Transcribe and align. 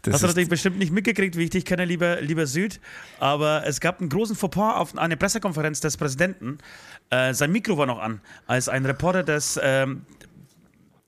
Das 0.00 0.14
Hast 0.14 0.22
du 0.22 0.26
natürlich 0.28 0.48
bestimmt 0.48 0.78
nicht 0.78 0.92
mitgekriegt, 0.92 1.36
wie 1.36 1.44
ich 1.44 1.50
dich 1.50 1.64
kenne, 1.64 1.84
lieber, 1.84 2.20
lieber 2.22 2.46
Süd. 2.46 2.80
Aber 3.20 3.64
es 3.66 3.80
gab 3.80 4.00
einen 4.00 4.08
großen 4.08 4.34
Fauxpas 4.34 4.76
auf 4.76 4.98
einer 4.98 5.14
Pressekonferenz 5.14 5.80
des 5.80 5.96
Präsidenten. 5.96 6.58
Äh, 7.10 7.34
sein 7.34 7.52
Mikro 7.52 7.78
war 7.78 7.86
noch 7.86 8.00
an, 8.00 8.20
als 8.46 8.68
ein 8.68 8.84
Reporter 8.84 9.22
des, 9.22 9.60
ähm, 9.62 10.04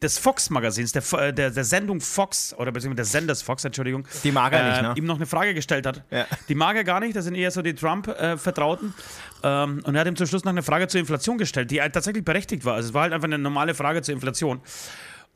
des 0.04 0.18
Fox-Magazins, 0.18 0.92
der, 0.92 1.02
äh, 1.18 1.32
der, 1.32 1.50
der, 1.50 1.64
Sendung 1.64 2.00
Fox, 2.00 2.54
oder 2.54 2.70
beziehungsweise 2.70 3.02
des 3.02 3.12
Senders 3.12 3.42
Fox, 3.42 3.64
Entschuldigung. 3.64 4.06
Die 4.22 4.30
mag 4.30 4.52
er 4.52 4.68
nicht, 4.68 4.78
äh, 4.78 4.82
ne? 4.82 4.94
Ihm 4.96 5.06
noch 5.06 5.16
eine 5.16 5.26
Frage 5.26 5.54
gestellt 5.54 5.86
hat. 5.86 6.04
Ja. 6.10 6.26
Die 6.48 6.54
mag 6.54 6.76
er 6.76 6.84
gar 6.84 7.00
nicht, 7.00 7.16
das 7.16 7.24
sind 7.24 7.34
eher 7.34 7.50
so 7.50 7.62
die 7.62 7.74
Trump-Vertrauten. 7.74 8.94
ähm, 9.42 9.80
und 9.84 9.94
er 9.94 10.02
hat 10.02 10.06
ihm 10.06 10.16
zum 10.16 10.26
Schluss 10.26 10.44
noch 10.44 10.52
eine 10.52 10.62
Frage 10.62 10.86
zur 10.88 11.00
Inflation 11.00 11.38
gestellt, 11.38 11.70
die 11.70 11.80
halt 11.80 11.94
tatsächlich 11.94 12.24
berechtigt 12.24 12.64
war. 12.64 12.74
Also 12.74 12.90
es 12.90 12.94
war 12.94 13.02
halt 13.02 13.12
einfach 13.12 13.26
eine 13.26 13.38
normale 13.38 13.74
Frage 13.74 14.02
zur 14.02 14.14
Inflation. 14.14 14.60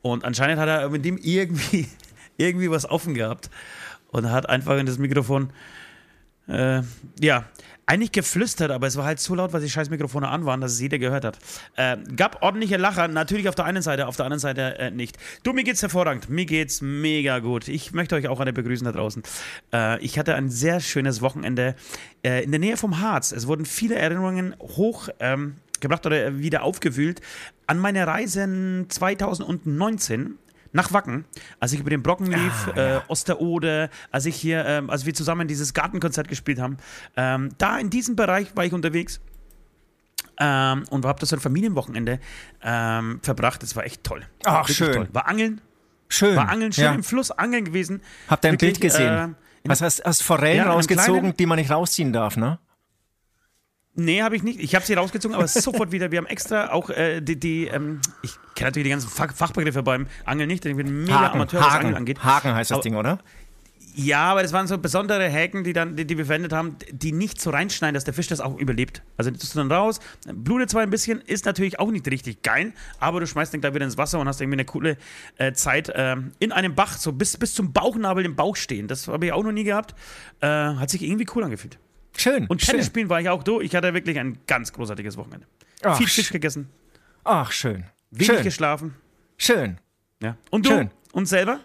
Und 0.01 0.23
anscheinend 0.23 0.59
hat 0.59 0.69
er 0.69 0.87
mit 0.89 1.03
dem 1.03 1.17
irgendwie, 1.17 1.89
irgendwie 2.37 2.69
was 2.69 2.89
offen 2.89 3.15
gehabt 3.15 3.49
und 4.11 4.31
hat 4.31 4.47
einfach 4.47 4.77
in 4.77 4.85
das 4.85 4.99
Mikrofon, 4.99 5.51
äh, 6.47 6.81
ja, 7.19 7.45
eigentlich 7.89 8.11
geflüstert, 8.11 8.69
aber 8.69 8.85
es 8.85 8.97
war 8.97 9.05
halt 9.05 9.19
so 9.19 9.33
laut, 9.33 9.51
weil 9.51 9.61
die 9.61 9.69
scheiß 9.69 9.89
Mikrofone 9.89 10.27
an 10.27 10.45
waren, 10.45 10.61
dass 10.61 10.73
es 10.73 10.79
jeder 10.79 10.99
gehört 10.99 11.25
hat. 11.25 11.39
Äh, 11.75 11.97
gab 12.15 12.43
ordentliche 12.43 12.77
Lacher, 12.77 13.07
natürlich 13.07 13.49
auf 13.49 13.55
der 13.55 13.65
einen 13.65 13.81
Seite, 13.81 14.07
auf 14.07 14.15
der 14.15 14.25
anderen 14.25 14.39
Seite 14.39 14.77
äh, 14.77 14.91
nicht. 14.91 15.17
Du, 15.41 15.53
mir 15.53 15.63
geht's 15.63 15.81
hervorragend, 15.81 16.29
mir 16.29 16.45
geht's 16.45 16.81
mega 16.81 17.39
gut. 17.39 17.67
Ich 17.67 17.91
möchte 17.91 18.15
euch 18.15 18.27
auch 18.27 18.39
alle 18.39 18.53
begrüßen 18.53 18.85
da 18.85 18.91
draußen. 18.91 19.23
Äh, 19.73 19.99
ich 20.05 20.19
hatte 20.19 20.35
ein 20.35 20.49
sehr 20.49 20.81
schönes 20.81 21.21
Wochenende 21.21 21.75
äh, 22.23 22.43
in 22.43 22.51
der 22.51 22.59
Nähe 22.59 22.77
vom 22.77 23.01
Harz. 23.01 23.31
Es 23.31 23.47
wurden 23.47 23.65
viele 23.65 23.95
Erinnerungen 23.95 24.55
hoch. 24.59 25.09
Ähm, 25.19 25.55
gebracht 25.79 26.05
oder 26.05 26.37
wieder 26.39 26.63
aufgewühlt 26.63 27.21
an 27.65 27.79
meine 27.79 28.05
Reise 28.05 28.85
2019 28.89 30.37
nach 30.71 30.93
Wacken, 30.93 31.25
als 31.59 31.73
ich 31.73 31.79
über 31.79 31.89
den 31.89 32.03
Brocken 32.03 32.27
lief, 32.27 32.67
ah, 32.67 32.73
ja. 32.75 32.97
äh, 32.97 33.01
Osterode, 33.07 33.89
als 34.11 34.25
ich 34.25 34.35
hier, 34.35 34.65
ähm, 34.65 34.89
als 34.89 35.05
wir 35.05 35.13
zusammen 35.13 35.47
dieses 35.47 35.73
Gartenkonzert 35.73 36.27
gespielt 36.27 36.59
haben, 36.59 36.77
ähm, 37.17 37.49
da 37.57 37.77
in 37.77 37.89
diesem 37.89 38.15
Bereich 38.15 38.55
war 38.55 38.65
ich 38.65 38.73
unterwegs 38.73 39.19
ähm, 40.39 40.83
und 40.89 41.05
habe 41.05 41.19
das 41.19 41.33
ein 41.33 41.39
Familienwochenende 41.39 42.19
ähm, 42.63 43.19
verbracht. 43.23 43.63
Das 43.63 43.75
war 43.75 43.83
echt 43.83 44.03
toll. 44.03 44.23
Ach, 44.45 44.67
schön. 44.67 44.93
Toll. 44.93 45.07
War 45.11 45.27
Angeln. 45.27 45.61
Schön. 46.07 46.35
War 46.35 46.49
Angeln, 46.49 46.71
schön 46.71 46.85
ja. 46.85 46.93
im 46.93 47.03
Fluss 47.03 47.31
Angeln 47.31 47.65
gewesen. 47.65 48.01
Habt 48.27 48.43
ihr 48.43 48.51
ein 48.51 48.57
Bild 48.57 48.81
gesehen? 48.81 49.35
Äh, 49.63 49.69
Was 49.69 49.81
hast, 49.81 50.03
hast 50.03 50.23
Forellen 50.23 50.57
ja, 50.65 50.71
rausgezogen, 50.71 51.35
die 51.37 51.45
man 51.45 51.59
nicht 51.59 51.69
rausziehen 51.69 52.13
darf, 52.13 52.37
ne? 52.37 52.59
Nee, 53.99 54.21
habe 54.21 54.35
ich 54.35 54.43
nicht. 54.43 54.59
Ich 54.59 54.75
habe 54.75 54.85
sie 54.85 54.93
rausgezogen, 54.93 55.35
aber 55.35 55.47
sofort 55.47 55.91
wieder. 55.91 56.11
Wir 56.11 56.19
haben 56.19 56.27
extra 56.27 56.71
auch 56.71 56.89
äh, 56.89 57.21
die, 57.21 57.39
die 57.39 57.67
ähm, 57.67 57.99
ich 58.21 58.35
kenne 58.55 58.69
natürlich 58.69 58.85
die 58.85 58.91
ganzen 58.91 59.09
Fach 59.09 59.33
Fachbegriffe 59.33 59.83
beim 59.83 60.07
Angeln 60.25 60.47
nicht, 60.47 60.63
denn 60.63 60.71
ich 60.71 60.77
bin 60.77 61.03
mega 61.03 61.19
Haken, 61.19 61.35
Amateur, 61.35 61.61
was 61.61 61.73
Angeln 61.73 61.95
angeht. 61.95 62.23
Haken 62.23 62.53
heißt 62.53 62.71
das 62.71 62.75
aber, 62.75 62.83
Ding, 62.83 62.95
oder? 62.95 63.19
Ja, 63.95 64.31
aber 64.31 64.43
das 64.43 64.53
waren 64.53 64.67
so 64.67 64.77
besondere 64.77 65.27
Häken, 65.27 65.65
die, 65.65 65.73
dann, 65.73 65.97
die, 65.97 66.05
die 66.05 66.17
wir 66.17 66.25
verwendet 66.25 66.53
haben, 66.53 66.77
die 66.91 67.11
nicht 67.11 67.41
so 67.41 67.49
reinschneiden, 67.49 67.95
dass 67.95 68.05
der 68.05 68.13
Fisch 68.13 68.27
das 68.27 68.39
auch 68.39 68.57
überlebt. 68.57 69.01
Also 69.17 69.31
das 69.31 69.49
du 69.49 69.57
dann 69.57 69.69
raus, 69.69 69.99
blutet 70.31 70.69
zwar 70.69 70.83
ein 70.83 70.89
bisschen, 70.89 71.19
ist 71.19 71.45
natürlich 71.45 71.79
auch 71.79 71.91
nicht 71.91 72.07
richtig 72.07 72.41
geil, 72.41 72.71
aber 72.99 73.19
du 73.19 73.27
schmeißt 73.27 73.51
den 73.51 73.59
gleich 73.59 73.73
wieder 73.73 73.85
ins 73.85 73.97
Wasser 73.97 74.19
und 74.19 74.27
hast 74.27 74.39
irgendwie 74.39 74.55
eine 74.55 74.65
coole 74.65 74.97
äh, 75.37 75.51
Zeit 75.51 75.89
äh, 75.89 76.15
in 76.39 76.51
einem 76.53 76.75
Bach, 76.75 76.97
so 76.97 77.11
bis, 77.11 77.35
bis 77.35 77.53
zum 77.53 77.73
Bauchnabel 77.73 78.23
im 78.23 78.37
Bauch 78.37 78.55
stehen. 78.55 78.87
Das 78.87 79.09
habe 79.09 79.25
ich 79.25 79.33
auch 79.33 79.43
noch 79.43 79.51
nie 79.51 79.65
gehabt. 79.65 79.95
Äh, 80.39 80.47
hat 80.47 80.89
sich 80.89 81.01
irgendwie 81.01 81.25
cool 81.35 81.43
angefühlt. 81.43 81.77
Schön. 82.19 82.47
Und 82.47 82.65
Tennis 82.65 82.87
spielen 82.87 83.09
war 83.09 83.21
ich 83.21 83.29
auch 83.29 83.43
du. 83.43 83.61
Ich 83.61 83.75
hatte 83.75 83.93
wirklich 83.93 84.19
ein 84.19 84.37
ganz 84.47 84.73
großartiges 84.73 85.17
Wochenende. 85.17 85.47
Ach, 85.83 85.97
Viel 85.97 86.07
Fisch 86.07 86.31
gegessen. 86.31 86.69
Ach, 87.23 87.51
schön. 87.51 87.85
Wenig 88.11 88.27
schön. 88.27 88.43
geschlafen. 88.43 88.95
Schön. 89.37 89.77
Ja. 90.21 90.37
Und 90.49 90.65
du? 90.65 90.69
Schön. 90.71 90.91
Und 91.13 91.27
selber? 91.27 91.59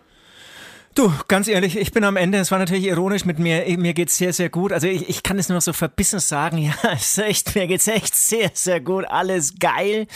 Du, 0.96 1.12
ganz 1.26 1.48
ehrlich, 1.48 1.76
ich 1.76 1.90
bin 1.90 2.04
am 2.04 2.16
Ende, 2.16 2.38
es 2.38 2.52
war 2.52 2.60
natürlich 2.60 2.84
ironisch 2.84 3.24
mit 3.24 3.40
mir, 3.40 3.64
mir 3.78 3.94
geht's 3.94 4.16
sehr, 4.16 4.32
sehr 4.32 4.48
gut. 4.48 4.72
Also 4.72 4.86
ich, 4.86 5.08
ich 5.08 5.24
kann 5.24 5.40
es 5.40 5.48
nur 5.48 5.56
noch 5.56 5.62
so 5.62 5.72
verbissen 5.72 6.20
sagen, 6.20 6.58
ja, 6.58 6.72
es 6.92 7.18
ist 7.18 7.18
echt, 7.18 7.54
mir 7.56 7.66
geht's 7.66 7.88
echt 7.88 8.14
sehr, 8.14 8.52
sehr 8.54 8.80
gut, 8.80 9.04
alles 9.06 9.58
geil. 9.58 10.06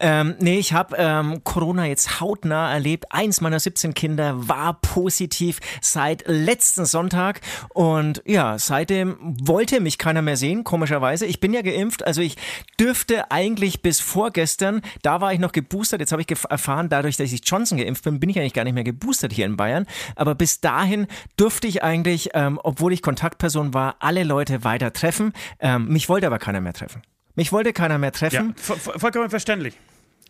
Ähm, 0.00 0.34
nee, 0.40 0.58
ich 0.58 0.72
habe 0.72 0.96
ähm, 0.98 1.44
Corona 1.44 1.84
jetzt 1.84 2.22
hautnah 2.22 2.72
erlebt. 2.72 3.04
Eins 3.10 3.42
meiner 3.42 3.60
17 3.60 3.92
Kinder 3.92 4.48
war 4.48 4.80
positiv 4.80 5.60
seit 5.82 6.26
letzten 6.26 6.86
Sonntag 6.86 7.42
und 7.74 8.22
ja, 8.24 8.58
seitdem 8.58 9.18
wollte 9.20 9.80
mich 9.80 9.98
keiner 9.98 10.22
mehr 10.22 10.38
sehen, 10.38 10.64
komischerweise. 10.64 11.26
Ich 11.26 11.40
bin 11.40 11.52
ja 11.52 11.60
geimpft, 11.60 12.06
also 12.06 12.22
ich 12.22 12.38
dürfte 12.80 13.30
eigentlich 13.30 13.82
bis 13.82 14.00
vorgestern, 14.00 14.80
da 15.02 15.20
war 15.20 15.34
ich 15.34 15.40
noch 15.40 15.52
geboostert, 15.52 16.00
jetzt 16.00 16.12
habe 16.12 16.22
ich 16.22 16.28
erfahren, 16.48 16.88
dadurch, 16.88 17.18
dass 17.18 17.30
ich 17.30 17.42
Johnson 17.44 17.76
geimpft 17.76 18.04
bin, 18.04 18.18
bin 18.18 18.30
ich 18.30 18.38
eigentlich 18.38 18.54
gar 18.54 18.64
nicht 18.64 18.72
mehr 18.72 18.82
geboostert 18.82 19.34
hier 19.34 19.44
in 19.44 19.58
Bayern 19.58 19.86
aber 20.22 20.36
bis 20.36 20.60
dahin 20.60 21.08
durfte 21.36 21.66
ich 21.66 21.82
eigentlich, 21.82 22.30
ähm, 22.34 22.60
obwohl 22.62 22.92
ich 22.92 23.02
Kontaktperson 23.02 23.74
war, 23.74 23.96
alle 23.98 24.22
Leute 24.22 24.62
weiter 24.62 24.92
treffen. 24.92 25.32
Ähm, 25.58 25.88
mich 25.88 26.08
wollte 26.08 26.28
aber 26.28 26.38
keiner 26.38 26.60
mehr 26.60 26.72
treffen. 26.72 27.02
Mich 27.34 27.50
wollte 27.50 27.72
keiner 27.72 27.98
mehr 27.98 28.12
treffen. 28.12 28.54
Ja, 28.56 28.74
vollkommen 28.76 29.30
verständlich. 29.30 29.74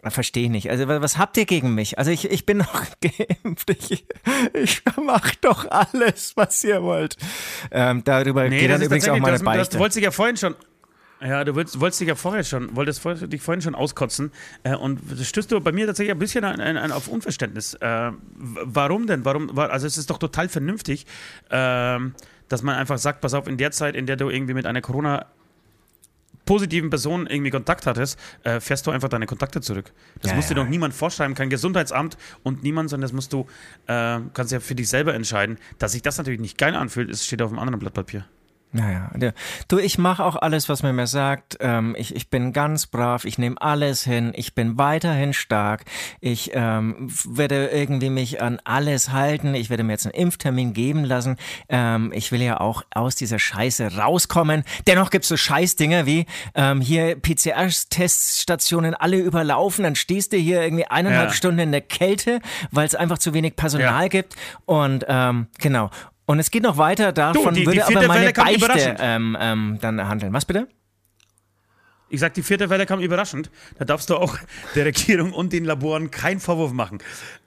Verstehe 0.05 0.45
ich 0.45 0.51
nicht. 0.51 0.71
Also 0.71 0.89
was 0.89 1.19
habt 1.19 1.37
ihr 1.37 1.45
gegen 1.45 1.75
mich? 1.75 1.99
Also 1.99 2.11
ich, 2.11 2.25
ich 2.25 2.47
bin 2.47 2.57
noch 2.57 2.87
geimpft. 3.03 3.69
Ich, 3.69 4.07
ich 4.55 4.83
mache 4.97 5.35
doch 5.43 5.71
alles, 5.71 6.33
was 6.37 6.65
ihr 6.65 6.83
wollt. 6.83 7.19
Ähm, 7.71 8.03
darüber 8.03 8.49
nee, 8.49 8.61
geht 8.61 8.71
dann 8.71 8.81
übrigens 8.81 9.09
auch 9.09 9.19
meine 9.19 9.33
das, 9.33 9.45
Beichte. 9.45 9.77
Du 9.77 9.79
wolltest 9.79 9.97
dich 9.99 10.05
ja 10.05 10.11
vorhin 10.11 10.39
schon 10.39 10.57
ja, 11.25 11.44
du 11.44 11.55
wolltest, 11.55 11.81
wolltest 11.81 12.00
dich 12.00 12.09
ja 12.09 12.15
vorher 12.15 12.44
schon, 12.44 12.75
wolltest 12.75 13.05
dich 13.32 13.43
vorhin 13.43 13.62
schon 13.62 13.75
auskotzen 13.75 14.32
äh, 14.62 14.75
und 14.75 15.00
das 15.11 15.29
stößt 15.29 15.50
du 15.50 15.61
bei 15.61 15.73
mir 15.73 15.87
tatsächlich 15.87 16.12
ein 16.12 16.19
bisschen 16.19 16.44
an, 16.44 16.61
an, 16.61 16.93
auf 16.93 17.08
Unverständnis. 17.08 17.75
Äh, 17.75 18.12
warum 18.35 19.06
denn? 19.06 19.25
Warum? 19.25 19.56
Also 19.58 19.87
es 19.87 19.99
ist 19.99 20.11
doch 20.11 20.19
total 20.19 20.49
vernünftig, 20.49 21.06
äh, 21.50 21.99
dass 22.49 22.62
man 22.62 22.76
einfach 22.76 22.99
sagt, 22.99 23.20
pass 23.20 23.35
auf, 23.35 23.47
in 23.47 23.56
der 23.56 23.70
Zeit, 23.70 23.97
in 23.97 24.06
der 24.06 24.17
du 24.17 24.31
irgendwie 24.31 24.55
mit 24.55 24.67
einer 24.67 24.81
Corona 24.81 25.26
positiven 26.44 26.91
Person 26.91 27.26
irgendwie 27.26 27.50
Kontakt 27.50 27.87
hattest, 27.87 28.19
äh, 28.43 28.61
fährst 28.61 28.87
du 28.87 28.91
einfach 28.91 29.08
deine 29.08 29.26
Kontakte 29.26 29.61
zurück. 29.61 29.93
Das 30.20 30.32
ja, 30.32 30.37
muss 30.37 30.49
dir 30.49 30.56
ja. 30.56 30.62
doch 30.62 30.69
niemand 30.69 30.94
vorschreiben, 30.94 31.35
kein 31.35 31.50
Gesundheitsamt 31.50 32.17
und 32.43 32.62
niemand, 32.62 32.91
sondern 32.91 33.08
das 33.08 33.12
musst 33.12 33.32
du, 33.32 33.47
äh, 33.87 34.19
kannst 34.35 34.52
ja 34.52 34.61
für 34.61 34.75
dich 34.75 34.88
selber 34.88 35.14
entscheiden. 35.14 35.58
Dass 35.79 35.93
sich 35.93 36.02
das 36.02 36.19
natürlich 36.19 36.41
nicht 36.41 36.58
geil 36.58 36.75
anfühlt, 36.75 37.11
ist, 37.11 37.25
steht 37.25 37.43
auf 37.43 37.50
einem 37.50 37.58
anderen 37.58 37.79
Blatt 37.79 37.94
Papier. 37.94 38.26
Naja, 38.75 39.11
du, 39.69 39.79
ich 39.79 39.99
mache 39.99 40.25
auch 40.25 40.37
alles, 40.37 40.71
was 40.71 40.83
man 40.83 40.97
mir 40.97 41.07
sagt. 41.07 41.59
Ähm, 41.61 41.95
ich, 41.99 42.17
ich 42.17 42.31
bin 42.31 42.55
ganz 42.55 42.87
brav, 42.87 43.27
ich 43.27 43.37
nehme 43.37 43.61
alles 43.61 44.03
hin, 44.03 44.33
ich 44.35 44.55
bin 44.55 44.79
weiterhin 44.79 45.35
stark. 45.35 45.85
Ich 46.21 46.53
ähm, 46.55 47.11
werde 47.29 47.67
irgendwie 47.67 48.09
mich 48.09 48.41
an 48.41 48.61
alles 48.65 49.11
halten. 49.11 49.55
Ich 49.55 49.69
werde 49.69 49.83
mir 49.83 49.93
jetzt 49.93 50.07
einen 50.07 50.15
Impftermin 50.15 50.73
geben 50.73 51.05
lassen. 51.05 51.37
Ähm, 51.69 52.13
ich 52.15 52.33
will 52.33 52.41
ja 52.41 52.61
auch 52.61 52.83
aus 52.95 53.15
dieser 53.15 53.39
Scheiße 53.39 53.97
rauskommen. 53.97 54.65
Dennoch 54.87 55.11
gibt's 55.11 55.29
so 55.29 55.37
Scheißdinge 55.37 56.07
wie 56.07 56.25
ähm, 56.55 56.81
hier 56.81 57.17
PCR-Teststationen 57.17 58.95
alle 58.95 59.19
überlaufen. 59.19 59.85
Dann 59.85 59.97
stehst 59.97 60.33
du 60.33 60.39
hier 60.39 60.63
irgendwie 60.63 60.87
eineinhalb 60.87 61.29
ja. 61.29 61.35
Stunden 61.35 61.61
in 61.61 61.73
der 61.73 61.83
Kälte, 61.83 62.41
weil 62.71 62.87
es 62.87 62.95
einfach 62.95 63.19
zu 63.19 63.35
wenig 63.35 63.55
Personal 63.55 64.05
ja. 64.05 64.09
gibt. 64.09 64.35
Und 64.65 65.05
ähm, 65.09 65.49
genau. 65.59 65.91
Und 66.27 66.39
es 66.39 66.51
geht 66.51 66.63
noch 66.63 66.77
weiter, 66.77 67.13
davon 67.13 67.55
du, 67.55 67.61
die, 67.61 67.67
würde 67.67 67.85
die 67.89 67.97
aber 67.97 68.07
meine 68.07 68.33
Beichte 68.33 68.97
ähm, 69.01 69.37
ähm, 69.41 69.79
dann 69.81 70.09
handeln. 70.09 70.33
Was 70.33 70.45
bitte? 70.45 70.69
Ich 72.13 72.21
sag, 72.21 72.35
die 72.35 72.43
vierte 72.43 72.69
Welle 72.69 72.85
kam 72.85 73.01
überraschend. 73.01 73.51
Da 73.79 73.87
darfst 73.87 74.11
du 74.11 74.17
auch 74.17 74.37
der 74.75 74.85
Regierung 74.85 75.33
und 75.33 75.53
den 75.53 75.65
Laboren 75.65 76.11
keinen 76.11 76.41
Vorwurf 76.41 76.73
machen. 76.73 76.99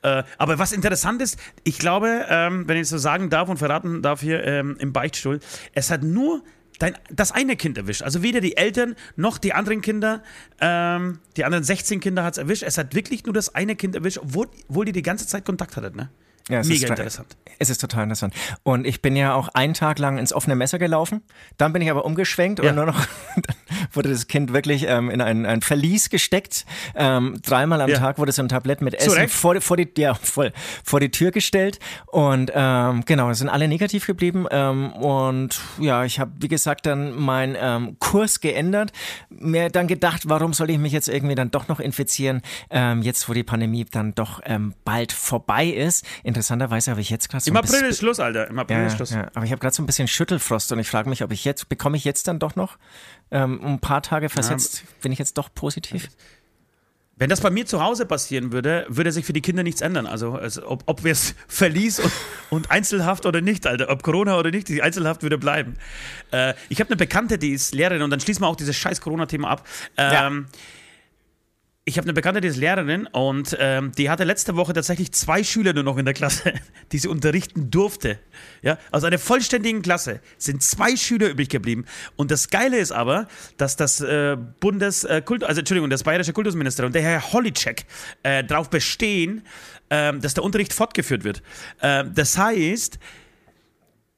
Äh, 0.01 0.23
aber 0.39 0.57
was 0.57 0.71
interessant 0.71 1.21
ist, 1.21 1.37
ich 1.63 1.77
glaube, 1.77 2.25
ähm, 2.29 2.67
wenn 2.67 2.77
ich 2.77 2.83
es 2.83 2.89
so 2.89 2.97
sagen 2.97 3.29
darf 3.29 3.47
und 3.47 3.57
verraten 3.57 4.01
darf 4.01 4.21
hier 4.21 4.43
ähm, 4.43 4.75
im 4.79 4.91
Beichtstuhl, 4.91 5.39
es 5.73 5.91
hat 5.91 6.01
nur 6.01 6.43
dein, 6.79 6.97
das 7.11 7.31
eine 7.31 7.55
Kind 7.55 7.77
erwischt. 7.77 8.01
Also 8.01 8.23
weder 8.23 8.41
die 8.41 8.57
Eltern 8.57 8.95
noch 9.15 9.37
die 9.37 9.53
anderen 9.53 9.81
Kinder, 9.81 10.23
ähm, 10.59 11.19
die 11.37 11.45
anderen 11.45 11.63
16 11.63 11.99
Kinder 11.99 12.23
hat 12.23 12.33
es 12.33 12.37
erwischt. 12.39 12.63
Es 12.63 12.79
hat 12.79 12.95
wirklich 12.95 13.23
nur 13.23 13.33
das 13.33 13.53
eine 13.53 13.75
Kind 13.75 13.95
erwischt, 13.95 14.17
obwohl, 14.17 14.47
obwohl 14.67 14.85
die 14.85 14.93
die 14.93 15.03
ganze 15.03 15.27
Zeit 15.27 15.45
Kontakt 15.45 15.77
hattet, 15.77 15.95
ne? 15.95 16.09
Ja, 16.49 16.59
es 16.59 16.67
Mega 16.67 16.85
ist 16.85 16.89
interessant. 16.91 17.37
Es 17.57 17.69
ist 17.69 17.81
total 17.81 18.03
interessant. 18.03 18.33
Und 18.61 18.85
ich 18.85 19.01
bin 19.01 19.15
ja 19.15 19.33
auch 19.33 19.47
einen 19.49 19.73
Tag 19.73 19.97
lang 19.97 20.19
ins 20.19 20.31
offene 20.31 20.55
Messer 20.55 20.77
gelaufen. 20.77 21.23
Dann 21.57 21.73
bin 21.73 21.81
ich 21.81 21.89
aber 21.89 22.05
umgeschwenkt 22.05 22.61
ja. 22.61 22.69
und 22.69 22.75
nur 22.75 22.85
noch 22.85 22.99
dann 23.35 23.55
wurde 23.93 24.09
das 24.09 24.27
Kind 24.27 24.53
wirklich 24.53 24.85
ähm, 24.87 25.09
in 25.09 25.21
ein, 25.21 25.47
ein 25.47 25.61
Verlies 25.61 26.09
gesteckt. 26.09 26.65
Ähm, 26.95 27.39
dreimal 27.43 27.81
am 27.81 27.89
ja. 27.89 27.97
Tag 27.97 28.19
wurde 28.19 28.31
so 28.31 28.43
ein 28.43 28.49
Tablett 28.49 28.81
mit 28.81 28.93
Essen 28.93 29.27
vor, 29.27 29.59
vor, 29.61 29.77
die, 29.77 29.89
ja, 29.97 30.13
voll, 30.13 30.51
vor 30.83 30.99
die 30.99 31.09
Tür 31.09 31.31
gestellt. 31.31 31.79
Und 32.07 32.51
ähm, 32.53 33.03
genau, 33.05 33.33
sind 33.33 33.49
alle 33.49 33.67
negativ 33.67 34.05
geblieben. 34.05 34.45
Ähm, 34.51 34.91
und 34.93 35.59
ja, 35.79 36.05
ich 36.05 36.19
habe, 36.19 36.31
wie 36.39 36.47
gesagt, 36.47 36.85
dann 36.85 37.15
meinen 37.15 37.55
ähm, 37.59 37.97
Kurs 37.97 38.39
geändert. 38.39 38.91
Mir 39.29 39.69
dann 39.69 39.87
gedacht, 39.87 40.29
warum 40.29 40.53
soll 40.53 40.69
ich 40.69 40.77
mich 40.77 40.93
jetzt 40.93 41.09
irgendwie 41.09 41.35
dann 41.35 41.49
doch 41.49 41.69
noch 41.69 41.79
infizieren, 41.79 42.41
ähm, 42.69 43.01
jetzt 43.01 43.27
wo 43.27 43.33
die 43.33 43.43
Pandemie 43.43 43.85
dann 43.85 44.13
doch 44.13 44.41
bald 44.83 45.11
vorbei 45.11 45.67
ist. 45.67 46.05
In 46.23 46.34
Interessanterweise 46.35 46.91
habe 46.91 46.99
ich 46.99 47.09
jetzt 47.09 47.29
gerade 47.29 47.43
so 47.43 47.49
Im 47.49 47.55
April 47.55 47.83
ist 47.85 47.99
Schluss, 47.99 48.19
Alter. 48.19 48.49
Im 48.49 48.59
April 48.59 48.77
ja, 48.77 48.87
ist 48.87 48.97
Schluss. 48.97 49.11
Ja, 49.11 49.29
aber 49.33 49.45
ich 49.45 49.51
habe 49.51 49.59
gerade 49.61 49.73
so 49.73 49.81
ein 49.81 49.85
bisschen 49.85 50.07
Schüttelfrost 50.07 50.71
und 50.73 50.79
ich 50.79 50.89
frage 50.89 51.07
mich, 51.09 51.23
ob 51.23 51.31
ich 51.31 51.45
jetzt, 51.45 51.69
bekomme 51.69 51.95
ich 51.95 52.03
jetzt 52.03 52.27
dann 52.27 52.39
doch 52.39 52.57
noch 52.57 52.77
ähm, 53.31 53.61
ein 53.63 53.79
paar 53.79 54.01
Tage 54.01 54.27
versetzt, 54.27 54.81
ja. 54.81 54.87
bin 55.01 55.13
ich 55.13 55.19
jetzt 55.19 55.37
doch 55.37 55.53
positiv? 55.53 56.09
Wenn 57.15 57.29
das 57.29 57.39
bei 57.39 57.49
mir 57.49 57.65
zu 57.65 57.81
Hause 57.81 58.05
passieren 58.05 58.51
würde, 58.51 58.85
würde 58.89 59.13
sich 59.13 59.25
für 59.25 59.31
die 59.31 59.39
Kinder 59.41 59.63
nichts 59.63 59.79
ändern. 59.79 60.05
Also, 60.05 60.33
also 60.33 60.67
ob, 60.67 60.83
ob 60.87 61.05
wir 61.05 61.13
es 61.13 61.35
verließ 61.47 61.99
und, 61.99 62.11
und, 62.49 62.71
Einzelhaft 62.71 63.25
oder 63.25 63.39
nicht, 63.39 63.65
Alter. 63.65 63.89
Ob 63.89 64.03
Corona 64.03 64.37
oder 64.37 64.51
nicht, 64.51 64.67
die 64.67 64.81
Einzelhaft 64.81 65.23
würde 65.23 65.37
bleiben. 65.37 65.75
Äh, 66.31 66.53
ich 66.67 66.81
habe 66.81 66.89
eine 66.89 66.97
Bekannte, 66.97 67.37
die 67.37 67.51
ist 67.51 67.73
Lehrerin 67.73 68.01
und 68.01 68.09
dann 68.09 68.19
schließen 68.19 68.43
wir 68.43 68.47
auch 68.47 68.57
dieses 68.57 68.75
scheiß 68.75 68.99
Corona-Thema 68.99 69.49
ab. 69.49 69.65
Ähm, 69.95 70.11
ja 70.11 70.59
ich 71.87 71.99
habe 71.99 72.05
eine 72.05 72.13
Bekannte, 72.13 72.41
die 72.41 72.47
ist 72.47 72.57
Lehrerin 72.57 73.05
und 73.05 73.55
ähm, 73.59 73.91
die 73.95 74.09
hatte 74.09 74.23
letzte 74.23 74.55
Woche 74.55 74.73
tatsächlich 74.73 75.11
zwei 75.11 75.43
Schüler 75.43 75.71
nur 75.71 75.83
noch 75.83 75.97
in 75.97 76.05
der 76.05 76.15
Klasse, 76.15 76.53
die 76.91 76.97
sie 76.97 77.07
unterrichten 77.07 77.69
durfte. 77.69 78.17
Ja, 78.63 78.79
aus 78.89 79.03
einer 79.03 79.19
vollständigen 79.19 79.83
Klasse 79.83 80.19
sind 80.39 80.63
zwei 80.63 80.95
Schüler 80.95 81.29
übrig 81.29 81.47
geblieben. 81.47 81.85
Und 82.15 82.31
das 82.31 82.49
Geile 82.49 82.79
ist 82.79 82.91
aber, 82.91 83.27
dass 83.57 83.75
das 83.75 84.01
äh, 84.01 84.35
Bundes, 84.59 85.03
äh, 85.03 85.21
also 85.41 85.59
Entschuldigung, 85.59 85.91
das 85.91 86.01
bayerische 86.01 86.33
Kultusministerium 86.33 86.89
und 86.89 86.95
der 86.95 87.03
Herr 87.03 87.33
Holicek 87.33 87.85
äh, 88.23 88.43
darauf 88.43 88.71
bestehen, 88.71 89.43
äh, 89.89 90.17
dass 90.17 90.33
der 90.33 90.43
Unterricht 90.43 90.73
fortgeführt 90.73 91.23
wird. 91.23 91.43
Äh, 91.81 92.05
das 92.11 92.35
heißt, 92.35 92.97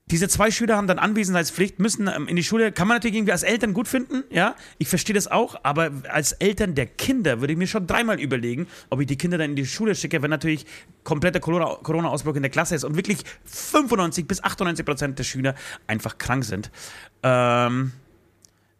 diese 0.09 0.29
zwei 0.29 0.51
Schüler 0.51 0.77
haben 0.77 0.87
dann 0.87 0.99
Anwesenheitspflicht, 0.99 1.79
müssen 1.79 2.07
ähm, 2.07 2.27
in 2.27 2.35
die 2.35 2.43
Schule. 2.43 2.71
Kann 2.71 2.87
man 2.87 2.97
natürlich 2.97 3.17
irgendwie 3.17 3.33
als 3.33 3.43
Eltern 3.43 3.73
gut 3.73 3.87
finden, 3.87 4.23
ja. 4.29 4.55
Ich 4.77 4.87
verstehe 4.87 5.13
das 5.13 5.27
auch, 5.27 5.59
aber 5.63 5.91
als 6.09 6.31
Eltern 6.33 6.75
der 6.75 6.85
Kinder 6.85 7.41
würde 7.41 7.53
ich 7.53 7.59
mir 7.59 7.67
schon 7.67 7.87
dreimal 7.87 8.19
überlegen, 8.19 8.67
ob 8.89 9.01
ich 9.01 9.07
die 9.07 9.17
Kinder 9.17 9.37
dann 9.37 9.51
in 9.51 9.55
die 9.55 9.65
Schule 9.65 9.95
schicke, 9.95 10.21
wenn 10.21 10.29
natürlich 10.29 10.65
kompletter 11.03 11.39
Corona-Ausbruch 11.39 12.35
in 12.35 12.41
der 12.41 12.51
Klasse 12.51 12.75
ist 12.75 12.83
und 12.83 12.95
wirklich 12.95 13.19
95 13.45 14.27
bis 14.27 14.43
98 14.43 14.85
Prozent 14.85 15.19
der 15.19 15.23
Schüler 15.23 15.55
einfach 15.87 16.17
krank 16.17 16.45
sind. 16.45 16.71
Ähm, 17.23 17.91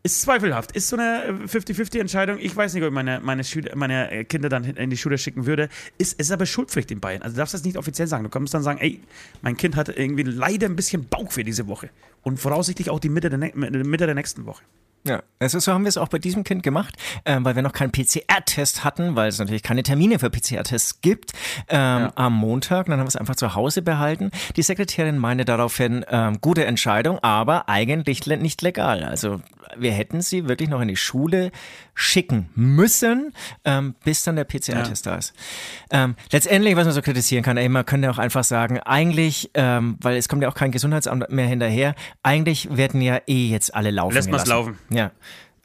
ist 0.08 0.22
zweifelhaft. 0.22 0.72
Ist 0.72 0.88
so 0.88 0.96
eine 0.96 1.46
50-50-Entscheidung. 1.46 2.38
Ich 2.40 2.56
weiß 2.56 2.74
nicht, 2.74 2.84
ob 2.84 2.88
ich 2.88 2.94
meine, 2.94 3.20
meine, 3.20 3.44
Schüler, 3.44 3.76
meine 3.76 4.10
äh, 4.10 4.24
Kinder 4.24 4.48
dann 4.48 4.64
in 4.64 4.90
die 4.90 4.98
Schule 4.98 5.18
schicken 5.18 5.46
würde. 5.46 5.68
Ist, 5.98 6.20
ist 6.20 6.32
aber 6.32 6.46
Schulpflicht 6.46 6.90
in 6.92 7.02
Bayern. 7.02 7.22
Also 7.22 7.36
du 7.36 7.40
darfst 7.40 7.54
das 7.54 7.64
nicht 7.64 7.78
offiziell 7.78 8.08
sagen. 8.08 8.24
Du 8.24 8.30
kannst 8.30 8.54
dann 8.54 8.64
sagen, 8.64 8.80
ey, 8.80 9.02
mein 9.42 9.58
Kind 9.58 9.76
hat 9.76 9.90
irgendwie 9.90 10.24
leider 10.24 10.68
ein 10.68 10.78
bisschen 10.78 11.08
Bauchweh 11.10 11.44
diese 11.44 11.68
Woche. 11.68 11.90
Und 12.24 12.40
voraussichtlich 12.40 12.90
auch 12.90 13.00
die 13.00 13.10
Mitte 13.10 13.30
der, 13.30 13.38
Mitte 13.38 14.06
der 14.06 14.16
nächsten 14.16 14.46
Woche. 14.46 14.64
Ja, 15.08 15.24
also 15.40 15.60
so 15.60 15.72
haben 15.72 15.84
wir 15.84 15.90
es 15.90 15.98
auch 15.98 16.10
bei 16.10 16.20
diesem 16.20 16.44
Kind 16.44 16.64
gemacht, 16.64 16.96
ähm, 17.26 17.46
weil 17.46 17.56
wir 17.56 17.64
noch 17.64 17.72
keinen 17.72 17.92
PCR-Test 17.92 18.84
hatten, 18.84 19.16
weil 19.16 19.30
es 19.30 19.40
natürlich 19.40 19.64
keine 19.64 19.84
Termine 19.84 20.20
für 20.20 20.30
PCR-Tests 20.30 21.02
gibt 21.02 21.32
ähm, 21.70 21.78
ja. 21.80 22.12
am 22.16 22.34
Montag. 22.34 22.88
Dann 22.88 23.00
haben 23.00 23.06
wir 23.06 23.10
es 23.10 23.16
einfach 23.16 23.36
zu 23.36 23.56
Hause 23.56 23.82
behalten. 23.82 24.32
Die 24.56 24.64
Sekretärin 24.64 25.18
meinte 25.18 25.46
daraufhin, 25.46 26.06
ähm, 26.10 26.40
gute 26.42 26.66
Entscheidung, 26.66 27.20
aber 27.20 27.70
eigentlich 27.70 28.26
nicht 28.26 28.62
legal. 28.62 29.04
Also 29.04 29.42
wir 29.78 29.92
hätten 29.92 30.22
sie 30.22 30.48
wirklich 30.48 30.70
noch 30.70 30.82
in 30.82 30.88
die 30.88 30.98
Schule 30.98 31.52
schicken 32.00 32.48
müssen, 32.54 33.34
ähm, 33.66 33.96
bis 34.04 34.24
dann 34.24 34.36
der 34.36 34.44
PCR-Test 34.44 35.08
ja. 35.08 35.14
da 35.14 35.18
ist. 35.18 35.34
Ähm, 35.90 36.16
letztendlich, 36.32 36.76
was 36.76 36.86
man 36.86 36.94
so 36.94 37.02
kritisieren 37.02 37.44
kann, 37.44 37.58
ey, 37.58 37.68
man 37.70 37.88
könnte 37.88 38.12
auch 38.12 38.20
einfach 38.20 38.44
sagen, 38.44 38.80
eigentlich, 38.82 39.50
ähm, 39.56 39.98
weil 40.00 40.16
es 40.16 40.30
kommt 40.30 40.44
ja 40.44 40.50
auch 40.50 40.54
kein 40.54 40.72
Gesundheitsamt 40.72 41.32
mehr 41.32 41.48
hinterher, 41.48 41.96
eigentlich 42.22 42.78
werden 42.78 43.02
ja 43.02 43.20
eh 43.26 43.48
jetzt 43.48 43.74
alle 43.74 43.90
laufen. 43.90 44.14
Lässt 44.14 44.30
man 44.30 44.40
es 44.40 44.46
laufen. 44.46 44.78
Ja. 44.92 45.10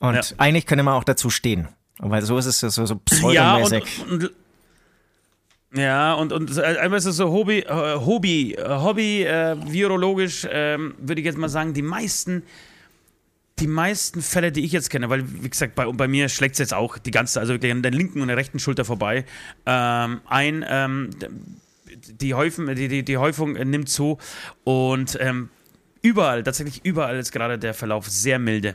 Und 0.01 0.15
ja. 0.15 0.23
eigentlich 0.39 0.65
könnte 0.65 0.83
man 0.85 0.95
auch 0.95 1.05
dazu 1.05 1.29
stehen. 1.29 1.69
Weil 1.99 2.23
so 2.23 2.39
ist 2.39 2.47
es 2.47 2.61
so, 2.61 2.87
so 2.87 2.97
pseudomäßig. 2.97 3.85
Ja, 3.99 4.05
und, 4.11 4.25
und 4.25 4.31
ja, 5.75 6.15
und, 6.15 6.33
und 6.33 6.59
einfach 6.59 6.97
ist 6.97 7.05
es 7.05 7.17
so 7.17 7.31
Hobby, 7.31 7.61
äh, 7.61 7.97
Hobby, 7.97 8.55
äh, 8.55 8.69
Hobby, 8.69 9.25
äh, 9.25 9.57
virologisch, 9.67 10.47
äh, 10.47 10.79
würde 10.79 11.21
ich 11.21 11.27
jetzt 11.27 11.39
mal 11.39 11.51
sagen, 11.51 11.75
die 11.75 11.83
meisten 11.83 12.43
die 13.63 13.69
meisten 13.69 14.23
Fälle, 14.23 14.51
die 14.51 14.65
ich 14.65 14.73
jetzt 14.73 14.91
kenne, 14.91 15.09
weil, 15.09 15.23
wie 15.43 15.49
gesagt, 15.49 15.77
bei, 15.77 15.87
bei 15.87 16.09
mir 16.09 16.29
schlägt 16.29 16.57
es 16.57 16.59
jetzt 16.59 16.75
auch 16.75 16.99
die 16.99 17.13
ganze, 17.13 17.39
also 17.39 17.55
an 17.55 17.83
der 17.83 17.93
linken 17.93 18.21
und 18.21 18.27
der 18.27 18.37
rechten 18.37 18.59
Schulter 18.59 18.85
vorbei, 18.85 19.25
ähm, 19.67 20.21
ein, 20.27 20.65
ähm, 20.69 21.11
die, 22.21 22.35
Häufen, 22.35 22.75
die, 22.75 22.89
die, 22.89 23.05
die 23.05 23.17
Häufung 23.19 23.53
nimmt 23.53 23.89
zu 23.89 24.19
und 24.65 25.17
ähm, 25.21 25.49
überall, 26.03 26.43
tatsächlich 26.43 26.85
überall 26.85 27.17
ist 27.19 27.31
gerade 27.31 27.57
der 27.57 27.73
Verlauf 27.73 28.09
sehr 28.09 28.41
milde. 28.41 28.75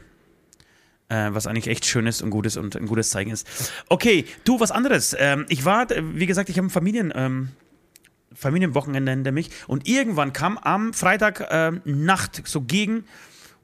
Äh, 1.10 1.30
was 1.32 1.48
eigentlich 1.48 1.68
echt 1.68 1.86
schön 1.86 2.06
ist 2.06 2.22
und 2.22 2.32
gut 2.32 2.46
ist 2.46 2.58
und 2.58 2.76
ein 2.76 2.86
gutes 2.86 3.10
Zeichen 3.10 3.32
ist. 3.32 3.48
Okay, 3.88 4.26
du, 4.44 4.60
was 4.60 4.72
anderes. 4.72 5.16
Ähm, 5.18 5.46
ich 5.48 5.64
war, 5.64 5.88
wie 5.90 6.26
gesagt, 6.26 6.50
ich 6.50 6.58
habe 6.58 6.68
ein 6.68 6.70
Familien, 6.70 7.14
ähm, 7.16 7.50
Familienwochenende 8.34 9.12
hinter 9.12 9.32
mich 9.32 9.50
und 9.68 9.88
irgendwann 9.88 10.34
kam 10.34 10.58
am 10.58 10.94
Freitag 10.94 11.48
ähm, 11.50 11.82
Nacht 11.86 12.42
so 12.46 12.62
gegen 12.62 13.06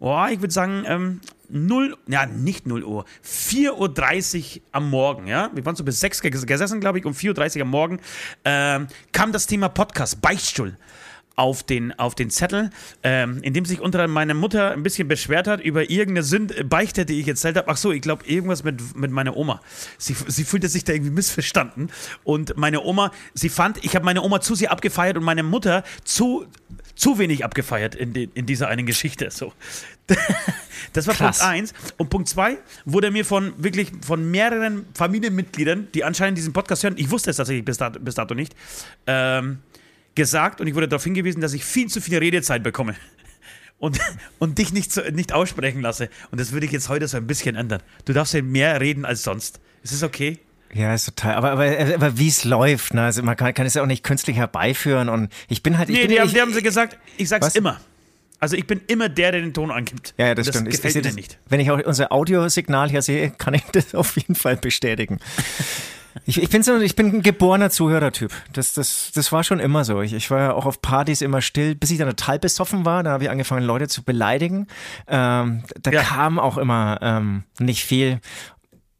oh, 0.03 0.25
ich 0.29 0.41
würde 0.41 0.53
sagen, 0.53 0.83
ähm, 0.85 1.21
0, 1.49 1.95
ja, 2.07 2.25
nicht 2.25 2.67
0 2.67 2.83
Uhr, 2.83 3.05
4.30 3.25 4.57
Uhr 4.57 4.61
am 4.71 4.89
Morgen, 4.89 5.27
ja. 5.27 5.49
Wir 5.53 5.65
waren 5.65 5.75
so 5.75 5.83
bis 5.83 5.99
6 6.01 6.21
gesessen, 6.21 6.81
glaube 6.81 6.99
ich, 6.99 7.05
um 7.05 7.13
4.30 7.13 7.57
Uhr 7.57 7.61
am 7.63 7.69
Morgen 7.69 7.99
ähm, 8.43 8.87
kam 9.11 9.31
das 9.31 9.47
Thema 9.47 9.69
Podcast, 9.69 10.21
Beichtstuhl 10.21 10.77
auf 11.35 11.63
den, 11.63 11.97
auf 11.97 12.15
den 12.15 12.29
Zettel, 12.29 12.69
ähm, 13.01 13.39
in 13.41 13.53
dem 13.53 13.65
sich 13.65 13.79
unter 13.79 13.99
anderem 13.99 14.11
meine 14.11 14.33
Mutter 14.33 14.71
ein 14.71 14.83
bisschen 14.83 15.07
beschwert 15.07 15.47
hat 15.47 15.61
über 15.61 15.89
irgendeine 15.89 16.23
Sünd 16.23 16.69
Beichte, 16.69 17.05
die 17.05 17.19
ich 17.19 17.27
erzählt 17.27 17.57
habe. 17.57 17.69
Ach 17.69 17.77
so, 17.77 17.91
ich 17.91 18.01
glaube, 18.01 18.25
irgendwas 18.25 18.63
mit, 18.63 18.95
mit 18.95 19.09
meiner 19.09 19.35
Oma. 19.35 19.61
Sie, 19.97 20.15
sie 20.27 20.43
fühlte 20.43 20.67
sich 20.67 20.83
da 20.83 20.93
irgendwie 20.93 21.11
missverstanden. 21.11 21.89
Und 22.23 22.55
meine 22.57 22.81
Oma, 22.81 23.11
sie 23.33 23.49
fand, 23.49 23.83
ich 23.83 23.95
habe 23.95 24.05
meine 24.05 24.21
Oma 24.21 24.41
zu 24.41 24.53
sehr 24.53 24.71
abgefeiert 24.71 25.17
und 25.17 25.23
meine 25.23 25.43
Mutter 25.43 25.83
zu 26.03 26.45
zu 26.95 27.17
wenig 27.17 27.43
abgefeiert 27.43 27.95
in, 27.95 28.13
den, 28.13 28.31
in 28.33 28.45
dieser 28.45 28.67
einen 28.67 28.85
Geschichte. 28.85 29.31
So. 29.31 29.53
Das 30.93 31.07
war 31.07 31.15
Krass. 31.15 31.39
Punkt 31.39 31.53
1. 31.53 31.73
Und 31.97 32.09
Punkt 32.09 32.29
2 32.29 32.57
wurde 32.85 33.11
mir 33.11 33.25
von 33.25 33.53
wirklich 33.57 33.91
von 34.05 34.29
mehreren 34.29 34.85
Familienmitgliedern, 34.93 35.87
die 35.93 36.03
anscheinend 36.03 36.37
diesen 36.37 36.53
Podcast 36.53 36.83
hören, 36.83 36.95
ich 36.97 37.09
wusste 37.09 37.31
es 37.31 37.37
tatsächlich 37.37 37.65
bis 37.65 37.77
dato, 37.77 37.99
bis 37.99 38.15
dato 38.15 38.35
nicht, 38.35 38.55
ähm, 39.07 39.59
gesagt 40.15 40.61
und 40.61 40.67
ich 40.67 40.75
wurde 40.75 40.87
darauf 40.87 41.03
hingewiesen, 41.03 41.41
dass 41.41 41.53
ich 41.53 41.65
viel 41.65 41.87
zu 41.87 41.99
viel 41.99 42.19
Redezeit 42.19 42.61
bekomme 42.61 42.95
und, 43.79 43.99
und 44.39 44.59
dich 44.59 44.71
nicht, 44.71 44.95
nicht 45.13 45.33
aussprechen 45.33 45.81
lasse. 45.81 46.09
Und 46.31 46.39
das 46.39 46.51
würde 46.51 46.67
ich 46.67 46.71
jetzt 46.71 46.89
heute 46.89 47.07
so 47.07 47.17
ein 47.17 47.27
bisschen 47.27 47.55
ändern. 47.55 47.81
Du 48.05 48.13
darfst 48.13 48.33
ja 48.33 48.41
mehr 48.41 48.79
reden 48.79 49.05
als 49.05 49.23
sonst. 49.23 49.59
Ist 49.81 49.93
das 49.93 50.03
okay? 50.03 50.39
Ja, 50.73 50.93
ist 50.93 51.05
total. 51.05 51.35
Aber, 51.35 51.51
aber, 51.51 51.65
aber 51.65 52.17
wie 52.17 52.27
es 52.27 52.45
läuft, 52.45 52.93
ne? 52.93 53.03
Also 53.03 53.21
man 53.21 53.35
kann, 53.35 53.53
kann 53.53 53.65
es 53.65 53.75
ja 53.75 53.83
auch 53.83 53.87
nicht 53.87 54.03
künstlich 54.03 54.37
herbeiführen 54.37 55.07
und 55.07 55.31
ich 55.47 55.61
bin 55.61 55.77
halt. 55.77 55.89
Ich 55.89 55.95
nee, 55.95 56.01
bin, 56.01 56.09
die, 56.09 56.15
ich, 56.15 56.21
haben, 56.21 56.33
die 56.33 56.41
haben 56.41 56.53
sie 56.53 56.63
gesagt, 56.63 56.97
ich 57.17 57.29
sag's 57.29 57.47
was? 57.47 57.55
immer. 57.55 57.79
Also 58.43 58.57
ich 58.57 58.67
bin 58.67 58.81
immer 58.87 59.07
der, 59.07 59.31
der 59.31 59.39
den 59.39 59.53
Ton 59.53 59.71
angibt. 59.71 60.13
Ja, 60.17 60.27
ja 60.27 60.35
das, 60.35 60.47
das 60.47 60.55
stimmt. 60.57 60.69
Gefällt 60.69 60.95
ich, 60.97 61.01
mir 61.01 61.07
das, 61.07 61.15
nicht. 61.15 61.39
Wenn 61.47 61.61
ich 61.61 61.71
auch 61.71 61.79
unser 61.79 62.11
Audiosignal 62.11 62.89
hier 62.89 63.01
sehe, 63.01 63.31
kann 63.31 63.53
ich 63.53 63.63
das 63.71 63.95
auf 63.95 64.17
jeden 64.17 64.35
Fall 64.35 64.57
bestätigen. 64.57 65.19
Ich, 66.25 66.43
ich, 66.43 66.49
bin 66.49 66.61
so, 66.61 66.77
ich 66.77 66.97
bin 66.97 67.07
ein 67.07 67.21
geborener 67.21 67.69
Zuhörertyp. 67.69 68.33
Das, 68.51 68.73
das, 68.73 69.11
das 69.15 69.31
war 69.31 69.45
schon 69.45 69.61
immer 69.61 69.85
so. 69.85 70.01
Ich, 70.01 70.11
ich 70.11 70.29
war 70.29 70.39
ja 70.39 70.53
auch 70.53 70.65
auf 70.65 70.81
Partys 70.81 71.21
immer 71.21 71.41
still, 71.41 71.73
bis 71.73 71.89
ich 71.89 71.97
dann 71.97 72.09
total 72.09 72.37
besoffen 72.37 72.83
war. 72.83 73.01
Da 73.01 73.11
habe 73.11 73.23
ich 73.23 73.29
angefangen, 73.29 73.65
Leute 73.65 73.87
zu 73.87 74.03
beleidigen. 74.03 74.67
Ähm, 75.07 75.63
da 75.81 75.91
Ja. 75.91 76.01
kam 76.03 76.37
auch 76.37 76.57
immer 76.57 76.99
ähm, 77.01 77.43
nicht 77.59 77.85
viel. 77.85 78.19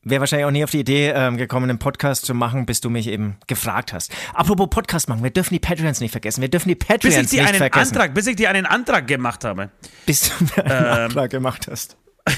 Wäre 0.05 0.19
wahrscheinlich 0.19 0.45
auch 0.45 0.51
nie 0.51 0.63
auf 0.63 0.71
die 0.71 0.81
Idee 0.81 1.09
ähm, 1.15 1.37
gekommen, 1.37 1.69
einen 1.69 1.79
Podcast 1.79 2.25
zu 2.25 2.33
machen, 2.33 2.65
bis 2.65 2.81
du 2.81 2.89
mich 2.89 3.07
eben 3.07 3.37
gefragt 3.47 3.93
hast. 3.93 4.11
Apropos 4.33 4.69
Podcast 4.69 5.07
machen, 5.07 5.23
wir 5.23 5.31
dürfen 5.31 5.53
die 5.53 5.59
Patreons 5.59 6.01
nicht 6.01 6.11
vergessen. 6.11 6.41
Wir 6.41 6.49
dürfen 6.49 6.67
die 6.67 6.75
Bis 6.75 6.87
Patreons 6.87 7.15
ich 7.15 7.29
dir 7.29 7.41
nicht 7.41 7.49
einen 7.49 7.57
vergessen. 7.57 7.95
Antrag, 7.95 8.13
bis 8.13 8.27
ich 8.27 8.35
dir 8.35 8.49
einen 8.49 8.65
Antrag 8.65 9.07
gemacht 9.07 9.45
habe. 9.45 9.69
Bis 10.05 10.29
du 10.29 10.43
mir 10.43 10.65
einen 10.65 10.85
Ähm, 10.85 10.91
Antrag 11.05 11.31
gemacht 11.31 11.67
hast. 11.69 11.97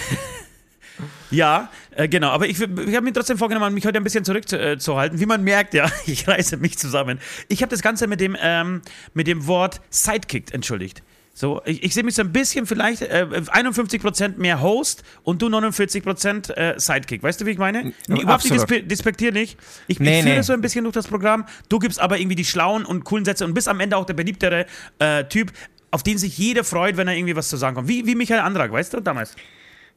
Ja, 1.31 1.69
äh, 1.91 2.07
genau. 2.07 2.29
Aber 2.29 2.47
ich, 2.47 2.61
ich 2.61 2.67
habe 2.95 3.01
mir 3.01 3.11
trotzdem 3.11 3.37
vorgenommen, 3.37 3.73
mich 3.73 3.85
heute 3.85 3.97
ein 3.97 4.03
bisschen 4.03 4.23
zurückzuhalten. 4.23 5.17
Äh. 5.17 5.21
Wie 5.21 5.25
man 5.25 5.43
merkt, 5.43 5.73
ja, 5.73 5.89
ich 6.05 6.27
reiße 6.27 6.57
mich 6.57 6.77
zusammen. 6.77 7.19
Ich 7.49 7.61
habe 7.61 7.69
das 7.69 7.81
Ganze 7.81 8.07
mit 8.07 8.21
dem, 8.21 8.37
ähm, 8.39 8.81
mit 9.13 9.27
dem 9.27 9.45
Wort 9.47 9.81
Sidekick 9.89 10.53
entschuldigt. 10.53 11.03
So, 11.37 11.61
ich, 11.65 11.83
ich 11.83 11.93
sehe 11.93 12.03
mich 12.03 12.15
so 12.15 12.21
ein 12.21 12.31
bisschen 12.31 12.65
vielleicht 12.65 13.01
äh, 13.01 13.27
51% 13.29 14.37
mehr 14.37 14.61
Host 14.61 15.03
und 15.23 15.41
du 15.41 15.47
49% 15.47 16.53
äh, 16.53 16.79
Sidekick. 16.79 17.23
Weißt 17.23 17.41
du, 17.41 17.45
wie 17.45 17.51
ich 17.51 17.57
meine? 17.57 17.91
Überhaupt 18.07 18.49
nicht 18.49 18.89
despektierlich. 18.89 19.57
Ich, 19.87 19.99
Nee, 19.99 20.19
ich 20.19 20.23
führe 20.23 20.35
nee. 20.37 20.41
so 20.43 20.53
ein 20.53 20.61
bisschen 20.61 20.85
durch 20.85 20.93
das 20.93 21.07
Programm. 21.09 21.45
Du 21.67 21.79
gibst 21.79 21.99
aber 21.99 22.19
irgendwie 22.19 22.37
die 22.37 22.45
schlauen 22.45 22.85
und 22.85 23.03
coolen 23.03 23.25
Sätze 23.25 23.43
und 23.43 23.53
bist 23.53 23.67
am 23.67 23.81
Ende 23.81 23.97
auch 23.97 24.05
der 24.05 24.13
beliebtere 24.13 24.65
äh, 24.99 25.25
Typ, 25.25 25.51
auf 25.91 26.03
den 26.03 26.17
sich 26.17 26.37
jeder 26.37 26.63
freut, 26.63 26.95
wenn 26.95 27.09
er 27.09 27.15
irgendwie 27.15 27.35
was 27.35 27.49
zu 27.49 27.57
sagen 27.57 27.75
kommt. 27.75 27.89
Wie, 27.89 28.05
wie 28.05 28.15
Michael 28.15 28.39
Andrag, 28.39 28.71
weißt 28.71 28.93
du, 28.93 29.01
damals. 29.01 29.35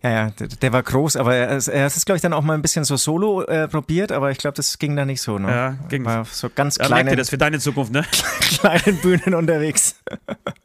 Ja, 0.03 0.11
ja, 0.11 0.31
der, 0.31 0.49
der 0.49 0.73
war 0.73 0.83
groß, 0.83 1.17
aber 1.17 1.37
er, 1.37 1.49
er 1.69 1.85
hat 1.85 1.97
es, 1.97 2.05
glaube 2.05 2.17
ich, 2.17 2.23
dann 2.23 2.33
auch 2.33 2.43
mal 2.43 2.55
ein 2.55 2.63
bisschen 2.63 2.85
so 2.85 2.97
solo 2.97 3.43
äh, 3.43 3.69
probiert, 3.69 4.11
aber 4.11 4.33
ich 4.33 4.39
glaube, 4.39 4.57
das 4.57 4.79
ging 4.79 4.97
da 4.97 5.05
nicht 5.05 5.23
so. 5.23 5.39
Ne? 5.39 5.49
Ja, 5.49 5.79
ging 5.89 6.05
War 6.05 6.25
so 6.25 6.49
ganz 6.53 6.79
Ja, 6.79 6.89
merkt 6.89 6.99
ihr 6.99 7.05
kleinen, 7.05 7.17
das 7.17 7.31
für 7.31 7.39
deine 7.39 7.59
Zukunft, 7.61 7.93
ne? 7.93 8.05
kleinen 8.41 8.97
Bühnen 8.99 9.35
unterwegs. 9.35 9.97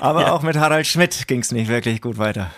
aber 0.00 0.22
Ja. 0.22 0.32
auch 0.32 0.42
mit 0.42 0.56
Harald 0.56 0.86
Schmidt 0.86 1.26
ging 1.28 1.40
es 1.40 1.52
nicht 1.52 1.68
wirklich 1.68 2.00
gut 2.00 2.18
weiter. 2.18 2.50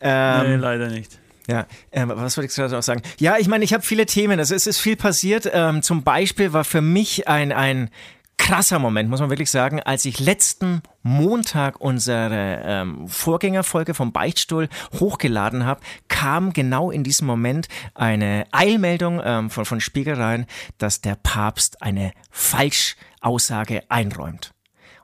nee, 0.00 0.08
Ähm, 0.08 0.60
leider 0.60 0.88
nicht. 0.88 1.18
Ja, 1.46 1.66
ähm, 1.92 2.10
was 2.14 2.36
wollte 2.36 2.48
ich 2.50 2.54
gerade 2.56 2.76
auch 2.78 2.82
sagen? 2.82 3.02
Ja, 3.18 3.36
ich 3.38 3.48
meine, 3.48 3.64
ich 3.64 3.74
habe 3.74 3.82
viele 3.82 4.06
Themen. 4.06 4.38
Also 4.38 4.54
es 4.54 4.66
ist 4.66 4.78
viel 4.78 4.96
passiert. 4.96 5.48
Ähm, 5.52 5.82
zum 5.82 6.02
Beispiel 6.02 6.54
war 6.54 6.64
für 6.64 6.80
mich 6.80 7.28
ein, 7.28 7.52
ein 7.52 7.90
krasser 8.38 8.78
Moment, 8.78 9.10
muss 9.10 9.20
man 9.20 9.28
wirklich 9.30 9.50
sagen, 9.50 9.80
als 9.80 10.06
ich 10.06 10.20
letzten 10.20 10.82
Montag 11.02 11.80
unsere 11.80 12.62
ähm, 12.64 13.06
Vorgängerfolge 13.08 13.92
vom 13.94 14.10
Beichtstuhl 14.12 14.68
hochgeladen 14.98 15.66
habe, 15.66 15.80
kam 16.08 16.52
genau 16.54 16.90
in 16.90 17.04
diesem 17.04 17.26
Moment 17.26 17.68
eine 17.94 18.46
Eilmeldung 18.50 19.20
ähm, 19.22 19.50
von, 19.50 19.66
von 19.66 19.80
Spiegel 19.80 20.14
rein, 20.14 20.46
dass 20.78 21.02
der 21.02 21.14
Papst 21.14 21.82
eine 21.82 22.12
Falschaussage 22.30 23.82
einräumt. 23.90 24.52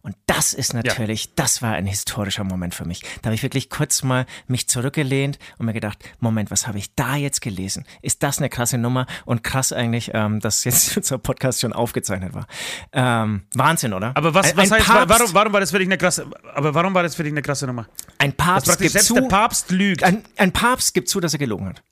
Und 0.03 0.17
das 0.27 0.55
ist 0.55 0.73
natürlich, 0.73 1.35
das 1.35 1.63
war 1.63 1.75
ein 1.75 1.87
historischer 1.87 2.45
Moment 2.45 2.75
für 2.75 2.85
mich. 2.85 3.03
Da 3.23 3.27
habe 3.27 3.35
ich 3.35 3.43
wirklich 3.43 3.69
kurz 3.69 4.03
mal 4.03 4.27
mich 4.47 4.69
zurückgelehnt 4.69 5.39
und 5.59 5.67
mir 5.67 5.73
gedacht, 5.73 5.99
Moment, 6.21 6.51
was 6.51 6.67
habe 6.67 6.79
ich 6.79 6.95
da 6.95 7.17
jetzt 7.17 7.41
gelesen? 7.41 7.85
Ist 8.01 8.23
das 8.23 8.39
eine 8.39 8.49
krasse 8.49 8.79
Nummer? 8.79 9.07
Und 9.27 9.45
krass 9.45 9.73
eigentlich, 9.73 10.11
ähm, 10.15 10.41
dass 10.41 10.65
jetzt 10.71 10.97
unser 10.97 11.19
Podcast 11.19 11.61
schon 11.61 11.73
aufgezeichnet 11.73 12.33
war. 12.35 12.47
Ähm, 12.93 13.43
Wahnsinn, 13.55 13.93
oder? 13.93 14.13
Aber 14.17 14.35
was, 14.35 14.53
ein, 14.53 14.57
was 14.57 14.73
ein 14.73 14.79
heißt, 14.79 14.89
Papst, 14.89 15.09
warum, 15.09 15.35
warum 15.35 15.53
war 15.53 15.61
das 15.61 15.71
für 15.71 15.79
dich 15.79 15.89
eine 15.89 15.99
krasse, 15.99 16.27
aber 16.55 16.75
warum 16.75 16.95
war 16.95 17.03
das 17.03 17.15
für 17.15 17.23
dich 17.23 17.33
eine 17.33 17.43
krasse 17.43 17.67
Nummer? 17.67 17.87
ein 18.19 18.33
Papst 18.35 18.79
gibt 18.79 18.93
selbst 18.93 19.07
zu, 19.09 19.15
der 19.15 19.23
Papst 19.23 19.71
lügt. 19.71 20.03
ein, 20.03 20.25
ein 20.37 20.53
Papst 20.53 20.95
gibt 20.95 21.09
zu, 21.09 21.21
dass 21.21 21.33
er 21.33 21.39
gelogen 21.39 21.69
hat. 21.69 21.83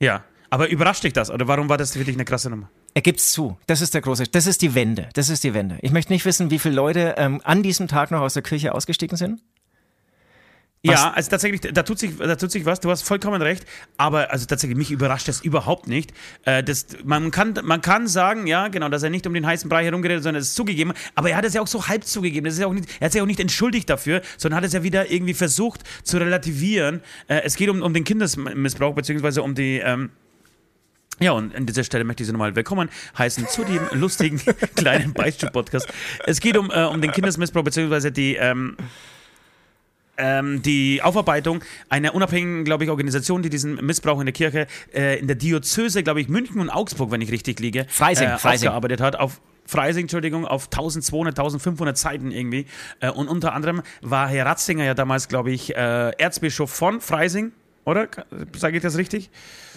ja. 0.00 0.24
Aber 0.52 0.68
überrascht 0.68 1.04
dich 1.04 1.12
das? 1.12 1.30
Oder 1.30 1.46
warum 1.46 1.68
war 1.68 1.78
das 1.78 1.92
für 1.92 2.04
dich 2.04 2.16
eine 2.16 2.24
krasse 2.24 2.50
Nummer? 2.50 2.68
Er 2.94 3.02
gibt's 3.02 3.32
zu. 3.32 3.56
Das 3.66 3.80
ist 3.80 3.94
der 3.94 4.00
große, 4.00 4.24
das 4.24 4.46
ist 4.46 4.62
die 4.62 4.74
Wende. 4.74 5.08
Das 5.14 5.28
ist 5.28 5.44
die 5.44 5.54
Wende. 5.54 5.78
Ich 5.82 5.92
möchte 5.92 6.12
nicht 6.12 6.24
wissen, 6.24 6.50
wie 6.50 6.58
viele 6.58 6.74
Leute 6.74 7.14
ähm, 7.18 7.40
an 7.44 7.62
diesem 7.62 7.86
Tag 7.88 8.10
noch 8.10 8.20
aus 8.20 8.34
der 8.34 8.42
Kirche 8.42 8.74
ausgestiegen 8.74 9.16
sind. 9.16 9.40
Was- 10.82 10.94
Ja, 10.94 11.10
also 11.12 11.30
tatsächlich, 11.30 11.60
da 11.60 11.82
tut, 11.82 11.98
sich, 11.98 12.16
da 12.16 12.34
tut 12.36 12.50
sich 12.50 12.64
was, 12.64 12.80
du 12.80 12.90
hast 12.90 13.02
vollkommen 13.02 13.42
recht, 13.42 13.66
aber 13.98 14.30
also 14.32 14.46
tatsächlich, 14.46 14.78
mich 14.78 14.90
überrascht 14.90 15.28
das 15.28 15.42
überhaupt 15.42 15.86
nicht. 15.88 16.12
Äh, 16.46 16.64
das, 16.64 16.86
man, 17.04 17.30
kann, 17.30 17.54
man 17.62 17.82
kann 17.82 18.06
sagen, 18.08 18.46
ja, 18.46 18.68
genau, 18.68 18.88
dass 18.88 19.02
er 19.02 19.10
nicht 19.10 19.26
um 19.26 19.34
den 19.34 19.46
heißen 19.46 19.68
Brei 19.68 19.84
herumgeredet, 19.84 20.22
sondern 20.24 20.40
es 20.40 20.48
ist 20.48 20.54
zugegeben, 20.56 20.94
aber 21.14 21.30
er 21.30 21.36
hat 21.36 21.44
es 21.44 21.52
ja 21.52 21.60
auch 21.60 21.66
so 21.66 21.86
halb 21.86 22.04
zugegeben, 22.04 22.46
das 22.46 22.54
ist 22.54 22.60
ja 22.60 22.66
auch 22.66 22.72
nicht, 22.72 22.88
er 22.98 23.04
hat 23.04 23.12
sich 23.12 23.18
ja 23.18 23.22
auch 23.22 23.26
nicht 23.28 23.40
entschuldigt 23.40 23.90
dafür, 23.90 24.22
sondern 24.38 24.56
hat 24.56 24.64
es 24.64 24.72
ja 24.72 24.82
wieder 24.82 25.10
irgendwie 25.10 25.34
versucht 25.34 25.82
zu 26.02 26.16
relativieren. 26.16 27.02
Äh, 27.28 27.42
es 27.44 27.56
geht 27.56 27.68
um, 27.68 27.82
um 27.82 27.92
den 27.92 28.04
Kindesmissbrauch, 28.04 28.94
beziehungsweise 28.94 29.42
um 29.42 29.54
die, 29.54 29.80
ähm, 29.84 30.08
ja, 31.20 31.32
und 31.32 31.54
an 31.54 31.66
dieser 31.66 31.84
Stelle 31.84 32.04
möchte 32.04 32.22
ich 32.22 32.28
Sie 32.28 32.32
nochmal 32.32 32.56
willkommen 32.56 32.88
heißen 33.18 33.46
zu 33.48 33.64
dem 33.64 33.80
lustigen 33.92 34.40
kleinen 34.74 35.12
Beichtstuhl-Podcast. 35.12 35.86
Es 36.26 36.40
geht 36.40 36.56
um, 36.56 36.70
äh, 36.70 36.84
um 36.84 37.02
den 37.02 37.12
Kindesmissbrauch, 37.12 37.62
beziehungsweise 37.62 38.10
die, 38.10 38.36
ähm, 38.36 38.76
ähm, 40.16 40.62
die 40.62 41.02
Aufarbeitung 41.02 41.62
einer 41.90 42.14
unabhängigen, 42.14 42.64
glaube 42.64 42.84
ich, 42.84 42.90
Organisation, 42.90 43.42
die 43.42 43.50
diesen 43.50 43.74
Missbrauch 43.84 44.18
in 44.20 44.26
der 44.26 44.32
Kirche 44.32 44.66
äh, 44.94 45.18
in 45.18 45.26
der 45.26 45.36
Diözese, 45.36 46.02
glaube 46.02 46.22
ich, 46.22 46.28
München 46.28 46.58
und 46.58 46.70
Augsburg, 46.70 47.10
wenn 47.10 47.20
ich 47.20 47.30
richtig 47.30 47.60
liege, 47.60 47.84
Freising, 47.88 48.28
äh, 48.28 48.38
Freising. 48.38 48.68
aufgearbeitet 48.68 49.02
hat. 49.02 49.16
Auf 49.16 49.42
Freising, 49.66 50.04
Entschuldigung, 50.04 50.46
auf 50.46 50.64
1200, 50.64 51.38
1500 51.38 51.98
Seiten 51.98 52.30
irgendwie. 52.30 52.64
Äh, 53.00 53.10
und 53.10 53.28
unter 53.28 53.52
anderem 53.52 53.82
war 54.00 54.26
Herr 54.28 54.46
Ratzinger 54.46 54.84
ja 54.84 54.94
damals, 54.94 55.28
glaube 55.28 55.50
ich, 55.52 55.76
äh, 55.76 56.10
Erzbischof 56.18 56.70
von 56.70 57.02
Freising, 57.02 57.52
oder? 57.90 58.08
Sage 58.56 58.76
ich 58.76 58.82
das 58.82 58.96
richtig? 58.96 59.30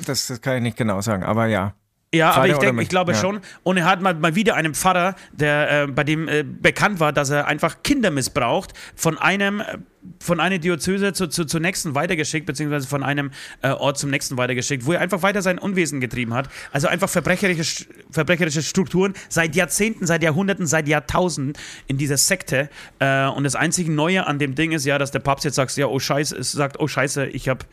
Das, 0.05 0.27
das 0.27 0.41
kann 0.41 0.57
ich 0.57 0.63
nicht 0.63 0.77
genau 0.77 1.01
sagen, 1.01 1.23
aber 1.23 1.47
ja. 1.47 1.73
Ja, 2.13 2.29
aber 2.29 2.47
Vater 2.47 2.67
ich 2.67 2.73
mit- 2.73 2.83
ich 2.83 2.89
glaube 2.89 3.13
ja. 3.13 3.17
schon. 3.17 3.39
Und 3.63 3.77
er 3.77 3.85
hat 3.85 4.01
mal, 4.01 4.13
mal 4.13 4.35
wieder 4.35 4.53
einen 4.53 4.75
Pfarrer, 4.75 5.15
der 5.31 5.83
äh, 5.83 5.87
bei 5.87 6.03
dem 6.03 6.27
äh, 6.27 6.43
bekannt 6.43 6.99
war, 6.99 7.11
dass 7.11 7.31
er 7.31 7.47
einfach 7.47 7.81
Kinder 7.81 8.11
missbraucht, 8.11 8.73
von 8.95 9.17
einem 9.17 9.61
äh, 9.61 9.79
von 10.19 10.39
einer 10.39 10.59
Diözese 10.59 11.13
zu, 11.13 11.27
zu, 11.27 11.45
zur 11.45 11.59
nächsten 11.59 11.95
weitergeschickt, 11.95 12.45
beziehungsweise 12.45 12.87
von 12.87 13.01
einem 13.01 13.31
äh, 13.63 13.69
Ort 13.69 13.97
zum 13.97 14.11
nächsten 14.11 14.37
weitergeschickt, 14.37 14.85
wo 14.85 14.91
er 14.91 14.99
einfach 14.99 15.23
weiter 15.23 15.41
sein 15.41 15.57
Unwesen 15.57 16.01
getrieben 16.01 16.35
hat. 16.35 16.49
Also 16.71 16.87
einfach 16.87 17.09
verbrecherische, 17.09 17.85
verbrecherische 18.11 18.61
Strukturen 18.61 19.13
seit 19.29 19.55
Jahrzehnten, 19.55 20.05
seit 20.05 20.21
Jahrhunderten, 20.21 20.67
seit 20.67 20.87
Jahrtausenden 20.87 21.53
in 21.87 21.97
dieser 21.97 22.17
Sekte. 22.17 22.69
Äh, 22.99 23.25
und 23.27 23.43
das 23.43 23.55
einzige 23.55 23.91
Neue 23.91 24.27
an 24.27 24.37
dem 24.37 24.53
Ding 24.53 24.71
ist 24.71 24.85
ja, 24.85 24.99
dass 24.99 25.09
der 25.09 25.19
Papst 25.19 25.45
jetzt 25.45 25.55
sagt, 25.55 25.75
ja, 25.77 25.87
oh 25.87 25.97
Scheiße, 25.97 26.43
sagt, 26.43 26.79
oh 26.79 26.87
Scheiße, 26.87 27.25
ich 27.25 27.49
habe 27.49 27.65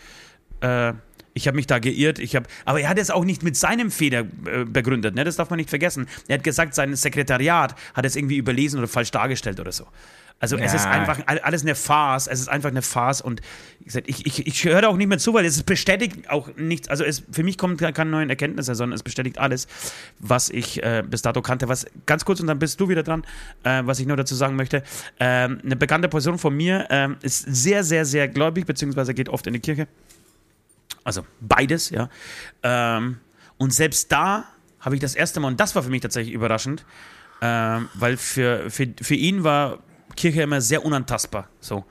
äh, 0.60 0.92
ich 1.32 1.46
habe 1.46 1.54
mich 1.56 1.66
da 1.68 1.78
geirrt, 1.78 2.18
ich 2.18 2.34
habe, 2.34 2.46
aber 2.64 2.80
er 2.80 2.88
hat 2.88 2.98
es 2.98 3.10
auch 3.10 3.24
nicht 3.24 3.42
mit 3.44 3.56
seinem 3.56 3.90
Fehler 3.92 4.20
äh, 4.46 4.64
begründet, 4.64 5.14
ne? 5.14 5.22
das 5.24 5.36
darf 5.36 5.48
man 5.48 5.58
nicht 5.58 5.70
vergessen. 5.70 6.06
Er 6.26 6.34
hat 6.38 6.44
gesagt, 6.44 6.74
sein 6.74 6.94
Sekretariat 6.96 7.76
hat 7.94 8.04
es 8.04 8.16
irgendwie 8.16 8.36
überlesen 8.36 8.78
oder 8.80 8.88
falsch 8.88 9.12
dargestellt 9.12 9.60
oder 9.60 9.70
so. 9.72 9.86
Also 10.40 10.56
es 10.56 10.72
Ja. 10.72 10.78
ist 10.78 10.86
einfach 10.86 11.20
all- 11.26 11.38
alles 11.40 11.62
eine 11.62 11.74
Farce, 11.74 12.26
es 12.26 12.40
ist 12.40 12.48
einfach 12.48 12.70
eine 12.70 12.80
Farce 12.82 13.20
und 13.20 13.42
ich, 14.06 14.26
ich, 14.26 14.46
ich 14.46 14.64
höre 14.64 14.88
auch 14.88 14.96
nicht 14.96 15.06
mehr 15.06 15.18
zu, 15.18 15.34
weil 15.34 15.44
es 15.44 15.62
bestätigt 15.62 16.30
auch 16.30 16.48
nichts, 16.56 16.88
also 16.88 17.04
es, 17.04 17.22
für 17.30 17.42
mich 17.44 17.58
kommen 17.58 17.76
keine 17.76 18.10
neuen 18.10 18.28
Erkenntnisse, 18.30 18.74
sondern 18.74 18.96
es 18.96 19.02
bestätigt 19.02 19.38
alles, 19.38 19.68
was 20.18 20.48
ich 20.50 20.82
äh, 20.82 21.04
bis 21.08 21.20
dato 21.22 21.42
kannte. 21.42 21.68
Was 21.68 21.86
ganz 22.06 22.24
kurz 22.24 22.40
und 22.40 22.46
dann 22.48 22.58
bist 22.58 22.80
du 22.80 22.88
wieder 22.88 23.02
dran, 23.02 23.22
äh, 23.64 23.82
was 23.84 24.00
ich 24.00 24.06
nur 24.06 24.16
dazu 24.16 24.34
sagen 24.34 24.56
möchte. 24.56 24.82
Ähm, 25.20 25.60
eine 25.62 25.76
bekannte 25.76 26.08
Person 26.08 26.38
von 26.38 26.56
mir 26.56 26.86
ähm, 26.90 27.16
ist 27.22 27.42
sehr, 27.46 27.84
sehr, 27.84 28.04
sehr 28.06 28.26
gläubig, 28.26 28.64
beziehungsweise 28.66 29.12
geht 29.14 29.28
oft 29.28 29.46
in 29.46 29.52
die 29.52 29.60
Kirche. 29.60 29.86
Also 31.10 31.26
beides, 31.40 31.90
ja. 31.90 32.08
Ähm, 32.62 33.18
und 33.58 33.74
selbst 33.74 34.12
da 34.12 34.44
habe 34.78 34.94
ich 34.94 35.00
das 35.00 35.16
erste 35.16 35.40
Mal, 35.40 35.48
und 35.48 35.58
das 35.58 35.74
war 35.74 35.82
für 35.82 35.90
mich 35.90 36.02
tatsächlich 36.02 36.32
überraschend, 36.32 36.84
ähm, 37.42 37.88
weil 37.94 38.16
für, 38.16 38.70
für, 38.70 38.86
für 39.02 39.16
ihn 39.16 39.42
war 39.42 39.80
Kirche 40.14 40.42
immer 40.42 40.60
sehr 40.60 40.84
unantastbar. 40.84 41.48
So. 41.58 41.84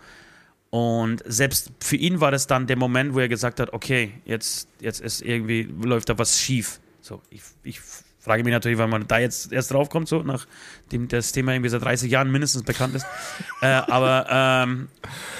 Und 0.70 1.22
selbst 1.26 1.74
für 1.82 1.98
ihn 1.98 2.22
war 2.22 2.32
das 2.32 2.48
dann 2.48 2.66
der 2.66 2.78
Moment, 2.78 3.14
wo 3.14 3.20
er 3.20 3.28
gesagt 3.28 3.60
hat, 3.60 3.74
okay, 3.74 4.14
jetzt, 4.24 4.70
jetzt 4.80 5.02
ist 5.02 5.22
irgendwie, 5.22 5.64
läuft 5.64 6.08
da 6.08 6.18
was 6.18 6.40
schief. 6.40 6.80
So, 7.02 7.22
ich, 7.30 7.42
ich 7.64 7.82
frage 8.30 8.44
mich 8.44 8.54
natürlich, 8.54 8.78
wann 8.78 8.92
man 8.92 9.08
da 9.08 9.18
jetzt 9.18 9.52
erst 9.52 9.72
drauf 9.72 9.90
kommt, 9.90 10.08
so 10.08 10.22
nachdem 10.22 11.08
das 11.08 11.32
Thema 11.32 11.54
irgendwie 11.54 11.70
seit 11.70 11.84
30 11.84 12.12
Jahren 12.12 12.32
mindestens 12.32 12.62
bekannt 12.62 12.94
ist. 12.94 13.04
äh, 13.64 13.66
aber 13.66 14.28
ähm, 14.30 14.88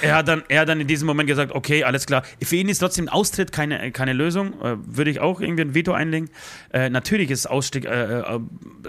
er, 0.02 0.16
hat 0.16 0.26
dann, 0.26 0.42
er 0.48 0.62
hat 0.62 0.68
dann 0.68 0.80
in 0.80 0.88
diesem 0.88 1.06
Moment 1.06 1.28
gesagt, 1.28 1.52
okay, 1.52 1.84
alles 1.84 2.06
klar. 2.06 2.24
Für 2.42 2.56
ihn 2.56 2.68
ist 2.68 2.78
trotzdem 2.78 3.08
Austritt 3.08 3.52
keine, 3.52 3.92
keine 3.92 4.12
Lösung. 4.12 4.60
Äh, 4.60 4.76
würde 4.84 5.12
ich 5.12 5.20
auch 5.20 5.40
irgendwie 5.40 5.62
ein 5.62 5.74
Veto 5.76 5.92
einlegen. 5.92 6.30
Äh, 6.72 6.90
natürlich 6.90 7.30
ist 7.30 7.46
Ausstieg 7.46 7.84
äh, 7.84 8.22
äh, 8.22 8.40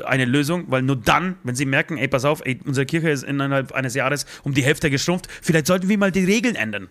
eine 0.03 0.25
Lösung, 0.25 0.65
weil 0.69 0.81
nur 0.81 0.95
dann, 0.95 1.35
wenn 1.43 1.53
sie 1.53 1.67
merken, 1.67 1.99
ey, 1.99 2.07
pass 2.07 2.25
auf, 2.25 2.41
ey, 2.43 2.59
unsere 2.65 2.87
Kirche 2.87 3.11
ist 3.11 3.23
innerhalb 3.23 3.71
eines 3.71 3.93
Jahres 3.93 4.25
um 4.41 4.55
die 4.55 4.63
Hälfte 4.63 4.89
geschrumpft, 4.89 5.27
vielleicht 5.43 5.67
sollten 5.67 5.89
wir 5.89 5.97
mal 5.99 6.11
die 6.11 6.25
Regeln 6.25 6.55
ändern. 6.55 6.87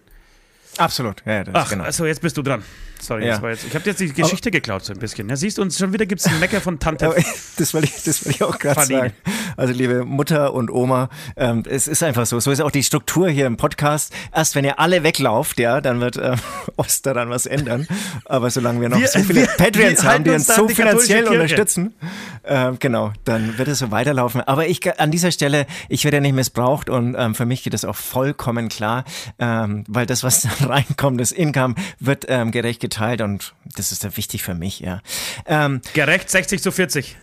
Absolut. 0.78 1.24
Ja, 1.26 1.42
das 1.42 1.54
Ach, 1.56 1.70
genau. 1.70 1.82
also 1.82 2.06
jetzt 2.06 2.22
bist 2.22 2.36
du 2.36 2.42
dran. 2.42 2.62
Sorry, 3.00 3.24
Ja. 3.26 3.32
das 3.32 3.42
war 3.42 3.50
jetzt, 3.50 3.64
ich 3.66 3.74
habe 3.74 3.84
jetzt 3.88 4.00
die 4.00 4.12
Geschichte 4.12 4.50
geklaut 4.50 4.84
so 4.84 4.92
ein 4.92 4.98
bisschen. 4.98 5.28
Ja, 5.28 5.36
siehst 5.36 5.58
du, 5.58 5.62
und 5.62 5.72
schon 5.72 5.92
wieder 5.92 6.06
gibt 6.06 6.20
es 6.20 6.26
einen 6.26 6.40
Mecker 6.40 6.60
von 6.60 6.78
Tante. 6.78 7.06
Aber 7.06 7.16
das 7.56 7.74
wollte 7.74 7.86
ich, 7.86 8.02
das 8.02 8.24
wollte 8.24 8.36
ich 8.36 8.42
auch 8.42 8.58
gerade 8.58 8.84
sagen. 8.86 9.12
Also 9.56 9.72
liebe 9.72 10.04
Mutter 10.04 10.52
und 10.54 10.70
Oma, 10.70 11.08
ähm, 11.36 11.62
es 11.68 11.88
ist 11.88 12.02
einfach 12.02 12.26
so. 12.26 12.40
So 12.40 12.50
ist 12.50 12.60
auch 12.60 12.70
die 12.70 12.82
Struktur 12.82 13.28
hier 13.28 13.46
im 13.46 13.56
Podcast. 13.56 14.12
Erst 14.34 14.54
wenn 14.54 14.64
ihr 14.64 14.78
alle 14.78 15.02
weglauft, 15.02 15.58
ja, 15.58 15.80
dann 15.80 16.00
wird 16.00 16.16
äh, 16.18 16.36
Oster 16.76 17.14
dann 17.14 17.30
was 17.30 17.46
ändern. 17.46 17.86
Aber 18.26 18.50
solange 18.50 18.80
wir 18.80 18.88
noch 18.88 18.98
wir, 18.98 19.08
so 19.08 19.18
viele 19.20 19.42
wir, 19.42 19.46
Patreons 19.46 20.02
wir 20.02 20.10
haben, 20.10 20.24
die 20.24 20.30
uns 20.30 20.46
so 20.46 20.66
die 20.66 20.74
finanziell 20.74 21.26
unterstützen, 21.26 21.94
äh, 22.42 22.72
genau, 22.78 23.12
dann 23.24 23.58
wird 23.58 23.68
es 23.68 23.78
so 23.78 23.90
weiterlaufen. 23.90 24.40
Aber 24.42 24.66
ich 24.66 24.80
an 25.00 25.10
dieser 25.10 25.30
Stelle, 25.32 25.66
ich 25.88 26.04
werde 26.04 26.18
ja 26.18 26.20
nicht 26.20 26.34
missbraucht 26.34 26.90
und 26.90 27.14
ähm, 27.18 27.34
für 27.34 27.46
mich 27.46 27.62
geht 27.62 27.74
das 27.74 27.84
auch 27.84 27.96
vollkommen 27.96 28.68
klar, 28.68 29.04
ähm, 29.38 29.84
weil 29.88 30.06
das, 30.06 30.22
was 30.22 30.46
reinkommt, 30.68 31.20
das 31.20 31.32
Income, 31.32 31.74
wird 31.98 32.26
ähm, 32.28 32.50
gerecht 32.50 32.80
geteilt 32.90 33.22
und 33.22 33.54
das 33.76 33.92
ist 33.92 34.04
ja 34.04 34.16
wichtig 34.16 34.42
für 34.42 34.54
mich, 34.54 34.80
ja. 34.80 35.00
Ähm, 35.46 35.80
gerecht 35.94 36.28
60 36.28 36.62
zu 36.62 36.72
40. 36.72 37.16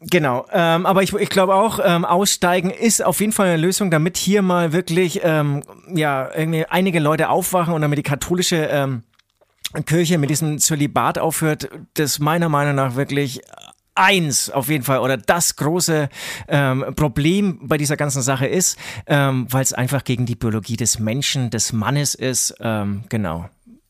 Genau, 0.00 0.46
ähm, 0.52 0.86
aber 0.86 1.02
ich, 1.02 1.12
ich 1.12 1.28
glaube 1.28 1.56
auch, 1.56 1.80
ähm, 1.82 2.04
Aussteigen 2.04 2.70
ist 2.70 3.04
auf 3.04 3.18
jeden 3.20 3.32
Fall 3.32 3.48
eine 3.48 3.56
Lösung, 3.56 3.90
damit 3.90 4.16
hier 4.16 4.42
mal 4.42 4.72
wirklich 4.72 5.20
ähm, 5.24 5.64
ja 5.92 6.30
irgendwie 6.32 6.66
einige 6.66 7.00
Leute 7.00 7.30
aufwachen 7.30 7.74
und 7.74 7.82
damit 7.82 7.98
die 7.98 8.04
katholische 8.04 8.68
ähm, 8.70 9.02
Kirche 9.86 10.18
mit 10.18 10.30
diesem 10.30 10.58
Zölibat 10.58 11.18
aufhört, 11.18 11.68
das 11.94 12.20
meiner 12.20 12.48
Meinung 12.48 12.76
nach 12.76 12.94
wirklich 12.94 13.40
eins 13.96 14.50
auf 14.50 14.68
jeden 14.68 14.84
Fall 14.84 15.00
oder 15.00 15.16
das 15.16 15.56
große 15.56 16.08
ähm, 16.46 16.84
Problem 16.94 17.58
bei 17.62 17.76
dieser 17.76 17.96
ganzen 17.96 18.22
Sache 18.22 18.46
ist, 18.46 18.78
ähm, 19.08 19.48
weil 19.50 19.62
es 19.62 19.72
einfach 19.72 20.04
gegen 20.04 20.26
die 20.26 20.36
Biologie 20.36 20.76
des 20.76 21.00
Menschen, 21.00 21.50
des 21.50 21.72
Mannes 21.72 22.14
ist. 22.14 22.54
Ähm, 22.60 23.02
genau 23.08 23.48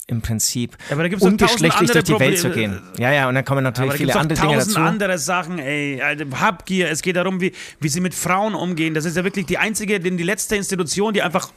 im 0.09 0.23
Prinzip 0.23 0.77
ja, 0.88 0.97
ungeschlechtlich 0.97 1.91
durch 1.91 2.05
die 2.05 2.19
Welt 2.19 2.38
zu 2.38 2.50
gehen. 2.50 2.81
Ja, 2.99 3.12
ja, 3.12 3.29
und 3.29 3.35
dann 3.35 3.45
kommen 3.45 3.62
natürlich 3.62 3.95
viele 3.95 4.17
andere 4.17 4.41
Dinge 4.41 4.57
dazu. 4.57 4.79
andere 4.79 5.19
Sachen, 5.19 5.59
ey, 5.59 6.00
also 6.00 6.25
Habgier, 6.41 6.91
es 6.91 7.03
geht 7.03 7.17
darum, 7.17 7.41
wie, 7.43 7.53
wie 7.79 7.88
sie 7.88 8.00
mit 8.00 8.15
Frauen 8.15 8.55
umgehen. 8.55 8.95
Das 8.95 9.05
ist 9.05 9.17
ja 9.19 9.25
wirklich 9.25 9.45
die 9.45 9.59
einzige, 9.59 10.00
die 10.00 10.23
letzte 10.23 10.57
Institution, 10.57 11.12
die 11.12 11.23
einfach 11.23 11.50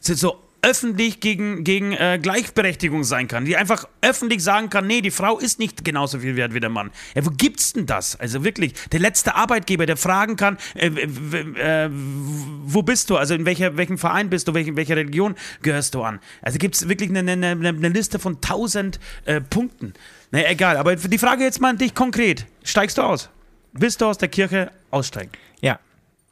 so 0.00 0.38
öffentlich 0.62 1.20
gegen, 1.20 1.64
gegen 1.64 1.92
äh, 1.92 2.18
Gleichberechtigung 2.20 3.04
sein 3.04 3.28
kann, 3.28 3.44
die 3.44 3.56
einfach 3.56 3.86
öffentlich 4.02 4.42
sagen 4.42 4.70
kann, 4.70 4.86
nee, 4.86 5.00
die 5.00 5.10
Frau 5.10 5.38
ist 5.38 5.58
nicht 5.58 5.84
genauso 5.84 6.18
viel 6.18 6.36
wert 6.36 6.52
wie 6.54 6.60
der 6.60 6.70
Mann. 6.70 6.90
Ja, 7.14 7.24
wo 7.24 7.30
gibt's 7.30 7.72
denn 7.72 7.86
das? 7.86 8.18
Also 8.18 8.44
wirklich, 8.44 8.72
der 8.90 9.00
letzte 9.00 9.34
Arbeitgeber, 9.34 9.86
der 9.86 9.96
fragen 9.96 10.36
kann, 10.36 10.58
äh, 10.74 10.88
äh, 10.88 11.90
wo 11.90 12.82
bist 12.82 13.10
du? 13.10 13.16
Also 13.16 13.34
in 13.34 13.46
welcher, 13.46 13.76
welchem 13.76 13.98
Verein 13.98 14.30
bist 14.30 14.48
du? 14.48 14.54
Welche, 14.54 14.74
welcher 14.76 14.96
Religion 14.96 15.36
gehörst 15.62 15.94
du 15.94 16.02
an? 16.02 16.18
Also 16.42 16.58
gibt's 16.58 16.88
wirklich 16.88 17.10
eine, 17.10 17.30
eine, 17.30 17.50
eine 17.50 17.88
Liste 17.88 18.18
von 18.18 18.40
tausend 18.40 18.98
äh, 19.26 19.40
Punkten. 19.40 19.94
Naja, 20.30 20.50
egal, 20.50 20.76
aber 20.76 20.96
die 20.96 21.18
Frage 21.18 21.44
jetzt 21.44 21.60
mal 21.60 21.70
an 21.70 21.78
dich 21.78 21.94
konkret. 21.94 22.46
Steigst 22.64 22.98
du 22.98 23.02
aus? 23.02 23.30
Willst 23.72 24.00
du 24.00 24.06
aus 24.06 24.18
der 24.18 24.28
Kirche 24.28 24.72
aussteigen? 24.90 25.30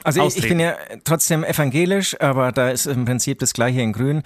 Also 0.06 0.24
ich, 0.24 0.36
ich, 0.36 0.48
bin 0.48 0.60
ja 0.60 0.76
trotzdem 1.02 1.42
evangelisch, 1.42 2.18
aber 2.20 2.52
da 2.52 2.70
ist 2.70 2.86
im 2.86 3.04
Prinzip 3.04 3.40
das 3.40 3.52
gleiche 3.52 3.80
in 3.80 3.92
Grün. 3.92 4.22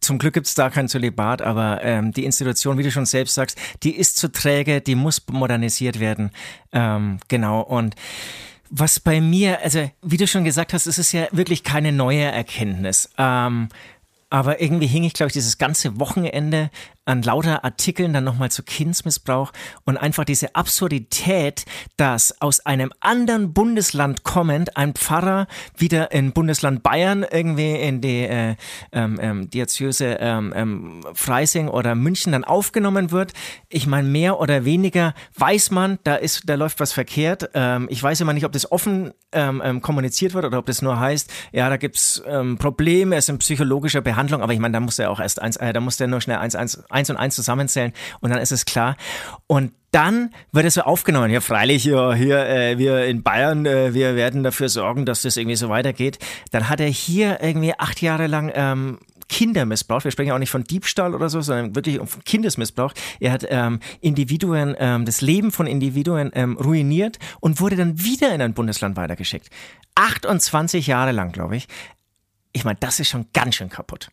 Zum 0.00 0.18
Glück 0.18 0.34
gibt 0.34 0.46
es 0.46 0.54
da 0.54 0.68
kein 0.68 0.88
Zölibat, 0.88 1.40
aber 1.40 1.82
ähm, 1.82 2.12
die 2.12 2.26
Institution, 2.26 2.76
wie 2.76 2.82
du 2.82 2.90
schon 2.90 3.06
selbst 3.06 3.34
sagst, 3.34 3.58
die 3.82 3.96
ist 3.96 4.18
zu 4.18 4.30
träge, 4.30 4.82
die 4.82 4.94
muss 4.94 5.22
modernisiert 5.30 6.00
werden. 6.00 6.32
Ähm, 6.70 7.18
genau. 7.28 7.62
Und 7.62 7.94
was 8.68 9.00
bei 9.00 9.22
mir, 9.22 9.62
also 9.62 9.90
wie 10.02 10.18
du 10.18 10.26
schon 10.26 10.44
gesagt 10.44 10.74
hast, 10.74 10.86
es 10.86 10.98
ist 10.98 11.12
ja 11.12 11.28
wirklich 11.32 11.64
keine 11.64 11.92
neue 11.92 12.24
Erkenntnis. 12.24 13.08
Ähm, 13.16 13.70
aber 14.28 14.60
irgendwie 14.60 14.86
hing 14.86 15.04
ich, 15.04 15.14
glaube 15.14 15.28
ich, 15.28 15.34
dieses 15.34 15.56
ganze 15.56 15.98
Wochenende 15.98 16.70
an 17.06 17.22
lauter 17.22 17.64
Artikeln 17.64 18.12
dann 18.12 18.24
nochmal 18.24 18.50
zu 18.50 18.62
Kindsmissbrauch 18.62 19.52
und 19.84 19.96
einfach 19.96 20.24
diese 20.24 20.54
Absurdität, 20.54 21.64
dass 21.96 22.40
aus 22.42 22.60
einem 22.66 22.92
anderen 23.00 23.52
Bundesland 23.52 24.24
kommend 24.24 24.76
ein 24.76 24.94
Pfarrer 24.94 25.46
wieder 25.76 26.12
in 26.12 26.32
Bundesland 26.32 26.82
Bayern 26.82 27.24
irgendwie 27.30 27.74
in 27.76 28.00
die 28.00 28.24
äh, 28.24 28.56
ähm, 28.92 29.18
ähm, 29.20 29.50
Diözese 29.50 30.18
ähm, 30.20 30.52
ähm, 30.54 31.00
Freising 31.14 31.68
oder 31.68 31.94
München 31.94 32.32
dann 32.32 32.44
aufgenommen 32.44 33.12
wird. 33.12 33.32
Ich 33.68 33.86
meine, 33.86 34.08
mehr 34.08 34.40
oder 34.40 34.64
weniger 34.64 35.14
weiß 35.36 35.70
man, 35.70 35.98
da 36.04 36.16
ist, 36.16 36.42
da 36.46 36.54
läuft 36.54 36.80
was 36.80 36.92
verkehrt. 36.92 37.50
Ähm, 37.54 37.86
ich 37.90 38.02
weiß 38.02 38.20
immer 38.20 38.32
nicht, 38.32 38.44
ob 38.44 38.52
das 38.52 38.70
offen 38.70 39.12
ähm, 39.32 39.62
ähm, 39.64 39.80
kommuniziert 39.80 40.34
wird 40.34 40.44
oder 40.44 40.58
ob 40.58 40.66
das 40.66 40.82
nur 40.82 40.98
heißt, 40.98 41.30
ja, 41.52 41.68
da 41.68 41.76
gibt's 41.76 42.22
ähm, 42.26 42.58
Probleme, 42.58 43.16
es 43.16 43.24
ist 43.24 43.28
in 43.28 43.38
psychologischer 43.38 44.00
Behandlung, 44.00 44.42
aber 44.42 44.52
ich 44.52 44.58
meine, 44.58 44.72
da 44.72 44.80
muss 44.80 44.98
er 44.98 45.10
auch 45.10 45.20
erst 45.20 45.40
eins, 45.40 45.56
äh, 45.56 45.72
da 45.72 45.80
muss 45.80 45.96
der 45.96 46.08
nur 46.08 46.20
schnell 46.20 46.38
eins, 46.38 46.54
eins 46.54 46.82
eins 46.96 47.10
und 47.10 47.16
eins 47.16 47.36
zusammenzählen 47.36 47.92
und 48.20 48.30
dann 48.30 48.40
ist 48.40 48.52
es 48.52 48.64
klar. 48.64 48.96
Und 49.46 49.72
dann 49.90 50.30
wird 50.52 50.66
es 50.66 50.74
so 50.74 50.82
aufgenommen. 50.82 51.30
Ja, 51.30 51.40
freilich, 51.40 51.84
ja, 51.84 52.12
hier, 52.14 52.46
äh, 52.46 52.78
wir 52.78 53.06
in 53.06 53.22
Bayern, 53.22 53.64
äh, 53.66 53.94
wir 53.94 54.16
werden 54.16 54.42
dafür 54.42 54.68
sorgen, 54.68 55.06
dass 55.06 55.22
das 55.22 55.36
irgendwie 55.36 55.56
so 55.56 55.68
weitergeht. 55.68 56.18
Dann 56.50 56.68
hat 56.68 56.80
er 56.80 56.88
hier 56.88 57.38
irgendwie 57.40 57.72
acht 57.78 58.02
Jahre 58.02 58.26
lang 58.26 58.50
ähm, 58.54 58.98
Kindermissbrauch. 59.28 60.04
Wir 60.04 60.10
sprechen 60.10 60.32
auch 60.32 60.38
nicht 60.38 60.50
von 60.50 60.64
Diebstahl 60.64 61.14
oder 61.14 61.28
so, 61.28 61.40
sondern 61.40 61.74
wirklich 61.74 61.98
um 61.98 62.08
Kindesmissbrauch. 62.24 62.92
Er 63.20 63.32
hat 63.32 63.46
ähm, 63.48 63.80
Individuen, 64.00 64.76
ähm, 64.78 65.04
das 65.04 65.20
Leben 65.20 65.52
von 65.52 65.66
Individuen 65.66 66.30
ähm, 66.34 66.56
ruiniert 66.56 67.18
und 67.40 67.60
wurde 67.60 67.76
dann 67.76 68.02
wieder 68.02 68.34
in 68.34 68.42
ein 68.42 68.54
Bundesland 68.54 68.96
weitergeschickt. 68.96 69.50
28 69.94 70.86
Jahre 70.86 71.12
lang, 71.12 71.32
glaube 71.32 71.56
ich. 71.56 71.68
Ich 72.52 72.64
meine, 72.64 72.78
das 72.80 73.00
ist 73.00 73.08
schon 73.08 73.26
ganz 73.32 73.56
schön 73.56 73.68
kaputt. 73.68 74.08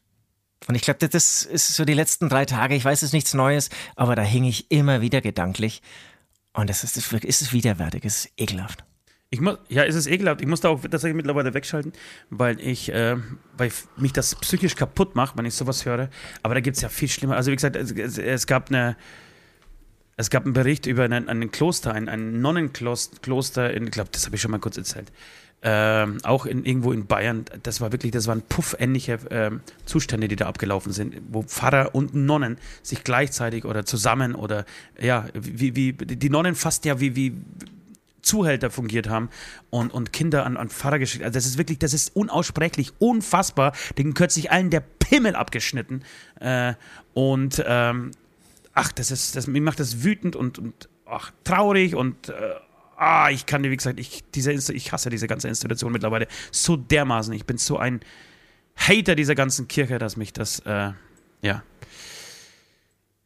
Und 0.67 0.76
ich 0.76 0.82
glaube, 0.82 1.08
das 1.08 1.43
ist 1.43 1.76
so 1.76 1.86
die 1.86 1.93
letzten 1.93 2.30
drei 2.30 2.45
Tage. 2.45 2.76
Ich 2.76 2.86
weiß, 2.86 2.99
es 2.99 3.10
ist 3.10 3.13
nichts 3.13 3.34
Neues, 3.34 3.69
aber 3.95 4.15
da 4.15 4.21
hing 4.21 4.43
ich 4.43 4.71
immer 4.71 5.02
wieder 5.02 5.21
gedanklich. 5.21 5.82
Und 6.54 6.69
das 6.69 6.84
ist, 6.84 6.97
das 6.97 7.12
ist 7.12 7.54
widerwärtig, 7.54 8.06
es 8.06 8.26
ist 8.26 8.32
ekelhaft. 8.38 8.84
Ich 9.30 9.41
muss, 9.41 9.58
ja, 9.67 9.84
es 9.84 9.95
ist 9.95 10.06
ekelhaft. 10.06 10.41
Ich 10.41 10.47
muss 10.47 10.62
da 10.62 10.69
auch 10.69 10.82
tatsächlich 10.82 11.15
mittlerweile 11.15 11.54
wegschalten, 11.56 11.91
weil 12.30 12.60
ich, 12.60 12.93
äh, 12.93 13.17
weil 13.58 13.71
mich 13.97 14.13
das 14.13 14.36
psychisch 14.36 14.76
kaputt 14.76 15.15
macht, 15.15 15.38
wenn 15.38 15.45
ich 15.45 15.56
sowas 15.56 15.86
höre. 15.86 16.10
Aber 16.43 16.54
da 16.54 16.62
gibt 16.62 16.78
es 16.78 16.84
ja 16.84 16.89
viel 16.89 17.10
schlimmer. 17.10 17.36
Also 17.36 17.52
wie 17.52 17.56
gesagt, 17.56 17.76
es, 17.76 17.91
es, 17.91 18.19
es, 18.19 18.45
gab 18.45 18.69
eine, 18.69 18.95
es 20.17 20.30
gab 20.30 20.45
einen 20.45 20.54
Bericht 20.54 20.86
über 20.86 21.04
einen, 21.04 21.30
einen 21.30 21.49
Kloster, 21.49 21.93
ein, 21.93 22.08
ein 22.10 22.41
Nonnenkloster, 22.41 23.73
in, 23.73 23.86
ich 23.86 23.91
glaube, 23.91 24.12
das 24.12 24.28
habe 24.28 24.36
ich 24.36 24.41
schon 24.41 24.52
mal 24.52 24.60
kurz 24.60 24.78
erzählt 24.78 25.12
ähm, 25.63 26.17
auch 26.23 26.45
in, 26.45 26.65
irgendwo 26.65 26.91
in 26.91 27.06
Bayern, 27.08 27.45
das 27.63 27.80
war 27.80 27.91
wirklich, 27.91 28.12
das 28.12 28.28
waren 28.28 28.41
puffähnliche 28.41 29.19
ähm, 29.30 29.62
Zustände, 29.86 30.28
die 30.28 30.36
da 30.36 30.47
abgelaufen 30.47 30.91
sind, 30.91 31.15
wo 31.30 31.43
Pfarrer 31.43 31.95
und 31.95 32.13
Nonnen 32.13 32.58
sich 32.82 33.04
gleichzeitig 33.04 33.63
oder 33.65 33.86
zusammen 33.86 34.36
oder 34.36 34.65
ja, 34.99 35.26
wie, 35.34 35.76
wie 35.76 35.93
die 35.93 36.30
Nonnen 36.30 36.56
fast 36.56 36.84
ja 36.86 36.99
wie, 36.99 37.15
wie 37.15 37.34
Zuhälter 38.23 38.71
fungiert 38.71 39.10
haben 39.10 39.30
und, 39.69 39.93
und 39.93 40.12
Kinder 40.13 40.45
an, 40.45 40.58
an 40.58 40.69
Pfarrer 40.69 40.99
geschickt. 40.99 41.23
Also 41.23 41.36
das 41.36 41.45
ist 41.45 41.58
wirklich, 41.58 41.80
das 41.80 41.93
ist 41.93 42.15
unaussprechlich, 42.15 42.93
unfassbar. 42.99 43.73
Den 43.97 44.13
sich 44.30 44.52
allen 44.52 44.69
der 44.69 44.80
Pimmel 44.80 45.36
abgeschnitten. 45.36 46.04
Äh, 46.39 46.73
und 47.13 47.63
ähm, 47.67 48.12
ach, 48.73 48.91
das 48.91 49.12
ist, 49.12 49.36
das, 49.36 49.47
mir 49.47 49.62
macht 49.62 49.80
das 49.80 50.04
wütend 50.04 50.36
und, 50.36 50.58
und 50.58 50.89
ach, 51.06 51.32
traurig 51.43 51.95
und 51.95 52.30
äh, 52.30 52.34
ah, 53.04 53.30
ich 53.30 53.46
kann 53.46 53.63
dir, 53.63 53.72
wie 53.72 53.78
gesagt, 53.78 54.00
ich, 54.00 54.24
diese, 54.34 54.52
ich 54.74 54.92
hasse 54.92 55.10
diese 55.10 55.28
ganze 55.28 55.48
Institution 55.48 55.92
mittlerweile 55.92 56.28
so 56.52 56.76
dermaßen. 56.78 57.34
Ich 57.34 57.46
bin 57.46 57.58
so 57.58 57.78
ein 57.78 58.02
Hater 58.76 59.16
dieser 59.16 59.36
ganzen 59.36 59.68
Kirche, 59.68 60.00
dass 60.00 60.18
mich 60.18 60.34
das, 60.34 60.60
äh, 60.60 60.92
ja, 61.42 61.63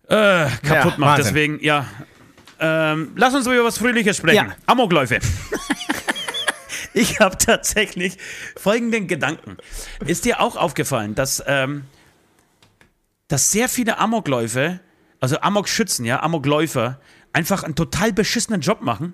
äh, 0.10 0.50
kaputt 0.64 0.94
ja, 0.94 0.98
macht. 0.98 1.20
Deswegen, 1.20 1.64
ja. 1.64 1.86
Ähm, 2.60 3.12
lass 3.16 3.36
uns 3.36 3.46
über 3.46 3.64
was 3.64 3.78
Fröhliches 3.78 4.18
sprechen. 4.18 4.48
Ja. 4.48 4.56
Amokläufe. 4.66 5.20
ich 6.94 7.20
habe 7.20 7.38
tatsächlich 7.38 8.18
folgenden 8.56 9.08
Gedanken. 9.08 9.58
Ist 10.06 10.26
dir 10.26 10.40
auch 10.40 10.56
aufgefallen, 10.56 11.14
dass, 11.14 11.44
ähm, 11.46 11.84
dass 13.28 13.52
sehr 13.52 13.70
viele 13.70 14.00
Amokläufe, 14.00 14.80
also 15.20 15.40
Amokschützen, 15.42 16.04
ja, 16.06 16.24
Amokläufer, 16.24 17.00
einfach 17.34 17.64
einen 17.64 17.76
total 17.76 18.12
beschissenen 18.12 18.62
Job 18.62 18.82
machen 18.82 19.14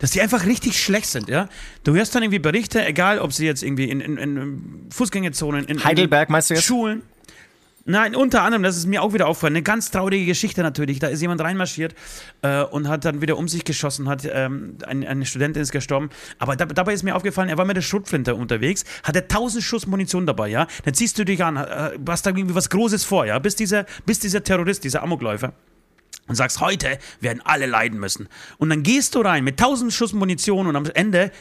dass 0.00 0.10
die 0.10 0.20
einfach 0.20 0.46
richtig 0.46 0.82
schlecht 0.82 1.06
sind, 1.06 1.28
ja. 1.28 1.48
Du 1.84 1.94
hörst 1.94 2.14
dann 2.14 2.22
irgendwie 2.22 2.40
Berichte, 2.40 2.84
egal 2.84 3.20
ob 3.20 3.32
sie 3.32 3.46
jetzt 3.46 3.62
irgendwie 3.62 3.84
in, 3.84 4.00
in, 4.00 4.16
in 4.16 4.86
Fußgängerzonen, 4.90 5.66
in, 5.66 5.84
Heidelberg 5.84 6.28
meinst 6.30 6.50
du 6.50 6.54
jetzt? 6.54 6.64
Schulen. 6.64 7.02
Nein, 7.86 8.14
unter 8.14 8.42
anderem, 8.42 8.62
das 8.62 8.76
ist 8.76 8.86
mir 8.86 9.02
auch 9.02 9.14
wieder 9.14 9.26
aufgefallen, 9.26 9.54
eine 9.54 9.62
ganz 9.62 9.90
traurige 9.90 10.26
Geschichte 10.26 10.62
natürlich. 10.62 10.98
Da 10.98 11.08
ist 11.08 11.22
jemand 11.22 11.40
reinmarschiert 11.40 11.94
äh, 12.42 12.62
und 12.62 12.88
hat 12.88 13.04
dann 13.04 13.22
wieder 13.22 13.38
um 13.38 13.48
sich 13.48 13.64
geschossen, 13.64 14.08
hat 14.08 14.28
ähm, 14.30 14.76
eine, 14.86 15.08
eine 15.08 15.26
Studentin 15.26 15.62
ist 15.62 15.72
gestorben. 15.72 16.10
Aber 16.38 16.56
da, 16.56 16.66
dabei 16.66 16.92
ist 16.92 17.02
mir 17.02 17.16
aufgefallen, 17.16 17.48
er 17.48 17.56
war 17.56 17.64
mit 17.64 17.76
der 17.76 17.82
Schrotflinte 17.82 18.34
unterwegs, 18.34 18.84
hatte 19.02 19.22
1000 19.22 19.64
Schuss 19.64 19.86
Munition 19.86 20.26
dabei, 20.26 20.48
ja. 20.48 20.66
Dann 20.84 20.94
ziehst 20.94 21.18
du 21.18 21.24
dich 21.24 21.42
an, 21.42 21.56
äh, 21.56 21.98
hast 22.06 22.26
da 22.26 22.30
irgendwie 22.30 22.54
was 22.54 22.68
Großes 22.68 23.04
vor, 23.04 23.24
ja, 23.24 23.38
bis 23.38 23.56
dieser, 23.56 23.86
bis 24.04 24.18
dieser 24.18 24.44
Terrorist, 24.44 24.84
dieser 24.84 25.02
Amokläufer 25.02 25.54
und 26.30 26.36
sagst, 26.36 26.60
heute 26.60 26.96
werden 27.18 27.42
alle 27.44 27.66
leiden 27.66 27.98
müssen. 27.98 28.28
Und 28.56 28.70
dann 28.70 28.84
gehst 28.84 29.16
du 29.16 29.20
rein 29.20 29.42
mit 29.42 29.58
tausend 29.58 29.92
Schuss 29.92 30.12
Munition 30.12 30.68
und 30.68 30.76
am 30.76 30.86
Ende 30.94 31.32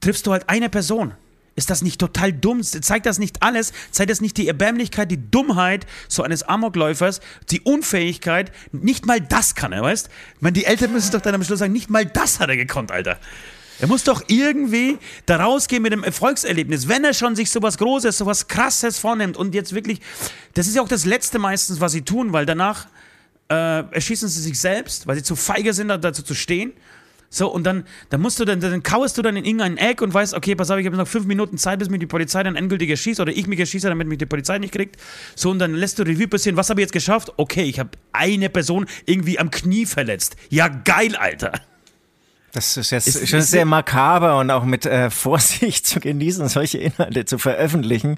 triffst 0.00 0.26
du 0.26 0.32
halt 0.32 0.48
eine 0.48 0.68
Person. 0.68 1.14
Ist 1.54 1.70
das 1.70 1.80
nicht 1.80 2.00
total 2.00 2.32
dumm? 2.32 2.64
Zeigt 2.64 3.06
das 3.06 3.20
nicht 3.20 3.44
alles? 3.44 3.72
Zeigt 3.92 4.10
das 4.10 4.20
nicht 4.20 4.36
die 4.36 4.48
Erbärmlichkeit, 4.48 5.12
die 5.12 5.30
Dummheit 5.30 5.86
so 6.08 6.24
eines 6.24 6.42
Amokläufers, 6.42 7.20
die 7.50 7.60
Unfähigkeit? 7.60 8.50
Nicht 8.72 9.06
mal 9.06 9.20
das 9.20 9.54
kann 9.54 9.70
er, 9.70 9.82
weißt? 9.82 10.08
Ich 10.34 10.42
meine, 10.42 10.54
die 10.54 10.64
Eltern 10.64 10.92
müssen 10.92 11.12
doch 11.12 11.20
dann 11.20 11.36
am 11.36 11.44
Schluss 11.44 11.60
sagen, 11.60 11.72
nicht 11.72 11.88
mal 11.88 12.04
das 12.04 12.40
hat 12.40 12.48
er 12.48 12.56
gekonnt, 12.56 12.90
Alter. 12.90 13.20
Er 13.78 13.86
muss 13.86 14.02
doch 14.02 14.24
irgendwie 14.26 14.98
da 15.26 15.36
rausgehen 15.36 15.84
mit 15.84 15.92
dem 15.92 16.02
Erfolgserlebnis, 16.02 16.88
wenn 16.88 17.04
er 17.04 17.14
schon 17.14 17.36
sich 17.36 17.50
sowas 17.50 17.78
Großes, 17.78 18.18
sowas 18.18 18.48
Krasses 18.48 18.98
vornimmt 18.98 19.36
und 19.36 19.54
jetzt 19.54 19.72
wirklich, 19.72 20.00
das 20.54 20.66
ist 20.66 20.74
ja 20.74 20.82
auch 20.82 20.88
das 20.88 21.04
Letzte 21.04 21.38
meistens, 21.38 21.80
was 21.80 21.92
sie 21.92 22.02
tun, 22.02 22.32
weil 22.32 22.44
danach 22.44 22.88
äh, 23.48 23.54
erschießen 23.94 24.28
sie 24.28 24.40
sich 24.40 24.58
selbst, 24.58 25.06
weil 25.06 25.16
sie 25.16 25.22
zu 25.22 25.36
feige 25.36 25.72
sind, 25.72 25.88
dazu 25.88 26.22
zu 26.22 26.34
stehen. 26.34 26.72
So, 27.34 27.48
und 27.52 27.64
dann, 27.64 27.82
dann 28.10 28.20
musst 28.20 28.38
du 28.38 28.44
dann, 28.44 28.60
dann 28.60 28.84
kauerst 28.84 29.18
du 29.18 29.22
dann 29.22 29.36
in 29.36 29.44
irgendein 29.44 29.76
Eck 29.76 30.02
und 30.02 30.14
weißt, 30.14 30.34
okay, 30.34 30.54
pass 30.54 30.70
auf, 30.70 30.78
ich 30.78 30.86
habe 30.86 30.96
noch 30.96 31.08
fünf 31.08 31.26
Minuten 31.26 31.58
Zeit, 31.58 31.80
bis 31.80 31.90
mir 31.90 31.98
die 31.98 32.06
Polizei 32.06 32.44
dann 32.44 32.54
endgültig 32.54 32.88
erschießt 32.90 33.18
oder 33.18 33.32
ich 33.32 33.48
mich 33.48 33.58
erschieße, 33.58 33.88
damit 33.88 34.06
mich 34.06 34.18
die 34.18 34.26
Polizei 34.26 34.58
nicht 34.58 34.72
kriegt. 34.72 35.00
So, 35.34 35.50
und 35.50 35.58
dann 35.58 35.74
lässt 35.74 35.98
du 35.98 36.04
Revue 36.04 36.28
passieren, 36.28 36.56
was 36.56 36.70
habe 36.70 36.80
ich 36.80 36.84
jetzt 36.84 36.92
geschafft? 36.92 37.32
Okay, 37.36 37.64
ich 37.64 37.80
habe 37.80 37.90
eine 38.12 38.50
Person 38.50 38.86
irgendwie 39.04 39.40
am 39.40 39.50
Knie 39.50 39.84
verletzt. 39.84 40.36
Ja, 40.48 40.68
geil, 40.68 41.16
Alter. 41.16 41.60
Das 42.54 42.76
ist 42.76 42.90
jetzt 42.90 43.08
ist, 43.08 43.28
schon 43.28 43.40
ist 43.40 43.50
sehr 43.50 43.64
makaber 43.64 44.38
und 44.38 44.48
auch 44.52 44.64
mit 44.64 44.86
äh, 44.86 45.10
Vorsicht 45.24 45.86
zu 45.88 45.98
genießen, 45.98 46.48
solche 46.48 46.78
Inhalte 46.78 47.24
zu 47.24 47.38
veröffentlichen. 47.38 48.16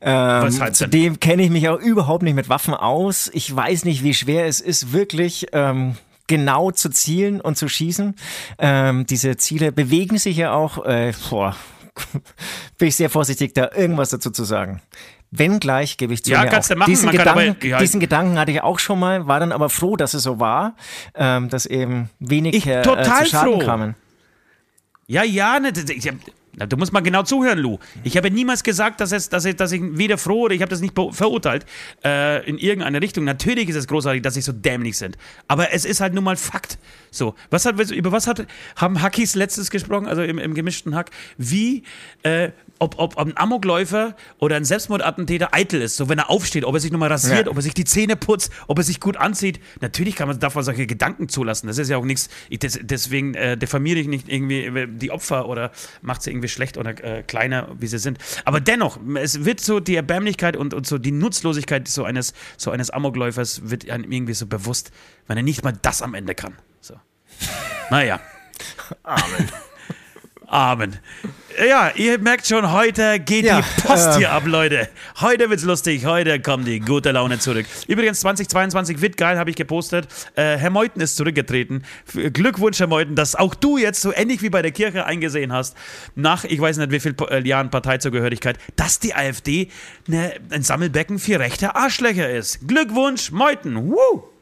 Ähm, 0.00 0.50
zudem 0.72 1.20
kenne 1.20 1.44
ich 1.44 1.50
mich 1.50 1.68
auch 1.68 1.78
überhaupt 1.78 2.24
nicht 2.24 2.34
mit 2.34 2.48
Waffen 2.48 2.74
aus. 2.74 3.30
Ich 3.32 3.54
weiß 3.54 3.84
nicht, 3.84 4.02
wie 4.02 4.14
schwer 4.14 4.46
es 4.46 4.60
ist, 4.60 4.92
wirklich 4.92 5.46
ähm, 5.52 5.94
genau 6.26 6.72
zu 6.72 6.90
zielen 6.90 7.40
und 7.40 7.56
zu 7.56 7.68
schießen. 7.68 8.16
Ähm, 8.58 9.06
diese 9.06 9.36
Ziele 9.36 9.70
bewegen 9.70 10.18
sich 10.18 10.36
ja 10.36 10.52
auch. 10.52 10.84
Äh, 10.84 11.12
boah, 11.30 11.54
bin 12.78 12.88
ich 12.88 12.96
sehr 12.96 13.10
vorsichtig, 13.10 13.54
da 13.54 13.70
irgendwas 13.76 14.10
dazu 14.10 14.32
zu 14.32 14.42
sagen. 14.42 14.82
Wenngleich 15.30 15.96
gebe 15.96 16.14
ich 16.14 16.24
zu 16.24 16.30
ja, 16.30 16.42
mir 16.42 16.48
kannst 16.48 16.70
auch. 16.70 16.74
Du 16.74 16.78
machen. 16.78 16.90
Diesen, 16.90 17.06
Man 17.06 17.16
Gedanken, 17.16 17.56
aber, 17.58 17.66
ja. 17.66 17.78
diesen 17.78 18.00
Gedanken 18.00 18.38
hatte 18.38 18.52
ich 18.52 18.62
auch 18.62 18.78
schon 18.78 18.98
mal, 18.98 19.26
war 19.26 19.40
dann 19.40 19.52
aber 19.52 19.68
froh, 19.68 19.96
dass 19.96 20.14
es 20.14 20.22
so 20.22 20.40
war, 20.40 20.74
ähm, 21.14 21.48
dass 21.48 21.66
eben 21.66 22.10
wenig 22.18 22.54
ich, 22.54 22.66
äh, 22.66 22.82
total 22.82 23.24
zu 23.24 23.30
Schaden 23.30 23.52
froh. 23.54 23.58
kamen. 23.58 23.94
Ja, 25.06 25.22
ja, 25.22 25.58
ne, 25.58 25.72
ich, 25.88 26.10
Du 26.66 26.76
musst 26.76 26.92
mal 26.92 27.00
genau 27.00 27.22
zuhören, 27.22 27.58
Lou. 27.58 27.78
Ich 28.02 28.16
habe 28.16 28.30
niemals 28.30 28.64
gesagt, 28.64 29.00
dass, 29.00 29.12
es, 29.12 29.28
dass, 29.28 29.44
ich, 29.44 29.56
dass 29.56 29.70
ich 29.72 29.80
weder 29.82 30.18
froh 30.18 30.42
oder 30.42 30.54
ich 30.54 30.60
habe 30.60 30.70
das 30.70 30.80
nicht 30.80 30.94
verurteilt 31.12 31.64
äh, 32.04 32.44
in 32.48 32.58
irgendeine 32.58 33.00
Richtung. 33.00 33.24
Natürlich 33.24 33.68
ist 33.68 33.76
es 33.76 33.86
großartig, 33.86 34.22
dass 34.22 34.34
sie 34.34 34.40
so 34.40 34.52
dämlich 34.52 34.98
sind. 34.98 35.16
Aber 35.46 35.72
es 35.72 35.84
ist 35.84 36.00
halt 36.00 36.14
nun 36.14 36.24
mal 36.24 36.36
Fakt. 36.36 36.78
So, 37.10 37.34
was 37.50 37.64
hat, 37.64 37.78
über 37.90 38.12
was 38.12 38.26
hat, 38.26 38.46
haben 38.76 39.02
Hackis 39.02 39.34
letztes 39.34 39.70
gesprochen, 39.70 40.06
also 40.06 40.22
im, 40.22 40.38
im 40.38 40.54
gemischten 40.54 40.94
Hack? 40.94 41.10
Wie 41.36 41.84
äh, 42.22 42.50
ob, 42.78 42.98
ob 42.98 43.18
ein 43.18 43.36
Amokläufer 43.36 44.14
oder 44.38 44.56
ein 44.56 44.64
Selbstmordattentäter 44.64 45.52
eitel 45.52 45.82
ist. 45.82 45.96
So, 45.96 46.08
wenn 46.08 46.18
er 46.18 46.30
aufsteht, 46.30 46.64
ob 46.64 46.74
er 46.74 46.80
sich 46.80 46.92
nochmal 46.92 47.10
rasiert, 47.10 47.46
ja. 47.46 47.50
ob 47.50 47.56
er 47.56 47.62
sich 47.62 47.74
die 47.74 47.84
Zähne 47.84 48.16
putzt, 48.16 48.52
ob 48.66 48.78
er 48.78 48.84
sich 48.84 49.00
gut 49.00 49.16
anzieht. 49.16 49.60
Natürlich 49.80 50.16
kann 50.16 50.28
man, 50.28 50.38
darf 50.38 50.54
man 50.54 50.64
solche 50.64 50.86
Gedanken 50.86 51.28
zulassen. 51.28 51.66
Das 51.66 51.78
ist 51.78 51.88
ja 51.88 51.96
auch 51.96 52.04
nichts. 52.04 52.28
Des, 52.50 52.78
deswegen 52.82 53.34
äh, 53.34 53.56
diffamiere 53.56 53.98
ich 53.98 54.08
nicht 54.08 54.28
irgendwie 54.28 54.64
äh, 54.64 54.86
die 54.88 55.10
Opfer 55.10 55.48
oder 55.48 55.72
macht 56.02 56.22
sie 56.22 56.30
irgendwie 56.30 56.48
schlecht 56.48 56.76
oder 56.76 56.90
äh, 57.02 57.22
kleiner, 57.22 57.68
wie 57.78 57.86
sie 57.86 57.98
sind. 57.98 58.18
Aber 58.44 58.60
dennoch, 58.60 58.98
es 59.16 59.44
wird 59.44 59.60
so 59.60 59.80
die 59.80 59.96
Erbärmlichkeit 59.96 60.56
und, 60.56 60.74
und 60.74 60.86
so 60.86 60.98
die 60.98 61.12
Nutzlosigkeit 61.12 61.88
so 61.88 62.04
eines, 62.04 62.34
so 62.56 62.70
eines 62.70 62.90
Amokläufers 62.90 63.70
wird 63.70 63.88
einem 63.90 64.10
irgendwie 64.10 64.34
so 64.34 64.46
bewusst, 64.46 64.90
wenn 65.26 65.36
er 65.36 65.42
nicht 65.42 65.64
mal 65.64 65.74
das 65.82 66.02
am 66.02 66.14
Ende 66.14 66.34
kann. 66.34 66.54
So. 66.80 66.94
Naja. 67.90 68.20
Amen. 69.02 69.48
Amen. 70.48 70.98
Ja, 71.66 71.90
ihr 71.94 72.18
merkt 72.18 72.46
schon, 72.46 72.72
heute 72.72 73.20
geht 73.20 73.44
ja, 73.44 73.60
die 73.60 73.82
Post 73.82 74.06
äh, 74.06 74.16
hier 74.18 74.30
ab, 74.30 74.44
Leute. 74.46 74.88
Heute 75.20 75.50
wird's 75.50 75.64
lustig, 75.64 76.06
heute 76.06 76.40
kommt 76.40 76.66
die 76.66 76.80
gute 76.80 77.10
Laune 77.10 77.38
zurück. 77.38 77.66
Übrigens, 77.86 78.20
2022 78.20 79.02
wird 79.02 79.18
geil, 79.18 79.38
habe 79.38 79.50
ich 79.50 79.56
gepostet. 79.56 80.08
Äh, 80.36 80.56
Herr 80.56 80.70
Meuthen 80.70 81.02
ist 81.02 81.16
zurückgetreten. 81.16 81.84
Glückwunsch, 82.32 82.78
Herr 82.80 82.86
Meuthen, 82.86 83.14
dass 83.14 83.34
auch 83.34 83.54
du 83.54 83.76
jetzt 83.76 84.00
so 84.00 84.14
ähnlich 84.14 84.40
wie 84.40 84.48
bei 84.48 84.62
der 84.62 84.70
Kirche 84.70 85.04
eingesehen 85.04 85.52
hast, 85.52 85.76
nach, 86.14 86.44
ich 86.44 86.60
weiß 86.60 86.78
nicht 86.78 86.92
wie 86.92 87.00
viel 87.00 87.14
äh, 87.28 87.46
Jahren 87.46 87.70
Parteizugehörigkeit, 87.70 88.56
dass 88.76 89.00
die 89.00 89.14
AfD 89.14 89.68
ne, 90.06 90.32
ein 90.50 90.62
Sammelbecken 90.62 91.18
für 91.18 91.40
rechte 91.40 91.76
Arschlöcher 91.76 92.30
ist. 92.30 92.66
Glückwunsch, 92.66 93.32
Meuthen. 93.32 93.90
Woo! 93.90 94.37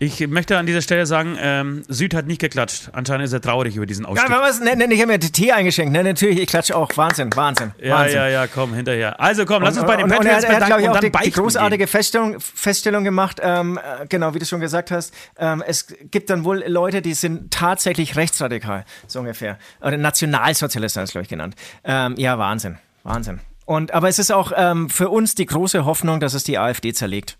Ich 0.00 0.24
möchte 0.28 0.56
an 0.56 0.66
dieser 0.66 0.80
Stelle 0.80 1.06
sagen, 1.06 1.36
ähm, 1.40 1.82
Süd 1.88 2.14
hat 2.14 2.26
nicht 2.26 2.40
geklatscht. 2.40 2.90
Anscheinend 2.92 3.24
ist 3.24 3.32
er 3.32 3.40
traurig 3.40 3.74
über 3.74 3.86
diesen 3.86 4.06
Ausstieg. 4.06 4.30
Ja, 4.30 4.40
was, 4.40 4.60
ne, 4.60 4.76
ne, 4.76 4.92
ich 4.94 5.00
habe 5.00 5.10
mir 5.10 5.18
Tee 5.18 5.50
eingeschenkt. 5.50 5.92
Ne, 5.92 6.04
natürlich, 6.04 6.38
ich 6.38 6.46
klatsche 6.46 6.76
auch. 6.76 6.88
Wahnsinn, 6.96 7.30
Wahnsinn. 7.34 7.72
Ja, 7.82 7.96
Wahnsinn. 7.96 8.16
ja, 8.16 8.28
ja, 8.28 8.46
komm, 8.46 8.74
hinterher. 8.74 9.20
Also 9.20 9.44
komm, 9.44 9.64
lass 9.64 9.76
uns 9.76 9.86
bei 9.86 9.96
den 9.96 10.04
und, 10.04 10.10
Patriots 10.10 10.44
und 10.44 10.50
er, 10.50 10.56
er 10.56 10.60
hat, 10.60 10.66
glaube 10.66 10.82
ich, 10.82 10.88
auch 10.88 11.00
die, 11.00 11.10
die 11.10 11.30
großartige 11.32 11.88
Feststellung, 11.88 12.38
Feststellung 12.38 13.02
gemacht, 13.02 13.40
ähm, 13.42 13.78
äh, 13.78 14.06
genau, 14.06 14.34
wie 14.34 14.38
du 14.38 14.46
schon 14.46 14.60
gesagt 14.60 14.92
hast, 14.92 15.12
ähm, 15.36 15.64
es 15.66 15.88
gibt 16.10 16.30
dann 16.30 16.44
wohl 16.44 16.62
Leute, 16.66 17.02
die 17.02 17.14
sind 17.14 17.52
tatsächlich 17.52 18.14
rechtsradikal, 18.14 18.84
so 19.08 19.18
ungefähr. 19.18 19.58
Oder 19.80 19.96
Nationalsozialisten, 19.96 21.02
ist 21.02 21.10
glaube 21.10 21.24
ich, 21.24 21.28
genannt. 21.28 21.56
Ähm, 21.82 22.14
ja, 22.18 22.38
Wahnsinn, 22.38 22.78
Wahnsinn. 23.02 23.40
Und, 23.64 23.92
aber 23.92 24.08
es 24.08 24.20
ist 24.20 24.30
auch 24.30 24.52
ähm, 24.54 24.88
für 24.90 25.08
uns 25.08 25.34
die 25.34 25.46
große 25.46 25.84
Hoffnung, 25.84 26.20
dass 26.20 26.34
es 26.34 26.44
die 26.44 26.56
AfD 26.56 26.92
zerlegt. 26.92 27.36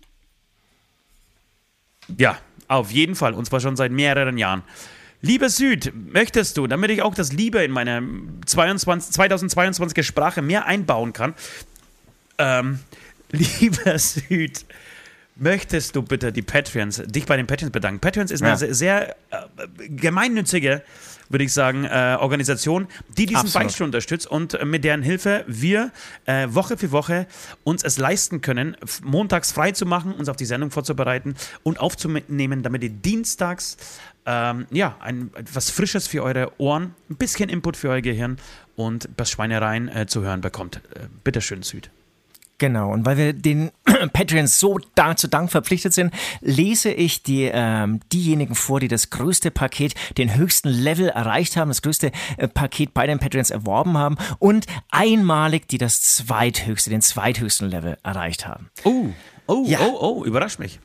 Ja, 2.17 2.37
auf 2.69 2.91
jeden 2.91 3.15
Fall, 3.15 3.33
und 3.33 3.45
zwar 3.45 3.59
schon 3.59 3.75
seit 3.75 3.91
mehreren 3.91 4.37
Jahren. 4.37 4.63
Lieber 5.21 5.49
Süd, 5.49 5.91
möchtest 6.13 6.55
du, 6.55 6.67
damit 6.67 6.91
ich 6.91 7.01
auch 7.01 7.13
das 7.13 7.33
Liebe 7.33 7.61
in 7.61 7.71
meine 7.71 8.01
22, 8.45 9.13
2022er 9.19 10.03
Sprache 10.03 10.41
mehr 10.41 10.65
einbauen 10.65 11.11
kann, 11.11 11.33
ähm, 12.37 12.79
lieber 13.31 13.99
Süd, 13.99 14.65
möchtest 15.35 15.95
du 15.95 16.03
bitte 16.03 16.31
die 16.31 16.41
Patreons, 16.41 17.03
dich 17.05 17.25
bei 17.25 17.35
den 17.35 17.47
Patreons 17.47 17.71
bedanken? 17.71 17.99
Patreons 17.99 18.31
ist 18.31 18.41
eine 18.41 18.55
sehr, 18.57 18.73
sehr 18.73 19.15
äh, 19.31 19.89
gemeinnützige 19.89 20.83
würde 21.29 21.45
ich 21.45 21.53
sagen, 21.53 21.85
äh, 21.85 22.17
Organisation, 22.19 22.87
die 23.17 23.25
diesen 23.25 23.41
Absolut. 23.41 23.65
Beichtstuhl 23.65 23.85
unterstützt 23.85 24.27
und 24.27 24.55
äh, 24.55 24.65
mit 24.65 24.83
deren 24.83 25.01
Hilfe 25.01 25.45
wir 25.47 25.91
äh, 26.25 26.47
Woche 26.49 26.77
für 26.77 26.91
Woche 26.91 27.27
uns 27.63 27.83
es 27.83 27.97
leisten 27.97 28.41
können, 28.41 28.75
montags 29.03 29.51
frei 29.51 29.71
zu 29.71 29.85
machen, 29.85 30.13
uns 30.13 30.27
auf 30.27 30.35
die 30.35 30.45
Sendung 30.45 30.71
vorzubereiten 30.71 31.35
und 31.63 31.79
aufzunehmen, 31.79 32.63
damit 32.63 32.83
ihr 32.83 32.89
dienstags 32.89 33.77
ähm, 34.25 34.67
ja, 34.71 34.95
ein, 34.99 35.31
etwas 35.35 35.69
Frisches 35.69 36.07
für 36.07 36.23
eure 36.23 36.51
Ohren, 36.59 36.93
ein 37.09 37.15
bisschen 37.15 37.49
Input 37.49 37.77
für 37.77 37.89
euer 37.89 38.01
Gehirn 38.01 38.37
und 38.75 39.09
was 39.17 39.31
Schweinereien 39.31 39.87
äh, 39.87 40.05
zu 40.07 40.21
hören 40.21 40.41
bekommt. 40.41 40.81
Äh, 40.93 41.07
bitteschön, 41.23 41.63
Süd. 41.63 41.89
Genau, 42.59 42.91
und 42.91 43.05
weil 43.05 43.17
wir 43.17 43.33
den 43.33 43.71
Patreons 44.13 44.59
so 44.59 44.79
dazu 44.93 45.27
Dank 45.27 45.49
verpflichtet 45.49 45.93
sind, 45.93 46.13
lese 46.41 46.91
ich 46.91 47.23
die, 47.23 47.49
ähm, 47.51 48.01
diejenigen 48.11 48.53
vor, 48.53 48.81
die 48.81 48.89
das 48.89 49.09
größte 49.09 49.49
Paket, 49.49 49.95
den 50.17 50.35
höchsten 50.35 50.69
Level 50.69 51.07
erreicht 51.07 51.55
haben, 51.55 51.69
das 51.69 51.81
größte 51.81 52.11
äh, 52.37 52.47
Paket 52.47 52.93
bei 52.93 53.07
den 53.07 53.17
Patreons 53.17 53.49
erworben 53.49 53.97
haben 53.97 54.17
und 54.39 54.67
einmalig, 54.91 55.67
die 55.69 55.77
das 55.77 56.01
zweithöchste, 56.01 56.89
den 56.89 57.01
zweithöchsten 57.01 57.69
Level 57.69 57.97
erreicht 58.03 58.45
haben. 58.45 58.69
Oh, 58.83 59.05
oh, 59.47 59.63
ja. 59.65 59.79
oh, 59.79 59.97
oh, 60.19 60.25
überrascht 60.25 60.59
mich. 60.59 60.79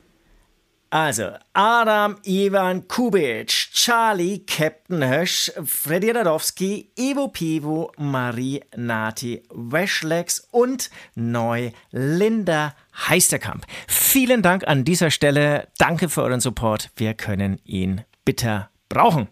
Also, 0.95 1.33
Adam 1.51 2.15
Ivan 2.23 2.87
Kubic, 2.87 3.49
Charlie 3.73 4.45
Captain 4.45 5.03
Hösch, 5.03 5.51
Freddy 5.65 6.11
Radowski, 6.11 6.89
Evo 6.95 7.27
Pivo, 7.27 7.91
Marie 7.97 8.61
Nati 8.77 9.43
Weschlex 9.53 10.47
und 10.51 10.89
neu 11.15 11.71
Linda 11.91 12.73
Heisterkamp. 13.09 13.65
Vielen 13.89 14.41
Dank 14.41 14.65
an 14.69 14.85
dieser 14.85 15.11
Stelle. 15.11 15.67
Danke 15.77 16.07
für 16.07 16.23
euren 16.23 16.39
Support. 16.39 16.91
Wir 16.95 17.13
können 17.13 17.59
ihn 17.65 18.05
bitter 18.23 18.69
brauchen 18.87 19.27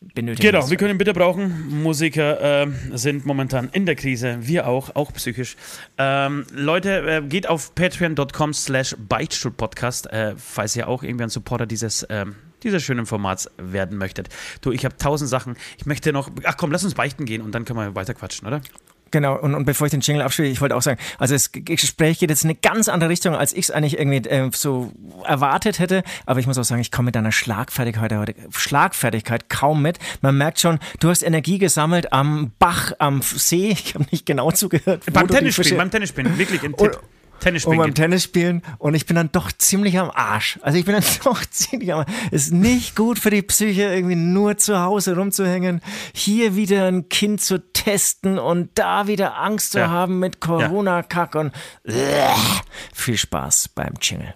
benötigen. 0.00 0.52
Genau, 0.52 0.70
wir 0.70 0.76
können 0.76 0.92
ihn 0.92 0.98
bitte 0.98 1.12
brauchen. 1.12 1.82
Musiker 1.82 2.62
äh, 2.62 2.66
sind 2.92 3.26
momentan 3.26 3.68
in 3.72 3.86
der 3.86 3.96
Krise, 3.96 4.38
wir 4.40 4.66
auch, 4.68 4.94
auch 4.94 5.12
psychisch. 5.12 5.56
Ähm, 5.96 6.46
Leute, 6.52 7.00
äh, 7.08 7.22
geht 7.22 7.48
auf 7.48 7.74
patreon.com 7.74 8.54
slash 8.54 8.94
Beichtstuhlpodcast, 8.98 10.12
äh, 10.12 10.34
falls 10.36 10.76
ihr 10.76 10.88
auch 10.88 11.02
irgendwie 11.02 11.24
ein 11.24 11.30
Supporter 11.30 11.66
dieses, 11.66 12.06
ähm, 12.10 12.36
dieses 12.62 12.82
schönen 12.82 13.06
Formats 13.06 13.50
werden 13.56 13.98
möchtet. 13.98 14.28
Du, 14.60 14.72
ich 14.72 14.84
habe 14.84 14.96
tausend 14.96 15.30
Sachen. 15.30 15.56
Ich 15.78 15.86
möchte 15.86 16.12
noch, 16.12 16.30
ach 16.44 16.56
komm, 16.56 16.70
lass 16.70 16.84
uns 16.84 16.94
beichten 16.94 17.24
gehen 17.24 17.42
und 17.42 17.52
dann 17.52 17.64
können 17.64 17.78
wir 17.78 17.94
weiter 17.94 18.14
quatschen, 18.14 18.46
oder? 18.46 18.60
Genau, 19.10 19.38
und, 19.38 19.54
und 19.54 19.64
bevor 19.64 19.86
ich 19.86 19.90
den 19.90 20.00
Jingle 20.00 20.22
abspiele, 20.22 20.48
ich 20.48 20.60
wollte 20.60 20.76
auch 20.76 20.82
sagen, 20.82 20.98
also 21.18 21.34
das 21.34 21.50
Gespräch 21.52 22.18
geht 22.18 22.30
jetzt 22.30 22.44
in 22.44 22.50
eine 22.50 22.58
ganz 22.58 22.88
andere 22.88 23.10
Richtung, 23.10 23.34
als 23.34 23.52
ich 23.52 23.66
es 23.66 23.70
eigentlich 23.70 23.98
irgendwie 23.98 24.28
äh, 24.28 24.50
so 24.52 24.92
erwartet 25.24 25.78
hätte. 25.78 26.02
Aber 26.26 26.40
ich 26.40 26.46
muss 26.46 26.58
auch 26.58 26.64
sagen, 26.64 26.80
ich 26.80 26.90
komme 26.90 27.06
mit 27.06 27.14
deiner 27.14 27.32
Schlagfertigkeit 27.32 28.12
heute, 28.12 28.34
Schlagfertigkeit 28.50 29.48
kaum 29.48 29.82
mit. 29.82 29.98
Man 30.20 30.36
merkt 30.36 30.60
schon, 30.60 30.78
du 31.00 31.08
hast 31.08 31.22
Energie 31.22 31.58
gesammelt 31.58 32.12
am 32.12 32.52
Bach, 32.58 32.92
am 32.98 33.22
See. 33.22 33.76
Ich 33.88 33.94
habe 33.94 34.06
nicht 34.10 34.26
genau 34.26 34.50
zugehört. 34.50 35.02
Beim 35.12 35.28
Tennisspielen, 35.28 35.78
beim 35.78 35.90
Tennisspielen, 35.90 36.36
wirklich 36.38 36.62
ein 36.62 36.76
Tipp. 36.76 36.96
Und, 36.96 36.98
Tennis 37.40 37.62
spielen. 37.62 37.78
Und 37.78 37.84
beim 37.84 37.94
Tennis 37.94 38.24
spielen 38.24 38.62
und 38.78 38.94
ich 38.94 39.06
bin 39.06 39.16
dann 39.16 39.30
doch 39.32 39.52
ziemlich 39.52 39.98
am 39.98 40.10
Arsch. 40.10 40.58
Also 40.62 40.78
ich 40.78 40.84
bin 40.84 40.94
dann 40.94 41.04
doch 41.24 41.44
ziemlich 41.46 41.92
am 41.92 42.00
Arsch. 42.00 42.12
Ist 42.30 42.52
nicht 42.52 42.96
gut 42.96 43.18
für 43.18 43.30
die 43.30 43.42
Psyche, 43.42 43.82
irgendwie 43.82 44.16
nur 44.16 44.56
zu 44.56 44.80
Hause 44.80 45.16
rumzuhängen, 45.16 45.80
hier 46.14 46.56
wieder 46.56 46.86
ein 46.86 47.08
Kind 47.08 47.40
zu 47.40 47.58
testen 47.72 48.38
und 48.38 48.70
da 48.74 49.06
wieder 49.06 49.38
Angst 49.38 49.72
zu 49.72 49.78
ja. 49.78 49.88
haben 49.88 50.18
mit 50.18 50.40
Corona-Kack 50.40 51.34
und 51.34 51.52
äh, 51.84 51.92
viel 52.94 53.16
Spaß 53.16 53.68
beim 53.68 53.94
Jingle. 54.00 54.34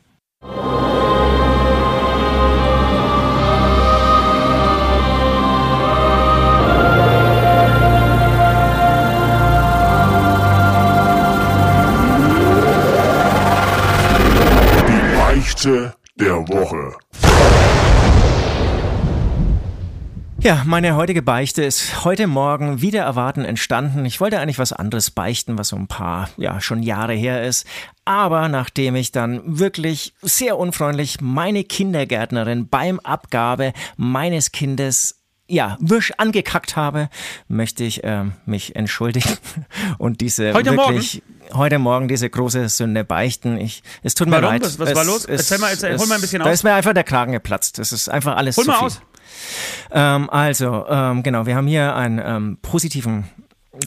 Worte 15.64 15.94
der 16.16 16.48
Woche. 16.48 16.96
Ja, 20.40 20.62
meine 20.66 20.96
heutige 20.96 21.22
Beichte 21.22 21.62
ist 21.62 22.04
heute 22.04 22.26
Morgen 22.26 22.82
wieder 22.82 23.02
erwarten 23.02 23.44
entstanden. 23.44 24.04
Ich 24.04 24.20
wollte 24.20 24.40
eigentlich 24.40 24.58
was 24.58 24.72
anderes 24.72 25.12
beichten, 25.12 25.58
was 25.58 25.68
so 25.68 25.76
ein 25.76 25.86
paar, 25.86 26.28
ja, 26.36 26.60
schon 26.60 26.82
Jahre 26.82 27.12
her 27.12 27.44
ist. 27.44 27.64
Aber 28.04 28.48
nachdem 28.48 28.96
ich 28.96 29.12
dann 29.12 29.40
wirklich 29.44 30.14
sehr 30.20 30.58
unfreundlich 30.58 31.20
meine 31.20 31.62
Kindergärtnerin 31.62 32.66
beim 32.68 32.98
Abgabe 32.98 33.72
meines 33.96 34.50
Kindes 34.50 35.21
ja, 35.52 35.76
wirsch 35.80 36.12
angekackt 36.16 36.76
habe, 36.76 37.10
möchte 37.46 37.84
ich 37.84 38.02
äh, 38.04 38.24
mich 38.46 38.74
entschuldigen 38.74 39.36
und 39.98 40.22
diese 40.22 40.54
heute 40.54 40.70
wirklich 40.70 41.22
Morgen? 41.38 41.58
heute 41.58 41.78
Morgen 41.78 42.08
diese 42.08 42.30
große 42.30 42.70
Sünde 42.70 43.04
beichten. 43.04 43.58
Ich, 43.58 43.82
es 44.02 44.14
tut 44.14 44.28
mir 44.28 44.36
Warum? 44.36 44.48
leid. 44.48 44.62
Was, 44.62 44.78
was 44.78 44.90
es, 44.90 44.96
war 44.96 45.04
los? 45.04 45.24
Es, 45.26 45.42
Erzähl 45.42 45.58
mal, 45.58 45.70
erzähl, 45.70 45.98
hol 45.98 46.06
mal 46.06 46.14
ein 46.14 46.20
bisschen 46.22 46.40
aus. 46.40 46.46
Da 46.46 46.52
ist 46.52 46.64
mir 46.64 46.72
einfach 46.72 46.94
der 46.94 47.04
Kragen 47.04 47.32
geplatzt. 47.32 47.78
Das 47.78 47.92
ist 47.92 48.08
einfach 48.08 48.36
alles 48.36 48.56
Hol 48.56 48.64
zu 48.64 48.70
mal 48.70 48.78
viel. 48.78 48.86
aus. 48.86 49.02
Ähm, 49.90 50.30
also, 50.30 50.86
ähm, 50.88 51.22
genau, 51.22 51.44
wir 51.44 51.54
haben 51.54 51.66
hier 51.66 51.94
einen 51.94 52.18
ähm, 52.24 52.58
positiven 52.62 53.24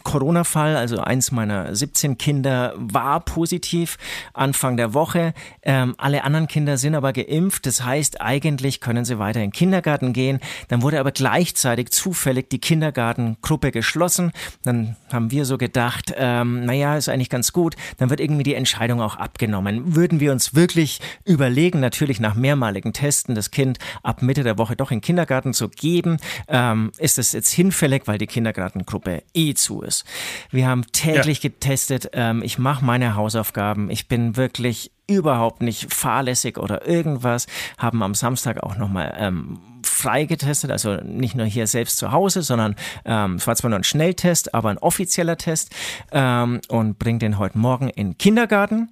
Corona-Fall, 0.04 0.76
also 0.76 1.00
eins 1.00 1.32
meiner 1.32 1.76
17 1.76 2.17
Kinder 2.17 2.74
war 2.76 3.19
positiv 3.19 3.98
Anfang 4.34 4.78
der 4.78 4.95
Woche. 4.95 5.34
Ähm, 5.62 5.93
alle 6.00 6.24
anderen 6.24 6.48
Kinder 6.48 6.78
sind 6.78 6.95
aber 6.95 7.13
geimpft. 7.13 7.67
Das 7.67 7.84
heißt, 7.84 8.19
eigentlich 8.19 8.82
können 8.82 9.06
sie 9.06 9.19
weiter 9.19 9.41
in 9.41 9.52
den 9.52 9.54
Kindergarten 9.54 10.12
gehen. 10.12 10.39
Dann 10.69 10.82
wurde 10.82 11.00
aber 11.00 11.12
gleichzeitig 11.12 11.91
zufällig 11.91 12.50
die 12.50 12.58
Kindergartengruppe 12.58 13.71
geschlossen. 13.71 14.32
Dann 14.63 14.95
haben 15.13 15.30
wir 15.30 15.45
so 15.45 15.60
gedacht, 15.60 16.13
ähm, 16.17 16.65
naja, 16.65 16.98
ist 16.98 17.08
eigentlich 17.08 17.30
ganz 17.30 17.54
gut. 17.54 17.76
Dann 17.98 18.10
wird 18.10 18.19
irgendwie 18.19 18.43
die 18.43 18.56
Entscheidung 18.56 19.02
auch 19.02 19.17
abgenommen. 19.17 19.95
Würden 19.95 20.19
wir 20.19 20.32
uns 20.32 20.56
wirklich 20.56 21.00
überlegen, 21.26 21.80
natürlich 21.80 22.19
nach 22.19 22.34
mehrmaligen 22.34 22.91
Testen 22.91 23.36
das 23.36 23.52
Kind 23.52 23.78
ab 24.02 24.24
Mitte 24.24 24.43
der 24.43 24.58
Woche 24.58 24.76
doch 24.76 24.89
in 24.89 24.98
den 24.98 25.04
Kindergarten 25.04 25.54
zu 25.54 25.69
geben, 25.69 26.17
ähm, 26.48 26.91
ist 26.98 27.19
es 27.19 27.34
jetzt 27.34 27.52
hinfällig, 27.52 28.04
weil 28.06 28.17
die 28.17 28.28
Kindergartengruppe 28.28 29.21
eh 29.36 29.54
zu 29.54 29.75
ist. 29.82 30.06
Wir 30.52 30.68
haben 30.68 30.86
täglich 30.92 31.44
ja. 31.44 31.50
getestet. 31.50 32.10
Ähm, 32.14 32.42
ich 32.44 32.58
mache 32.58 32.84
meine 32.84 33.16
Hausaufgaben. 33.16 33.90
Ich 33.90 34.08
bin 34.08 34.38
wirklich 34.38 34.92
überhaupt 35.08 35.62
nicht 35.62 35.94
fahrlässig 35.94 36.58
oder 36.58 36.88
irgendwas. 36.88 37.48
Haben 37.78 38.04
am 38.04 38.16
Samstag 38.16 38.64
auch 38.64 38.78
nochmal 38.78 39.16
ähm, 39.18 39.60
frei 39.84 40.26
getestet, 40.26 40.72
also 40.72 40.96
nicht 40.96 41.36
nur 41.36 41.46
hier 41.46 41.68
selbst 41.68 41.98
zu 41.98 42.12
Hause, 42.12 42.42
sondern 42.42 42.76
ähm, 43.06 43.36
es 43.36 43.48
war 43.48 43.56
zwar 43.56 43.70
nur 43.70 43.80
ein 43.80 43.84
Schnelltest, 43.84 44.54
aber 44.54 44.70
ein 44.70 44.78
offizieller 44.78 45.38
Test 45.38 45.74
ähm, 46.12 46.60
und 46.70 47.00
bringt 47.00 47.22
den 47.22 47.38
heute 47.38 47.58
Morgen 47.58 47.90
in 47.90 48.12
den 48.12 48.18
Kindergarten. 48.18 48.90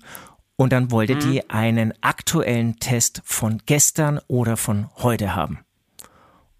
Und 0.55 0.71
dann 0.71 0.91
wollte 0.91 1.15
mhm. 1.15 1.19
die 1.19 1.49
einen 1.49 1.93
aktuellen 2.01 2.79
Test 2.79 3.21
von 3.25 3.61
gestern 3.65 4.19
oder 4.27 4.55
von 4.55 4.89
heute 4.97 5.35
haben. 5.35 5.59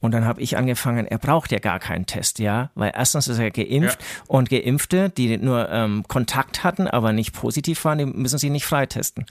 Und 0.03 0.11
dann 0.11 0.25
habe 0.25 0.41
ich 0.41 0.57
angefangen, 0.57 1.07
er 1.07 1.17
braucht 1.17 1.53
ja 1.53 1.59
gar 1.59 1.79
keinen 1.79 2.05
Test, 2.05 2.39
ja, 2.39 2.71
weil 2.75 2.91
erstens 2.93 3.29
ist 3.29 3.39
er 3.39 3.51
geimpft 3.51 4.01
ja. 4.01 4.23
und 4.27 4.49
Geimpfte, 4.49 5.09
die 5.09 5.37
nur 5.37 5.69
ähm, 5.69 6.03
Kontakt 6.09 6.65
hatten, 6.65 6.89
aber 6.89 7.13
nicht 7.13 7.31
positiv 7.31 7.85
waren, 7.85 7.99
die 7.99 8.05
müssen 8.05 8.37
sie 8.37 8.49
nicht 8.49 8.65
freitesten. 8.65 9.25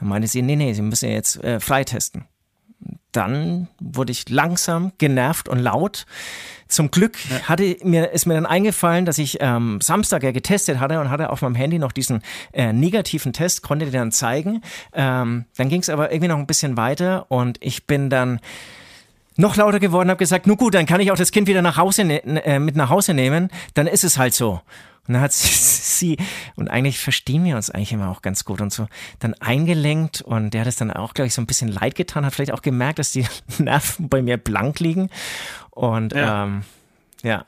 Dann 0.00 0.08
meinte 0.08 0.26
sie, 0.26 0.42
nee, 0.42 0.56
nee, 0.56 0.72
sie 0.72 0.82
müssen 0.82 1.08
jetzt 1.08 1.44
äh, 1.44 1.60
freitesten. 1.60 2.24
Dann 3.12 3.68
wurde 3.78 4.10
ich 4.10 4.28
langsam 4.28 4.90
genervt 4.98 5.48
und 5.48 5.60
laut. 5.60 6.04
Zum 6.66 6.90
Glück 6.90 7.16
hatte 7.44 7.76
mir, 7.84 8.10
ist 8.10 8.26
mir 8.26 8.34
dann 8.34 8.44
eingefallen, 8.44 9.04
dass 9.04 9.18
ich 9.18 9.38
ähm, 9.40 9.80
Samstag 9.80 10.24
ja 10.24 10.32
getestet 10.32 10.80
hatte 10.80 10.98
und 10.98 11.10
hatte 11.10 11.30
auf 11.30 11.42
meinem 11.42 11.54
Handy 11.54 11.78
noch 11.78 11.92
diesen 11.92 12.22
äh, 12.52 12.72
negativen 12.72 13.32
Test, 13.32 13.62
konnte 13.62 13.84
den 13.84 13.94
dann 13.94 14.12
zeigen. 14.12 14.62
Ähm, 14.92 15.44
dann 15.56 15.68
ging 15.68 15.80
es 15.80 15.88
aber 15.88 16.10
irgendwie 16.10 16.28
noch 16.28 16.38
ein 16.38 16.48
bisschen 16.48 16.76
weiter 16.76 17.30
und 17.30 17.58
ich 17.60 17.86
bin 17.86 18.10
dann 18.10 18.40
noch 19.38 19.56
lauter 19.56 19.78
geworden, 19.78 20.10
habe 20.10 20.18
gesagt, 20.18 20.46
nur 20.46 20.56
gut, 20.56 20.74
dann 20.74 20.84
kann 20.84 21.00
ich 21.00 21.10
auch 21.10 21.16
das 21.16 21.30
Kind 21.30 21.48
wieder 21.48 21.62
nach 21.62 21.76
Hause 21.76 22.04
ne 22.04 22.20
äh, 22.44 22.58
mit 22.58 22.76
nach 22.76 22.90
Hause 22.90 23.14
nehmen, 23.14 23.50
dann 23.74 23.86
ist 23.86 24.04
es 24.04 24.18
halt 24.18 24.34
so. 24.34 24.60
Und 25.06 25.14
dann 25.14 25.22
hat 25.22 25.32
sie, 25.32 26.18
und 26.56 26.68
eigentlich 26.68 26.98
verstehen 26.98 27.44
wir 27.44 27.56
uns 27.56 27.70
eigentlich 27.70 27.92
immer 27.92 28.10
auch 28.10 28.20
ganz 28.20 28.44
gut 28.44 28.60
und 28.60 28.72
so, 28.72 28.88
dann 29.20 29.34
eingelenkt 29.34 30.20
und 30.22 30.50
der 30.50 30.62
hat 30.62 30.68
es 30.68 30.76
dann 30.76 30.90
auch, 30.90 31.14
glaube 31.14 31.28
ich, 31.28 31.34
so 31.34 31.40
ein 31.40 31.46
bisschen 31.46 31.68
leid 31.68 31.94
getan, 31.94 32.26
hat 32.26 32.34
vielleicht 32.34 32.52
auch 32.52 32.62
gemerkt, 32.62 32.98
dass 32.98 33.12
die 33.12 33.26
Nerven 33.58 34.08
bei 34.08 34.22
mir 34.22 34.36
blank 34.36 34.80
liegen. 34.80 35.08
Und 35.70 36.12
ja. 36.12 36.44
Ähm, 36.44 36.64
ja. 37.22 37.46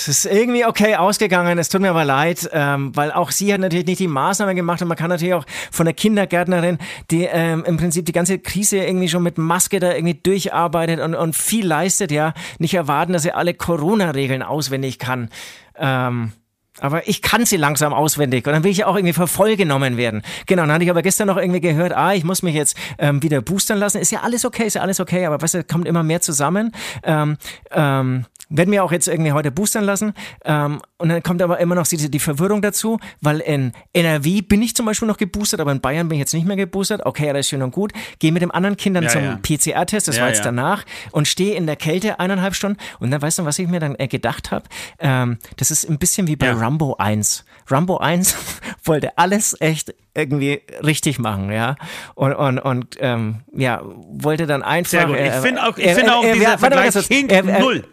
Es 0.00 0.08
ist 0.08 0.24
irgendwie 0.24 0.64
okay 0.64 0.96
ausgegangen, 0.96 1.58
es 1.58 1.68
tut 1.68 1.82
mir 1.82 1.90
aber 1.90 2.06
leid, 2.06 2.48
ähm, 2.54 2.96
weil 2.96 3.12
auch 3.12 3.30
sie 3.30 3.52
hat 3.52 3.60
natürlich 3.60 3.84
nicht 3.84 4.00
die 4.00 4.08
Maßnahmen 4.08 4.56
gemacht 4.56 4.80
und 4.80 4.88
man 4.88 4.96
kann 4.96 5.10
natürlich 5.10 5.34
auch 5.34 5.44
von 5.70 5.84
der 5.84 5.92
Kindergärtnerin, 5.92 6.78
die 7.10 7.24
ähm, 7.24 7.64
im 7.66 7.76
Prinzip 7.76 8.06
die 8.06 8.12
ganze 8.12 8.38
Krise 8.38 8.78
irgendwie 8.78 9.10
schon 9.10 9.22
mit 9.22 9.36
Maske 9.36 9.78
da 9.78 9.92
irgendwie 9.92 10.14
durcharbeitet 10.14 11.00
und, 11.00 11.14
und 11.14 11.36
viel 11.36 11.66
leistet, 11.66 12.12
ja, 12.12 12.32
nicht 12.58 12.72
erwarten, 12.72 13.12
dass 13.12 13.24
sie 13.24 13.32
alle 13.32 13.52
Corona-Regeln 13.52 14.42
auswendig 14.42 14.98
kann. 14.98 15.28
Ähm, 15.76 16.32
aber 16.78 17.06
ich 17.06 17.20
kann 17.20 17.44
sie 17.44 17.58
langsam 17.58 17.92
auswendig 17.92 18.46
und 18.46 18.54
dann 18.54 18.64
will 18.64 18.70
ich 18.70 18.84
auch 18.86 18.96
irgendwie 18.96 19.12
vervollgenommen 19.12 19.98
werden. 19.98 20.22
Genau, 20.46 20.62
dann 20.62 20.72
hatte 20.72 20.84
ich 20.84 20.90
aber 20.90 21.02
gestern 21.02 21.26
noch 21.26 21.36
irgendwie 21.36 21.60
gehört, 21.60 21.92
ah, 21.92 22.14
ich 22.14 22.24
muss 22.24 22.42
mich 22.42 22.54
jetzt 22.54 22.74
ähm, 22.98 23.22
wieder 23.22 23.42
boostern 23.42 23.78
lassen. 23.78 23.98
Ist 23.98 24.12
ja 24.12 24.20
alles 24.20 24.46
okay, 24.46 24.66
ist 24.66 24.74
ja 24.74 24.80
alles 24.80 24.98
okay, 24.98 25.26
aber 25.26 25.42
weißt 25.42 25.54
du, 25.54 25.64
kommt 25.64 25.86
immer 25.86 26.02
mehr 26.02 26.22
zusammen. 26.22 26.72
Ähm, 27.02 27.36
ähm, 27.70 28.24
werden 28.50 28.72
wir 28.72 28.84
auch 28.84 28.92
jetzt 28.92 29.08
irgendwie 29.08 29.32
heute 29.32 29.50
boostern 29.50 29.84
lassen. 29.84 30.12
Ähm, 30.44 30.82
und 30.98 31.08
dann 31.08 31.22
kommt 31.22 31.40
aber 31.40 31.58
immer 31.60 31.76
noch 31.76 31.86
die, 31.86 32.10
die 32.10 32.18
Verwirrung 32.18 32.60
dazu, 32.60 32.98
weil 33.20 33.40
in 33.40 33.72
NRW 33.92 34.42
bin 34.42 34.60
ich 34.60 34.74
zum 34.74 34.84
Beispiel 34.86 35.08
noch 35.08 35.16
geboostert, 35.16 35.60
aber 35.60 35.72
in 35.72 35.80
Bayern 35.80 36.08
bin 36.08 36.16
ich 36.16 36.20
jetzt 36.20 36.34
nicht 36.34 36.46
mehr 36.46 36.56
geboostert. 36.56 37.06
Okay, 37.06 37.28
alles 37.28 37.48
schön 37.48 37.62
und 37.62 37.70
gut. 37.70 37.92
Gehe 38.18 38.32
mit 38.32 38.42
dem 38.42 38.50
anderen 38.50 38.76
Kindern 38.76 39.04
ja, 39.04 39.10
zum 39.10 39.22
ja. 39.22 39.36
PCR-Test, 39.40 40.08
das 40.08 40.16
ja, 40.16 40.22
war 40.22 40.28
jetzt 40.28 40.44
danach, 40.44 40.84
und 41.12 41.28
stehe 41.28 41.54
in 41.54 41.66
der 41.66 41.76
Kälte 41.76 42.20
eineinhalb 42.20 42.54
Stunden. 42.54 42.78
Und 42.98 43.10
dann 43.10 43.22
weißt 43.22 43.38
du, 43.38 43.44
was 43.44 43.58
ich 43.58 43.68
mir 43.68 43.80
dann 43.80 43.94
äh, 43.98 44.08
gedacht 44.08 44.50
habe? 44.50 44.64
Ähm, 44.98 45.38
das 45.56 45.70
ist 45.70 45.88
ein 45.88 45.98
bisschen 45.98 46.26
wie 46.26 46.36
bei 46.36 46.52
Rumbo 46.52 46.96
1. 46.98 47.44
Rumbo 47.70 47.98
1 47.98 48.36
wollte 48.84 49.16
alles 49.16 49.56
echt 49.60 49.94
irgendwie 50.12 50.60
richtig 50.84 51.20
machen, 51.20 51.52
ja. 51.52 51.76
Und, 52.14 52.34
und, 52.34 52.58
und 52.58 52.96
ähm, 52.98 53.42
ja, 53.54 53.80
wollte 53.84 54.46
dann 54.46 54.62
einfach. 54.62 54.90
Sehr 54.90 55.06
gut. 55.06 55.16
Ich 55.16 55.32
finde 55.34 55.62
auch, 55.62 55.78
ich 55.78 55.92
find 55.92 56.10
auch 56.10 56.24
er, 56.24 56.34
dieser 56.34 56.58
Vergleich 56.58 56.94
hinkt 57.06 57.60
null 57.60 57.84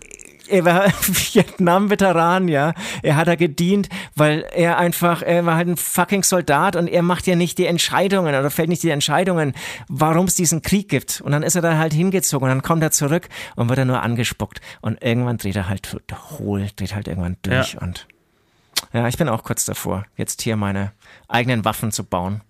er 0.50 0.66
war 0.66 0.86
Vietnam-Veteran, 1.02 2.48
ja. 2.48 2.74
Er 3.04 3.16
hat 3.16 3.28
da 3.28 3.36
gedient, 3.36 3.90
weil 4.16 4.46
er 4.54 4.78
einfach, 4.78 5.22
er 5.22 5.46
war 5.46 5.56
halt 5.56 5.68
ein 5.68 5.78
fucking 5.78 6.24
Soldat 6.24 6.76
und 6.76 6.88
er 6.88 7.02
macht 7.02 7.28
ja 7.28 7.36
nicht 7.36 7.58
die 7.58 7.66
Entscheidungen 7.66 8.36
oder 8.36 8.50
fällt 8.50 8.70
nicht 8.70 8.84
die 8.84 8.90
Entscheidungen, 8.90 9.54
warum 9.88 10.26
es 10.26 10.36
diesen 10.36 10.62
Krieg 10.62 10.90
gibt. 10.90 11.22
Und 11.22 11.32
dann 11.32 11.44
ist 11.44 11.56
er 11.56 11.62
da 11.62 11.78
halt 11.78 11.94
hingezogen 11.94 12.46
und 12.46 12.50
dann 12.50 12.64
kommt 12.64 12.84
er 12.84 12.92
zurück 12.92 13.30
und 13.56 13.70
wird 13.70 13.80
er 13.80 13.86
nur 13.86 14.02
angespuckt. 14.02 14.62
Und 14.82 15.02
irgendwann 15.04 15.38
dreht 15.38 15.56
er 15.56 15.70
halt 15.70 15.96
hohl, 16.40 16.68
dreht 16.76 16.96
halt 16.96 17.08
irgendwann 17.08 17.38
durch 17.42 17.74
ja. 17.74 17.82
und 17.82 18.08
ja, 18.94 19.08
ich 19.08 19.18
bin 19.18 19.28
auch 19.28 19.44
kurz 19.44 19.66
davor, 19.66 20.06
jetzt 20.16 20.42
hier 20.42 20.56
meine 20.56 20.94
eigenen 21.28 21.66
Waffen 21.66 21.92
zu 21.92 22.04
bauen. 22.04 22.42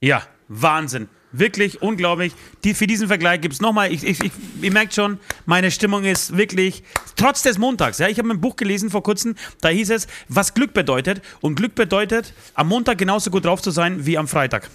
Ja, 0.00 0.22
Wahnsinn. 0.48 1.08
Wirklich 1.30 1.82
unglaublich. 1.82 2.32
Die, 2.64 2.72
für 2.72 2.86
diesen 2.86 3.08
Vergleich 3.08 3.40
gibt 3.42 3.54
es 3.54 3.60
nochmal, 3.60 3.92
ich, 3.92 4.02
ich, 4.02 4.22
ich, 4.24 4.32
ihr 4.62 4.72
merkt 4.72 4.94
schon, 4.94 5.18
meine 5.44 5.70
Stimmung 5.70 6.04
ist 6.04 6.36
wirklich, 6.36 6.82
trotz 7.16 7.42
des 7.42 7.58
Montags, 7.58 7.98
ja, 7.98 8.08
ich 8.08 8.18
habe 8.18 8.30
ein 8.30 8.40
Buch 8.40 8.56
gelesen 8.56 8.88
vor 8.88 9.02
kurzem, 9.02 9.34
da 9.60 9.68
hieß 9.68 9.90
es, 9.90 10.06
was 10.28 10.54
Glück 10.54 10.72
bedeutet. 10.72 11.20
Und 11.40 11.56
Glück 11.56 11.74
bedeutet, 11.74 12.32
am 12.54 12.68
Montag 12.68 12.98
genauso 12.98 13.30
gut 13.30 13.44
drauf 13.44 13.60
zu 13.60 13.70
sein 13.70 14.06
wie 14.06 14.16
am 14.16 14.26
Freitag. 14.26 14.70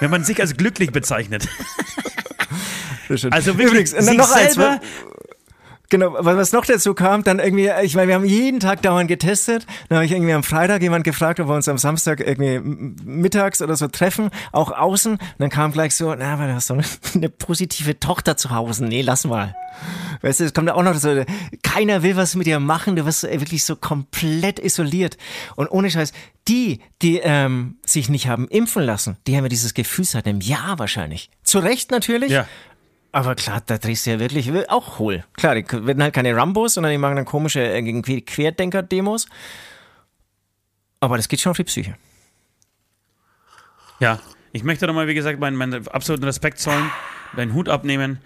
Wenn 0.00 0.10
man 0.10 0.24
sich 0.24 0.40
als 0.40 0.56
glücklich 0.56 0.92
bezeichnet. 0.92 1.48
Also 3.08 3.58
wirklich, 3.58 3.66
Übrigens, 3.66 3.90
sich 3.90 4.16
noch 4.16 4.28
selber, 4.28 4.70
eins, 4.70 4.82
Genau, 5.90 6.14
was 6.20 6.52
noch 6.52 6.64
dazu 6.64 6.94
kam, 6.94 7.24
dann 7.24 7.40
irgendwie, 7.40 7.68
ich 7.82 7.96
meine, 7.96 8.06
wir 8.08 8.14
haben 8.14 8.24
jeden 8.24 8.60
Tag 8.60 8.80
dauernd 8.80 9.08
getestet. 9.08 9.66
Dann 9.88 9.96
habe 9.96 10.06
ich 10.06 10.12
irgendwie 10.12 10.32
am 10.32 10.44
Freitag 10.44 10.82
jemand 10.82 11.02
gefragt, 11.02 11.40
ob 11.40 11.48
wir 11.48 11.54
uns 11.54 11.68
am 11.68 11.78
Samstag 11.78 12.20
irgendwie 12.20 12.60
mittags 13.04 13.60
oder 13.60 13.74
so 13.74 13.88
treffen, 13.88 14.30
auch 14.52 14.70
außen. 14.70 15.14
Und 15.14 15.20
dann 15.38 15.50
kam 15.50 15.72
gleich 15.72 15.96
so, 15.96 16.14
na, 16.14 16.34
aber 16.34 16.46
du 16.46 16.54
hast 16.54 16.68
so 16.68 16.74
eine, 16.74 16.84
eine 17.14 17.28
positive 17.28 17.98
Tochter 17.98 18.36
zu 18.36 18.50
Hause. 18.50 18.84
Nee, 18.84 19.02
lass 19.02 19.24
mal. 19.24 19.56
Weißt 20.22 20.40
du, 20.40 20.44
es 20.44 20.54
kommt 20.54 20.70
auch 20.70 20.82
noch 20.82 20.94
so, 20.94 21.24
keiner 21.62 22.02
will 22.02 22.16
was 22.16 22.36
mit 22.36 22.46
dir 22.46 22.60
machen, 22.60 22.94
du 22.94 23.04
wirst 23.04 23.24
wirklich 23.24 23.64
so 23.64 23.74
komplett 23.74 24.58
isoliert. 24.58 25.16
Und 25.56 25.68
ohne 25.70 25.90
Scheiß, 25.90 26.12
die, 26.48 26.80
die 27.02 27.18
ähm, 27.18 27.78
sich 27.84 28.08
nicht 28.08 28.28
haben 28.28 28.46
impfen 28.48 28.82
lassen, 28.82 29.16
die 29.26 29.36
haben 29.36 29.44
ja 29.44 29.48
dieses 29.48 29.74
Gefühl 29.74 30.04
seit 30.04 30.26
einem 30.26 30.40
Jahr 30.40 30.78
wahrscheinlich. 30.78 31.30
Zu 31.42 31.58
Recht 31.60 31.90
natürlich, 31.90 32.32
ja. 32.32 32.46
Aber 33.12 33.34
klar, 33.34 33.62
da 33.66 33.78
drehst 33.78 34.06
du 34.06 34.10
ja 34.10 34.20
wirklich 34.20 34.50
auch 34.70 34.98
hohl. 34.98 35.24
Klar, 35.34 35.56
die 35.56 35.64
werden 35.70 36.02
halt 36.02 36.14
keine 36.14 36.34
Rambos, 36.36 36.74
sondern 36.74 36.92
die 36.92 36.98
machen 36.98 37.16
dann 37.16 37.24
komische 37.24 37.60
irgendwie 37.60 38.22
Querdenker-Demos. 38.22 39.26
Aber 41.00 41.16
das 41.16 41.28
geht 41.28 41.40
schon 41.40 41.50
auf 41.50 41.56
die 41.56 41.64
Psyche. 41.64 41.96
Ja, 43.98 44.20
ich 44.52 44.62
möchte 44.64 44.86
nochmal, 44.86 45.08
wie 45.08 45.14
gesagt, 45.14 45.40
meinen, 45.40 45.56
meinen 45.56 45.88
absoluten 45.88 46.24
Respekt 46.24 46.58
zollen 46.58 46.90
deinen 47.36 47.54
Hut 47.54 47.68
abnehmen, 47.68 48.18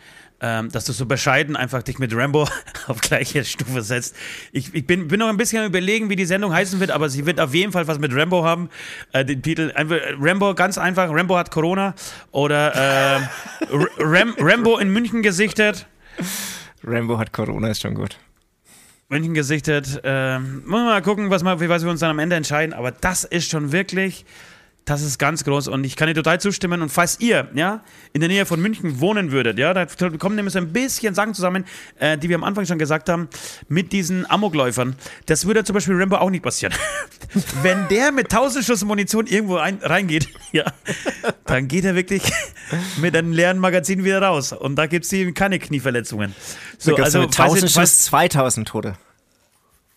ähm, 0.45 0.71
dass 0.71 0.85
du 0.85 0.93
so 0.93 1.07
bescheiden 1.07 1.57
einfach 1.57 1.83
dich 1.83 1.99
mit 1.99 2.15
Rambo 2.15 2.47
auf 2.87 3.01
gleiche 3.01 3.47
Stufe 3.47 3.81
setzt. 3.81 4.15
Ich, 4.53 4.75
ich 4.75 4.87
bin, 4.87 5.09
bin 5.09 5.19
noch 5.19 5.29
ein 5.29 5.39
bisschen 5.39 5.61
am 5.61 5.67
überlegen, 5.67 6.11
wie 6.11 6.17
die 6.17 6.27
Sendung 6.27 6.53
heißen 6.53 6.81
wird, 6.81 6.91
aber 6.91 7.09
sie 7.09 7.25
wird 7.25 7.41
auf 7.41 7.55
jeden 7.55 7.73
Fall 7.73 7.89
was 7.89 7.99
mit 7.99 8.15
Rambo 8.15 8.45
haben. 8.45 8.69
Äh, 9.13 9.25
den 9.25 9.41
Titel, 9.41 9.73
einfach, 9.75 9.97
Rambo, 10.21 10.55
ganz 10.55 10.77
einfach, 10.77 11.09
Rambo 11.11 11.39
hat 11.39 11.51
Corona 11.51 11.95
oder 12.31 12.75
äh, 13.17 13.21
Ram, 13.99 14.35
Rambo 14.39 14.77
in 14.77 14.91
München 14.91 15.23
gesichtet. 15.23 15.87
Rambo 16.85 17.17
hat 17.19 17.33
Corona, 17.33 17.69
ist 17.69 17.81
schon 17.81 17.95
gut. 17.95 18.19
München 19.09 19.33
gesichtet. 19.33 20.03
Äh, 20.05 20.41
mal 20.41 21.01
gucken, 21.01 21.31
was, 21.31 21.43
wir, 21.43 21.69
was 21.71 21.85
wir 21.85 21.91
uns 21.91 22.01
dann 22.01 22.11
am 22.11 22.19
Ende 22.19 22.37
entscheiden, 22.37 22.75
aber 22.75 22.91
das 22.91 23.25
ist 23.25 23.51
schon 23.51 23.73
wirklich 23.73 24.27
das 24.85 25.03
ist 25.03 25.19
ganz 25.19 25.45
groß 25.45 25.69
und 25.69 25.85
ich 25.85 25.97
kann 25.97 26.09
dir 26.09 26.15
total 26.15 26.41
zustimmen. 26.41 26.83
Und 26.83 26.91
falls 26.91 27.19
ihr, 27.21 27.49
ja, 27.55 27.83
in 28.13 28.21
der 28.21 28.29
Nähe 28.29 28.45
von 28.45 28.61
München 28.61 29.01
wohnen 29.01 29.33
würdet, 29.33 29.59
ja, 29.59 29.73
da 29.73 29.87
kommen 30.19 30.37
nämlich 30.37 30.53
so 30.53 30.59
ein 30.59 30.73
bisschen 30.73 31.15
Sachen 31.15 31.33
zusammen, 31.33 31.65
äh, 31.99 32.19
die 32.19 32.29
wir 32.29 32.37
am 32.37 32.45
Anfang 32.45 32.67
schon 32.67 32.79
gesagt 32.79 33.09
haben, 33.09 33.29
mit 33.69 33.93
diesen 33.93 34.29
Amokläufern. 34.31 34.97
Das 35.27 35.47
würde 35.47 35.65
zum 35.65 35.75
Beispiel 35.75 35.95
Rambo 35.97 36.17
auch 36.17 36.31
nicht 36.31 36.43
passieren. 36.43 36.75
Wenn 37.63 37.89
der 37.89 38.13
mit 38.13 38.27
1000 38.33 38.65
Schuss 38.65 38.85
Munition 38.85 39.27
irgendwo 39.27 39.57
ein, 39.57 39.79
reingeht, 39.83 40.29
ja, 40.53 40.65
dann 41.47 41.67
geht 41.69 41.85
er 41.85 41.95
wirklich 41.95 42.23
mit 42.99 43.17
einem 43.17 43.33
leeren 43.33 43.59
Magazin 43.59 44.05
wieder 44.05 44.21
raus. 44.21 44.53
Und 44.53 44.77
da 44.77 44.87
gibt 44.87 45.11
es 45.11 45.35
keine 45.35 45.59
Knieverletzungen. 45.59 46.35
So, 46.79 46.95
also 46.97 47.21
mit 47.21 47.39
1000 47.39 47.71
Schuss 47.71 48.01
2000 48.05 48.69
Tote. 48.69 48.95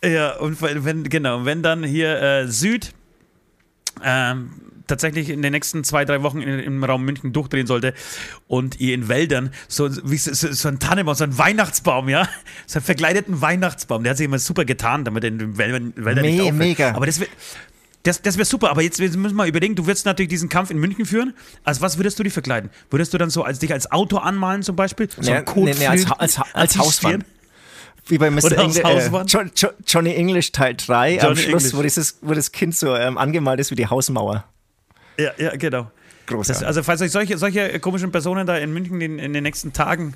Ja, 0.04 0.38
und 0.38 0.62
wenn, 0.62 1.04
genau, 1.04 1.44
wenn 1.44 1.64
dann 1.64 1.84
hier 1.84 2.22
äh, 2.22 2.48
Süd, 2.48 2.94
ähm, 4.04 4.67
tatsächlich 4.88 5.30
in 5.30 5.42
den 5.42 5.52
nächsten 5.52 5.84
zwei, 5.84 6.06
drei 6.06 6.24
Wochen 6.24 6.42
in, 6.42 6.60
im 6.60 6.84
Raum 6.84 7.04
München 7.04 7.34
durchdrehen 7.34 7.68
sollte 7.68 7.94
und 8.48 8.80
ihr 8.80 8.94
in 8.94 9.08
Wäldern 9.08 9.52
so, 9.68 9.90
wie, 10.10 10.18
so, 10.18 10.34
so 10.34 10.68
ein 10.68 10.80
Tannenbaum, 10.80 11.16
so 11.16 11.24
ein 11.24 11.38
Weihnachtsbaum, 11.38 12.10
ja, 12.10 12.28
so 12.66 12.80
einen 12.80 12.86
verkleideten 12.86 13.42
Weihnachtsbaum, 13.42 14.04
der 14.04 14.12
hat 14.12 14.18
sich 14.18 14.26
immer 14.26 14.40
super 14.40 14.66
getan, 14.66 15.06
damit 15.06 15.24
er 15.24 15.30
in 15.30 15.40
den 15.40 15.58
Wäldern, 15.58 15.94
Wäldern 15.96 16.26
Me 16.26 16.32
nicht 16.32 16.42
auffällt. 16.42 16.58
Mega. 16.58 16.96
Aber 16.96 17.06
das 17.06 17.20
wird 17.20 17.30
das, 18.08 18.22
das 18.22 18.38
wäre 18.38 18.46
super, 18.46 18.70
aber 18.70 18.82
jetzt 18.82 19.00
müssen 19.00 19.22
wir 19.22 19.34
mal 19.34 19.50
überlegen, 19.50 19.76
du 19.76 19.86
würdest 19.86 20.06
natürlich 20.06 20.30
diesen 20.30 20.48
Kampf 20.48 20.72
in 20.72 20.78
München 20.78 21.06
führen. 21.06 21.34
Also 21.66 21.82
was 21.82 21.98
würdest 21.98 22.18
du 22.18 22.24
dich 22.24 22.32
verkleiden? 22.32 22.70
Würdest 22.90 23.14
du 23.14 23.18
dann 23.18 23.30
so 23.30 23.44
als 23.44 23.60
dich 23.60 23.74
als 23.74 23.92
Auto 23.92 24.18
anmalen 24.18 24.64
zum 24.64 24.78
Beispiel? 24.78 25.10
So 25.10 25.30
nee, 25.30 25.42
nee, 25.56 25.74
nee, 25.78 25.88
als, 25.88 26.10
als, 26.12 26.40
als, 26.40 26.56
als 26.56 26.78
Hausmann. 26.78 27.26
Wie 28.06 28.18
bei 28.18 28.30
Mr. 28.30 28.58
Engl 28.58 28.78
äh, 28.78 29.24
John, 29.26 29.52
Johnny 29.86 30.16
English 30.16 30.54
Teil 30.54 30.76
3 30.76 31.16
Johnny 31.16 31.28
am 31.28 31.36
Schluss, 31.36 31.76
wo, 31.76 31.82
dieses, 31.82 32.20
wo 32.22 32.34
das 32.34 32.54
Kind 32.54 32.76
so 32.76 32.96
ähm, 32.96 33.18
angemalt 33.18 33.60
ist 33.60 33.72
wie 33.72 33.76
die 33.76 33.88
Hausmauer. 33.88 34.46
Ja, 35.18 35.32
ja, 35.38 35.56
genau. 35.56 35.92
Das, 36.28 36.62
also 36.64 36.84
falls 36.84 37.02
euch 37.02 37.12
solche, 37.12 37.38
solche 37.38 37.80
komischen 37.80 38.12
Personen 38.12 38.46
da 38.46 38.58
in 38.58 38.74
München 38.74 39.00
in, 39.00 39.18
in, 39.18 39.34
den 39.34 39.44
nächsten 39.44 39.72
Tagen 39.72 40.14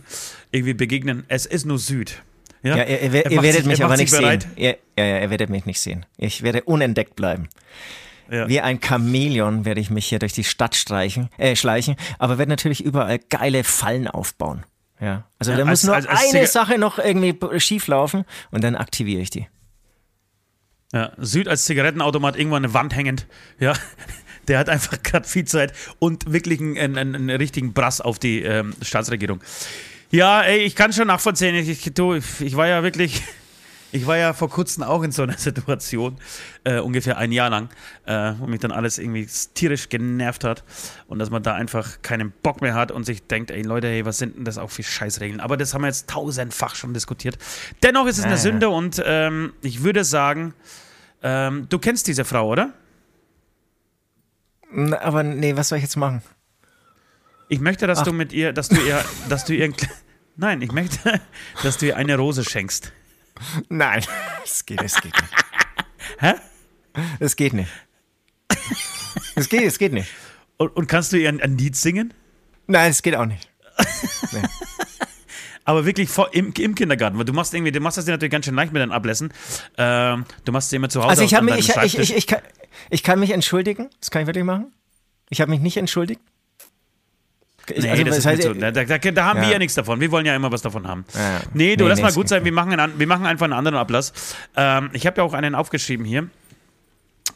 irgendwie 0.52 0.74
begegnen, 0.74 1.24
es 1.30 1.46
ist 1.46 1.66
nur 1.66 1.80
Süd. 1.80 2.22
Ja, 2.64 2.78
ja 2.78 2.84
ihr, 2.84 3.02
ihr, 3.02 3.32
ihr 3.32 3.42
werdet 3.42 3.56
sich, 3.62 3.66
mich 3.66 3.84
aber 3.84 3.96
nicht 3.96 4.12
bereit. 4.12 4.44
sehen. 4.44 4.52
Ihr, 4.58 4.78
ja, 4.98 5.06
ja, 5.06 5.22
ihr 5.22 5.30
werdet 5.30 5.50
mich 5.50 5.66
nicht 5.66 5.80
sehen. 5.80 6.06
Ich 6.18 6.44
werde 6.44 6.64
unentdeckt 6.64 7.16
bleiben. 7.16 7.48
Ja. 8.30 8.48
Wie 8.48 8.62
ein 8.62 8.80
Chamäleon 8.82 9.66
werde 9.66 9.82
ich 9.82 9.90
mich 9.90 10.06
hier 10.06 10.20
durch 10.20 10.34
die 10.34 10.44
Stadt 10.44 10.76
streichen, 10.76 11.30
äh, 11.38 11.56
schleichen, 11.56 11.96
aber 12.18 12.38
werde 12.38 12.50
natürlich 12.50 12.84
überall 12.84 13.20
geile 13.20 13.64
Fallen 13.64 14.08
aufbauen. 14.08 14.64
Ja. 15.02 15.26
Also 15.40 15.52
ja, 15.52 15.58
da 15.58 15.66
muss 15.66 15.84
nur 15.84 15.96
als, 15.96 16.06
als 16.06 16.34
eine 16.34 16.48
Sache 16.48 16.78
noch 16.78 17.00
irgendwie 17.00 17.36
schief 17.60 17.88
laufen 17.88 18.24
und 18.52 18.64
dann 18.64 18.76
aktiviere 18.76 19.22
ich 19.22 19.32
die. 19.32 19.48
Ja, 20.94 21.14
Süd 21.18 21.48
als 21.48 21.66
Zigarettenautomat 21.66 22.36
irgendwo 22.38 22.58
an 22.58 22.64
der 22.64 22.74
Wand 22.74 22.96
hängend. 22.96 23.28
Ja, 23.60 23.74
der 24.48 24.60
hat 24.60 24.70
einfach 24.70 25.02
gerade 25.04 25.28
viel 25.28 25.46
Zeit 25.46 25.74
und 26.00 26.32
wirklich 26.32 26.60
einen, 26.60 26.98
einen, 26.98 27.16
einen 27.16 27.30
richtigen 27.30 27.74
Brass 27.74 28.02
auf 28.02 28.20
die 28.20 28.42
ähm, 28.42 28.74
Staatsregierung. 28.82 29.42
Ja, 30.12 30.42
ey, 30.42 30.60
ich 30.60 30.76
kann 30.76 30.92
schon 30.92 31.08
nachvollziehen. 31.08 31.56
Ich, 31.56 31.70
ich, 31.70 32.42
ich 32.42 32.58
war 32.58 32.68
ja 32.68 32.84
wirklich, 32.84 33.24
ich 33.94 34.06
war 34.06 34.18
ja 34.18 34.34
vor 34.34 34.50
kurzem 34.50 34.84
auch 34.84 35.04
in 35.04 35.14
so 35.14 35.24
einer 35.24 35.38
Situation, 35.38 36.18
äh, 36.66 36.80
ungefähr 36.80 37.18
ein 37.18 37.32
Jahr 37.32 37.50
lang, 37.50 37.70
äh, 38.06 38.34
wo 38.40 38.48
mich 38.48 38.60
dann 38.60 38.72
alles 38.72 38.98
irgendwie 38.98 39.26
tierisch 39.54 39.88
genervt 39.88 40.44
hat 40.44 40.66
und 41.08 41.20
dass 41.20 41.30
man 41.30 41.44
da 41.44 41.54
einfach 41.54 42.02
keinen 42.02 42.32
Bock 42.44 42.62
mehr 42.62 42.74
hat 42.74 42.92
und 42.92 43.06
sich 43.06 43.26
denkt, 43.26 43.52
ey 43.52 43.62
Leute, 43.62 43.88
ey, 43.88 44.06
was 44.06 44.18
sind 44.18 44.36
denn 44.36 44.44
das 44.44 44.58
auch 44.58 44.70
für 44.70 44.84
Scheißregeln? 44.84 45.40
Aber 45.40 45.56
das 45.56 45.74
haben 45.74 45.82
wir 45.82 45.88
jetzt 45.88 46.10
tausendfach 46.10 46.76
schon 46.76 46.94
diskutiert. 46.94 47.38
Dennoch 47.84 48.06
ist 48.06 48.18
es 48.18 48.26
eine 48.26 48.34
äh. 48.34 48.38
Sünde 48.38 48.70
und 48.70 49.02
ähm, 49.06 49.54
ich 49.62 49.82
würde 49.82 50.04
sagen, 50.04 50.54
ähm, 51.24 51.68
du 51.70 51.80
kennst 51.80 52.08
diese 52.08 52.26
Frau, 52.26 52.50
oder? 52.50 52.74
Aber 54.74 55.24
nee, 55.24 55.56
was 55.56 55.70
soll 55.70 55.78
ich 55.78 55.84
jetzt 55.84 55.98
machen? 55.98 56.22
Ich 57.50 57.60
möchte, 57.60 57.88
dass 57.88 58.00
Ach. 58.00 58.04
du 58.04 58.14
mit 58.14 58.32
ihr, 58.32 58.54
dass 58.54 58.70
du 58.70 58.80
ihr, 58.80 59.04
dass 59.28 59.44
du 59.46 59.54
ihr, 59.54 59.74
nein, 60.38 60.62
ich 60.62 60.72
möchte, 60.72 61.20
dass 61.64 61.78
du 61.78 61.88
ihr 61.88 61.98
eine 61.98 62.16
Rose 62.16 62.44
schenkst. 62.44 62.94
Nein, 63.70 64.04
es 64.46 64.66
geht, 64.66 64.82
es 64.82 64.96
geht 64.96 65.14
nicht. 65.14 65.34
Hä? 66.20 66.34
Es 67.20 67.36
geht 67.36 67.54
nicht. 67.54 67.72
Es 69.36 69.50
geht, 69.50 69.64
es 69.64 69.80
geht 69.80 69.94
nicht. 69.94 70.10
Und, 70.58 70.76
und 70.76 70.88
kannst 70.88 71.12
du 71.12 71.18
ihr 71.18 71.30
ein, 71.30 71.42
ein, 71.42 71.58
Lied 71.58 71.76
singen? 71.76 72.14
Nein, 72.68 72.92
es 72.92 73.02
geht 73.02 73.16
auch 73.16 73.26
nicht. 73.26 73.50
Nee. 74.34 74.42
Aber 75.66 75.86
wirklich 75.86 76.10
vor, 76.10 76.34
im, 76.34 76.54
im, 76.58 76.74
Kindergarten, 76.76 77.18
weil 77.18 77.26
du 77.26 77.34
machst 77.34 77.54
irgendwie, 77.54 77.72
du 77.72 77.82
machst 77.82 77.98
das 77.98 78.06
dir 78.06 78.12
natürlich 78.12 78.32
ganz 78.32 78.46
schön 78.46 78.56
leicht 78.56 78.72
mit 78.72 78.82
deinen 78.82 78.92
Ablässen. 78.92 79.34
Ähm, 79.78 80.26
du 80.46 80.52
machst 80.52 80.70
sie 80.70 80.78
immer 80.78 80.90
zu 80.90 81.02
Hause. 81.04 81.10
Also 81.10 81.24
ich, 81.24 81.42
mich, 81.42 81.70
ich, 81.70 81.76
ich, 81.76 82.00
ich, 82.00 82.16
ich, 82.16 82.28
kann, 82.28 82.42
ich 82.92 83.04
kann 83.04 83.20
mich 83.20 83.32
entschuldigen, 83.32 83.90
das 84.00 84.12
kann 84.12 84.22
ich 84.22 84.28
wirklich 84.28 84.44
machen. 84.44 84.72
Ich 85.30 85.42
habe 85.42 85.50
mich 85.50 85.62
nicht 85.62 85.78
entschuldigt. 85.78 86.22
Nee, 87.70 87.90
also, 87.90 88.04
das, 88.04 88.16
das 88.18 88.26
heißt, 88.26 88.44
so. 88.44 88.54
da, 88.54 88.72
da, 88.72 88.84
da, 88.84 89.24
haben 89.24 89.38
ja. 89.38 89.44
wir 89.44 89.52
ja 89.54 89.60
nichts 89.60 89.76
davon. 89.76 90.02
Wir 90.02 90.12
wollen 90.12 90.26
ja 90.26 90.36
immer 90.36 90.52
was 90.52 90.62
davon 90.62 90.88
haben. 90.88 91.06
Ja. 91.14 91.40
Nee, 91.54 91.76
du, 91.78 91.84
nee, 91.84 91.90
lass 91.90 92.00
nee, 92.00 92.04
mal 92.04 92.14
gut 92.14 92.28
sein. 92.28 92.44
Wir 92.44 92.52
machen, 92.52 92.78
einen, 92.78 93.00
wir 93.00 93.08
machen 93.08 93.26
einfach 93.26 93.46
einen 93.46 93.54
anderen 93.54 93.78
Ablass. 93.78 94.12
Ähm, 94.58 94.90
ich 94.94 95.06
habe 95.08 95.18
ja 95.18 95.24
auch 95.24 95.34
einen 95.34 95.56
aufgeschrieben 95.56 96.06
hier. 96.06 96.28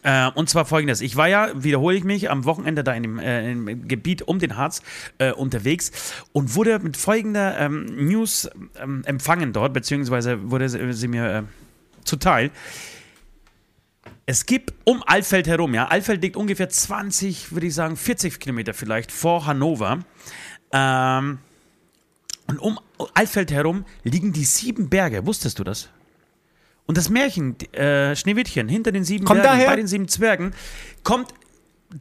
Äh, 0.04 0.30
und 0.32 0.50
zwar 0.50 0.66
folgendes: 0.66 1.00
Ich 1.00 1.16
war 1.16 1.30
ja, 1.30 1.52
wiederhole 1.56 1.96
ich 1.96 2.04
mich, 2.04 2.30
am 2.30 2.44
Wochenende 2.44 2.84
da 2.84 2.94
in 2.94 3.04
dem, 3.04 3.20
äh, 3.20 3.52
im 3.52 3.88
Gebiet 3.88 4.24
um 4.24 4.40
den 4.40 4.58
Harz 4.58 4.82
äh, 5.20 5.32
unterwegs 5.32 5.92
und 6.34 6.56
wurde 6.56 6.80
mit 6.80 6.98
folgender 6.98 7.58
ähm, 7.58 7.86
News 8.08 8.50
ähm, 8.82 9.04
empfangen 9.06 9.54
dort, 9.54 9.74
beziehungsweise 9.74 10.52
wurde 10.52 10.68
sie, 10.68 10.92
sie 10.92 11.08
mir 11.08 11.32
äh, 11.32 11.44
zuteil. 12.04 12.52
Es 14.26 14.46
gibt 14.46 14.74
um 14.86 15.04
Alfeld 15.06 15.48
herum, 15.48 15.74
ja, 15.76 15.88
Alfeld 15.88 16.22
liegt 16.22 16.36
ungefähr 16.36 16.68
20, 16.68 17.52
würde 17.52 17.68
ich 17.68 17.76
sagen, 17.76 17.96
40 17.96 18.40
Kilometer 18.40 18.74
vielleicht 18.74 19.12
vor 19.12 19.46
Hannover. 19.46 20.00
Ähm, 20.72 21.40
und 22.48 22.60
um 22.60 22.80
Alfeld 23.14 23.52
herum 23.52 23.86
liegen 24.04 24.34
die 24.34 24.46
sieben 24.46 24.90
Berge. 24.90 25.26
Wusstest 25.26 25.60
du 25.60 25.64
das? 25.64 25.90
Und 26.88 26.98
das 26.98 27.10
Märchen 27.10 27.60
äh, 27.74 28.16
Schneewittchen 28.16 28.68
hinter 28.68 28.92
den 28.92 29.04
sieben 29.04 29.26
kommt 29.26 29.42
Bergen, 29.42 29.58
daher? 29.58 29.70
bei 29.70 29.76
den 29.76 29.88
sieben 29.88 30.08
Zwergen, 30.08 30.54
kommt 31.04 31.34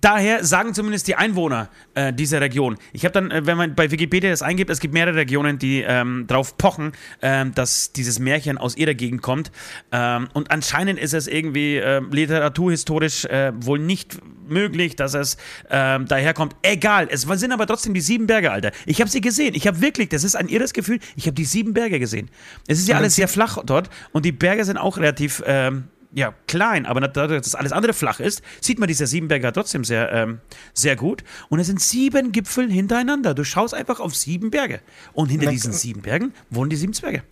daher 0.00 0.44
sagen 0.44 0.74
zumindest 0.74 1.08
die 1.08 1.16
Einwohner 1.16 1.68
äh, 1.94 2.12
dieser 2.12 2.40
Region. 2.40 2.76
Ich 2.92 3.04
habe 3.04 3.12
dann, 3.12 3.30
äh, 3.30 3.46
wenn 3.46 3.56
man 3.56 3.74
bei 3.74 3.90
Wikipedia 3.90 4.30
das 4.30 4.42
eingibt, 4.42 4.70
es 4.70 4.80
gibt 4.80 4.94
mehrere 4.94 5.16
Regionen, 5.16 5.58
die 5.58 5.82
ähm, 5.82 6.24
darauf 6.26 6.56
pochen, 6.56 6.92
ähm, 7.22 7.54
dass 7.54 7.92
dieses 7.92 8.18
Märchen 8.18 8.58
aus 8.58 8.76
ihrer 8.76 8.94
Gegend 8.94 9.22
kommt. 9.22 9.50
Ähm, 9.92 10.28
und 10.32 10.50
anscheinend 10.50 10.98
ist 10.98 11.14
es 11.14 11.26
irgendwie 11.26 11.76
äh, 11.76 12.00
literaturhistorisch 12.10 13.24
äh, 13.26 13.52
wohl 13.54 13.78
nicht 13.78 14.18
möglich, 14.48 14.96
dass 14.96 15.14
es 15.14 15.36
ähm, 15.70 16.06
daherkommt. 16.06 16.56
Egal, 16.62 17.08
es 17.10 17.22
sind 17.22 17.52
aber 17.52 17.66
trotzdem 17.66 17.94
die 17.94 18.00
sieben 18.00 18.26
Berge, 18.26 18.50
Alter. 18.50 18.72
Ich 18.86 19.00
habe 19.00 19.10
sie 19.10 19.20
gesehen. 19.20 19.54
Ich 19.54 19.66
habe 19.66 19.80
wirklich, 19.80 20.08
das 20.08 20.24
ist 20.24 20.34
ein 20.34 20.48
irres 20.48 20.72
Gefühl, 20.72 20.98
ich 21.16 21.26
habe 21.26 21.34
die 21.34 21.44
sieben 21.44 21.74
Berge 21.74 21.98
gesehen. 21.98 22.30
Es 22.66 22.78
ist 22.78 22.88
ja 22.88 22.96
alles 22.96 23.16
sehr 23.16 23.28
flach 23.28 23.58
dort 23.64 23.90
und 24.12 24.24
die 24.24 24.32
Berge 24.32 24.64
sind 24.64 24.76
auch 24.76 24.96
relativ 24.96 25.42
ähm, 25.46 25.84
ja, 26.14 26.32
klein, 26.46 26.86
aber 26.86 27.00
dadurch, 27.00 27.42
dass 27.42 27.56
alles 27.56 27.72
andere 27.72 27.92
flach 27.92 28.20
ist, 28.20 28.42
sieht 28.60 28.78
man 28.78 28.86
diese 28.86 29.06
Siebenberger 29.06 29.52
trotzdem 29.52 29.82
sehr, 29.82 30.12
ähm, 30.12 30.40
sehr 30.72 30.94
gut. 30.94 31.24
Und 31.48 31.58
es 31.58 31.66
sind 31.66 31.80
sieben 31.80 32.30
Gipfel 32.30 32.70
hintereinander. 32.70 33.34
Du 33.34 33.42
schaust 33.42 33.74
einfach 33.74 33.98
auf 33.98 34.14
sieben 34.14 34.50
Berge. 34.50 34.80
Und 35.12 35.28
hinter 35.28 35.50
diesen 35.50 35.72
sieben 35.72 36.02
Bergen 36.02 36.32
wohnen 36.50 36.70
die 36.70 36.76
sieben 36.76 36.92
Zwerge. 36.92 37.24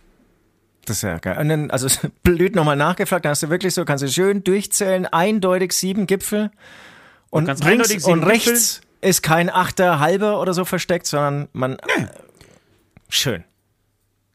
Das 0.85 0.97
ist 0.97 1.03
ja 1.03 1.17
geil. 1.17 1.37
Und 1.37 1.47
dann, 1.47 1.71
also 1.71 1.87
blöd 2.23 2.55
nochmal 2.55 2.75
nachgefragt, 2.75 3.23
da 3.23 3.29
hast 3.29 3.43
du 3.43 3.49
wirklich 3.49 3.73
so, 3.73 3.85
kannst 3.85 4.03
du 4.03 4.09
schön 4.09 4.43
durchzählen, 4.43 5.05
eindeutig 5.05 5.71
sieben 5.71 6.05
Gipfel. 6.05 6.51
Und, 7.29 7.49
und 7.49 7.63
links 7.63 8.05
und 8.05 8.23
rechts 8.23 8.81
Gipfel. 8.81 9.09
ist 9.09 9.23
kein 9.23 9.49
achter, 9.49 10.01
halber 10.01 10.41
oder 10.41 10.53
so 10.53 10.65
versteckt, 10.65 11.07
sondern 11.07 11.47
man. 11.53 11.77
Nee. 11.97 12.03
Äh, 12.03 12.07
schön. 13.07 13.43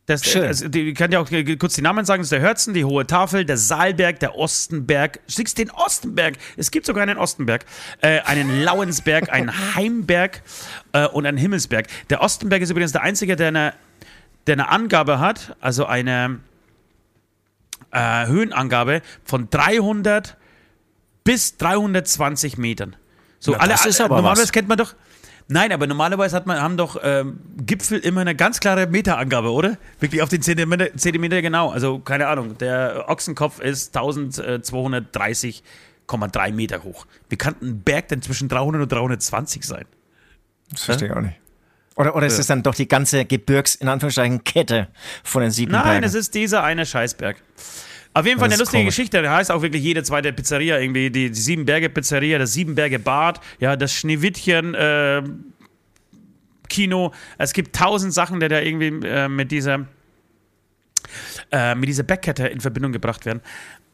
Das, 0.08 0.24
Schön. 0.24 0.44
Also, 0.44 0.68
die, 0.68 0.88
ich 0.88 0.94
kann 0.94 1.12
ja 1.12 1.20
auch 1.20 1.28
kurz 1.58 1.74
die 1.74 1.82
Namen 1.82 2.06
sagen: 2.06 2.22
das 2.22 2.28
ist 2.28 2.32
der 2.32 2.40
Hörzen, 2.40 2.72
die 2.72 2.82
Hohe 2.82 3.06
Tafel, 3.06 3.44
der 3.44 3.58
Saalberg, 3.58 4.18
der 4.20 4.36
Ostenberg. 4.36 5.20
Siehst 5.26 5.58
den 5.58 5.70
Ostenberg? 5.70 6.38
Es 6.56 6.70
gibt 6.70 6.86
sogar 6.86 7.02
einen 7.02 7.18
Ostenberg, 7.18 7.66
äh, 8.00 8.20
einen 8.20 8.62
Lauensberg, 8.62 9.30
einen 9.30 9.52
Heimberg 9.74 10.42
äh, 10.92 11.06
und 11.08 11.26
einen 11.26 11.36
Himmelsberg. 11.36 11.88
Der 12.08 12.22
Ostenberg 12.22 12.62
ist 12.62 12.70
übrigens 12.70 12.92
der 12.92 13.02
einzige, 13.02 13.36
der 13.36 13.48
eine, 13.48 13.74
der 14.46 14.54
eine 14.54 14.70
Angabe 14.70 15.20
hat, 15.20 15.54
also 15.60 15.84
eine 15.84 16.40
äh, 17.90 18.26
Höhenangabe 18.28 19.02
von 19.24 19.50
300 19.50 20.38
bis 21.22 21.58
320 21.58 22.56
Metern. 22.56 22.96
So, 23.40 23.52
Na, 23.52 23.58
alle, 23.58 23.72
das 23.72 23.84
ist 23.84 24.00
aber 24.00 24.16
normalerweise 24.16 24.44
was. 24.44 24.52
kennt 24.52 24.68
man 24.68 24.78
doch 24.78 24.94
Nein, 25.50 25.72
aber 25.72 25.86
normalerweise 25.86 26.36
hat 26.36 26.46
man, 26.46 26.60
haben 26.60 26.76
doch 26.76 27.00
ähm, 27.02 27.40
Gipfel 27.64 28.00
immer 28.00 28.20
eine 28.20 28.34
ganz 28.34 28.60
klare 28.60 28.86
Meterangabe, 28.86 29.50
oder? 29.50 29.78
Wirklich 29.98 30.20
auf 30.20 30.28
den 30.28 30.42
Zentimeter, 30.42 30.94
Zentimeter 30.96 31.40
genau. 31.40 31.70
Also 31.70 32.00
keine 32.00 32.28
Ahnung, 32.28 32.58
der 32.58 33.06
Ochsenkopf 33.08 33.58
ist 33.58 33.96
1230,3 33.96 36.52
Meter 36.52 36.84
hoch. 36.84 37.06
Wie 37.30 37.36
kann 37.36 37.56
ein 37.62 37.80
Berg 37.80 38.08
denn 38.08 38.20
zwischen 38.20 38.50
300 38.50 38.82
und 38.82 38.92
320 38.92 39.64
sein? 39.64 39.86
Das 40.70 40.84
verstehe 40.84 41.08
ich 41.08 41.14
auch 41.14 41.22
nicht. 41.22 41.36
Oder, 41.96 42.14
oder 42.14 42.26
ist 42.26 42.38
es 42.38 42.46
dann 42.46 42.62
doch 42.62 42.74
die 42.74 42.86
ganze 42.86 43.24
Gebirgs-, 43.24 43.74
in 43.74 43.88
Anführungszeichen, 43.88 44.44
Kette 44.44 44.88
von 45.24 45.40
den 45.42 45.50
sieben 45.50 45.72
Nein, 45.72 45.82
Bergen? 45.82 46.04
es 46.04 46.14
ist 46.14 46.34
dieser 46.34 46.62
eine 46.62 46.86
Scheißberg. 46.86 47.42
Auf 48.18 48.26
jeden 48.26 48.40
Fall 48.40 48.48
eine 48.48 48.56
lustige 48.56 48.82
komisch. 48.82 48.96
Geschichte. 48.96 49.22
Da 49.22 49.36
heißt 49.36 49.52
auch 49.52 49.62
wirklich 49.62 49.82
jede 49.82 50.02
zweite 50.02 50.32
Pizzeria 50.32 50.78
irgendwie 50.78 51.08
die, 51.10 51.30
die 51.30 51.40
Siebenberge 51.40 51.88
Pizzeria, 51.88 52.38
das 52.38 52.52
Siebenberge 52.52 52.98
Bad, 52.98 53.40
ja, 53.60 53.76
das 53.76 53.92
Schneewittchen 53.94 54.74
äh, 54.74 55.22
Kino. 56.68 57.12
Es 57.38 57.52
gibt 57.52 57.76
tausend 57.76 58.12
Sachen, 58.12 58.40
die 58.40 58.48
da 58.48 58.60
irgendwie 58.60 59.06
äh, 59.06 59.28
mit 59.28 59.52
dieser 59.52 59.86
äh, 61.52 61.76
mit 61.76 61.88
dieser 61.88 62.02
Bergkette 62.02 62.48
in 62.48 62.60
Verbindung 62.60 62.90
gebracht 62.90 63.24
werden. 63.24 63.40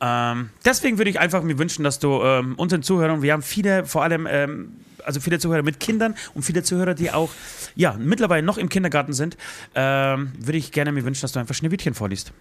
Ähm, 0.01 0.49
deswegen 0.65 0.97
würde 0.97 1.11
ich 1.11 1.21
einfach 1.21 1.43
mir 1.43 1.59
wünschen, 1.59 1.85
dass 1.85 1.99
du 1.99 2.23
ähm, 2.23 2.55
unseren 2.57 2.83
Zuhörern, 2.83 3.23
wir 3.23 3.33
haben 3.33 3.43
viele, 3.43 3.85
vor 3.85 4.03
allem, 4.03 4.27
ähm, 4.29 4.73
also 5.05 5.21
viele 5.21 5.39
Zuhörer 5.39 5.63
mit 5.63 5.81
Kindern 5.81 6.15
und 6.35 6.43
viele 6.43 6.63
Zuhörer, 6.63 6.95
die 6.95 7.11
auch, 7.11 7.31
ja, 7.77 7.95
mittlerweile 7.99 8.43
noch 8.43 8.59
im 8.59 8.69
Kindergarten 8.69 9.13
sind, 9.13 9.37
ähm, 9.75 10.33
würde 10.39 10.59
ich 10.59 10.73
gerne 10.73 10.93
mir 10.93 11.05
wünschen, 11.05 11.23
dass 11.23 11.33
du 11.33 11.41
einfach 11.41 11.55
Schneewittchen 11.55 11.95
vorliest. 11.95 12.33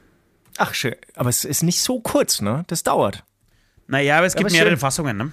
Ach, 0.57 0.73
schön. 0.73 0.95
Aber 1.15 1.29
es 1.29 1.45
ist 1.45 1.63
nicht 1.63 1.81
so 1.81 1.99
kurz, 1.99 2.41
ne? 2.41 2.63
Das 2.67 2.83
dauert. 2.83 3.23
Naja, 3.87 4.17
aber 4.17 4.27
es 4.27 4.33
gibt 4.35 4.45
Aber 4.45 4.53
mehrere 4.53 4.71
schön. 4.71 4.79
Fassungen, 4.79 5.17
ne? 5.17 5.31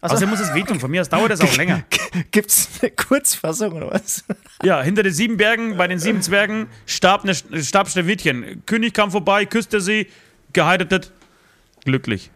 Also, 0.00 0.14
Außerdem 0.16 0.30
muss 0.30 0.40
es 0.40 0.54
wehtun. 0.54 0.78
Von 0.78 0.90
mir 0.90 1.00
aus 1.00 1.08
dauert 1.08 1.32
es 1.32 1.40
auch 1.40 1.56
länger. 1.56 1.82
Gibt's 2.30 2.68
eine 2.80 2.90
Kurzfassung 2.92 3.72
oder 3.72 3.90
was? 3.90 4.24
Ja, 4.62 4.82
hinter 4.82 5.02
den 5.02 5.12
sieben 5.12 5.36
Bergen, 5.36 5.76
bei 5.76 5.88
den 5.88 5.98
sieben 5.98 6.22
Zwergen, 6.22 6.68
starb, 6.86 7.24
ne, 7.24 7.34
starb 7.34 7.88
Schneewittchen. 7.88 8.62
König 8.66 8.94
kam 8.94 9.10
vorbei, 9.10 9.46
küsste 9.46 9.80
sie, 9.80 10.08
geheiratet, 10.52 11.12
glücklich. 11.84 12.30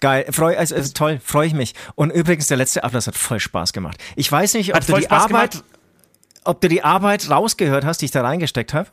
Geil, 0.00 0.26
freu, 0.30 0.56
also, 0.56 0.74
also 0.74 0.92
toll, 0.92 1.20
freue 1.22 1.46
ich 1.46 1.52
mich. 1.54 1.74
Und 1.94 2.10
übrigens, 2.10 2.46
der 2.46 2.56
letzte 2.56 2.84
Ablass 2.84 3.06
hat 3.06 3.16
voll 3.16 3.40
Spaß 3.40 3.72
gemacht. 3.72 3.98
Ich 4.16 4.30
weiß 4.30 4.54
nicht, 4.54 4.74
ob 4.74 4.86
du 4.86 4.96
die 4.96 5.10
Arbeit, 5.10 5.62
ob 6.44 6.60
du 6.60 6.68
die 6.68 6.82
Arbeit 6.82 7.28
rausgehört 7.28 7.84
hast, 7.84 8.00
die 8.00 8.06
ich 8.06 8.10
da 8.10 8.22
reingesteckt 8.22 8.72
habe. 8.72 8.88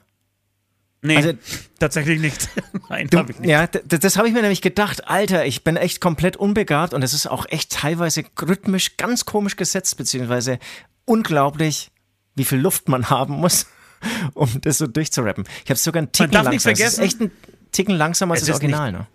Nee, 1.04 1.18
Also- 1.18 1.34
tatsächlich 1.80 2.20
nicht. 2.20 2.50
Nein, 2.90 3.08
Du, 3.10 3.20
hab 3.20 3.30
ich 3.30 3.40
nicht. 3.40 3.50
ja, 3.50 3.68
d- 3.68 3.82
d- 3.84 4.00
das 4.00 4.18
habe 4.18 4.28
ich 4.28 4.34
mir 4.34 4.42
nämlich 4.42 4.62
gedacht. 4.62 5.08
Alter, 5.08 5.46
ich 5.46 5.64
bin 5.64 5.78
echt 5.78 6.02
komplett 6.02 6.36
unbegabt 6.38 6.94
und 6.94 7.04
es 7.04 7.14
ist 7.14 7.28
auch 7.28 7.46
echt 7.50 7.72
teilweise 7.72 8.24
rhythmisch 8.42 8.98
ganz 8.98 9.26
komisch 9.26 9.56
gesetzt, 9.58 9.96
beziehungsweise 9.98 10.58
unglaublich, 11.06 11.92
wie 12.36 12.46
viel 12.46 12.60
Luft 12.60 12.90
man 12.90 13.10
haben 13.10 13.36
muss, 13.36 13.68
um 14.34 14.50
das 14.62 14.80
so 14.80 14.88
durchzurappen. 14.88 15.46
Ich 15.64 15.70
habe 15.70 15.80
sogar 15.80 16.00
einen 16.02 16.12
Ticken 16.12 16.32
darf 16.32 16.50
nicht 16.50 16.66
langsamer. 16.66 16.74
Es 16.74 16.96
vergessen- 16.96 17.04
ist 17.04 17.06
echt 17.14 17.22
ein 17.22 17.32
Ticken 17.72 17.96
langsamer 17.96 18.34
als 18.34 18.42
Es 18.42 18.48
das 18.48 18.58
ist 18.58 18.64
nicht- 18.64 18.74
Original, 18.74 18.92
ne? 19.02 19.08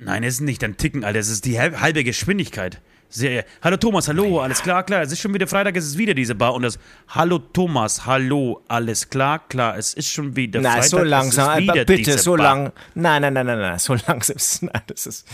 Nein, 0.00 0.22
es 0.22 0.34
ist 0.34 0.40
nicht 0.42 0.62
ein 0.62 0.76
Ticken, 0.76 1.02
Alter. 1.04 1.18
Es 1.18 1.28
ist 1.28 1.44
die 1.44 1.58
hal- 1.58 1.80
halbe 1.80 2.04
Geschwindigkeit. 2.04 2.80
Sehr, 3.10 3.46
hallo 3.62 3.78
Thomas, 3.78 4.06
hallo, 4.08 4.38
alles 4.40 4.62
klar, 4.62 4.82
klar. 4.84 5.00
Es 5.00 5.10
ist 5.10 5.20
schon 5.20 5.32
wieder 5.32 5.46
Freitag, 5.46 5.74
es 5.76 5.86
ist 5.86 5.96
wieder 5.96 6.12
diese 6.12 6.34
Bar 6.34 6.52
und 6.52 6.60
das 6.60 6.78
Hallo 7.08 7.38
Thomas, 7.38 8.04
hallo, 8.04 8.62
alles 8.68 9.08
klar, 9.08 9.38
klar. 9.48 9.78
Es 9.78 9.94
ist 9.94 10.12
schon 10.12 10.36
wieder 10.36 10.60
Nein, 10.60 10.72
Freitag. 10.72 10.88
so 10.90 10.98
langsam, 10.98 11.50
es 11.52 11.56
ist 11.56 11.62
wieder 11.62 11.84
bitte, 11.86 12.18
so 12.18 12.32
Bar. 12.36 12.42
lang. 12.44 12.72
Nein, 12.94 13.22
nein, 13.22 13.32
nein, 13.32 13.46
nein, 13.46 13.58
nein, 13.60 13.78
so 13.78 13.94
langsam 14.06 14.36
ist 14.36 14.62
nein, 14.62 14.82
das 14.88 15.06
ist. 15.06 15.26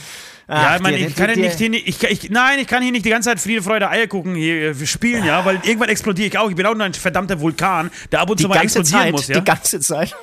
Ja, 0.49 0.55
Ach, 0.55 0.77
ich 0.77 0.83
meine, 0.83 0.97
die- 0.99 1.05
ich 1.07 1.17
kann 1.17 1.31
ja 1.31 1.37
nicht 1.37 1.59
hier, 1.59 1.71
nicht- 1.71 1.89
ich, 1.89 2.03
ich, 2.05 2.31
nein, 2.31 2.61
ich 2.61 2.69
kann 2.69 2.81
hier 2.81 2.93
nicht 2.93 3.05
die 3.07 3.11
ganze 3.11 3.31
Zeit 3.31 3.41
Friede, 3.41 3.61
Freude, 3.61 3.91
Eier 3.91 4.07
gucken, 4.07 4.37
hier 4.37 4.79
wir 4.79 4.87
spielen, 4.87 5.25
ja, 5.25 5.45
weil 5.45 5.57
irgendwann 5.65 5.89
explodiere 5.89 6.29
ich 6.29 6.39
auch. 6.39 6.49
Ich 6.51 6.55
bin 6.57 6.67
auch 6.67 6.75
nur 6.77 6.85
ein 6.85 6.95
verdammter 6.95 7.41
Vulkan, 7.41 7.91
der 8.13 8.21
ab 8.21 8.31
und 8.31 8.39
zu 8.41 8.47
mal 8.47 8.63
explodieren 8.63 9.01
Zeit, 9.03 9.13
muss, 9.13 9.27
ja. 9.27 9.41
die 9.41 9.45
ganze 9.45 9.81
Zeit. 9.81 10.15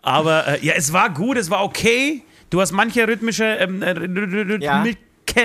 Aber 0.00 0.46
äh, 0.48 0.64
ja, 0.64 0.72
es 0.74 0.94
war 0.94 1.12
gut, 1.12 1.36
es 1.36 1.50
war 1.50 1.62
okay. 1.62 2.22
Du 2.48 2.60
hast 2.60 2.72
manche 2.72 3.06
rhythmische 3.06 3.44
ähm, 3.44 3.82
äh, 3.82 3.92
Ja. 5.34 5.44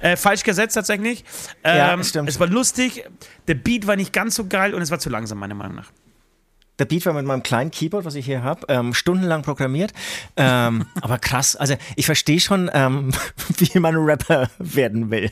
äh, 0.00 0.16
falsch 0.16 0.42
gesetzt 0.42 0.74
tatsächlich. 0.74 1.24
Ja, 1.64 1.92
Ähm, 1.92 2.04
stimmt. 2.04 2.28
Es 2.28 2.40
war 2.40 2.46
lustig, 2.46 3.04
der 3.48 3.54
Beat 3.54 3.86
war 3.86 3.96
nicht 3.96 4.12
ganz 4.12 4.34
so 4.34 4.46
geil 4.46 4.74
und 4.74 4.82
es 4.82 4.90
war 4.90 4.98
zu 4.98 5.10
langsam, 5.10 5.38
meiner 5.38 5.54
Meinung 5.54 5.76
nach. 5.76 5.90
Der 6.78 6.84
Beat 6.84 7.06
war 7.06 7.14
mit 7.14 7.24
meinem 7.24 7.42
kleinen 7.42 7.70
Keyboard, 7.70 8.04
was 8.04 8.14
ich 8.14 8.26
hier 8.26 8.42
habe, 8.42 8.66
ähm, 8.68 8.92
stundenlang 8.92 9.42
programmiert. 9.42 9.92
Ähm, 10.36 10.86
aber 11.00 11.18
krass, 11.18 11.56
also 11.56 11.74
ich 11.96 12.06
verstehe 12.06 12.40
schon, 12.40 12.70
ähm, 12.72 13.12
wie 13.56 13.78
man 13.78 13.96
Rapper 13.96 14.50
werden 14.58 15.10
will. 15.10 15.30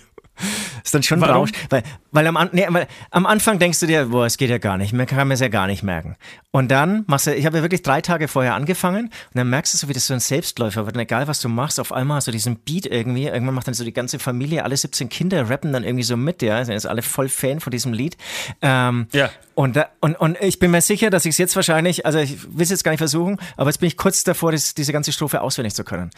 Ist 0.84 0.94
dann 0.94 1.02
schon 1.02 1.20
Warum? 1.22 1.36
Rausch. 1.36 1.50
Weil, 1.70 1.82
weil, 2.12 2.26
am, 2.26 2.50
nee, 2.52 2.66
weil 2.68 2.86
am 3.10 3.24
Anfang 3.24 3.58
denkst 3.58 3.80
du 3.80 3.86
dir, 3.86 4.04
boah, 4.06 4.26
es 4.26 4.36
geht 4.36 4.50
ja 4.50 4.58
gar 4.58 4.76
nicht, 4.76 4.92
man 4.92 5.06
kann 5.06 5.26
mir 5.26 5.34
es 5.34 5.40
ja 5.40 5.48
gar 5.48 5.66
nicht 5.66 5.82
merken. 5.82 6.14
Und 6.50 6.70
dann 6.70 7.04
machst 7.06 7.26
du, 7.26 7.34
ich 7.34 7.46
habe 7.46 7.56
ja 7.56 7.62
wirklich 7.62 7.80
drei 7.82 8.02
Tage 8.02 8.28
vorher 8.28 8.54
angefangen 8.54 9.06
und 9.06 9.12
dann 9.32 9.48
merkst 9.48 9.72
du 9.72 9.78
so, 9.78 9.88
wie 9.88 9.94
das 9.94 10.06
so 10.06 10.12
ein 10.14 10.20
Selbstläufer 10.20 10.84
wird. 10.84 10.94
Und 10.94 11.00
egal, 11.00 11.26
was 11.26 11.40
du 11.40 11.48
machst, 11.48 11.80
auf 11.80 11.90
einmal 11.90 12.18
hast 12.18 12.28
du 12.28 12.32
diesen 12.32 12.56
Beat 12.56 12.84
irgendwie. 12.84 13.24
Irgendwann 13.24 13.54
macht 13.54 13.66
dann 13.66 13.74
so 13.74 13.82
die 13.82 13.94
ganze 13.94 14.18
Familie, 14.18 14.62
alle 14.62 14.76
17 14.76 15.08
Kinder 15.08 15.48
rappen 15.48 15.72
dann 15.72 15.84
irgendwie 15.84 16.04
so 16.04 16.16
mit, 16.18 16.42
ja. 16.42 16.62
Sind 16.64 16.74
jetzt 16.74 16.86
alle 16.86 17.00
voll 17.02 17.30
Fan 17.30 17.60
von 17.60 17.70
diesem 17.70 17.94
Lied. 17.94 18.16
Ähm, 18.60 19.06
Ja. 19.12 19.30
und, 19.54 19.78
und, 20.00 20.16
und 20.16 20.36
ich 20.42 20.58
bin 20.58 20.70
mir 20.70 20.82
sicher, 20.82 21.08
dass 21.08 21.24
ich 21.24 21.30
es 21.30 21.38
jetzt 21.38 21.56
wahrscheinlich, 21.56 22.04
also 22.04 22.18
ich 22.18 22.42
will 22.44 22.62
es 22.62 22.70
jetzt 22.70 22.84
gar 22.84 22.90
nicht 22.92 22.98
versuchen, 22.98 23.38
aber 23.56 23.70
jetzt 23.70 23.78
bin 23.78 23.86
ich 23.86 23.96
kurz 23.96 24.22
davor, 24.22 24.52
das, 24.52 24.74
diese 24.74 24.92
ganze 24.92 25.12
Strophe 25.12 25.40
auswendig 25.40 25.74
zu 25.74 25.82
können. 25.82 26.10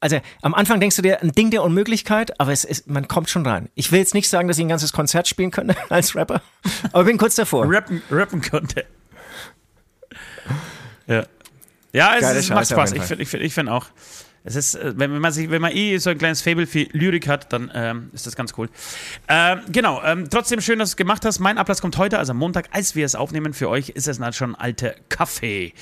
Also 0.00 0.20
am 0.42 0.54
Anfang 0.54 0.80
denkst 0.80 0.96
du 0.96 1.02
dir, 1.02 1.22
ein 1.22 1.32
Ding 1.32 1.50
der 1.50 1.62
Unmöglichkeit, 1.62 2.38
aber 2.40 2.52
es 2.52 2.64
ist, 2.64 2.88
man 2.88 3.06
kommt 3.08 3.30
schon 3.30 3.46
rein. 3.46 3.68
Ich 3.74 3.92
will 3.92 4.00
jetzt 4.00 4.13
nicht 4.14 4.28
sagen, 4.28 4.48
dass 4.48 4.58
ich 4.58 4.64
ein 4.64 4.68
ganzes 4.68 4.92
Konzert 4.92 5.28
spielen 5.28 5.50
könnte 5.50 5.76
als 5.90 6.14
Rapper, 6.16 6.42
aber 6.92 7.02
ich 7.02 7.06
bin 7.06 7.18
kurz 7.18 7.34
davor. 7.34 7.66
Rappen, 7.68 8.02
rappen 8.10 8.40
konnte. 8.40 8.86
Ja. 11.06 11.24
Ja, 11.92 12.16
es, 12.16 12.22
Geile 12.22 12.38
macht 12.40 12.48
Scheiße 12.68 12.74
Spaß. 12.74 12.92
Ich 12.92 13.02
finde 13.02 13.22
ich 13.22 13.28
find, 13.28 13.42
ich 13.44 13.54
find 13.54 13.68
auch. 13.68 13.86
Es 14.46 14.56
ist, 14.56 14.74
äh, 14.74 14.92
wenn, 14.96 15.18
man 15.18 15.32
sich, 15.32 15.50
wenn 15.50 15.62
man 15.62 15.72
eh 15.72 15.96
so 15.96 16.10
ein 16.10 16.18
kleines 16.18 16.42
Fable 16.42 16.66
für 16.66 16.86
Lyrik 16.92 17.26
hat, 17.26 17.50
dann 17.52 17.70
ähm, 17.74 18.10
ist 18.12 18.26
das 18.26 18.36
ganz 18.36 18.52
cool. 18.58 18.68
Ähm, 19.26 19.60
genau, 19.72 20.02
ähm, 20.04 20.28
trotzdem 20.28 20.60
schön, 20.60 20.78
dass 20.78 20.90
du 20.90 20.92
es 20.92 20.96
gemacht 20.96 21.24
hast. 21.24 21.38
Mein 21.38 21.56
Ablass 21.56 21.80
kommt 21.80 21.96
heute, 21.96 22.18
also 22.18 22.32
am 22.32 22.38
Montag, 22.38 22.68
als 22.72 22.94
wir 22.94 23.06
es 23.06 23.14
aufnehmen. 23.14 23.54
Für 23.54 23.70
euch 23.70 23.88
ist 23.88 24.06
es 24.06 24.18
dann 24.18 24.32
schon 24.34 24.54
alter 24.54 24.94
Kaffee. 25.08 25.72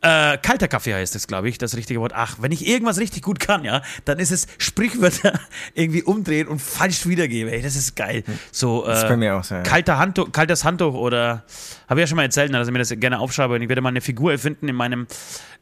Äh, 0.00 0.38
kalter 0.38 0.68
Kaffee 0.68 0.94
heißt 0.94 1.16
es, 1.16 1.26
glaube 1.26 1.48
ich, 1.48 1.58
das 1.58 1.76
richtige 1.76 2.00
Wort. 2.00 2.12
Ach, 2.14 2.36
wenn 2.40 2.52
ich 2.52 2.68
irgendwas 2.68 2.98
richtig 2.98 3.22
gut 3.22 3.40
kann, 3.40 3.64
ja, 3.64 3.82
dann 4.04 4.20
ist 4.20 4.30
es 4.30 4.46
Sprichwörter 4.58 5.40
irgendwie 5.74 6.04
umdrehen 6.04 6.46
und 6.46 6.62
falsch 6.62 7.06
wiedergeben. 7.08 7.52
Ey, 7.52 7.62
das 7.62 7.74
ist 7.74 7.96
geil. 7.96 8.22
So, 8.52 8.86
äh, 8.86 8.92
ist 8.92 9.08
bei 9.08 9.16
mir 9.16 9.34
auch 9.34 9.44
so, 9.44 9.56
ja. 9.56 9.62
kalter 9.62 9.98
Handtuch, 9.98 10.30
kaltes 10.30 10.62
Handtuch 10.62 10.94
oder 10.94 11.44
habe 11.88 12.00
ich 12.00 12.04
ja 12.04 12.06
schon 12.06 12.16
mal 12.16 12.22
erzählt, 12.22 12.50
ne, 12.50 12.58
dass 12.58 12.68
ich 12.68 12.72
mir 12.72 12.78
das 12.78 12.90
gerne 12.98 13.18
aufschreibe 13.18 13.54
und 13.54 13.62
ich 13.62 13.68
werde 13.68 13.82
mal 13.82 13.90
eine 13.90 14.00
Figur 14.00 14.32
erfinden 14.32 14.68
in 14.68 14.76
meinem 14.76 15.06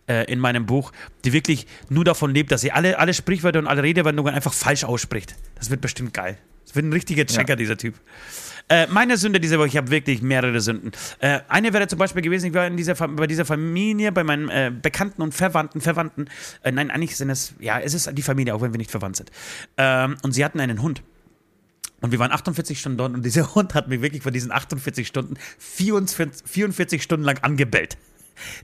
äh, 0.09 0.31
in 0.31 0.39
meinem 0.39 0.67
Buch, 0.67 0.93
die 1.25 1.33
wirklich 1.33 1.67
nur 1.89 2.05
davon 2.05 2.33
lebt, 2.35 2.51
dass 2.53 2.61
sie 2.61 2.73
alle, 2.73 2.99
alle 2.99 3.15
Sprichwörter 3.15 3.59
und 3.59 3.67
alle 3.67 3.83
Redewendungen 3.83 4.35
einfach 4.35 4.53
falsch 4.53 4.85
ausspricht. 4.85 5.37
Das 5.57 5.71
wird 5.71 5.81
bestimmt 5.81 6.13
geil. 6.13 6.39
Das 6.67 6.75
wird 6.75 6.87
ein 6.87 6.93
richtiger 6.93 7.27
Checker, 7.27 7.57
dieser 7.57 7.77
Typ. 7.77 7.95
Äh, 8.69 8.87
meine 8.89 9.17
Sünde 9.17 9.41
diese 9.41 9.59
Woche, 9.59 9.69
ich 9.69 9.77
habe 9.77 9.91
wirklich 9.91 10.23
mehrere 10.23 10.61
Sünden. 10.61 10.93
Äh, 11.19 11.41
eine 11.49 11.73
wäre 11.73 11.89
zum 11.89 11.99
Beispiel 11.99 12.23
gewesen, 12.23 12.47
ich 12.47 12.55
war 12.55 12.67
in 12.67 12.77
dieser, 12.77 12.95
bei 12.95 13.27
dieser 13.27 13.45
Familie, 13.45 14.13
bei 14.13 14.25
meinen 14.25 14.49
äh, 14.49 14.73
Bekannten 14.75 15.23
und 15.23 15.35
Verwandten, 15.35 15.81
Verwandten, 15.81 16.27
äh, 16.63 16.73
nein, 16.73 16.91
eigentlich 16.91 17.17
sind 17.17 17.31
es, 17.31 17.55
ja, 17.61 17.79
es 17.81 17.95
ist 17.95 18.11
die 18.17 18.23
Familie, 18.23 18.55
auch 18.55 18.63
wenn 18.63 18.73
wir 18.73 18.79
nicht 18.79 18.91
verwandt 18.91 19.17
sind. 19.17 19.31
Ähm, 19.77 20.17
und 20.23 20.33
sie 20.33 20.45
hatten 20.45 20.61
einen 20.61 20.81
Hund. 20.81 21.03
Und 22.03 22.13
wir 22.13 22.19
waren 22.19 22.31
48 22.33 22.79
Stunden 22.79 22.99
dort 22.99 23.15
und 23.15 23.23
dieser 23.25 23.55
Hund 23.55 23.75
hat 23.75 23.89
mich 23.89 24.03
wirklich 24.03 24.23
von 24.23 24.33
diesen 24.33 24.53
48 24.53 25.07
Stunden 25.07 25.35
44, 25.59 26.47
44 26.49 27.03
Stunden 27.03 27.25
lang 27.25 27.39
angebellt. 27.43 27.97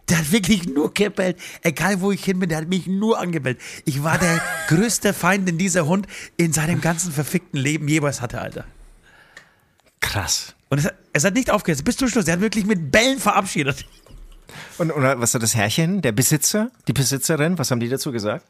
Der 0.09 0.19
hat 0.19 0.33
wirklich 0.33 0.67
nur 0.67 0.93
gebellt. 0.93 1.39
Egal 1.63 2.01
wo 2.01 2.11
ich 2.11 2.25
hin 2.25 2.41
bin, 2.41 2.49
der 2.49 2.59
hat 2.59 2.69
mich 2.69 2.87
nur 2.87 3.19
angebellt. 3.19 3.61
Ich 3.85 4.03
war 4.03 4.19
der 4.19 4.41
größte 4.69 5.13
Feind, 5.15 5.47
den 5.49 5.57
dieser 5.59 5.87
Hund 5.87 6.07
in 6.37 6.53
seinem 6.53 6.81
ganzen 6.81 7.13
verfickten 7.13 7.59
Leben 7.61 7.87
jeweils 7.89 8.21
hatte, 8.21 8.41
Alter. 8.41 8.65
Krass. 10.01 10.55
Und 10.69 10.79
es, 10.79 10.85
hat- 10.87 10.95
es 11.13 11.25
hat 11.25 11.35
nicht 11.35 11.51
aufgehört. 11.51 11.85
Bis 11.85 11.97
zum 11.97 12.09
Schluss. 12.09 12.27
Er 12.27 12.35
hat 12.35 12.41
wirklich 12.41 12.67
mit 12.67 12.91
Bällen 12.91 13.19
verabschiedet. 13.19 13.85
Und, 14.79 14.91
und 14.91 15.03
was 15.03 15.35
hat 15.35 15.43
das 15.43 15.55
Herrchen, 15.55 16.03
der 16.03 16.13
Besitzer, 16.13 16.71
die 16.89 16.93
Besitzerin, 16.93 17.59
was 17.59 17.71
haben 17.71 17.81
die 17.81 17.89
dazu 17.89 18.13
gesagt? 18.13 18.47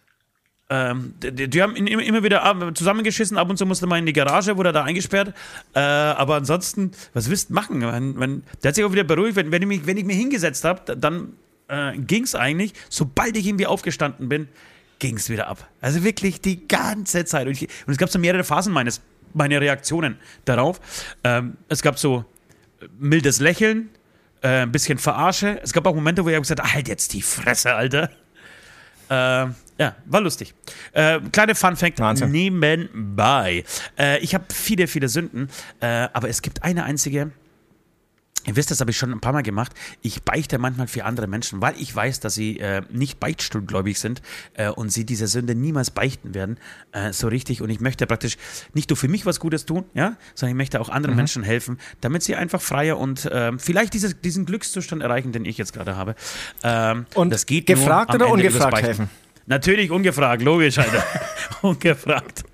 Ähm, 0.70 1.14
die, 1.22 1.48
die- 1.48 1.62
haben 1.62 1.76
ihn 1.76 1.86
immer 1.86 2.22
wieder 2.22 2.72
zusammengeschissen. 2.74 3.38
Ab 3.38 3.48
und 3.48 3.56
zu 3.56 3.64
musste 3.64 3.86
man 3.86 4.00
in 4.00 4.06
die 4.06 4.12
Garage, 4.12 4.56
wurde 4.56 4.72
da 4.72 4.84
eingesperrt. 4.84 5.34
Äh, 5.74 5.78
aber 5.80 6.36
ansonsten, 6.36 6.92
was 7.14 7.30
willst 7.30 7.48
du 7.50 7.54
machen? 7.54 7.78
Man, 7.78 8.14
man, 8.14 8.42
der 8.62 8.68
hat 8.68 8.74
sich 8.74 8.84
auch 8.84 8.92
wieder 8.92 9.04
beruhigt. 9.04 9.36
Wenn, 9.36 9.50
wenn, 9.50 9.62
ich, 9.62 9.68
mich, 9.68 9.86
wenn 9.86 9.96
ich 9.96 10.04
mich 10.04 10.16
hingesetzt 10.18 10.64
habe, 10.64 10.94
dann 10.96 11.32
äh, 11.68 11.96
ging 11.96 12.24
es 12.24 12.34
eigentlich. 12.34 12.74
Sobald 12.90 13.36
ich 13.36 13.46
irgendwie 13.46 13.66
aufgestanden 13.66 14.28
bin, 14.28 14.48
ging 14.98 15.16
es 15.16 15.30
wieder 15.30 15.48
ab. 15.48 15.66
Also 15.80 16.04
wirklich 16.04 16.40
die 16.40 16.68
ganze 16.68 17.24
Zeit. 17.24 17.46
Und, 17.46 17.52
ich, 17.52 17.62
und 17.86 17.92
es 17.92 17.96
gab 17.98 18.10
so 18.10 18.18
mehrere 18.18 18.44
Phasen 18.44 18.72
meines, 18.72 19.00
meiner 19.32 19.60
Reaktionen 19.60 20.18
darauf. 20.44 20.80
Ähm, 21.24 21.56
es 21.68 21.80
gab 21.80 21.98
so 21.98 22.24
mildes 22.98 23.40
Lächeln, 23.40 23.88
äh, 24.42 24.62
ein 24.62 24.72
bisschen 24.72 24.98
Verarsche. 24.98 25.60
Es 25.62 25.72
gab 25.72 25.86
auch 25.86 25.94
Momente, 25.94 26.24
wo 26.24 26.28
ich 26.28 26.36
gesagt 26.36 26.62
halt 26.74 26.88
jetzt 26.88 27.12
die 27.14 27.22
Fresse, 27.22 27.74
Alter. 27.74 28.10
Äh, 29.08 29.46
ja, 29.79 29.95
war 30.07 30.20
lustig. 30.20 30.55
Äh, 30.93 31.20
kleine 31.33 31.55
Fun 31.55 31.76
Fact 31.76 32.01
Wahnsinn. 32.01 32.31
nebenbei. 32.33 33.64
Äh, 33.97 34.18
ich 34.18 34.35
habe 34.35 34.45
viele, 34.53 34.89
viele 34.89 35.09
Sünden, 35.09 35.49
äh, 35.81 36.09
aber 36.12 36.29
es 36.29 36.43
gibt 36.43 36.64
eine 36.64 36.85
einzige. 36.85 37.31
Ihr 38.47 38.57
wisst, 38.57 38.70
das 38.70 38.81
habe 38.81 38.91
ich 38.91 38.97
schon 38.97 39.12
ein 39.12 39.20
paar 39.20 39.35
Mal 39.35 39.43
gemacht. 39.43 39.72
Ich 40.01 40.22
beichte 40.22 40.59
manchmal 40.59 40.87
für 40.87 41.05
andere 41.05 41.26
Menschen, 41.26 41.61
weil 41.61 41.74
ich 41.79 41.95
weiß, 41.95 42.20
dass 42.20 42.35
sie 42.35 42.59
äh, 42.59 42.81
nicht 42.91 43.20
beichtstuhlgläubig 43.20 43.99
sind 43.99 44.22
äh, 44.55 44.70
und 44.70 44.91
sie 44.91 45.05
diese 45.05 45.26
Sünde 45.26 45.55
niemals 45.55 45.91
beichten 45.91 46.33
werden, 46.35 46.57
äh, 46.93 47.12
so 47.12 47.29
richtig. 47.29 47.61
Und 47.61 47.68
ich 47.68 47.81
möchte 47.81 48.07
praktisch 48.07 48.39
nicht 48.72 48.89
nur 48.89 48.97
für 48.97 49.09
mich 49.09 49.26
was 49.26 49.39
Gutes 49.39 49.66
tun, 49.66 49.85
ja, 49.93 50.16
sondern 50.35 50.57
ich 50.57 50.57
möchte 50.57 50.81
auch 50.81 50.89
anderen 50.89 51.14
Menschen 51.14 51.43
helfen, 51.43 51.79
damit 52.01 52.22
sie 52.22 52.37
einfach 52.37 52.62
freier 52.62 52.97
und 52.97 53.29
ähm, 53.31 53.59
vielleicht 53.59 53.93
dieses, 53.93 54.18
diesen 54.20 54.47
Glückszustand 54.47 55.03
erreichen, 55.03 55.33
den 55.33 55.45
ich 55.45 55.59
jetzt 55.59 55.74
gerade 55.74 55.97
habe. 55.97 56.14
Ähm, 56.62 57.05
Und 57.14 57.31
das 57.31 57.45
geht 57.45 57.66
gefragt 57.66 58.14
nur 58.14 58.22
am 58.22 58.33
oder 58.33 58.41
Ende 58.41 58.49
ungefragt 58.49 58.83
helfen? 58.83 59.11
Natürlich 59.49 59.90
ungefragt, 59.90 60.42
logisch, 60.42 60.76
Alter. 60.76 61.03
ungefragt. 61.62 62.44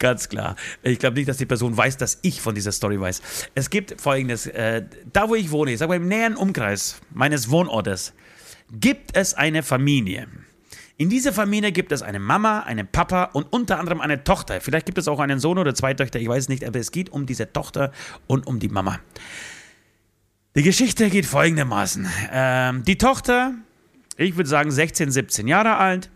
Ganz 0.00 0.28
klar. 0.28 0.56
Ich 0.82 0.98
glaube 0.98 1.16
nicht, 1.16 1.28
dass 1.28 1.36
die 1.36 1.46
Person 1.46 1.76
weiß, 1.76 1.96
dass 1.96 2.18
ich 2.22 2.40
von 2.40 2.56
dieser 2.56 2.72
Story 2.72 3.00
weiß. 3.00 3.22
Es 3.54 3.70
gibt 3.70 4.00
folgendes: 4.00 4.48
äh, 4.48 4.82
Da, 5.12 5.28
wo 5.28 5.36
ich 5.36 5.52
wohne, 5.52 5.72
ich 5.72 5.78
sage 5.78 5.90
mal 5.90 5.96
im 5.96 6.08
näheren 6.08 6.36
Umkreis 6.36 7.00
meines 7.12 7.50
Wohnortes, 7.50 8.14
gibt 8.72 9.16
es 9.16 9.34
eine 9.34 9.62
Familie. 9.62 10.26
In 10.96 11.08
dieser 11.08 11.32
Familie 11.32 11.70
gibt 11.70 11.92
es 11.92 12.02
eine 12.02 12.18
Mama, 12.18 12.60
einen 12.60 12.88
Papa 12.88 13.24
und 13.32 13.52
unter 13.52 13.78
anderem 13.78 14.00
eine 14.00 14.24
Tochter. 14.24 14.60
Vielleicht 14.60 14.86
gibt 14.86 14.98
es 14.98 15.06
auch 15.06 15.20
einen 15.20 15.38
Sohn 15.38 15.58
oder 15.58 15.74
zwei 15.74 15.94
Töchter, 15.94 16.18
ich 16.18 16.28
weiß 16.28 16.48
nicht, 16.48 16.64
aber 16.64 16.80
es 16.80 16.90
geht 16.90 17.10
um 17.10 17.26
diese 17.26 17.52
Tochter 17.52 17.92
und 18.26 18.46
um 18.48 18.58
die 18.58 18.68
Mama. 18.68 18.98
Die 20.56 20.62
Geschichte 20.62 21.10
geht 21.10 21.26
folgendermaßen. 21.26 22.08
Ähm, 22.32 22.84
die 22.84 22.98
Tochter, 22.98 23.54
ich 24.16 24.36
würde 24.36 24.48
sagen 24.48 24.72
16, 24.72 25.10
17 25.10 25.48
Jahre 25.48 25.76
alt, 25.76 26.10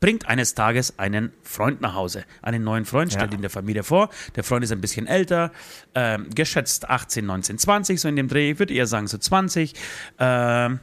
bringt 0.00 0.28
eines 0.28 0.54
Tages 0.54 0.98
einen 0.98 1.32
Freund 1.42 1.80
nach 1.80 1.94
Hause. 1.94 2.24
Einen 2.42 2.64
neuen 2.64 2.84
Freund, 2.84 3.12
stellt 3.12 3.32
Ja. 3.32 3.36
ihn 3.38 3.42
der 3.42 3.50
Familie 3.50 3.82
vor. 3.82 4.10
Der 4.34 4.44
Freund 4.44 4.64
ist 4.64 4.72
ein 4.72 4.80
bisschen 4.80 5.06
älter, 5.06 5.52
ähm, 5.94 6.28
geschätzt 6.34 6.88
18, 6.88 7.24
19, 7.26 7.58
20, 7.58 8.00
so 8.00 8.08
in 8.08 8.16
dem 8.16 8.28
Dreh. 8.28 8.50
Ich 8.52 8.58
würde 8.58 8.74
eher 8.74 8.86
sagen 8.86 9.06
so 9.06 9.18
20. 9.18 9.74
Ähm, 10.18 10.80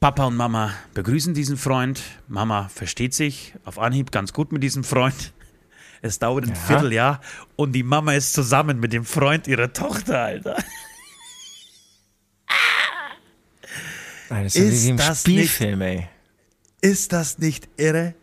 Papa 0.00 0.24
und 0.24 0.36
Mama 0.36 0.72
begrüßen 0.94 1.32
diesen 1.34 1.56
Freund. 1.56 2.02
Mama 2.28 2.68
versteht 2.68 3.14
sich 3.14 3.54
auf 3.64 3.78
Anhieb 3.78 4.12
ganz 4.12 4.32
gut 4.32 4.52
mit 4.52 4.62
diesem 4.62 4.84
Freund. 4.84 5.32
Es 6.02 6.18
dauert 6.18 6.44
ein 6.46 6.54
Vierteljahr 6.54 7.20
und 7.56 7.72
die 7.72 7.82
Mama 7.82 8.12
ist 8.12 8.34
zusammen 8.34 8.78
mit 8.78 8.92
dem 8.92 9.04
Freund 9.04 9.48
ihrer 9.48 9.72
Tochter, 9.72 10.20
Alter. 10.24 10.56
Nein, 14.28 14.44
das 14.44 14.56
ist, 14.56 14.84
ja 14.86 14.94
Ist 14.94 15.08
das 15.08 15.20
Spielfilm, 15.20 15.80
ey. 15.82 16.08
Ist 16.86 17.12
das 17.12 17.38
nicht 17.38 17.68
irre? 17.78 18.14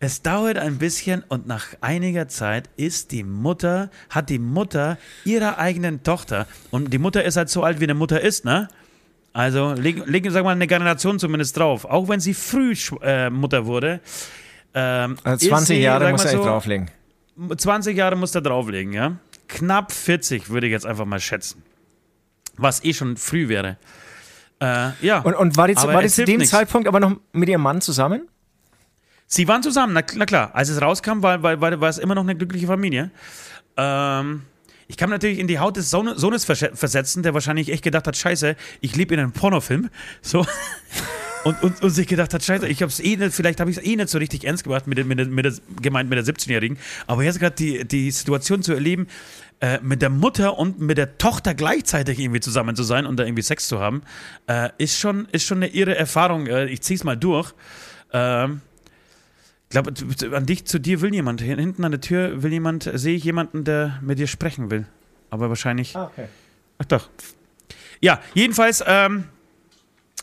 Es 0.00 0.20
dauert 0.20 0.58
ein 0.58 0.78
bisschen 0.78 1.22
und 1.28 1.46
nach 1.46 1.66
einiger 1.80 2.26
Zeit 2.26 2.68
ist 2.76 3.12
die 3.12 3.22
Mutter, 3.22 3.90
hat 4.10 4.28
die 4.28 4.40
Mutter 4.40 4.98
ihrer 5.24 5.58
eigenen 5.58 6.02
Tochter, 6.02 6.48
und 6.72 6.92
die 6.92 6.98
Mutter 6.98 7.22
ist 7.22 7.36
halt 7.36 7.48
so 7.48 7.62
alt, 7.62 7.78
wie 7.78 7.84
eine 7.84 7.94
Mutter 7.94 8.20
ist, 8.20 8.44
ne? 8.44 8.68
Also 9.32 9.72
legen, 9.74 10.02
legen 10.06 10.32
sag 10.32 10.42
mal, 10.42 10.50
eine 10.50 10.66
Generation 10.66 11.20
zumindest 11.20 11.56
drauf. 11.56 11.84
Auch 11.84 12.08
wenn 12.08 12.18
sie 12.18 12.34
früh 12.34 12.74
äh, 13.02 13.30
Mutter 13.30 13.66
wurde. 13.66 14.00
Ähm, 14.74 15.16
Also 15.22 15.46
ist 15.46 15.50
20 15.50 15.76
sie, 15.76 15.82
Jahre 15.82 16.10
muss 16.10 16.24
er 16.24 16.30
so, 16.32 16.42
drauflegen. 16.42 16.90
20 17.56 17.96
Jahre 17.96 18.16
muss 18.16 18.34
er 18.34 18.40
drauflegen, 18.40 18.94
ja? 18.94 19.16
Knapp 19.46 19.92
40 19.92 20.50
würde 20.50 20.66
ich 20.66 20.72
jetzt 20.72 20.86
einfach 20.86 21.04
mal 21.04 21.20
schätzen. 21.20 21.62
Was 22.56 22.82
eh 22.82 22.94
schon 22.94 23.16
früh 23.16 23.48
wäre. 23.48 23.76
Äh, 24.60 24.90
ja. 25.02 25.20
Und, 25.20 25.34
und 25.34 25.56
war 25.56 25.68
die, 25.68 25.76
Aber 25.76 25.94
war 25.94 26.02
die 26.02 26.08
zu 26.08 26.24
dem 26.24 26.38
nichts. 26.38 26.50
Zeitpunkt 26.50 26.88
aber 26.88 27.00
noch 27.00 27.16
mit 27.32 27.48
ihrem 27.48 27.62
Mann 27.62 27.80
zusammen? 27.80 28.28
Sie 29.26 29.48
waren 29.48 29.62
zusammen, 29.62 29.92
na, 29.92 30.02
na 30.14 30.24
klar. 30.24 30.54
Als 30.54 30.68
es 30.68 30.80
rauskam, 30.80 31.22
war, 31.22 31.42
war, 31.42 31.60
war, 31.60 31.80
war 31.80 31.88
es 31.88 31.98
immer 31.98 32.14
noch 32.14 32.22
eine 32.22 32.36
glückliche 32.36 32.66
Familie. 32.68 33.10
Ähm, 33.76 34.42
ich 34.88 34.96
kann 34.96 35.10
mich 35.10 35.16
natürlich 35.16 35.38
in 35.40 35.48
die 35.48 35.58
Haut 35.58 35.76
des 35.76 35.90
Sohn- 35.90 36.16
Sohnes 36.16 36.44
verse- 36.48 36.74
versetzen, 36.74 37.22
der 37.24 37.34
wahrscheinlich 37.34 37.70
echt 37.72 37.82
gedacht 37.82 38.06
hat, 38.06 38.16
scheiße, 38.16 38.54
ich 38.80 38.94
lebe 38.96 39.14
in 39.14 39.20
einem 39.20 39.32
Pornofilm. 39.32 39.90
So. 40.22 40.46
Und, 41.44 41.62
und, 41.62 41.80
und 41.80 41.90
sich 41.90 42.08
gedacht 42.08 42.34
hat, 42.34 42.42
scheiße, 42.42 42.66
ich 42.66 42.82
hab's 42.82 42.98
eh 42.98 43.14
nicht, 43.14 43.32
vielleicht 43.32 43.60
habe 43.60 43.70
ich 43.70 43.76
es 43.76 43.84
eh 43.84 43.94
nicht 43.94 44.08
so 44.08 44.18
richtig 44.18 44.42
ernst 44.42 44.64
gemacht 44.64 44.88
mit, 44.88 44.98
der- 44.98 45.04
mit, 45.04 45.20
der- 45.20 45.26
mit 45.26 45.44
der, 45.44 45.52
gemeint 45.80 46.10
mit 46.10 46.18
der 46.18 46.24
17-Jährigen. 46.34 46.76
Aber 47.06 47.22
jetzt 47.22 47.38
gerade 47.38 47.54
die, 47.54 47.84
die 47.84 48.10
Situation 48.10 48.64
zu 48.64 48.72
erleben, 48.72 49.06
äh, 49.60 49.78
mit 49.82 50.02
der 50.02 50.10
Mutter 50.10 50.58
und 50.58 50.80
mit 50.80 50.98
der 50.98 51.18
Tochter 51.18 51.54
gleichzeitig 51.54 52.18
irgendwie 52.18 52.40
zusammen 52.40 52.76
zu 52.76 52.82
sein 52.82 53.06
und 53.06 53.16
da 53.16 53.24
irgendwie 53.24 53.42
Sex 53.42 53.68
zu 53.68 53.80
haben, 53.80 54.02
äh, 54.48 54.70
ist, 54.78 54.98
schon, 54.98 55.26
ist 55.32 55.44
schon 55.44 55.58
eine 55.58 55.68
irre 55.68 55.96
Erfahrung. 55.96 56.46
Äh, 56.46 56.66
ich 56.66 56.82
zieh's 56.82 57.04
mal 57.04 57.16
durch. 57.16 57.54
Ähm, 58.12 58.60
ich 59.64 59.70
glaube, 59.70 59.92
an 60.36 60.46
dich, 60.46 60.64
zu 60.66 60.78
dir 60.78 61.00
will 61.00 61.12
jemand. 61.12 61.40
Hinten 61.40 61.84
an 61.84 61.90
der 61.90 62.00
Tür 62.00 62.42
will 62.42 62.52
jemand, 62.52 62.88
sehe 62.94 63.16
ich 63.16 63.24
jemanden, 63.24 63.64
der 63.64 63.98
mit 64.00 64.18
dir 64.18 64.26
sprechen 64.26 64.70
will. 64.70 64.86
Aber 65.30 65.48
wahrscheinlich. 65.48 65.96
okay. 65.96 66.28
Ach 66.78 66.84
doch. 66.84 67.08
Ja, 68.00 68.20
jedenfalls 68.34 68.84
ähm, 68.86 69.24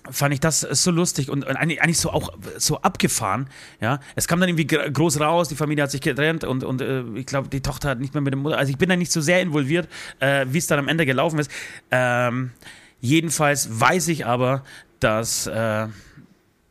fand 0.10 0.34
ich 0.34 0.39
das 0.39 0.62
so 0.62 0.91
lustig 0.91 1.30
und 1.30 1.45
eigentlich, 1.47 1.82
eigentlich 1.82 1.97
so 1.97 2.12
auch 2.12 2.34
so 2.58 2.82
abgefahren. 2.82 3.47
Ja, 3.80 3.99
es 4.16 4.28
kam 4.28 4.39
dann 4.39 4.49
irgendwie 4.49 4.68
gr- 4.68 4.89
groß 4.89 5.20
raus, 5.20 5.47
die 5.49 5.56
Familie 5.56 5.84
hat 5.84 5.91
sich 5.91 6.01
getrennt 6.01 6.43
und, 6.43 6.64
und 6.64 6.82
äh, 6.82 7.04
ich 7.16 7.26
glaube, 7.26 7.47
die 7.47 7.62
Tochter 7.62 7.89
hat 7.89 7.99
nicht 7.99 8.14
mehr 8.14 8.22
mit 8.22 8.34
der 8.34 8.39
Mutter. 8.39 8.58
Also 8.58 8.72
ich 8.72 8.78
bin 8.78 8.89
da 8.89 8.95
nicht 8.95 9.12
so 9.12 9.22
sehr 9.22 9.41
involviert, 9.41 9.88
äh, 10.20 10.45
wie 10.49 10.58
es 10.58 10.68
dann 10.68 10.80
am 10.80 10.88
Ende 10.88 11.06
gelaufen 11.06 11.39
ist. 11.39 11.49
Ähm, 11.91 12.51
jedenfalls 12.99 13.80
weiß 13.80 14.08
ich 14.10 14.26
aber, 14.26 14.64
dass. 14.99 15.47
Äh, 15.47 15.88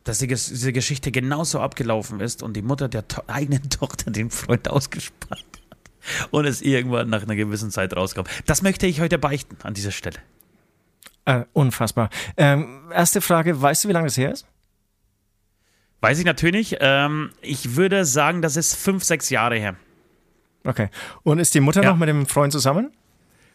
dass 0.05 0.17
die, 0.19 0.27
diese 0.27 0.73
Geschichte 0.73 1.11
genauso 1.13 1.61
abgelaufen 1.61 2.19
ist 2.19 2.43
und 2.43 2.57
die 2.57 2.61
Mutter 2.61 2.89
der 2.89 3.07
to 3.07 3.21
eigenen 3.27 3.69
Tochter 3.69 4.11
den 4.11 4.29
Freund 4.29 4.67
ausgespannt 4.69 5.45
hat 5.71 5.79
und 6.29 6.43
es 6.43 6.61
irgendwann 6.61 7.09
nach 7.09 7.23
einer 7.23 7.37
gewissen 7.37 7.71
Zeit 7.71 7.95
rauskam. 7.95 8.23
Das 8.45 8.61
möchte 8.61 8.85
ich 8.85 8.99
heute 8.99 9.17
beichten 9.17 9.55
an 9.63 9.73
dieser 9.73 9.91
Stelle. 9.91 10.17
Äh, 11.25 11.43
unfassbar. 11.53 12.09
Ähm, 12.37 12.91
erste 12.93 13.21
Frage, 13.21 13.61
weißt 13.61 13.83
du, 13.85 13.89
wie 13.89 13.93
lange 13.93 14.07
das 14.07 14.17
her 14.17 14.31
ist? 14.31 14.45
Weiß 16.01 16.19
ich 16.19 16.25
natürlich. 16.25 16.77
Ähm, 16.81 17.31
ich 17.41 17.75
würde 17.75 18.03
sagen, 18.03 18.41
das 18.41 18.57
ist 18.57 18.75
fünf, 18.75 19.03
sechs 19.05 19.29
Jahre 19.29 19.55
her. 19.57 19.75
Okay. 20.65 20.89
Und 21.23 21.39
ist 21.39 21.53
die 21.55 21.59
Mutter 21.61 21.81
Ja. 21.81 21.91
noch 21.91 21.97
mit 21.97 22.09
dem 22.09 22.25
Freund 22.25 22.51
zusammen? 22.51 22.91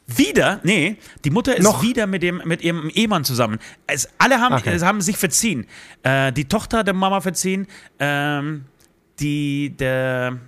Wieder? 0.06 0.60
Nee, 0.62 0.96
die 1.26 1.30
Mutter 1.30 1.54
ist 1.58 1.64
Noch? 1.64 1.82
wieder 1.82 2.06
mit, 2.06 2.22
dem, 2.22 2.40
mit 2.46 2.62
ihrem 2.62 2.88
Ehemann 2.88 3.24
zusammen. 3.24 3.58
Es, 3.86 4.08
alle 4.16 4.40
haben, 4.40 4.54
Okay. 4.54 4.72
es 4.74 4.82
haben 4.82 5.02
sich 5.02 5.18
verziehen. 5.18 5.66
Äh, 6.02 6.32
die 6.32 6.46
Tochter 6.46 6.78
hat 6.78 6.86
der 6.86 6.94
Mama 6.94 7.20
verziehen. 7.20 7.66
Ähm, 7.98 8.64
die, 9.20 9.76
der 9.76 10.38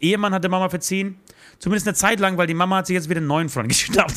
Ehemann 0.00 0.32
hat 0.32 0.42
der 0.42 0.50
Mama 0.50 0.70
verziehen. 0.70 1.20
Zumindest 1.58 1.86
eine 1.86 1.94
Zeit 1.96 2.18
lang, 2.20 2.38
weil 2.38 2.46
die 2.46 2.54
Mama 2.54 2.76
hat 2.76 2.86
sich 2.86 2.94
jetzt 2.94 3.10
wieder 3.10 3.18
einen 3.18 3.26
neuen 3.26 3.50
Freund 3.50 3.68
geschnappt. 3.68 4.14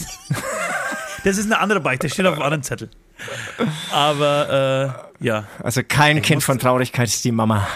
Das 1.24 1.38
ist 1.38 1.46
eine 1.46 1.60
andere 1.60 1.80
Beichte, 1.80 2.10
steht 2.10 2.26
auf 2.26 2.34
einem 2.34 2.44
anderen 2.44 2.64
Zettel. 2.64 2.90
Aber 3.92 5.06
äh, 5.20 5.26
ja. 5.26 5.46
Also 5.64 5.82
kein 5.88 6.22
Kind 6.22 6.44
von 6.44 6.60
Traurigkeit 6.60 7.08
ist 7.08 7.24
die 7.24 7.32
Mama. 7.32 7.68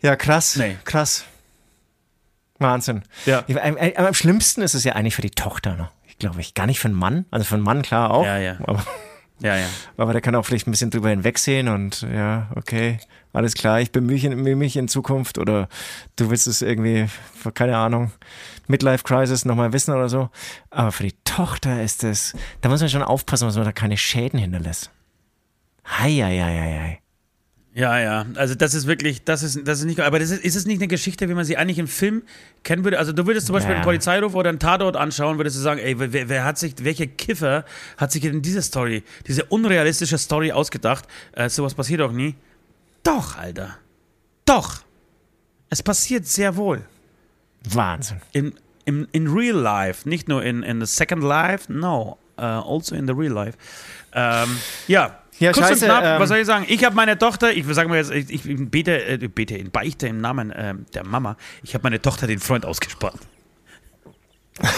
Ja, 0.00 0.16
krass. 0.16 0.56
Nee. 0.56 0.76
Krass. 0.84 1.24
Wahnsinn. 2.58 3.02
Ja. 3.26 3.44
Ja, 3.46 3.62
am, 3.62 4.14
schlimmsten 4.14 4.62
ist 4.62 4.74
es 4.74 4.84
ja 4.84 4.94
eigentlich 4.94 5.14
für 5.14 5.22
die 5.22 5.30
Tochter, 5.30 5.74
ne? 5.74 5.90
Ich 6.06 6.18
glaube, 6.18 6.40
ich 6.40 6.54
gar 6.54 6.66
nicht 6.66 6.80
für 6.80 6.88
den 6.88 6.96
Mann. 6.96 7.26
Also 7.30 7.44
für 7.44 7.56
den 7.56 7.64
Mann 7.64 7.82
klar 7.82 8.10
auch. 8.10 8.24
Ja, 8.24 8.38
ja. 8.38 8.56
Aber, 8.64 8.84
Ja, 9.42 9.56
ja. 9.56 9.66
aber 9.96 10.12
der 10.12 10.22
kann 10.22 10.34
auch 10.34 10.44
vielleicht 10.44 10.68
ein 10.68 10.70
bisschen 10.70 10.90
drüber 10.90 11.10
hinwegsehen 11.10 11.68
und 11.68 12.02
ja, 12.02 12.48
okay, 12.54 12.98
alles 13.32 13.54
klar, 13.54 13.80
ich 13.80 13.90
bemühe 13.90 14.56
mich, 14.56 14.76
in 14.76 14.88
Zukunft 14.88 15.38
oder 15.38 15.68
du 16.16 16.30
willst 16.30 16.46
es 16.46 16.62
irgendwie, 16.62 17.06
keine 17.54 17.76
Ahnung, 17.76 18.12
Midlife 18.68 19.04
Crisis 19.04 19.44
nochmal 19.44 19.72
wissen 19.72 19.94
oder 19.94 20.08
so. 20.08 20.30
Aber 20.70 20.92
für 20.92 21.02
die 21.02 21.16
Tochter 21.24 21.82
ist 21.82 22.04
es, 22.04 22.34
da 22.60 22.68
muss 22.68 22.80
man 22.80 22.90
schon 22.90 23.02
aufpassen, 23.02 23.46
dass 23.46 23.56
man 23.56 23.64
da 23.64 23.72
keine 23.72 23.96
Schäden 23.96 24.38
hinterlässt. 24.38 24.90
Hei, 25.84 26.12
hei, 26.12 26.38
hei, 26.38 26.78
hei. 26.80 27.01
Ja, 27.74 27.98
ja. 27.98 28.26
Also 28.34 28.54
das 28.54 28.74
ist 28.74 28.86
wirklich, 28.86 29.24
das 29.24 29.42
ist, 29.42 29.66
das 29.66 29.78
ist 29.80 29.86
nicht, 29.86 29.98
aber 30.00 30.18
das 30.18 30.30
ist, 30.30 30.44
ist 30.44 30.56
es 30.56 30.66
nicht 30.66 30.78
eine 30.80 30.88
Geschichte, 30.88 31.28
wie 31.30 31.34
man 31.34 31.46
sie 31.46 31.56
eigentlich 31.56 31.78
im 31.78 31.88
Film 31.88 32.22
kennen 32.64 32.84
würde? 32.84 32.98
Also 32.98 33.12
du 33.12 33.26
würdest 33.26 33.46
zum 33.46 33.54
Beispiel 33.54 33.70
Ja. 33.70 33.76
einen 33.76 33.84
Polizeiruf 33.84 34.34
oder 34.34 34.50
einen 34.50 34.58
Tatort 34.58 34.94
anschauen, 34.94 35.38
würdest 35.38 35.56
du 35.56 35.60
sagen, 35.62 35.80
ey, 35.80 35.98
wer, 35.98 36.28
wer 36.28 36.44
hat 36.44 36.58
sich, 36.58 36.74
welcher 36.82 37.06
Kiffer 37.06 37.64
hat 37.96 38.12
sich 38.12 38.20
denn 38.20 38.42
diese 38.42 38.60
Story, 38.60 39.02
diese 39.26 39.44
unrealistische 39.44 40.18
Story 40.18 40.52
ausgedacht? 40.52 41.06
Äh, 41.32 41.48
sowas 41.48 41.72
passiert 41.74 42.02
auch 42.02 42.12
nie. 42.12 42.34
Doch, 43.04 43.38
Alter. 43.38 43.78
Doch. 44.44 44.82
Es 45.70 45.82
passiert 45.82 46.26
sehr 46.26 46.56
wohl. 46.56 46.82
Wahnsinn. 47.64 48.20
In, 48.32 48.52
in, 48.84 49.08
in 49.12 49.28
real 49.28 49.56
life, 49.56 50.06
nicht 50.06 50.28
nur 50.28 50.42
in, 50.44 50.62
in 50.62 50.84
the 50.84 50.86
second 50.86 51.22
life, 51.22 51.72
no, 51.72 52.18
uh, 52.36 52.42
also 52.42 52.94
in 52.94 53.06
the 53.06 53.14
real 53.14 53.32
life. 53.32 53.56
Ähm, 54.12 54.58
ja. 54.88 55.21
Ja, 55.38 55.52
Kurz 55.52 55.68
scheiße, 55.68 55.86
und 55.86 55.90
knapp, 55.90 56.04
ähm, 56.04 56.20
was 56.20 56.28
soll 56.28 56.38
ich 56.38 56.46
sagen? 56.46 56.66
Ich 56.68 56.84
habe 56.84 56.94
meine 56.94 57.18
Tochter, 57.18 57.52
ich 57.52 57.64
sage 57.66 57.88
mal 57.88 57.96
jetzt, 57.96 58.10
ich, 58.10 58.30
ich 58.30 58.70
bete, 58.70 59.04
äh, 59.04 59.16
bete 59.28 59.56
in 59.56 59.70
Beichte 59.70 60.06
im 60.06 60.20
Namen 60.20 60.52
ähm, 60.54 60.86
der 60.94 61.04
Mama, 61.04 61.36
ich 61.62 61.74
habe 61.74 61.82
meine 61.84 62.00
Tochter 62.00 62.26
den 62.26 62.38
Freund 62.38 62.64
ausgespart. 62.64 63.18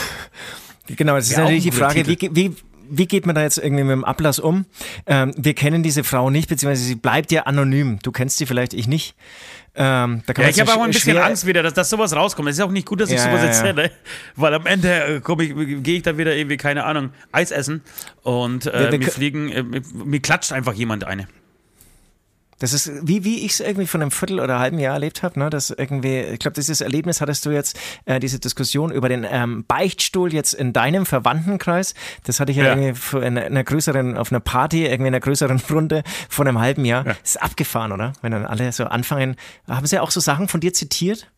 Genau, 0.86 1.16
das 1.16 1.26
ist 1.26 1.32
Ja, 1.32 1.38
natürlich 1.38 1.62
die 1.62 1.72
Frage, 1.72 2.06
wie, 2.06 2.18
wie, 2.32 2.54
wie 2.88 3.06
geht 3.06 3.26
man 3.26 3.34
da 3.34 3.42
jetzt 3.42 3.58
irgendwie 3.58 3.84
mit 3.84 3.92
dem 3.92 4.04
Ablass 4.04 4.38
um? 4.38 4.66
Ähm, 5.06 5.32
wir 5.36 5.54
kennen 5.54 5.82
diese 5.82 6.04
Frau 6.04 6.30
nicht, 6.30 6.48
beziehungsweise 6.48 6.84
sie 6.84 6.94
bleibt 6.94 7.32
ja 7.32 7.42
anonym. 7.42 7.98
Du 8.02 8.12
kennst 8.12 8.38
sie 8.38 8.46
vielleicht, 8.46 8.74
ich 8.74 8.86
nicht. 8.86 9.14
Ähm, 9.76 10.22
ja, 10.36 10.48
ich 10.48 10.60
habe 10.60 10.72
auch 10.72 10.82
ein 10.82 10.92
bisschen 10.92 11.18
Angst 11.18 11.46
wieder, 11.46 11.62
dass, 11.62 11.74
dass 11.74 11.90
sowas 11.90 12.14
rauskommt. 12.14 12.48
Es 12.48 12.58
ist 12.58 12.62
auch 12.62 12.70
nicht 12.70 12.86
gut, 12.86 13.00
dass 13.00 13.10
ich 13.10 13.16
ja, 13.16 13.24
sowas 13.24 13.42
erzähle, 13.42 13.84
ja. 13.84 13.90
weil 14.36 14.54
am 14.54 14.66
Ende 14.66 14.88
äh, 14.88 15.42
ich, 15.42 15.82
gehe 15.82 15.96
ich 15.96 16.02
dann 16.02 16.16
wieder 16.16 16.34
irgendwie, 16.34 16.56
keine 16.56 16.84
Ahnung, 16.84 17.10
Eis 17.32 17.50
essen 17.50 17.82
und 18.22 18.66
äh, 18.66 18.84
wir, 18.84 18.92
wir, 18.92 18.98
mir 19.00 19.08
fliegen, 19.08 19.50
äh, 19.50 19.62
mir 19.62 20.20
klatscht 20.20 20.52
einfach 20.52 20.74
jemand 20.74 21.04
eine. 21.04 21.26
Das 22.58 22.72
ist 22.72 22.90
wie, 23.06 23.24
wie 23.24 23.44
ich 23.44 23.52
es 23.52 23.60
irgendwie 23.60 23.86
von 23.86 24.02
einem 24.02 24.10
Viertel 24.10 24.40
oder 24.40 24.58
halben 24.58 24.78
Jahr 24.78 24.94
erlebt 24.94 25.22
habe, 25.22 25.38
ne? 25.38 25.50
dass 25.50 25.70
irgendwie, 25.70 26.20
ich 26.20 26.38
glaube, 26.38 26.54
dieses 26.54 26.80
Erlebnis 26.80 27.20
hattest 27.20 27.44
du 27.46 27.50
jetzt, 27.50 27.78
äh, 28.04 28.20
diese 28.20 28.38
Diskussion 28.38 28.90
über 28.90 29.08
den 29.08 29.26
ähm, 29.28 29.64
Beichtstuhl 29.66 30.32
jetzt 30.32 30.54
in 30.54 30.72
deinem 30.72 31.06
Verwandtenkreis. 31.06 31.94
Das 32.24 32.40
hatte 32.40 32.52
ich 32.52 32.58
ja, 32.58 32.64
ja. 32.64 32.76
irgendwie 32.76 33.18
in 33.18 33.38
einer 33.38 33.64
größeren, 33.64 34.16
auf 34.16 34.32
einer 34.32 34.40
Party, 34.40 34.84
irgendwie 34.84 35.08
in 35.08 35.14
einer 35.14 35.20
größeren 35.20 35.60
Runde 35.70 36.02
vor 36.28 36.46
einem 36.46 36.58
halben 36.58 36.84
Jahr. 36.84 37.06
Ja. 37.06 37.16
Ist 37.22 37.42
abgefahren, 37.42 37.92
oder? 37.92 38.12
Wenn 38.22 38.32
dann 38.32 38.46
alle 38.46 38.70
so 38.72 38.84
anfangen. 38.84 39.36
Haben 39.68 39.86
sie 39.86 39.98
auch 39.98 40.10
so 40.10 40.20
Sachen 40.20 40.48
von 40.48 40.60
dir 40.60 40.72
zitiert? 40.72 41.28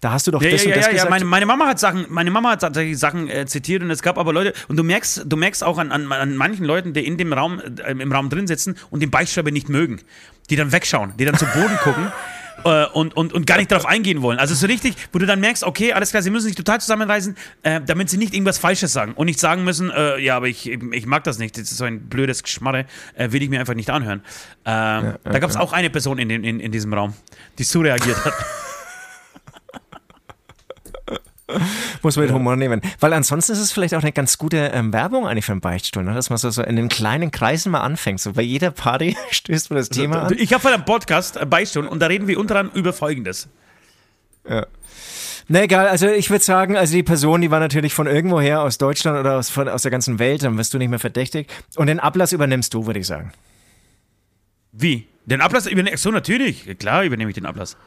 Da 0.00 0.12
hast 0.12 0.26
du 0.26 0.30
doch 0.30 0.40
ja, 0.40 0.50
das 0.50 0.62
ja, 0.62 0.70
und 0.70 0.76
das 0.76 0.86
ja, 0.86 0.92
gesagt. 0.92 1.06
Ja, 1.06 1.10
meine, 1.10 1.24
meine 1.24 1.46
Mama 1.46 1.66
hat 1.66 1.80
Sachen, 1.80 2.06
meine 2.08 2.30
Mama 2.30 2.52
hat 2.52 2.60
tatsächlich 2.60 2.98
Sachen 2.98 3.28
äh, 3.28 3.46
zitiert 3.46 3.82
und 3.82 3.90
es 3.90 4.00
gab 4.00 4.16
aber 4.16 4.32
Leute, 4.32 4.52
und 4.68 4.76
du 4.76 4.84
merkst, 4.84 5.24
du 5.26 5.36
merkst 5.36 5.64
auch 5.64 5.78
an, 5.78 5.90
an, 5.90 6.10
an 6.12 6.36
manchen 6.36 6.64
Leuten, 6.64 6.92
die 6.92 7.04
in 7.04 7.16
dem 7.16 7.32
Raum, 7.32 7.60
äh, 7.60 7.90
im 7.90 8.12
Raum 8.12 8.30
drin 8.30 8.46
sitzen 8.46 8.76
und 8.90 9.00
den 9.00 9.10
Beichtschreiber 9.10 9.50
nicht 9.50 9.68
mögen, 9.68 10.00
die 10.50 10.56
dann 10.56 10.70
wegschauen, 10.70 11.14
die 11.18 11.24
dann 11.24 11.36
zu 11.36 11.46
Boden 11.46 11.76
gucken. 11.82 12.12
Äh, 12.64 12.86
und, 12.86 13.16
und, 13.16 13.32
und 13.32 13.46
gar 13.46 13.58
nicht 13.58 13.70
darauf 13.70 13.86
eingehen 13.86 14.20
wollen. 14.20 14.38
Also 14.38 14.54
so 14.54 14.66
richtig, 14.66 14.94
wo 15.12 15.18
du 15.18 15.26
dann 15.26 15.38
merkst, 15.38 15.62
okay, 15.62 15.92
alles 15.92 16.10
klar, 16.10 16.22
sie 16.22 16.30
müssen 16.30 16.46
sich 16.46 16.56
total 16.56 16.80
zusammenreißen, 16.80 17.36
äh, 17.62 17.80
damit 17.84 18.10
sie 18.10 18.16
nicht 18.16 18.34
irgendwas 18.34 18.58
Falsches 18.58 18.92
sagen 18.92 19.12
und 19.14 19.26
nicht 19.26 19.38
sagen 19.38 19.62
müssen, 19.62 19.90
äh, 19.90 20.18
ja, 20.18 20.36
aber 20.36 20.48
ich, 20.48 20.68
ich 20.68 21.06
mag 21.06 21.22
das 21.22 21.38
nicht, 21.38 21.56
das 21.56 21.70
ist 21.70 21.76
so 21.76 21.84
ein 21.84 22.08
blödes 22.08 22.42
Geschmarre, 22.42 22.86
äh, 23.14 23.30
will 23.30 23.42
ich 23.42 23.48
mir 23.48 23.60
einfach 23.60 23.74
nicht 23.74 23.90
anhören. 23.90 24.22
Ähm, 24.64 25.14
da 25.22 25.38
gab 25.38 25.50
es 25.50 25.56
auch 25.56 25.72
eine 25.72 25.88
Person 25.88 26.18
in, 26.18 26.30
in, 26.30 26.58
in 26.58 26.72
diesem 26.72 26.92
Raum, 26.92 27.14
die 27.58 27.64
so 27.64 27.80
reagiert 27.80 28.24
hat. 28.24 28.34
Muss 32.02 32.16
man 32.16 32.26
mit 32.26 32.34
Humor 32.34 32.56
nehmen. 32.56 32.80
Weil 33.00 33.12
ansonsten 33.12 33.52
ist 33.52 33.58
es 33.58 33.72
vielleicht 33.72 33.94
auch 33.94 34.02
eine 34.02 34.12
ganz 34.12 34.38
gute 34.38 34.56
ähm, 34.74 34.92
Werbung 34.92 35.26
eigentlich 35.26 35.46
für 35.46 35.52
einen 35.52 35.60
Beichtstuhl, 35.60 36.04
ne? 36.04 36.14
dass 36.14 36.30
man 36.30 36.38
so, 36.38 36.50
so 36.50 36.62
in 36.62 36.76
den 36.76 36.88
kleinen 36.88 37.30
Kreisen 37.30 37.72
mal 37.72 37.80
anfängt. 37.80 38.20
So 38.20 38.32
bei 38.32 38.42
jeder 38.42 38.70
Party 38.70 39.16
stößt 39.30 39.70
man 39.70 39.78
das 39.78 39.88
Thema 39.88 40.24
an. 40.24 40.34
Ich 40.38 40.52
habe 40.52 40.68
einen 40.68 40.84
Podcast, 40.84 41.36
äh, 41.36 41.46
Beichtstuhl, 41.46 41.86
und 41.86 42.00
da 42.00 42.06
reden 42.06 42.26
wir 42.26 42.38
unter 42.38 42.56
anderem 42.56 42.78
über 42.78 42.92
Folgendes. 42.92 43.48
Ja. 44.48 44.66
Na 45.50 45.62
egal, 45.62 45.88
also 45.88 46.06
ich 46.08 46.28
würde 46.28 46.44
sagen, 46.44 46.76
also 46.76 46.92
die 46.92 47.02
Person, 47.02 47.40
die 47.40 47.50
war 47.50 47.58
natürlich 47.58 47.94
von 47.94 48.06
irgendwoher 48.06 48.60
aus 48.60 48.76
Deutschland 48.76 49.18
oder 49.18 49.38
aus, 49.38 49.48
von, 49.48 49.66
aus 49.68 49.80
der 49.80 49.90
ganzen 49.90 50.18
Welt, 50.18 50.42
dann 50.42 50.58
wirst 50.58 50.74
du 50.74 50.78
nicht 50.78 50.90
mehr 50.90 50.98
verdächtig. 50.98 51.48
Und 51.76 51.86
den 51.86 52.00
Ablass 52.00 52.32
übernimmst 52.32 52.74
du, 52.74 52.86
würde 52.86 53.00
ich 53.00 53.06
sagen. 53.06 53.32
Wie? 54.72 55.06
Den 55.24 55.40
Ablass 55.40 55.66
übernehme 55.66 55.94
ich? 55.94 56.02
So, 56.02 56.10
natürlich. 56.10 56.78
Klar 56.78 57.04
übernehme 57.04 57.30
ich 57.30 57.34
den 57.34 57.46
Ablass. 57.46 57.78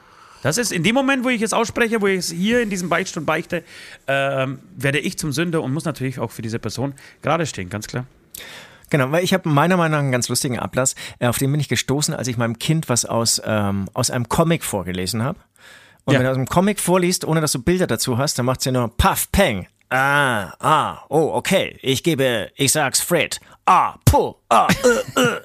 Das 0.41 0.57
ist 0.57 0.71
in 0.71 0.83
dem 0.83 0.95
Moment, 0.95 1.23
wo 1.23 1.29
ich 1.29 1.41
es 1.41 1.53
ausspreche, 1.53 2.01
wo 2.01 2.07
ich 2.07 2.19
es 2.19 2.31
hier 2.31 2.61
in 2.61 2.69
diesem 2.69 2.89
Beichtstuhl 2.89 3.23
beichte, 3.23 3.63
äh, 4.07 4.47
werde 4.75 4.99
ich 4.99 5.17
zum 5.17 5.31
Sünder 5.31 5.61
und 5.61 5.73
muss 5.73 5.85
natürlich 5.85 6.19
auch 6.19 6.31
für 6.31 6.41
diese 6.41 6.59
Person 6.59 6.93
gerade 7.21 7.45
stehen, 7.45 7.69
ganz 7.69 7.87
klar. 7.87 8.05
Genau, 8.89 9.11
weil 9.11 9.23
ich 9.23 9.33
habe 9.33 9.47
meiner 9.47 9.77
Meinung 9.77 9.91
nach 9.91 9.99
einen 9.99 10.11
ganz 10.11 10.27
lustigen 10.27 10.59
Ablass, 10.59 10.95
äh, 11.19 11.27
auf 11.27 11.37
den 11.37 11.51
bin 11.51 11.61
ich 11.61 11.69
gestoßen, 11.69 12.13
als 12.13 12.27
ich 12.27 12.37
meinem 12.37 12.59
Kind 12.59 12.89
was 12.89 13.05
aus, 13.05 13.41
ähm, 13.45 13.87
aus 13.93 14.11
einem 14.11 14.27
Comic 14.27 14.63
vorgelesen 14.63 15.23
habe. 15.23 15.39
Und 16.03 16.13
ja. 16.13 16.19
wenn 16.19 16.25
du 16.25 16.31
aus 16.31 16.37
einem 16.37 16.47
Comic 16.47 16.79
vorliest, 16.79 17.23
ohne 17.25 17.39
dass 17.39 17.53
du 17.53 17.61
Bilder 17.61 17.87
dazu 17.87 18.17
hast, 18.17 18.37
dann 18.37 18.45
macht 18.45 18.61
sie 18.61 18.71
nur 18.71 18.89
Puff, 18.97 19.31
Peng. 19.31 19.67
Ah, 19.89 20.53
ah, 20.59 21.03
oh, 21.09 21.31
okay. 21.33 21.77
Ich 21.81 22.03
gebe, 22.03 22.51
ich 22.55 22.71
sag's 22.71 23.01
Fred. 23.01 23.39
Ah, 23.65 23.95
puh, 24.05 24.35
ah, 24.49 24.67
äh, 24.83 25.21
äh. 25.21 25.41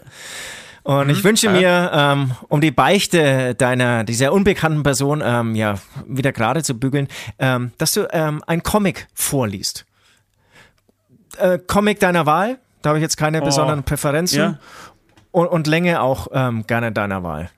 Und 0.87 1.11
ich 1.11 1.24
mhm. 1.24 1.24
wünsche 1.24 1.51
mir, 1.51 1.91
ähm, 1.93 2.30
um 2.47 2.61
die 2.61 2.70
Beichte 2.70 3.57
deiner, 3.57 4.05
dieser 4.05 4.32
unbekannten 4.32 4.84
Person 4.84 5.20
ähm, 5.20 5.57
ja, 5.57 5.80
wieder 6.07 6.30
gerade 6.30 6.62
zu 6.62 6.78
bügeln, 6.78 7.09
ähm, 7.41 7.72
dass 7.76 7.93
du 7.95 8.07
ähm, 8.12 8.41
ein 8.47 8.62
Comic 8.62 9.09
vorliest. 9.12 9.84
Äh, 11.39 11.59
Comic 11.59 11.99
deiner 11.99 12.24
Wahl, 12.24 12.61
da 12.82 12.91
habe 12.91 13.01
ich 13.01 13.03
jetzt 13.03 13.16
keine 13.16 13.43
oh. 13.43 13.45
besonderen 13.45 13.82
Präferenzen. 13.82 14.39
Ja. 14.39 14.59
Und, 15.32 15.49
und, 15.49 15.66
Länge 15.66 16.01
auch 16.01 16.28
ähm, 16.30 16.68
gerne 16.68 16.93
deiner 16.93 17.24
Wahl. 17.24 17.51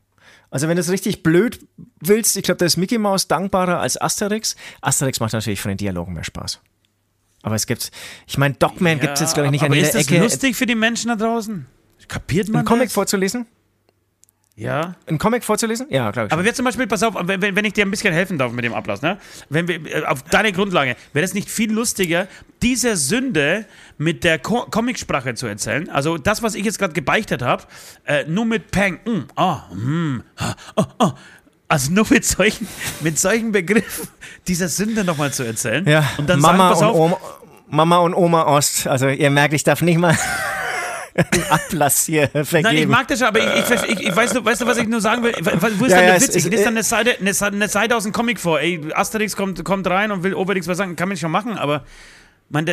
Also 0.51 0.67
wenn 0.67 0.77
du 0.77 0.81
es 0.81 0.91
richtig 0.91 1.23
blöd 1.23 1.61
willst, 2.01 2.35
ich 2.39 2.45
glaube, 2.45 2.57
da 2.57 2.65
ist 2.65 2.79
Mickey 2.79 2.97
Mouse 2.97 3.29
dankbarer 3.29 3.79
als 3.79 4.01
Asterix. 4.01 4.57
Asterix 4.81 5.21
macht 5.21 5.35
natürlich 5.35 5.61
von 5.61 5.69
den 5.69 5.77
Dialogen 5.77 6.15
mehr 6.15 6.25
Spaß. 6.25 6.61
Aber 7.43 7.57
es 7.57 7.67
gibt, 7.67 7.91
ich 8.27 8.39
meine, 8.39 8.55
Dogman 8.55 8.97
ja, 8.97 9.03
gibt 9.03 9.13
es 9.17 9.21
jetzt, 9.21 9.35
glaube 9.35 9.49
ich, 9.49 9.51
nicht 9.51 9.65
an 9.65 9.73
jeder 9.75 9.87
Ecke. 9.87 9.99
Ist 9.99 10.11
das 10.11 10.19
lustig 10.19 10.57
für 10.57 10.65
die 10.65 10.75
Menschen 10.75 11.09
da 11.09 11.17
draußen? 11.17 11.67
Kapiert 12.09 12.49
man 12.49 12.61
Ein 12.61 12.65
Comic 12.65 12.87
das? 12.87 12.95
vorzulesen? 12.95 13.47
Ja. 14.59 14.97
Ein 15.07 15.19
Comic 15.19 15.45
vorzulesen? 15.45 15.87
Ja, 15.89 16.11
glaube 16.11 16.27
ich. 16.27 16.33
Aber 16.33 16.43
wäre 16.43 16.53
zum 16.53 16.65
Beispiel, 16.65 16.89
pass 16.89 17.05
auf, 17.05 17.15
wenn, 17.17 17.41
wenn 17.41 17.65
ich 17.65 17.75
dir 17.75 17.87
ein 17.87 17.93
bisschen 17.93 18.13
helfen 18.13 18.39
darf 18.39 18.51
mit 18.51 18.65
dem 18.65 18.75
Ablass, 18.75 19.03
ne? 19.03 19.19
Wenn 19.49 19.69
wir, 19.69 19.87
äh, 19.87 20.05
auf 20.05 20.25
deine 20.25 20.53
Grundlage, 20.53 20.97
wäre 21.13 21.25
es 21.25 21.33
nicht 21.33 21.49
viel 21.49 21.73
lustiger, 21.73 22.27
diese 22.61 22.97
Sünde 22.97 23.67
mit 23.99 24.25
der 24.25 24.41
Co 24.41 24.67
Comicsprache 24.69 25.35
zu 25.35 25.47
erzählen? 25.47 25.89
Also 25.91 26.19
das, 26.19 26.43
was 26.43 26.57
ich 26.57 26.65
jetzt 26.65 26.81
gerade 26.81 26.93
gebeichtet 26.93 27.41
habe, 27.41 27.63
äh, 28.05 28.25
nur 28.25 28.47
mit 28.47 28.73
Peng, 28.73 28.99
mm, 29.05 29.29
oh, 29.37 29.57
mm, 29.75 30.23
oh, 30.75 30.85
oh. 30.99 31.11
Also 31.69 31.93
nur 31.93 32.07
mit 32.11 32.25
solchen, 32.25 32.67
mit 33.01 33.17
solchen 33.17 33.53
Begriffen 33.53 34.09
dieser 34.49 34.67
Sünde 34.67 35.05
nochmal 35.05 35.33
zu 35.33 35.45
erzählen. 35.45 35.87
Ja, 35.87 36.05
und 36.17 36.29
dann 36.29 36.41
Mama, 36.41 36.75
sagen, 36.75 36.95
und 36.95 37.13
Oma, 37.13 37.19
Mama 37.69 37.99
und 37.99 38.15
Oma 38.15 38.43
Ost. 38.47 38.89
Also 38.89 39.07
ihr 39.09 39.31
merkt, 39.31 39.55
ich 39.55 39.63
darf 39.63 39.83
nicht 39.83 39.99
mal 39.99 40.19
Ablass 41.51 42.07
hier 42.07 42.29
vergeben. 42.29 42.63
Nein, 42.63 42.77
ich 42.77 42.87
mag 42.87 43.09
das 43.09 43.19
schon, 43.19 43.29
aber 43.29 43.41
ich, 43.41 43.71
ich, 43.71 43.83
ich, 43.83 44.09
ich 44.09 44.17
weiß, 44.17 44.45
weißt 44.45 44.61
du, 44.61 44.67
was 44.67 44.79
ich 44.79 44.89
nur 44.89 45.01
sagen 45.01 45.23
will? 45.23 45.33
Wo 45.33 45.85
ist 45.85 45.93
ja, 45.93 45.99
dann 45.99 46.07
der 46.07 46.15
ja, 46.15 46.21
Witz? 46.21 46.35
Ich 46.35 46.45
lese 46.45 46.65
dann 46.65 46.75
eine 46.75 46.83
Seite, 46.83 47.17
eine, 47.19 47.33
eine 47.41 47.69
Seite 47.69 47.97
aus 47.97 48.05
dem 48.05 48.13
Comic 48.13 48.39
vor. 48.41 48.61
Ey, 48.61 48.81
Asterix 48.93 49.37
kommt, 49.37 49.65
kommt 49.65 49.87
rein 49.89 50.11
und 50.11 50.23
will 50.23 50.35
Obelix 50.35 50.69
was 50.69 50.79
sagen. 50.79 50.97
Kann 50.97 51.09
man 51.09 51.17
schon 51.17 51.31
machen, 51.31 51.59
aber 51.59 51.85
man, 52.51 52.67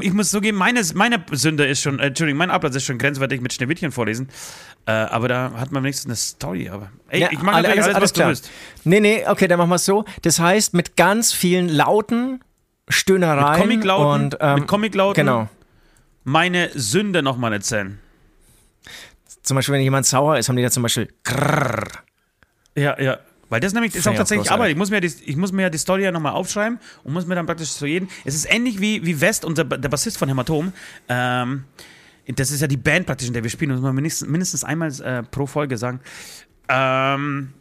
ich 0.00 0.12
muss 0.12 0.30
zugeben, 0.30 0.58
meine, 0.58 0.82
meine 0.94 1.24
Sünde 1.32 1.66
ist 1.66 1.82
schon, 1.82 1.98
äh, 2.00 2.06
Entschuldigung, 2.06 2.38
mein 2.38 2.50
Ablass 2.50 2.74
ist 2.74 2.84
schon 2.84 2.98
grenzwertig 2.98 3.40
mit 3.40 3.52
Schneewittchen 3.52 3.92
vorlesen. 3.92 4.28
Äh, 4.86 4.92
aber 4.92 5.28
da 5.28 5.52
hat 5.56 5.70
man 5.72 5.82
wenigstens 5.82 6.06
eine 6.06 6.16
Story. 6.16 6.68
Aber 6.68 6.90
ey, 7.08 7.20
ja, 7.20 7.28
ich 7.30 7.40
natürlich 7.40 7.54
alles, 7.54 7.70
alles, 7.70 7.94
alles 7.94 8.02
was 8.02 8.12
klar. 8.12 8.26
du 8.26 8.30
willst. 8.30 8.50
Nee, 8.84 9.00
nee, 9.00 9.24
okay, 9.26 9.46
dann 9.46 9.58
machen 9.58 9.70
wir 9.70 9.76
es 9.76 9.84
so. 9.84 10.04
Das 10.22 10.40
heißt, 10.40 10.74
mit 10.74 10.96
ganz 10.96 11.32
vielen 11.32 11.68
Lauten, 11.68 12.40
Stöhnereien 12.88 13.52
mit 13.52 13.60
Comiclauten, 13.60 14.24
und 14.24 14.38
ähm, 14.40 14.54
mit 14.56 14.66
Comiclauten. 14.66 15.26
Genau 15.26 15.48
meine 16.30 16.70
Sünde 16.74 17.22
nochmal 17.22 17.52
erzählen. 17.52 17.98
Zum 19.42 19.56
Beispiel, 19.56 19.74
wenn 19.74 19.82
jemand 19.82 20.06
sauer 20.06 20.38
ist, 20.38 20.48
haben 20.48 20.56
die 20.56 20.62
da 20.62 20.70
zum 20.70 20.82
Beispiel 20.82 21.08
Krrr. 21.24 21.88
Ja, 22.76 23.00
ja. 23.00 23.18
Weil 23.48 23.58
das 23.58 23.72
nämlich 23.72 23.96
ist 23.96 24.06
auch 24.06 24.14
tatsächlich 24.14 24.48
Arbeit. 24.50 24.70
Ich 24.70 24.76
muss 24.76 24.90
mir, 24.90 25.00
die, 25.00 25.12
ich 25.26 25.36
muss 25.36 25.50
mir 25.50 25.62
ja 25.62 25.70
die 25.70 25.78
Story 25.78 26.04
ja 26.04 26.12
nochmal 26.12 26.32
aufschreiben 26.32 26.78
und 27.02 27.12
muss 27.12 27.26
mir 27.26 27.34
dann 27.34 27.46
praktisch 27.46 27.72
zu 27.72 27.84
jedem. 27.84 28.08
Es 28.24 28.36
ist 28.36 28.48
ähnlich 28.48 28.80
wie, 28.80 29.04
wie 29.04 29.20
West, 29.20 29.44
unser, 29.44 29.64
der 29.64 29.88
Bassist 29.88 30.18
von 30.18 30.28
Hämatom. 30.28 30.72
Ähm, 31.08 31.64
das 32.28 32.52
ist 32.52 32.60
ja 32.60 32.68
die 32.68 32.76
Band 32.76 33.06
praktisch, 33.06 33.26
in 33.26 33.34
der 33.34 33.42
wir 33.42 33.50
spielen. 33.50 33.70
Das 33.70 33.80
muss 33.80 33.86
man 33.86 33.96
mindestens, 33.96 34.28
mindestens 34.28 34.62
einmal 34.62 34.92
äh, 35.00 35.24
pro 35.24 35.46
Folge 35.46 35.76
sagen. 35.78 35.98
Ähm, 36.68 37.52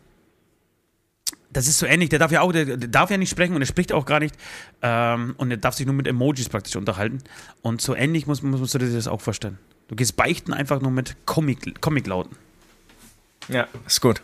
das 1.51 1.67
ist 1.67 1.79
so 1.79 1.85
ähnlich. 1.85 2.09
Der 2.09 2.19
darf 2.19 2.31
ja 2.31 2.41
auch, 2.41 2.51
der, 2.51 2.65
der, 2.65 2.87
darf 2.87 3.09
ja 3.09 3.17
nicht 3.17 3.29
sprechen 3.29 3.55
und 3.55 3.61
er 3.61 3.67
spricht 3.67 3.91
auch 3.91 4.05
gar 4.05 4.19
nicht. 4.19 4.35
Ähm, 4.81 5.35
und 5.37 5.51
er 5.51 5.57
darf 5.57 5.75
sich 5.75 5.85
nur 5.85 5.95
mit 5.95 6.07
Emojis 6.07 6.49
praktisch 6.49 6.75
unterhalten. 6.75 7.19
Und 7.61 7.81
so 7.81 7.95
ähnlich 7.95 8.27
muss, 8.27 8.41
muss, 8.41 8.59
musst 8.59 8.73
du 8.73 8.79
dir 8.79 8.91
das 8.91 9.07
auch 9.07 9.21
vorstellen. 9.21 9.57
Du 9.87 9.95
gehst 9.95 10.15
beichten 10.15 10.53
einfach 10.53 10.81
nur 10.81 10.91
mit 10.91 11.15
Comic, 11.25 11.81
Comic-Lauten. 11.81 12.35
Ja, 13.47 13.67
ist 13.87 14.01
gut. 14.01 14.21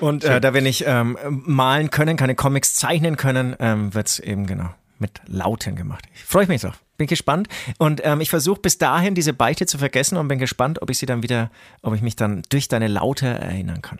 Und 0.00 0.24
äh, 0.24 0.40
da 0.40 0.54
wir 0.54 0.60
nicht 0.60 0.84
ähm, 0.86 1.16
malen 1.44 1.90
können, 1.90 2.16
keine 2.16 2.34
Comics 2.34 2.74
zeichnen 2.74 3.16
können, 3.16 3.56
ähm, 3.58 3.94
wird 3.94 4.08
es 4.08 4.18
eben 4.20 4.46
genau 4.46 4.70
mit 4.98 5.20
Lauten 5.26 5.76
gemacht. 5.76 6.04
Ich 6.14 6.24
freue 6.24 6.46
mich 6.46 6.62
drauf. 6.62 6.80
Bin 6.96 7.06
gespannt. 7.06 7.48
Und 7.78 8.00
ähm, 8.04 8.20
ich 8.20 8.30
versuche 8.30 8.60
bis 8.60 8.78
dahin 8.78 9.14
diese 9.14 9.32
Beichte 9.32 9.66
zu 9.66 9.78
vergessen 9.78 10.16
und 10.16 10.28
bin 10.28 10.38
gespannt, 10.38 10.80
ob 10.80 10.88
ich 10.90 10.98
sie 10.98 11.06
dann 11.06 11.22
wieder, 11.22 11.50
ob 11.82 11.94
ich 11.94 12.00
mich 12.00 12.16
dann 12.16 12.42
durch 12.48 12.68
deine 12.68 12.88
Laute 12.88 13.26
erinnern 13.26 13.82
kann. 13.82 13.98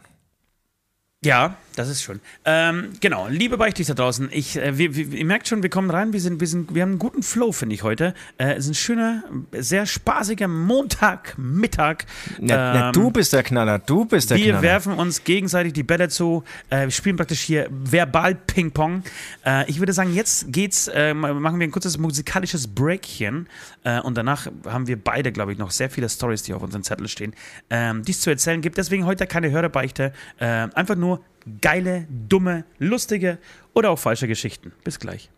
Ja, 1.24 1.56
das 1.76 1.88
ist 1.88 2.02
schon. 2.02 2.20
Ähm, 2.44 2.92
genau, 3.00 3.26
liebe 3.28 3.58
Beichtis 3.58 3.88
da 3.88 3.94
draußen, 3.94 4.28
ich, 4.32 4.56
äh, 4.56 4.78
wir, 4.78 4.94
wir, 4.96 5.08
ihr 5.08 5.24
merkt 5.24 5.48
schon, 5.48 5.62
wir 5.62 5.68
kommen 5.70 5.90
rein, 5.90 6.12
wir, 6.12 6.20
sind, 6.20 6.40
wir, 6.40 6.46
sind, 6.46 6.74
wir 6.74 6.82
haben 6.82 6.92
einen 6.92 6.98
guten 6.98 7.22
Flow, 7.22 7.52
finde 7.52 7.74
ich, 7.74 7.82
heute. 7.82 8.14
Äh, 8.38 8.52
es 8.52 8.64
ist 8.64 8.70
ein 8.70 8.74
schöner, 8.74 9.24
sehr 9.52 9.84
spaßiger 9.86 10.48
Montagmittag. 10.48 12.04
Na, 12.38 12.54
ähm, 12.54 12.80
na, 12.80 12.92
du 12.92 13.10
bist 13.10 13.32
der 13.32 13.42
Knaller, 13.42 13.78
du 13.78 14.04
bist 14.04 14.30
der 14.30 14.38
wir 14.38 14.44
Knaller. 14.44 14.62
Wir 14.62 14.68
werfen 14.68 14.92
uns 14.94 15.24
gegenseitig 15.24 15.72
die 15.74 15.82
Bälle 15.82 16.08
zu, 16.08 16.44
äh, 16.70 16.84
wir 16.84 16.90
spielen 16.90 17.16
praktisch 17.16 17.40
hier 17.40 17.68
Verbal-Ping-Pong. 17.70 19.02
Äh, 19.44 19.68
ich 19.68 19.78
würde 19.78 19.92
sagen, 19.92 20.14
jetzt 20.14 20.52
geht's, 20.52 20.88
äh, 20.88 21.12
machen 21.12 21.58
wir 21.58 21.66
ein 21.66 21.72
kurzes 21.72 21.98
musikalisches 21.98 22.68
Breakchen 22.68 23.48
äh, 23.84 24.00
und 24.00 24.16
danach 24.16 24.46
haben 24.66 24.86
wir 24.86 25.02
beide, 25.02 25.32
glaube 25.32 25.52
ich, 25.52 25.58
noch 25.58 25.72
sehr 25.72 25.90
viele 25.90 26.08
Stories, 26.08 26.42
die 26.44 26.54
auf 26.54 26.62
unserem 26.62 26.84
Zettel 26.84 27.08
stehen, 27.08 27.34
ähm, 27.68 28.02
dies 28.02 28.20
zu 28.20 28.30
erzählen 28.30 28.60
gibt. 28.60 28.78
Deswegen 28.78 29.04
heute 29.04 29.26
keine 29.26 29.50
Hörerbeichte, 29.50 30.12
einfach 30.38 30.94
nur 30.94 31.15
geile, 31.60 32.06
dumme, 32.28 32.64
lustige 32.78 33.38
oder 33.74 33.90
auch 33.90 33.98
falsche 33.98 34.28
Geschichten. 34.28 34.72
Bis 34.84 34.98
gleich. 34.98 35.30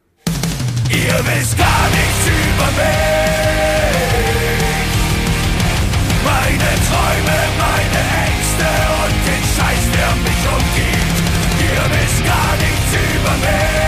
Ihr 0.90 1.18
wisst 1.26 1.59
gar 1.59 1.86
nichts 1.90 2.26
über 2.26 2.68
mich. 2.78 3.38
Meine 6.24 6.70
Träume, 6.88 7.38
meine 7.59 8.02
Ängste 8.24 8.68
und 9.02 9.16
den 9.28 9.44
Scheiß, 9.54 9.84
der 9.94 10.11
mich 10.24 10.42
umgibt. 10.56 11.18
Ihr 11.61 11.84
wisst 11.94 12.20
gar 12.24 12.52
nichts 12.56 12.90
über 13.14 13.34
mich. 13.44 13.78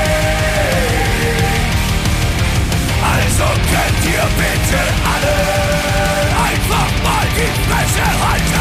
Also 3.02 3.46
könnt 3.72 4.02
ihr 4.14 4.26
bitte 4.36 4.80
alle 5.12 5.36
einfach 6.48 6.90
mal 7.02 7.26
die 7.36 7.52
Fresse 7.66 8.06
halten. 8.28 8.59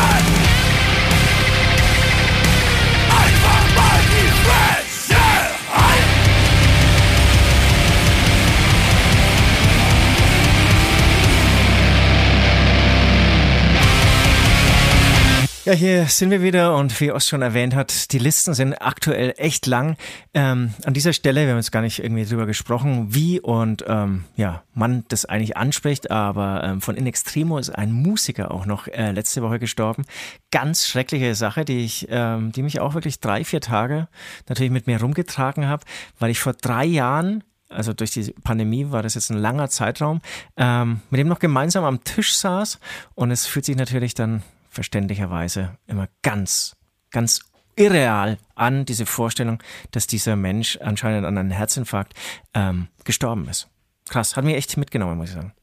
Ja, 15.69 15.75
hier 15.75 16.05
sind 16.07 16.31
wir 16.31 16.41
wieder 16.41 16.75
und 16.75 16.99
wie 16.99 17.11
Ost 17.11 17.29
schon 17.29 17.43
erwähnt 17.43 17.75
hat, 17.75 18.11
die 18.11 18.17
Listen 18.17 18.55
sind 18.55 18.73
aktuell 18.73 19.35
echt 19.37 19.67
lang. 19.67 19.97
Ähm, 20.33 20.73
an 20.83 20.95
dieser 20.95 21.13
Stelle, 21.13 21.43
wir 21.43 21.51
haben 21.51 21.59
jetzt 21.59 21.71
gar 21.71 21.83
nicht 21.83 22.03
irgendwie 22.03 22.25
drüber 22.25 22.47
gesprochen, 22.47 23.13
wie 23.13 23.39
und 23.39 23.85
ähm, 23.87 24.23
ja, 24.35 24.63
man 24.73 25.05
das 25.09 25.25
eigentlich 25.25 25.57
anspricht, 25.57 26.09
aber 26.09 26.63
ähm, 26.63 26.81
von 26.81 26.97
In 26.97 27.05
Extremo 27.05 27.59
ist 27.59 27.69
ein 27.69 27.91
Musiker 27.91 28.49
auch 28.49 28.65
noch 28.65 28.87
äh, 28.87 29.11
letzte 29.11 29.43
Woche 29.43 29.59
gestorben. 29.59 30.05
Ganz 30.49 30.87
schreckliche 30.87 31.35
Sache, 31.35 31.65
die 31.65 31.85
ich, 31.85 32.07
ähm, 32.09 32.51
die 32.51 32.63
mich 32.63 32.79
auch 32.79 32.95
wirklich 32.95 33.19
drei, 33.19 33.43
vier 33.43 33.61
Tage 33.61 34.07
natürlich 34.47 34.71
mit 34.71 34.87
mir 34.87 34.99
rumgetragen 34.99 35.67
habe, 35.67 35.85
weil 36.17 36.31
ich 36.31 36.39
vor 36.39 36.53
drei 36.53 36.85
Jahren 36.85 37.43
also 37.71 37.93
durch 37.93 38.09
die 38.09 38.33
Pandemie 38.43 38.89
war 38.89 39.03
das 39.03 39.13
jetzt 39.13 39.29
ein 39.29 39.37
langer 39.37 39.69
Zeitraum, 39.69 40.21
ähm, 40.57 41.01
mit 41.11 41.19
dem 41.19 41.27
noch 41.27 41.37
gemeinsam 41.37 41.83
am 41.83 42.03
Tisch 42.03 42.33
saß 42.33 42.79
und 43.13 43.29
es 43.29 43.45
fühlt 43.45 43.65
sich 43.65 43.75
natürlich 43.75 44.15
dann 44.15 44.41
verständlicherweise 44.69 45.77
immer 45.87 46.07
ganz, 46.21 46.75
ganz 47.11 47.41
irreal 47.75 48.37
an, 48.55 48.85
diese 48.85 49.05
Vorstellung, 49.05 49.61
dass 49.91 50.05
dieser 50.07 50.35
Mensch 50.35 50.77
anscheinend 50.81 51.25
an 51.25 51.37
einem 51.37 51.51
Herzinfarkt 51.51 52.13
ähm, 52.53 52.87
gestorben 53.05 53.47
ist. 53.47 53.67
Krass, 54.09 54.35
hat 54.35 54.43
mich 54.43 54.55
echt 54.55 54.75
mitgenommen, 54.77 55.17
muss 55.17 55.29
ich 55.29 55.35
sagen. 55.35 55.53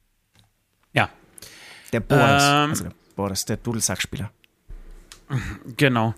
Ja, 0.93 1.11
Der 1.93 2.01
Boris, 2.01 2.43
Ähm. 2.43 2.71
also 2.71 2.85
der 2.85 2.93
Boris, 3.17 3.45
der 3.45 3.57
Dudelsackspieler. 3.59 4.31
genau. 5.77 6.15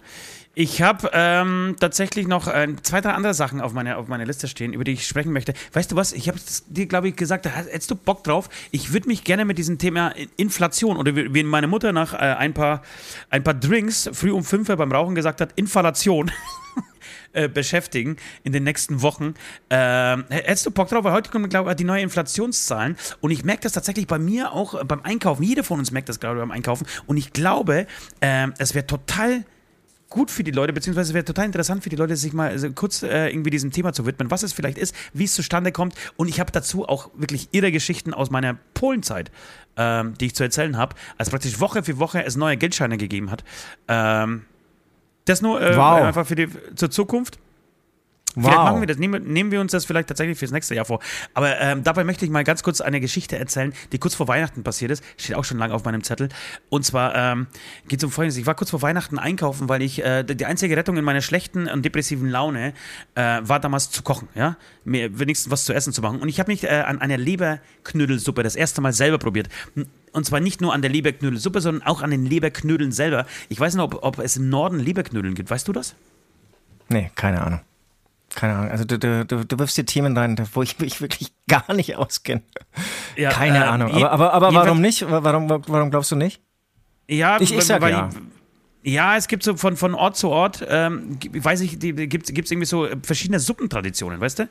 Ich 0.61 0.83
habe 0.83 1.09
ähm, 1.13 1.77
tatsächlich 1.79 2.27
noch 2.27 2.49
äh, 2.49 2.67
zwei, 2.83 3.01
drei 3.01 3.13
andere 3.13 3.33
Sachen 3.33 3.61
auf 3.61 3.75
meiner 3.75 3.97
auf 3.97 4.09
meiner 4.09 4.27
Liste 4.27 4.49
stehen, 4.49 4.73
über 4.73 4.83
die 4.83 4.91
ich 4.91 5.07
sprechen 5.07 5.33
möchte. 5.33 5.55
Weißt 5.73 5.93
du 5.93 5.95
was? 5.95 6.13
Ich 6.13 6.27
habe 6.27 6.37
dir, 6.67 6.87
glaube 6.87 7.07
ich, 7.07 7.15
gesagt, 7.15 7.47
hättest 7.47 7.93
du 7.93 7.95
Bock 7.95 8.25
drauf. 8.25 8.49
Ich 8.73 8.93
würde 8.93 9.07
mich 9.07 9.23
gerne 9.23 9.45
mit 9.45 9.57
diesem 9.57 9.79
Thema 9.79 10.13
Inflation 10.37 10.97
oder 10.97 11.15
wie 11.15 11.45
meine 11.45 11.69
Mutter 11.69 11.93
nach 11.93 12.13
äh, 12.13 12.17
ein, 12.17 12.55
paar, 12.55 12.83
ein 13.31 13.45
paar 13.45 13.55
Drinks 13.55 14.11
früh 14.13 14.33
um 14.33 14.43
fünf 14.43 14.67
beim 14.67 14.91
Rauchen 14.91 15.15
gesagt 15.15 15.41
hat, 15.41 15.53
Inflation. 15.55 16.33
äh, 17.35 17.49
beschäftigen 17.49 18.17
in 18.43 18.53
den 18.53 18.65
nächsten 18.65 19.01
Wochen. 19.01 19.35
Ähm, 19.71 20.25
hättest 20.29 20.67
du 20.67 20.73
Bock 20.73 20.89
drauf? 20.89 21.05
Weil 21.05 21.13
heute 21.13 21.31
kommen, 21.31 21.49
glaube 21.49 21.71
ich, 21.71 21.77
die 21.77 21.85
neuen 21.85 22.03
Inflationszahlen 22.03 22.97
und 23.21 23.31
ich 23.31 23.45
merke 23.45 23.63
das 23.63 23.75
tatsächlich 23.75 24.09
bei 24.09 24.19
mir 24.19 24.53
auch 24.53 24.75
äh, 24.75 24.85
beim 24.85 25.03
Einkaufen. 25.03 25.45
Jeder 25.45 25.63
von 25.63 25.79
uns 25.79 25.93
merkt 25.93 26.09
das 26.09 26.19
gerade 26.19 26.41
beim 26.41 26.51
Einkaufen 26.51 26.85
und 27.07 27.17
ich 27.17 27.33
glaube, 27.33 27.87
ähm, 28.21 28.55
es 28.59 28.75
wäre 28.75 28.89
total 28.89 29.45
gut 30.11 30.31
für 30.31 30.43
die 30.45 30.51
Leute, 30.51 30.73
beziehungsweise 30.73 31.15
wäre 31.15 31.25
total 31.25 31.47
interessant 31.47 31.83
für 31.83 31.91
die 31.91 31.97
Leute, 31.97 32.17
sich 32.17 32.33
mal 32.33 32.59
so 32.59 32.71
kurz 32.73 33.03
äh, 33.03 33.29
irgendwie 33.29 33.51
diesem 33.51 33.71
Thema 33.71 33.93
zu 33.93 34.07
widmen, 34.07 34.31
was 34.31 34.43
es 34.43 34.53
vielleicht 34.53 34.79
ist, 34.79 34.95
wie 35.13 35.25
es 35.25 35.35
zustande 35.35 35.73
kommt. 35.73 35.95
Und 36.17 36.29
ich 36.29 36.41
habe 36.41 36.51
dazu 36.51 36.89
auch 36.89 37.11
wirklich 37.15 37.49
irre 37.53 37.73
Geschichten 37.73 38.15
aus 38.15 38.31
meiner 38.31 38.55
Polenzeit, 38.75 39.31
ähm, 39.77 40.15
die 40.19 40.27
ich 40.27 40.35
zu 40.35 40.43
erzählen 40.43 40.77
habe, 40.77 40.97
als 41.19 41.31
praktisch 41.31 41.61
Woche 41.61 41.83
für 41.83 41.99
Woche 41.99 42.25
es 42.25 42.37
neue 42.37 42.57
Geldscheine 42.57 42.97
gegeben 42.97 43.31
hat. 43.31 43.45
Ähm, 43.87 44.45
das 45.27 45.43
nur 45.43 45.61
äh, 45.61 45.77
Wow. 45.77 46.03
einfach 46.03 46.27
für 46.27 46.37
die 46.37 46.49
zur 46.75 46.91
Zukunft. 46.91 47.39
Vielleicht 48.41 48.57
machen 48.59 48.81
wir 48.81 48.87
das, 48.87 48.99
nehmen, 48.99 49.25
nehmen 49.33 49.51
wir 49.51 49.61
uns 49.61 49.73
das 49.73 49.85
vielleicht 49.85 50.09
tatsächlich 50.09 50.39
fürs 50.39 50.51
nächste 50.51 50.75
Jahr 50.75 50.85
vor. 50.85 51.01
Aber 51.35 51.59
ähm, 51.61 51.85
dabei 51.85 52.05
möchte 52.05 52.25
ich 52.25 52.31
mal 52.31 52.45
ganz 52.45 52.63
kurz 52.63 52.81
eine 52.81 53.01
Geschichte 53.01 53.39
erzählen, 53.39 53.73
die 53.93 53.99
kurz 53.99 54.15
vor 54.15 54.29
Weihnachten 54.29 54.63
passiert 54.63 54.91
ist. 54.91 55.05
Steht 55.17 55.37
auch 55.37 55.45
schon 55.45 55.59
lange 55.59 55.75
auf 55.75 55.85
meinem 55.85 56.03
Zettel. 56.03 56.29
Und 56.69 56.85
zwar 56.85 57.15
ähm, 57.15 57.47
geht 57.89 58.01
es 58.01 58.05
um 58.05 58.11
Folgendes. 58.11 58.37
Ich 58.37 58.47
war 58.47 58.55
kurz 58.55 58.71
vor 58.71 58.83
Weihnachten 58.83 59.19
einkaufen, 59.19 59.69
weil 59.69 59.83
ich, 59.83 60.05
äh, 60.05 60.25
die 60.25 60.47
einzige 60.47 60.77
Rettung 60.77 60.97
in 60.97 61.05
meiner 61.05 61.21
schlechten 61.21 61.69
und 61.69 61.85
depressiven 61.85 62.29
Laune 62.29 62.73
äh, 63.15 63.41
war 63.43 63.61
damals 63.61 63.91
zu 63.91 64.03
kochen, 64.03 64.29
ja. 64.35 64.57
Mir 64.85 65.19
wenigstens 65.19 65.51
was 65.51 65.65
zu 65.65 65.73
essen 65.73 65.93
zu 65.93 66.01
machen. 66.01 66.21
Und 66.21 66.29
ich 66.29 66.41
habe 66.41 66.51
mich 66.51 66.65
äh, 66.65 66.69
an 66.69 67.01
einer 67.01 67.19
Leberknödelsuppe 67.19 68.43
das 68.43 68.57
erste 68.57 68.81
Mal 68.81 68.93
selber 68.93 69.19
probiert. 69.19 69.49
Und 70.13 70.25
zwar 70.25 70.41
nicht 70.41 70.61
nur 70.61 70.73
an 70.73 70.83
der 70.83 70.91
Leberknödelsuppe, 70.91 71.61
sondern 71.61 71.87
auch 71.87 72.03
an 72.03 72.11
den 72.11 72.25
Leberknödeln 72.25 72.93
selber. 72.93 73.27
Ich 73.49 73.61
weiß 73.61 73.75
nicht, 73.75 73.83
ob, 73.83 74.03
ob 74.03 74.19
es 74.19 74.37
im 74.37 74.49
Norden 74.49 74.79
Leberknödeln 74.79 75.35
gibt. 75.35 75.51
Weißt 75.51 75.69
du 75.69 75.73
das? 75.73 75.95
Nee, 76.89 77.11
keine 77.15 77.43
Ahnung. 77.43 77.61
Keine 78.35 78.55
Ahnung. 78.55 78.71
Also 78.71 78.85
du, 78.85 78.99
du, 78.99 79.25
du, 79.25 79.45
du 79.45 79.59
wirfst 79.59 79.77
dir 79.79 79.87
Themen 79.87 80.17
rein, 80.17 80.37
wo 80.53 80.63
ich 80.63 80.79
mich 80.79 81.01
wirklich 81.01 81.33
gar 81.49 81.73
nicht 81.75 81.97
auskenne. 81.97 82.43
Ja, 83.17 83.31
Keine 83.31 83.59
äh, 83.59 83.69
Ahnung. 83.69 83.91
Aber, 83.93 84.11
aber, 84.13 84.33
aber 84.33 84.55
warum 84.55 84.81
nicht? 84.81 85.05
Warum, 85.09 85.49
warum 85.49 85.91
glaubst 85.91 86.11
du 86.13 86.17
nicht? 86.17 86.41
Ja, 87.09 87.41
Ich- 87.41 87.53
ich 87.55 87.65
sag 87.65 87.81
weil, 87.81 87.93
ja. 87.93 88.11
Ja, 88.85 89.17
es 89.17 89.27
gibt 89.29 89.43
so 89.43 89.57
von, 89.57 89.77
von 89.77 89.95
Ort 89.95 90.17
zu 90.17 90.29
Ort, 90.31 90.65
ähm, 90.69 91.19
weiß 91.33 91.61
ich, 91.63 91.79
gibt 91.81 92.31
es 92.31 92.51
irgendwie 92.51 92.65
so 92.65 92.87
äh, 92.87 92.97
verschiedene 93.03 93.41
Suppentraditionen, 93.41 94.21
weißt 94.21 94.39
du? 94.39 94.49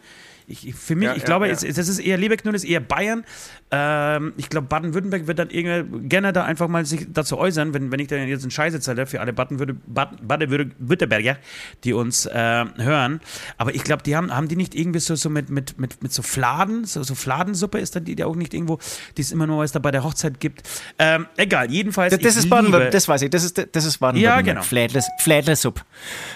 Ich, 0.50 0.74
für 0.76 0.96
mich, 0.96 1.08
Ja, 1.08 1.12
ich 1.14 1.20
ja, 1.20 1.26
glaube, 1.26 1.48
ja. 1.48 1.54
Es, 1.54 1.60
das 1.60 1.90
ist 1.90 2.00
eher 2.00 2.18
Leberknull, 2.18 2.56
ist 2.56 2.64
eher 2.64 2.80
Bayern. 2.80 3.26
Ähm, 3.70 4.32
ich 4.38 4.48
glaube, 4.50 4.68
Baden-Württemberg 4.68 5.28
wird 5.28 5.40
dann 5.40 5.50
irgendwie 5.50 6.08
gerne 6.08 6.32
da 6.32 6.46
einfach 6.46 6.70
mal 6.70 6.86
sich 6.86 7.06
dazu 7.12 7.38
äußern, 7.38 7.74
wenn, 7.74 7.92
wenn 7.92 8.00
ich 8.00 8.08
da 8.08 8.16
jetzt 8.16 8.44
einen 8.44 8.52
Scheiß 8.52 8.74
erzähle 8.74 9.06
für 9.08 9.20
alle 9.20 9.34
Baden-Württe- 9.34 9.76
Bad- 9.86 10.26
Baden-Württemberger, 10.26 11.38
die 11.84 11.92
uns 11.92 12.26
äh, 12.28 12.66
hören. 12.78 13.20
Aber 13.58 13.76
ich 13.76 13.84
glaube, 13.84 14.04
die 14.04 14.16
haben, 14.16 14.34
haben 14.34 14.48
die 14.48 14.56
nicht 14.56 14.74
irgendwie 14.74 15.00
so, 15.00 15.16
so 15.16 15.30
mit, 15.30 15.50
mit, 15.50 15.78
mit, 15.80 16.02
mit 16.02 16.14
so 16.14 16.22
Fladen, 16.22 16.86
so, 16.86 17.04
so 17.04 17.14
Fladensuppe 17.14 17.80
ist 17.80 17.98
da 17.98 18.00
die, 18.00 18.16
die 18.16 18.24
auch 18.24 18.36
nicht 18.38 18.54
irgendwo, 18.54 18.80
die 19.18 19.22
es 19.24 19.34
immer 19.34 19.48
nur 19.48 19.58
was 19.58 19.74
da 19.74 19.80
bei 19.80 19.92
der 19.92 20.06
Hochzeit 20.06 20.40
gibt. 20.40 20.62
Ähm, 20.98 21.26
egal, 21.36 21.70
jedenfalls. 21.70 22.14
Das, 22.14 22.22
das 22.22 22.34
ich 22.38 22.44
ist 22.46 22.50
Baden-Württemberg, 22.50 22.92
das 22.92 23.08
weiß 23.08 23.22
ich. 23.24 23.30
Das 23.32 23.44
ist, 23.44 23.58
das 23.58 23.84
ist 23.84 23.98
Baden-Württemberg. 23.98 24.46
Ja, 24.48 24.54
genau. 24.54 24.64
Flädles, 24.64 25.08
Flädlesuppe. 25.20 25.82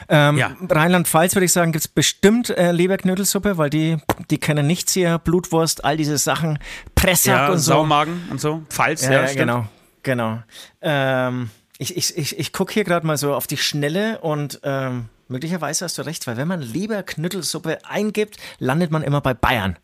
Ähm, 0.09 0.35
Ja. 0.37 0.53
Rheinland-Pfalz 0.69 1.33
würde 1.35 1.45
ich 1.45 1.53
sagen, 1.53 1.71
gibt 1.71 1.85
es 1.85 1.87
bestimmt 1.87 2.49
äh, 2.49 2.73
Leberknödelsuppe, 2.73 3.57
weil 3.57 3.69
die, 3.69 3.97
die 4.29 4.39
kennen 4.39 4.67
nichts 4.67 4.93
hier. 4.93 5.17
Blutwurst, 5.19 5.83
all 5.85 5.97
diese 5.97 6.17
Sachen. 6.17 6.59
Pressack 6.95 7.33
Ja, 7.33 7.49
und 7.49 7.59
so. 7.59 7.73
Saumagen 7.73 8.21
und 8.29 8.39
so. 8.41 8.63
Pfalz, 8.69 9.03
Ja, 9.05 9.25
ja, 9.25 9.33
genau. 9.33 9.67
Genau. 10.03 10.41
Ähm, 10.81 11.49
ich 11.77 11.95
ich, 11.95 12.17
ich, 12.17 12.37
ich 12.39 12.53
gucke 12.53 12.73
hier 12.73 12.83
gerade 12.83 13.05
mal 13.05 13.17
so 13.17 13.33
auf 13.33 13.47
die 13.47 13.57
Schnelle 13.57 14.19
und 14.19 14.59
ähm, 14.63 15.05
möglicherweise 15.27 15.85
hast 15.85 15.97
du 15.97 16.03
recht, 16.03 16.27
weil 16.27 16.37
wenn 16.37 16.47
man 16.47 16.61
Leberknödelsuppe 16.61 17.79
eingibt, 17.85 18.37
landet 18.59 18.91
man 18.91 19.03
immer 19.03 19.21
bei 19.21 19.33
Bayern. 19.33 19.77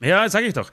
Ja, 0.00 0.28
sag 0.28 0.44
ich 0.44 0.54
doch. 0.54 0.70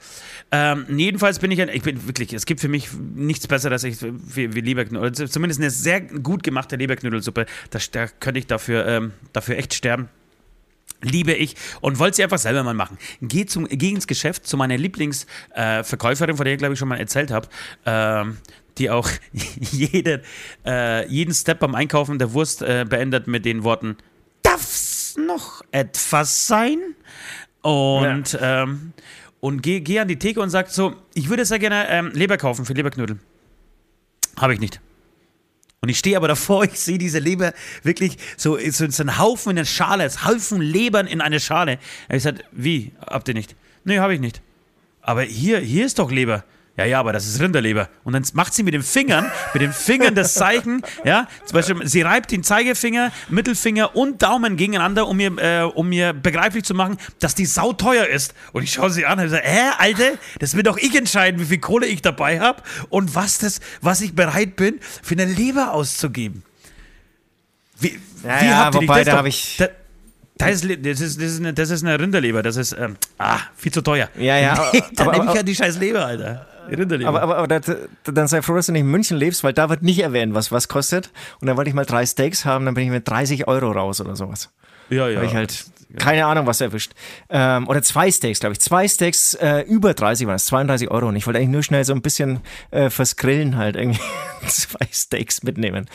Ähm, 0.52 0.86
jedenfalls 0.96 1.40
bin 1.40 1.50
ich, 1.50 1.60
ein, 1.60 1.68
ich 1.68 1.82
bin 1.82 2.06
wirklich, 2.06 2.32
es 2.32 2.46
gibt 2.46 2.60
für 2.60 2.68
mich 2.68 2.90
nichts 2.92 3.48
Besseres 3.48 3.82
als 3.82 4.02
ich, 4.02 4.08
wie, 4.12 4.54
wie 4.54 4.60
Leberknödel, 4.60 5.28
zumindest 5.28 5.60
eine 5.60 5.70
sehr 5.70 6.00
gut 6.00 6.44
gemachte 6.44 6.76
Leberknödelsuppe. 6.76 7.46
Da, 7.70 7.78
da 7.90 8.06
könnte 8.06 8.38
ich 8.38 8.46
dafür, 8.46 8.86
ähm, 8.86 9.12
dafür 9.32 9.56
echt 9.56 9.74
sterben. 9.74 10.08
Liebe 11.02 11.32
ich 11.32 11.56
und 11.80 11.98
wollte 11.98 12.16
sie 12.16 12.24
einfach 12.24 12.38
selber 12.38 12.62
mal 12.62 12.74
machen. 12.74 12.98
Geh, 13.20 13.46
zum, 13.46 13.66
geh 13.68 13.90
ins 13.90 14.06
Geschäft 14.06 14.46
zu 14.46 14.56
meiner 14.56 14.76
Lieblingsverkäuferin, 14.76 16.34
äh, 16.34 16.36
von 16.36 16.44
der 16.44 16.54
ich 16.54 16.58
glaube 16.58 16.74
ich 16.74 16.78
schon 16.78 16.88
mal 16.88 16.98
erzählt 16.98 17.30
habe, 17.30 17.48
ähm, 17.84 18.38
die 18.78 18.90
auch 18.90 19.08
jede, 19.32 20.22
äh, 20.64 21.06
jeden 21.08 21.34
Step 21.34 21.60
beim 21.60 21.74
Einkaufen 21.74 22.18
der 22.18 22.32
Wurst 22.32 22.62
äh, 22.62 22.84
beendet 22.88 23.26
mit 23.26 23.44
den 23.44 23.64
Worten: 23.64 23.96
Darf's 24.42 25.16
noch 25.16 25.62
etwas 25.70 26.46
sein? 26.46 26.78
Und, 27.62 28.38
ähm, 28.40 28.92
und 29.40 29.62
geh, 29.62 29.80
geh 29.80 29.98
an 29.98 30.08
die 30.08 30.18
Theke 30.18 30.40
und 30.40 30.50
sag 30.50 30.68
so: 30.68 30.94
Ich 31.14 31.28
würde 31.28 31.44
sehr 31.44 31.58
gerne 31.58 31.88
ähm, 31.88 32.10
Leber 32.14 32.36
kaufen 32.36 32.64
für 32.64 32.74
Leberknödel. 32.74 33.18
Habe 34.38 34.54
ich 34.54 34.60
nicht. 34.60 34.80
Und 35.86 35.90
ich 35.90 35.98
stehe 36.00 36.16
aber 36.16 36.26
davor, 36.26 36.64
ich 36.72 36.80
sehe 36.80 36.98
diese 36.98 37.20
Leber 37.20 37.52
wirklich 37.84 38.16
so, 38.36 38.58
so, 38.70 38.90
so 38.90 39.02
ein 39.04 39.18
Haufen 39.18 39.50
in 39.50 39.56
der 39.56 39.64
Schale, 39.64 40.02
es 40.02 40.24
Haufen 40.24 40.60
Lebern 40.60 41.06
in 41.06 41.20
eine 41.20 41.38
Schale. 41.38 41.76
Da 41.76 41.80
hab 41.80 42.10
ich 42.10 42.14
gesagt, 42.16 42.44
wie? 42.50 42.90
Habt 43.06 43.28
ihr 43.28 43.34
nicht? 43.34 43.54
Nee, 43.84 44.00
habe 44.00 44.12
ich 44.12 44.18
nicht. 44.18 44.42
Aber 45.00 45.22
hier, 45.22 45.60
hier 45.60 45.86
ist 45.86 46.00
doch 46.00 46.10
Leber. 46.10 46.42
Ja, 46.78 46.84
ja, 46.84 47.00
aber 47.00 47.14
das 47.14 47.26
ist 47.26 47.40
Rinderleber. 47.40 47.88
Und 48.04 48.12
dann 48.12 48.22
macht 48.34 48.52
sie 48.52 48.62
mit 48.62 48.74
den 48.74 48.82
Fingern, 48.82 49.32
mit 49.54 49.62
den 49.62 49.72
Fingern 49.72 50.14
das 50.14 50.34
Zeichen, 50.34 50.82
ja, 51.04 51.26
zum 51.46 51.54
Beispiel, 51.54 51.86
sie 51.88 52.02
reibt 52.02 52.30
den 52.30 52.42
Zeigefinger, 52.44 53.12
Mittelfinger 53.30 53.96
und 53.96 54.22
Daumen 54.22 54.58
gegeneinander, 54.58 55.06
um 55.08 55.16
mir, 55.16 55.32
äh, 55.38 55.62
um 55.62 55.88
mir 55.88 56.12
begreiflich 56.12 56.64
zu 56.64 56.74
machen, 56.74 56.98
dass 57.18 57.34
die 57.34 57.46
Sau 57.46 57.72
teuer 57.72 58.06
ist. 58.06 58.34
Und 58.52 58.62
ich 58.62 58.74
schaue 58.74 58.90
sie 58.90 59.06
an 59.06 59.18
und 59.18 59.28
sage, 59.30 59.42
hä, 59.46 59.70
Alter, 59.78 60.18
das 60.38 60.54
will 60.54 60.64
doch 60.64 60.76
ich 60.76 60.94
entscheiden, 60.94 61.40
wie 61.40 61.46
viel 61.46 61.58
Kohle 61.60 61.86
ich 61.86 62.02
dabei 62.02 62.40
habe 62.40 62.62
und 62.90 63.14
was 63.14 63.38
das, 63.38 63.60
was 63.80 64.02
ich 64.02 64.14
bereit 64.14 64.56
bin, 64.56 64.78
für 65.02 65.14
eine 65.14 65.24
Leber 65.24 65.72
auszugeben. 65.72 66.42
Wie, 67.78 67.98
Ja, 68.22 68.40
wie 68.42 68.44
ja, 68.46 68.56
habt 68.56 68.74
ihr 68.74 68.80
die- 68.80 68.88
wobei, 68.88 68.98
das 68.98 69.00
ist 69.00 69.06
da 69.06 69.12
doch- 69.12 69.18
hab 69.18 69.26
ich- 69.26 69.56
Da, 69.58 69.68
das 70.38 70.62
ist, 70.62 70.64
das, 70.84 71.00
ist, 71.00 71.16
das, 71.22 71.24
ist 71.32 71.40
eine, 71.40 71.54
das 71.54 71.70
ist 71.70 71.82
eine 71.82 71.98
Rinderleber, 71.98 72.42
das 72.42 72.56
ist, 72.56 72.72
ähm, 72.78 72.96
ah, 73.16 73.38
viel 73.56 73.72
zu 73.72 73.80
teuer. 73.80 74.10
Ja, 74.18 74.36
ja, 74.36 74.68
Nee, 74.74 74.82
dann 74.94 75.08
aber- 75.08 75.18
nehme 75.18 75.30
ich 75.30 75.36
ja 75.36 75.42
die 75.42 75.54
scheiß 75.54 75.78
Leber, 75.78 76.04
Alter. 76.04 76.46
Rinderleber. 76.68 77.08
Aber, 77.08 77.22
aber, 77.22 77.36
aber 77.38 77.46
das, 77.48 77.76
dann 78.04 78.28
sei 78.28 78.42
froh, 78.42 78.54
dass 78.54 78.66
du 78.66 78.72
nicht 78.72 78.82
in 78.82 78.90
München 78.90 79.16
lebst, 79.16 79.44
weil 79.44 79.52
da 79.52 79.68
wird 79.68 79.82
nicht 79.82 80.00
erwähnt, 80.00 80.34
was 80.34 80.52
was 80.52 80.68
kostet. 80.68 81.10
Und 81.40 81.46
dann 81.46 81.56
wollte 81.56 81.68
ich 81.68 81.74
mal 81.74 81.84
drei 81.84 82.04
Steaks 82.06 82.44
haben, 82.44 82.64
dann 82.64 82.74
bin 82.74 82.84
ich 82.84 82.90
mit 82.90 83.08
30 83.08 83.48
Euro 83.48 83.70
raus 83.70 84.00
oder 84.00 84.16
sowas. 84.16 84.50
ja, 84.90 85.08
ja. 85.08 85.18
Weil 85.18 85.26
ich 85.26 85.34
halt 85.34 85.66
keine 85.96 86.26
Ahnung, 86.26 86.46
was 86.46 86.60
erwischt. 86.60 86.92
Ähm, 87.30 87.68
oder 87.68 87.82
zwei 87.82 88.10
Steaks, 88.10 88.40
glaube 88.40 88.54
ich. 88.54 88.60
Zwei 88.60 88.88
Steaks 88.88 89.34
äh, 89.34 89.60
über 89.60 89.94
30 89.94 90.26
waren 90.26 90.36
es, 90.36 90.46
32 90.46 90.90
Euro. 90.90 91.08
Und 91.08 91.16
ich 91.16 91.26
wollte 91.26 91.38
eigentlich 91.38 91.50
nur 91.50 91.62
schnell 91.62 91.84
so 91.84 91.92
ein 91.92 92.02
bisschen 92.02 92.40
äh, 92.70 92.90
fürs 92.90 93.16
Grillen 93.16 93.56
halt 93.56 93.76
irgendwie 93.76 94.00
zwei 94.48 94.86
Steaks 94.92 95.42
mitnehmen. 95.42 95.88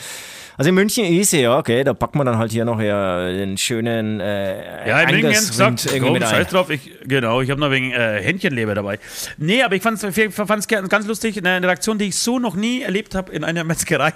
Also 0.58 0.68
in 0.68 0.74
München 0.74 1.04
easy, 1.06 1.40
ja, 1.40 1.58
okay, 1.58 1.82
da 1.82 1.94
packt 1.94 2.14
man 2.14 2.26
dann 2.26 2.36
halt 2.36 2.52
hier 2.52 2.66
noch 2.66 2.80
ja 2.80 3.26
den 3.32 3.56
schönen 3.56 4.20
äh, 4.20 4.86
Ja, 4.86 5.00
in 5.00 5.10
München 5.22 5.30
gesagt, 5.30 5.90
ein. 5.92 6.22
scheiß 6.22 6.48
drauf, 6.48 6.68
ich, 6.68 6.90
genau, 7.04 7.40
ich 7.40 7.50
habe 7.50 7.58
noch 7.60 7.70
wegen 7.70 7.90
äh, 7.90 8.20
Hähnchenleber 8.22 8.74
dabei. 8.74 8.98
Nee, 9.38 9.62
aber 9.62 9.76
ich 9.76 9.82
fand 9.82 10.02
es 10.02 10.68
ganz 10.68 11.06
lustig, 11.06 11.38
eine 11.38 11.66
Reaktion, 11.66 11.96
die 11.96 12.06
ich 12.06 12.16
so 12.16 12.38
noch 12.38 12.54
nie 12.54 12.82
erlebt 12.82 13.14
habe 13.14 13.32
in 13.32 13.44
einer 13.44 13.64
Metzgerei, 13.72 14.12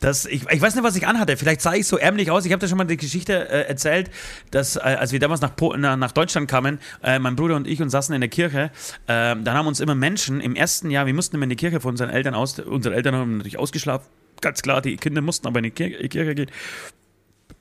dass 0.00 0.24
ich, 0.24 0.50
ich 0.50 0.60
weiß 0.60 0.74
nicht, 0.74 0.84
was 0.84 0.96
ich 0.96 1.06
anhatte, 1.06 1.36
vielleicht 1.36 1.60
sah 1.60 1.74
ich 1.74 1.86
so 1.86 1.98
ärmlich 1.98 2.30
aus, 2.30 2.46
ich 2.46 2.52
habe 2.52 2.60
da 2.60 2.66
schon 2.66 2.78
mal 2.78 2.84
die 2.84 2.96
Geschichte 2.96 3.48
äh, 3.48 3.68
erzählt, 3.68 4.10
dass 4.50 4.76
äh, 4.76 4.80
als 4.80 5.12
wir 5.14 5.20
damals 5.20 5.40
nach, 5.40 5.56
Po- 5.56 5.74
nach, 5.74 6.12
Deutschland 6.12 6.46
kamen, 6.50 6.78
äh, 7.02 7.18
mein 7.18 7.36
Bruder 7.36 7.56
und 7.56 7.66
ich 7.66 7.80
und 7.80 7.88
saßen 7.88 8.14
in 8.14 8.20
der 8.20 8.28
Kirche, 8.28 8.70
äh, 9.06 9.34
dann 9.34 9.50
haben 9.54 9.66
uns 9.66 9.80
immer 9.80 9.94
Menschen 9.94 10.42
im 10.42 10.54
ersten 10.54 10.90
Jahr, 10.90 11.06
wir 11.06 11.14
mussten 11.14 11.36
immer 11.36 11.44
in 11.44 11.50
die 11.50 11.56
Kirche 11.56 11.80
von 11.80 11.92
unseren 11.92 12.10
Eltern 12.10 12.34
aus, 12.34 12.58
unsere 12.58 12.94
Eltern 12.94 13.14
haben 13.14 13.38
natürlich 13.38 13.58
ausgeschlafen, 13.58 14.06
ganz 14.42 14.60
klar, 14.60 14.82
die 14.82 14.96
Kinder 14.96 15.22
mussten 15.22 15.46
aber 15.46 15.60
in 15.60 15.64
die 15.64 15.70
Kirche, 15.70 16.06
Kirche 16.08 16.34
gehen. 16.34 16.50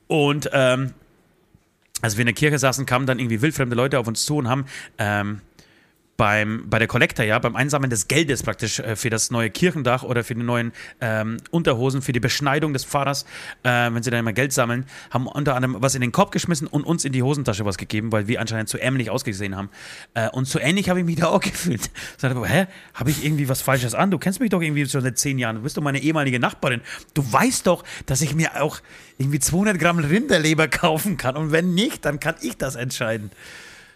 Und 0.07 0.49
ähm, 0.51 0.91
als 2.01 2.17
wir 2.17 2.23
in 2.23 2.27
der 2.27 2.35
Kirche 2.35 2.59
saßen, 2.59 2.85
kamen 2.85 3.05
dann 3.05 3.19
irgendwie 3.19 3.41
wildfremde 3.41 3.75
Leute 3.75 3.97
auf 3.97 4.07
uns 4.07 4.25
zu 4.25 4.35
und 4.35 4.49
haben 4.49 4.65
ähm, 4.97 5.39
beim, 6.18 6.70
bei 6.70 6.80
der 6.80 6.88
Kollektor, 6.88 7.26
ja, 7.26 7.39
beim 7.39 7.55
Einsammeln 7.55 7.89
des 7.89 8.07
Geldes 8.07 8.43
praktisch 8.43 8.80
äh, 8.80 8.95
für 8.95 9.09
das 9.09 9.32
neue 9.32 9.49
Kirchendach 9.49 10.03
oder 10.03 10.24
für 10.24 10.36
die 10.36 10.43
neuen 10.43 10.72
ähm, 11.01 11.38
Unterhosen, 11.49 12.01
für 12.01 12.14
die 12.14 12.20
Beschneidung 12.20 12.74
des 12.74 12.86
Pfarrers, 12.86 13.26
äh, 13.64 13.70
wenn 13.91 14.03
sie 14.03 14.11
dann 14.11 14.20
immer 14.20 14.34
Geld 14.34 14.53
sammeln, 14.53 14.86
haben 15.09 15.28
unter 15.28 15.55
anderem 15.55 15.78
was 15.80 15.95
in 15.95 16.01
den 16.01 16.11
Korb 16.11 16.32
geschmissen 16.32 16.68
und 16.68 16.84
uns 16.84 17.03
in 17.03 17.14
die 17.14 17.24
Hosentasche 17.24 17.66
was 17.66 17.78
gegeben, 17.78 18.11
weil 18.11 18.28
wir 18.28 18.39
anscheinend 18.39 18.70
zu 18.70 18.78
ähnlich 18.78 19.09
ausgesehen 19.09 19.55
haben. 19.55 19.70
Äh, 20.14 20.30
und 20.30 20.47
so 20.47 20.59
ähnlich 20.59 20.89
habe 20.89 20.99
ich 20.99 21.05
mich 21.05 21.16
da 21.20 21.28
auch 21.28 21.41
gefühlt. 21.41 21.89
Ich 22.18 22.24
hä, 22.24 22.68
habe 22.93 23.09
ich 23.09 23.26
irgendwie 23.26 23.49
was 23.49 23.61
Falsches 23.61 23.95
an? 23.95 24.11
Du 24.11 24.20
kennst 24.20 24.39
mich 24.39 24.51
doch 24.51 24.61
irgendwie 24.61 24.88
schon 24.88 25.01
seit 25.01 25.18
zehn 25.18 25.39
Jahren. 25.39 25.57
Du 25.57 25.61
bist 25.64 25.78
doch 25.78 25.84
meine 25.84 25.99
ehemalige 25.99 26.39
Nachbarin. 26.39 26.82
Du 27.14 27.24
weißt 27.32 27.66
doch, 27.66 27.84
dass 28.05 28.22
ich 28.22 28.36
mir 28.36 28.61
auch 28.61 28.82
irgendwie 29.18 29.39
200 29.39 29.80
Gramm 29.80 29.99
Rinderleber 29.99 30.68
kaufen 30.70 31.18
kann. 31.18 31.36
Und 31.36 31.51
wenn 31.51 31.74
nicht, 31.74 32.05
dann 32.05 32.20
kann 32.20 32.36
ich 32.41 32.57
das 32.57 32.76
entscheiden. 32.76 33.32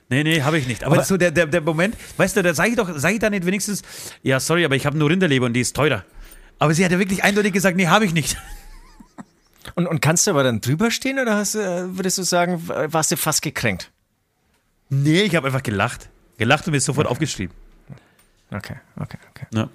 Nee, 0.09 0.23
nee, 0.23 0.41
habe 0.41 0.57
ich 0.57 0.67
nicht. 0.67 0.83
Aber, 0.83 0.95
Aber- 0.95 1.03
so 1.03 1.17
der, 1.17 1.31
der, 1.31 1.47
der 1.47 1.61
Moment, 1.61 1.95
weißt 2.17 2.37
du, 2.37 2.43
da 2.43 2.53
sage 2.53 2.69
ich 2.69 2.75
doch, 2.77 2.89
sage 2.97 3.15
ich 3.15 3.19
da 3.19 3.29
nicht 3.29 3.45
wenigstens, 3.45 3.81
ja, 4.23 4.39
sorry, 4.39 4.63
aber 4.63 4.75
ich 4.75 4.85
habe 4.85 4.97
nur 4.97 5.09
Rinderleber 5.09 5.45
und 5.45 5.53
die 5.53 5.61
ist 5.61 5.75
teurer. 5.75 6.05
Aber 6.59 6.73
sie 6.73 6.83
hat 6.85 6.91
ja 6.91 6.99
wirklich 6.99 7.23
eindeutig 7.23 7.53
gesagt, 7.53 7.75
nee, 7.77 7.87
habe 7.87 8.05
ich 8.05 8.13
nicht. 8.13 8.37
Und, 9.75 9.85
und 9.85 10.01
kannst 10.01 10.25
du 10.25 10.31
aber 10.31 10.43
dann 10.43 10.61
drüber 10.61 10.91
stehen 10.91 11.19
oder 11.19 11.35
hast, 11.35 11.53
würdest 11.55 12.17
du 12.17 12.23
sagen, 12.23 12.63
warst 12.67 13.11
du 13.11 13.17
fast 13.17 13.41
gekränkt? 13.41 13.91
Nee, 14.89 15.23
ich 15.23 15.35
habe 15.35 15.47
einfach 15.47 15.61
gelacht. 15.61 16.07
Gelacht 16.37 16.65
und 16.65 16.71
mir 16.71 16.77
ist 16.77 16.85
sofort 16.85 17.05
aufgeschrieben. 17.05 17.53
Okay, 18.49 18.77
okay, 18.95 19.17
okay. 19.31 19.45
Ja. 19.53 19.69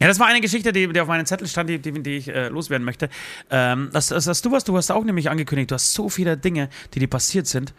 Ja, 0.00 0.06
das 0.06 0.18
war 0.18 0.26
eine 0.26 0.42
Geschichte, 0.42 0.70
die, 0.72 0.86
die 0.92 1.00
auf 1.00 1.08
meinem 1.08 1.24
Zettel 1.24 1.48
stand, 1.48 1.70
die, 1.70 1.78
die, 1.78 1.92
die 2.02 2.16
ich 2.18 2.28
äh, 2.28 2.48
loswerden 2.48 2.84
möchte. 2.84 3.08
Ähm, 3.50 3.88
das, 3.92 4.08
das 4.08 4.26
hast 4.26 4.44
du 4.44 4.52
was, 4.52 4.64
du 4.64 4.76
hast 4.76 4.90
auch 4.90 5.02
nämlich 5.04 5.30
angekündigt, 5.30 5.70
du 5.70 5.74
hast 5.76 5.94
so 5.94 6.10
viele 6.10 6.36
Dinge, 6.36 6.68
die 6.92 6.98
dir 6.98 7.08
passiert 7.08 7.46
sind. 7.46 7.72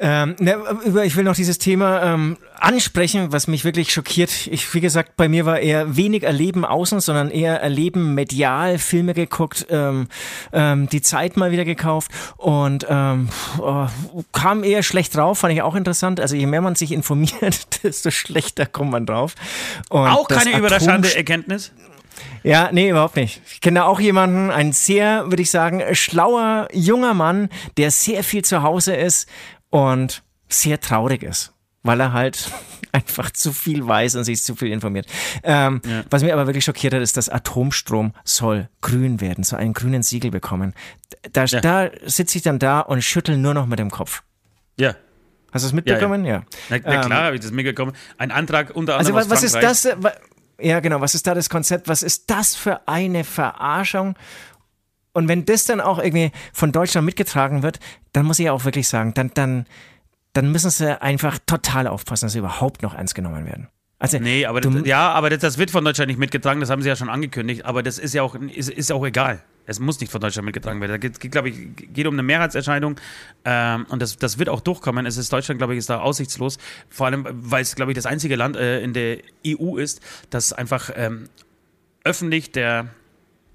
Ähm, 0.00 0.36
ne, 0.38 0.56
ich 1.04 1.16
will 1.16 1.24
noch 1.24 1.34
dieses 1.34 1.58
Thema 1.58 2.02
ähm, 2.02 2.36
ansprechen, 2.54 3.32
was 3.32 3.48
mich 3.48 3.64
wirklich 3.64 3.92
schockiert. 3.92 4.46
Ich, 4.46 4.72
wie 4.72 4.80
gesagt, 4.80 5.16
bei 5.16 5.28
mir 5.28 5.44
war 5.44 5.58
eher 5.58 5.96
wenig 5.96 6.22
Erleben 6.22 6.64
außen, 6.64 7.00
sondern 7.00 7.30
eher 7.30 7.60
Erleben 7.60 8.14
medial, 8.14 8.78
Filme 8.78 9.12
geguckt, 9.12 9.66
ähm, 9.70 10.06
ähm, 10.52 10.88
die 10.88 11.02
Zeit 11.02 11.36
mal 11.36 11.50
wieder 11.50 11.64
gekauft 11.64 12.12
und 12.36 12.86
ähm, 12.88 13.28
oh, 13.58 13.88
kam 14.32 14.62
eher 14.62 14.84
schlecht 14.84 15.16
drauf, 15.16 15.40
fand 15.40 15.52
ich 15.52 15.62
auch 15.62 15.74
interessant. 15.74 16.20
Also 16.20 16.36
je 16.36 16.46
mehr 16.46 16.60
man 16.60 16.76
sich 16.76 16.92
informiert, 16.92 17.66
desto 17.82 18.12
schlechter 18.12 18.66
kommt 18.66 18.92
man 18.92 19.04
drauf. 19.04 19.34
Und 19.88 20.06
auch 20.06 20.28
keine 20.28 20.56
überraschende 20.56 21.12
Erkenntnis. 21.16 21.72
ja, 22.44 22.70
nee, 22.70 22.90
überhaupt 22.90 23.16
nicht. 23.16 23.42
Ich 23.52 23.60
kenne 23.60 23.84
auch 23.84 23.98
jemanden, 23.98 24.50
einen 24.52 24.72
sehr, 24.72 25.24
würde 25.28 25.42
ich 25.42 25.50
sagen, 25.50 25.82
schlauer, 25.96 26.68
junger 26.72 27.14
Mann, 27.14 27.48
der 27.76 27.90
sehr 27.90 28.22
viel 28.22 28.44
zu 28.44 28.62
Hause 28.62 28.94
ist 28.94 29.28
und 29.70 30.22
sehr 30.48 30.80
traurig 30.80 31.22
ist, 31.22 31.52
weil 31.82 32.00
er 32.00 32.12
halt 32.12 32.50
einfach 32.92 33.30
zu 33.30 33.52
viel 33.52 33.86
weiß 33.86 34.16
und 34.16 34.24
sich 34.24 34.42
zu 34.42 34.54
viel 34.56 34.72
informiert. 34.72 35.06
Ähm, 35.42 35.80
Ja. 35.84 36.04
Was 36.10 36.22
mir 36.22 36.32
aber 36.32 36.46
wirklich 36.46 36.64
schockiert 36.64 36.94
hat, 36.94 37.02
ist, 37.02 37.16
dass 37.16 37.28
Atomstrom 37.28 38.12
soll 38.24 38.68
grün 38.80 39.20
werden, 39.20 39.44
so 39.44 39.56
einen 39.56 39.74
grünen 39.74 40.02
Siegel 40.02 40.30
bekommen. 40.30 40.74
Da, 41.32 41.44
Ja. 41.44 41.60
da 41.60 41.90
sitze 42.06 42.38
ich 42.38 42.44
dann 42.44 42.58
da 42.58 42.80
und 42.80 43.02
schüttel 43.02 43.36
nur 43.36 43.54
noch 43.54 43.66
mit 43.66 43.78
dem 43.78 43.90
Kopf. 43.90 44.22
Ja. 44.78 44.94
Hast 45.52 45.62
du 45.62 45.66
es 45.68 45.72
mitbekommen? 45.72 46.24
Ja. 46.24 46.42
Na, 46.68 46.78
na 46.84 47.00
klar, 47.04 47.24
habe 47.24 47.36
ich 47.36 47.40
das 47.42 47.50
mitbekommen. 47.50 47.92
Ein 48.18 48.30
Antrag 48.30 48.74
unter 48.76 48.96
Also 48.98 49.10
anderem 49.12 49.30
was, 49.30 49.42
was 49.42 49.54
aus 49.54 49.62
ist 49.64 49.86
das? 49.86 49.96
Ja, 50.60 50.80
genau. 50.80 51.00
Was 51.00 51.14
ist 51.14 51.26
da 51.26 51.34
das 51.34 51.48
Konzept? 51.48 51.88
Was 51.88 52.02
ist 52.02 52.28
das 52.30 52.54
für 52.54 52.86
eine 52.88 53.24
Verarschung? 53.24 54.14
Und 55.18 55.26
wenn 55.26 55.44
das 55.44 55.64
dann 55.64 55.80
auch 55.80 55.98
irgendwie 55.98 56.30
von 56.52 56.70
Deutschland 56.70 57.04
mitgetragen 57.04 57.64
wird, 57.64 57.80
dann 58.12 58.24
muss 58.24 58.38
ich 58.38 58.50
auch 58.50 58.64
wirklich 58.64 58.86
sagen, 58.86 59.14
dann, 59.14 59.32
dann, 59.34 59.66
dann 60.32 60.52
müssen 60.52 60.70
sie 60.70 61.02
einfach 61.02 61.40
total 61.44 61.88
aufpassen, 61.88 62.26
dass 62.26 62.34
sie 62.34 62.38
überhaupt 62.38 62.82
noch 62.82 62.94
ernst 62.94 63.16
genommen 63.16 63.44
werden. 63.44 63.66
Also, 63.98 64.20
Nee, 64.20 64.46
aber 64.46 64.60
das, 64.60 64.72
ja, 64.84 65.10
aber 65.10 65.28
das, 65.28 65.40
das 65.40 65.58
wird 65.58 65.72
von 65.72 65.84
Deutschland 65.84 66.06
nicht 66.06 66.20
mitgetragen, 66.20 66.60
das 66.60 66.70
haben 66.70 66.82
sie 66.82 66.88
ja 66.88 66.94
schon 66.94 67.08
angekündigt, 67.08 67.64
aber 67.64 67.82
das 67.82 67.98
ist 67.98 68.14
ja 68.14 68.22
auch, 68.22 68.36
ist, 68.36 68.70
ist 68.70 68.92
auch 68.92 69.04
egal. 69.04 69.42
Es 69.66 69.80
muss 69.80 69.98
nicht 69.98 70.12
von 70.12 70.20
Deutschland 70.20 70.46
mitgetragen 70.46 70.80
werden. 70.80 70.92
Da 70.92 70.98
geht, 70.98 71.18
geht 71.18 71.32
glaube 71.32 71.48
ich, 71.48 71.56
geht 71.74 72.06
um 72.06 72.14
eine 72.14 72.22
Mehrheitserscheinung 72.22 73.00
ähm, 73.44 73.86
und 73.88 74.00
das, 74.00 74.18
das 74.18 74.38
wird 74.38 74.48
auch 74.48 74.60
durchkommen. 74.60 75.04
Es 75.04 75.16
ist 75.16 75.32
Deutschland, 75.32 75.58
glaube 75.58 75.72
ich, 75.72 75.78
ist 75.78 75.90
da 75.90 75.98
aussichtslos. 75.98 76.58
Vor 76.88 77.06
allem, 77.06 77.26
weil 77.28 77.62
es, 77.62 77.74
glaube 77.74 77.90
ich, 77.90 77.96
das 77.96 78.06
einzige 78.06 78.36
Land 78.36 78.56
äh, 78.56 78.80
in 78.82 78.92
der 78.92 79.18
EU 79.44 79.78
ist, 79.78 80.00
das 80.30 80.52
einfach 80.52 80.90
ähm, 80.94 81.28
öffentlich 82.04 82.52
der, 82.52 82.86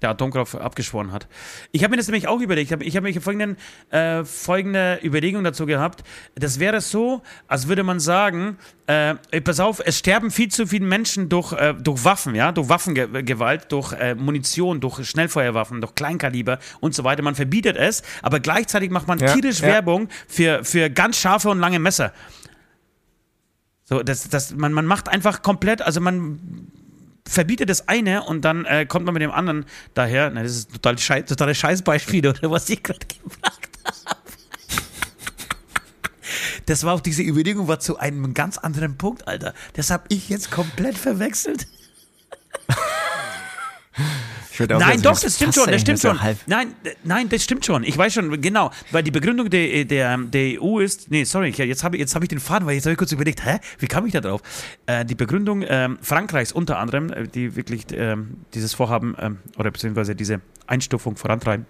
der 0.02 0.10
Atomkraft 0.10 0.54
abgeschworen 0.56 1.12
hat. 1.12 1.28
Ich 1.72 1.82
habe 1.82 1.92
mir 1.92 1.96
das 1.96 2.08
nämlich 2.08 2.28
auch 2.28 2.40
überlegt. 2.40 2.70
Ich 2.70 2.72
habe 2.72 2.84
hab 2.84 3.02
mich 3.02 3.18
folgenden, 3.20 3.56
äh, 3.90 4.24
folgende 4.24 5.00
Überlegung 5.02 5.44
dazu 5.44 5.66
gehabt. 5.66 6.04
Das 6.34 6.60
wäre 6.60 6.80
so, 6.80 7.22
als 7.48 7.68
würde 7.68 7.82
man 7.82 8.00
sagen, 8.00 8.58
äh, 8.86 9.14
pass 9.40 9.60
auf, 9.60 9.80
es 9.84 9.98
sterben 9.98 10.30
viel 10.30 10.48
zu 10.48 10.66
viele 10.66 10.84
Menschen 10.84 11.28
durch, 11.28 11.52
äh, 11.52 11.74
durch 11.74 12.04
Waffen, 12.04 12.34
ja, 12.34 12.52
durch 12.52 12.68
Waffengewalt, 12.68 13.72
durch 13.72 13.92
äh, 13.92 14.14
Munition, 14.14 14.80
durch 14.80 15.08
Schnellfeuerwaffen, 15.08 15.80
durch 15.80 15.94
Kleinkaliber 15.94 16.58
und 16.80 16.94
so 16.94 17.04
weiter. 17.04 17.22
Man 17.22 17.34
verbietet 17.34 17.76
es, 17.76 18.02
aber 18.22 18.40
gleichzeitig 18.40 18.90
macht 18.90 19.08
man 19.08 19.18
Ja, 19.18 19.32
tierisch 19.32 19.60
ja. 19.60 19.68
Werbung 19.68 20.08
für, 20.28 20.64
für 20.64 20.90
ganz 20.90 21.16
scharfe 21.16 21.48
und 21.48 21.60
lange 21.60 21.78
Messer. 21.78 22.12
So, 23.84 24.02
das, 24.02 24.28
das, 24.28 24.54
man, 24.54 24.72
man 24.72 24.86
macht 24.86 25.08
einfach 25.08 25.42
komplett, 25.42 25.82
also 25.82 26.00
man 26.00 26.70
verbietet 27.26 27.70
das 27.70 27.88
eine 27.88 28.24
und 28.24 28.44
dann 28.44 28.64
äh, 28.64 28.86
kommt 28.86 29.06
man 29.06 29.14
mit 29.14 29.22
dem 29.22 29.30
anderen 29.30 29.64
daher. 29.94 30.30
Na, 30.30 30.42
das 30.42 30.52
ist 30.52 30.72
total 30.72 30.98
scheiß, 30.98 31.26
totale 31.26 31.54
Scheißbeispiele, 31.54 32.30
oder 32.38 32.50
was 32.50 32.68
ich 32.68 32.82
gerade 32.82 33.06
gebracht 33.06 33.60
habe. 34.06 34.20
Das 36.66 36.84
war 36.84 36.94
auch 36.94 37.00
diese 37.00 37.22
Überlegung, 37.22 37.68
war 37.68 37.80
zu 37.80 37.98
einem 37.98 38.32
ganz 38.34 38.58
anderen 38.58 38.96
Punkt, 38.96 39.28
Alter. 39.28 39.54
Das 39.74 39.90
habe 39.90 40.04
ich 40.08 40.28
jetzt 40.28 40.50
komplett 40.50 40.96
verwechselt. 40.96 41.66
Nein, 44.58 44.78
sagen, 44.78 45.02
doch, 45.02 45.20
das 45.20 45.36
stimmt 45.36 45.54
schon, 45.54 45.70
das 45.70 45.80
stimmt 45.80 46.00
schon. 46.00 46.20
halb. 46.20 46.38
Nein, 46.46 46.74
nein, 47.02 47.28
das 47.28 47.42
stimmt 47.42 47.64
schon. 47.64 47.84
Ich 47.84 47.96
weiß 47.96 48.14
schon, 48.14 48.40
genau. 48.40 48.70
Weil 48.90 49.02
die 49.02 49.10
Begründung 49.10 49.50
der, 49.50 49.84
der, 49.84 50.16
der 50.18 50.62
EU 50.62 50.78
ist, 50.78 51.10
nee, 51.10 51.24
sorry, 51.24 51.50
jetzt 51.50 51.84
habe 51.84 51.96
ich, 51.96 52.00
jetzt 52.00 52.14
hab 52.14 52.22
ich 52.22 52.28
den 52.28 52.40
Faden, 52.40 52.66
weil 52.66 52.74
jetzt 52.74 52.84
habe 52.84 52.92
ich 52.92 52.98
kurz 52.98 53.12
überlegt, 53.12 53.44
hä, 53.44 53.58
wie 53.78 53.86
kam 53.86 54.06
ich 54.06 54.12
da 54.12 54.20
drauf? 54.20 54.42
Äh, 54.86 55.04
die 55.04 55.14
Begründung 55.14 55.64
ähm, 55.66 55.98
Frankreichs 56.00 56.52
unter 56.52 56.78
anderem, 56.78 57.12
äh, 57.12 57.26
die 57.26 57.56
wirklich 57.56 57.86
ähm, 57.92 58.38
dieses 58.54 58.74
Vorhaben 58.74 59.16
ähm, 59.18 59.38
oder 59.58 59.70
beziehungsweise 59.70 60.14
diese 60.14 60.40
Einstufung 60.66 61.16
vorantreiben, 61.16 61.66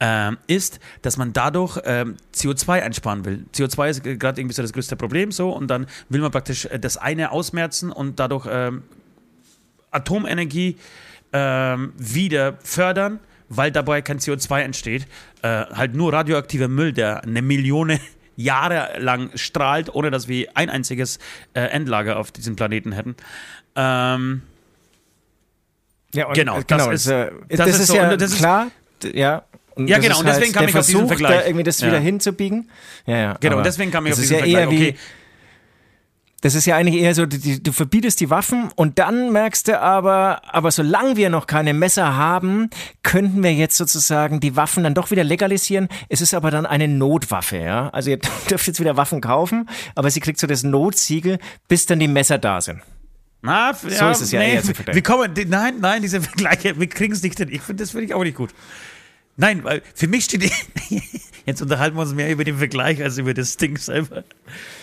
ähm, 0.00 0.38
ist, 0.48 0.80
dass 1.02 1.16
man 1.16 1.32
dadurch 1.32 1.78
ähm, 1.84 2.16
CO2 2.34 2.82
einsparen 2.82 3.24
will. 3.24 3.44
CO2 3.54 3.88
ist 3.88 4.06
äh, 4.06 4.16
gerade 4.16 4.40
irgendwie 4.40 4.54
so 4.54 4.62
das 4.62 4.72
größte 4.72 4.96
Problem 4.96 5.30
so 5.30 5.50
und 5.50 5.68
dann 5.68 5.86
will 6.08 6.20
man 6.20 6.32
praktisch 6.32 6.64
äh, 6.64 6.78
das 6.80 6.96
eine 6.96 7.30
ausmerzen 7.30 7.92
und 7.92 8.18
dadurch 8.18 8.48
ähm, 8.50 8.82
Atomenergie 9.92 10.76
ähm, 11.32 11.92
wieder 11.96 12.54
fördern, 12.62 13.18
weil 13.48 13.70
dabei 13.72 14.02
kein 14.02 14.18
CO2 14.18 14.60
entsteht. 14.60 15.06
Äh, 15.42 15.48
halt 15.66 15.94
nur 15.94 16.12
radioaktiver 16.12 16.68
Müll, 16.68 16.92
der 16.92 17.22
eine 17.24 17.42
Million 17.42 17.98
Jahre 18.36 18.98
lang 18.98 19.30
strahlt, 19.34 19.94
ohne 19.94 20.10
dass 20.10 20.26
wir 20.28 20.48
ein 20.54 20.70
einziges 20.70 21.18
äh, 21.54 21.60
Endlager 21.62 22.18
auf 22.18 22.32
diesem 22.32 22.56
Planeten 22.56 22.92
hätten. 22.92 23.14
Ähm, 23.76 24.42
Ja, 26.14 26.26
und, 26.26 26.34
Genau, 26.34 26.58
äh, 26.58 26.64
das 26.64 26.66
genau, 26.78 26.90
ist- 26.90 27.06
das, 27.06 27.12
äh, 27.12 27.30
das 27.48 27.58
das 27.58 27.68
ist 27.68 27.78
ist 27.80 27.86
so, 27.88 27.96
ja 27.96 28.10
und 28.10 28.20
das 28.20 28.32
ist- 28.32 28.38
klar, 28.38 28.66
ja. 29.12 29.42
Und 29.74 29.88
Ja, 29.88 29.96
das 29.96 30.04
genau, 30.04 30.14
ist 30.16 30.20
und 30.20 30.26
deswegen 30.26 30.44
halt 30.46 30.54
kam 30.54 30.68
ich 30.68 30.76
auf 30.76 30.86
diesen 30.86 31.06
Vergleich. 31.08 31.38
Da 31.40 31.46
irgendwie 31.46 31.62
das 31.64 31.80
Ja. 31.80 31.86
wieder 31.88 31.98
hinzubiegen. 31.98 32.70
Ja, 33.06 33.16
ja. 33.16 33.36
genau, 33.40 33.54
aber 33.54 33.62
deswegen 33.62 33.90
kam 33.90 34.04
ich 34.04 34.10
das 34.10 34.18
auf 34.18 34.24
ist 34.24 34.30
diesen 34.32 34.46
ja 34.50 34.58
Vergleich. 34.60 34.78
wie, 34.80 34.88
Okay, 34.90 34.98
Das 36.42 36.56
ist 36.56 36.66
ja 36.66 36.76
eigentlich 36.76 37.00
eher 37.00 37.14
so, 37.14 37.24
die, 37.24 37.62
du 37.62 37.72
verbietest 37.72 38.20
die 38.20 38.28
Waffen 38.28 38.70
und 38.74 38.98
dann 38.98 39.32
merkst 39.32 39.68
du 39.68 39.80
aber, 39.80 40.42
aber 40.52 40.72
solange 40.72 41.16
wir 41.16 41.30
noch 41.30 41.46
keine 41.46 41.72
Messer 41.72 42.16
haben, 42.16 42.68
könnten 43.04 43.44
wir 43.44 43.54
jetzt 43.54 43.76
sozusagen 43.76 44.40
die 44.40 44.56
Waffen 44.56 44.82
dann 44.82 44.92
doch 44.92 45.12
wieder 45.12 45.22
legalisieren. 45.22 45.88
Es 46.08 46.20
ist 46.20 46.34
aber 46.34 46.50
dann 46.50 46.66
eine 46.66 46.88
Notwaffe, 46.88 47.58
ja. 47.58 47.90
Also 47.90 48.10
ihr 48.10 48.18
dürft 48.50 48.66
jetzt 48.66 48.80
wieder 48.80 48.96
Waffen 48.96 49.20
kaufen, 49.20 49.68
aber 49.94 50.10
sie 50.10 50.18
kriegt 50.18 50.40
so 50.40 50.48
das 50.48 50.64
Notsiegel, 50.64 51.38
bis 51.68 51.86
dann 51.86 52.00
die 52.00 52.08
Messer 52.08 52.38
da 52.38 52.60
sind. 52.60 52.80
Na, 53.40 53.72
so 53.72 53.88
ja, 53.88 54.10
ist 54.10 54.20
es 54.20 54.32
ja 54.32 54.40
nee, 54.40 54.54
eher 54.54 54.62
zu 54.62 54.72
wir 54.76 55.02
kommen, 55.02 55.32
Nein, 55.48 55.76
nein, 55.80 56.02
diese 56.02 56.20
Vergleiche, 56.20 56.78
wir 56.78 56.88
kriegen 56.88 57.12
es 57.12 57.22
nicht 57.22 57.38
hin. 57.38 57.48
Ich 57.52 57.62
finde, 57.62 57.84
das 57.84 57.92
finde 57.92 58.06
ich 58.06 58.14
auch 58.14 58.24
nicht 58.24 58.36
gut. 58.36 58.50
Nein, 59.36 59.62
weil 59.62 59.82
für 59.94 60.08
mich 60.08 60.24
steht. 60.24 60.50
Jetzt 61.44 61.60
unterhalten 61.62 61.96
wir 61.96 62.02
uns 62.02 62.14
mehr 62.14 62.30
über 62.30 62.44
den 62.44 62.58
Vergleich 62.58 63.02
als 63.02 63.18
über 63.18 63.34
das 63.34 63.56
Ding 63.56 63.76
selber. 63.76 64.24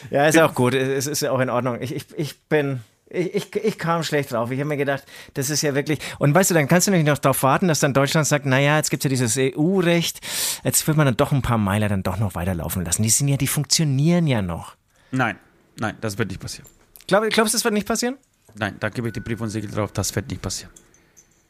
Ja, 0.09 0.27
ist 0.27 0.37
auch 0.37 0.53
gut. 0.53 0.73
Es 0.73 1.07
ist 1.07 1.21
ja 1.21 1.31
auch 1.31 1.39
in 1.39 1.49
Ordnung. 1.49 1.81
Ich, 1.81 1.95
ich, 1.95 2.05
ich 2.17 2.39
bin. 2.41 2.81
Ich, 3.11 3.33
ich, 3.33 3.55
ich, 3.55 3.79
kam 3.79 4.03
schlecht 4.03 4.31
drauf. 4.31 4.51
Ich 4.51 4.59
habe 4.59 4.67
mir 4.67 4.77
gedacht, 4.77 5.03
das 5.33 5.49
ist 5.49 5.63
ja 5.63 5.73
wirklich. 5.73 5.97
Und 6.19 6.35
weißt 6.35 6.51
du, 6.51 6.53
dann 6.53 6.67
kannst 6.67 6.85
du 6.85 6.91
nämlich 6.91 7.07
noch 7.07 7.17
darauf 7.17 7.41
warten, 7.41 7.67
dass 7.67 7.79
dann 7.79 7.93
Deutschland 7.93 8.27
sagt, 8.27 8.45
naja, 8.45 8.77
jetzt 8.77 8.91
gibt 8.91 9.03
es 9.03 9.05
ja 9.05 9.09
dieses 9.09 9.35
EU-Recht, 9.37 10.19
jetzt 10.63 10.85
wird 10.85 10.95
man 10.95 11.07
dann 11.07 11.17
doch 11.17 11.31
ein 11.31 11.41
paar 11.41 11.57
Meiler 11.57 11.89
dann 11.89 12.03
doch 12.03 12.17
noch 12.17 12.35
weiterlaufen 12.35 12.85
lassen. 12.85 13.01
Die 13.01 13.09
sind 13.09 13.27
ja, 13.27 13.37
die 13.37 13.47
funktionieren 13.47 14.27
ja 14.27 14.43
noch. 14.43 14.75
Nein, 15.09 15.37
nein, 15.79 15.97
das 16.01 16.19
wird 16.19 16.29
nicht 16.29 16.39
passieren. 16.39 16.69
Glaub, 17.07 17.27
glaubst 17.29 17.55
du, 17.55 17.57
das 17.57 17.63
wird 17.63 17.73
nicht 17.73 17.87
passieren? 17.87 18.15
Nein, 18.55 18.75
da 18.79 18.89
gebe 18.89 19.07
ich 19.07 19.13
die 19.13 19.21
Brief 19.21 19.41
und 19.41 19.49
Siegel 19.49 19.71
drauf, 19.71 19.91
das 19.91 20.15
wird 20.15 20.29
nicht 20.29 20.43
passieren. 20.43 20.71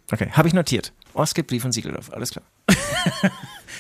Okay, 0.10 0.30
habe 0.32 0.48
ich 0.48 0.54
notiert. 0.54 0.94
Ost 1.14 1.36
gibt 1.36 1.50
Brief 1.50 1.66
und 1.66 1.74
Siegel 1.74 1.92
drauf, 1.92 2.14
alles 2.14 2.32
klar. 2.32 2.46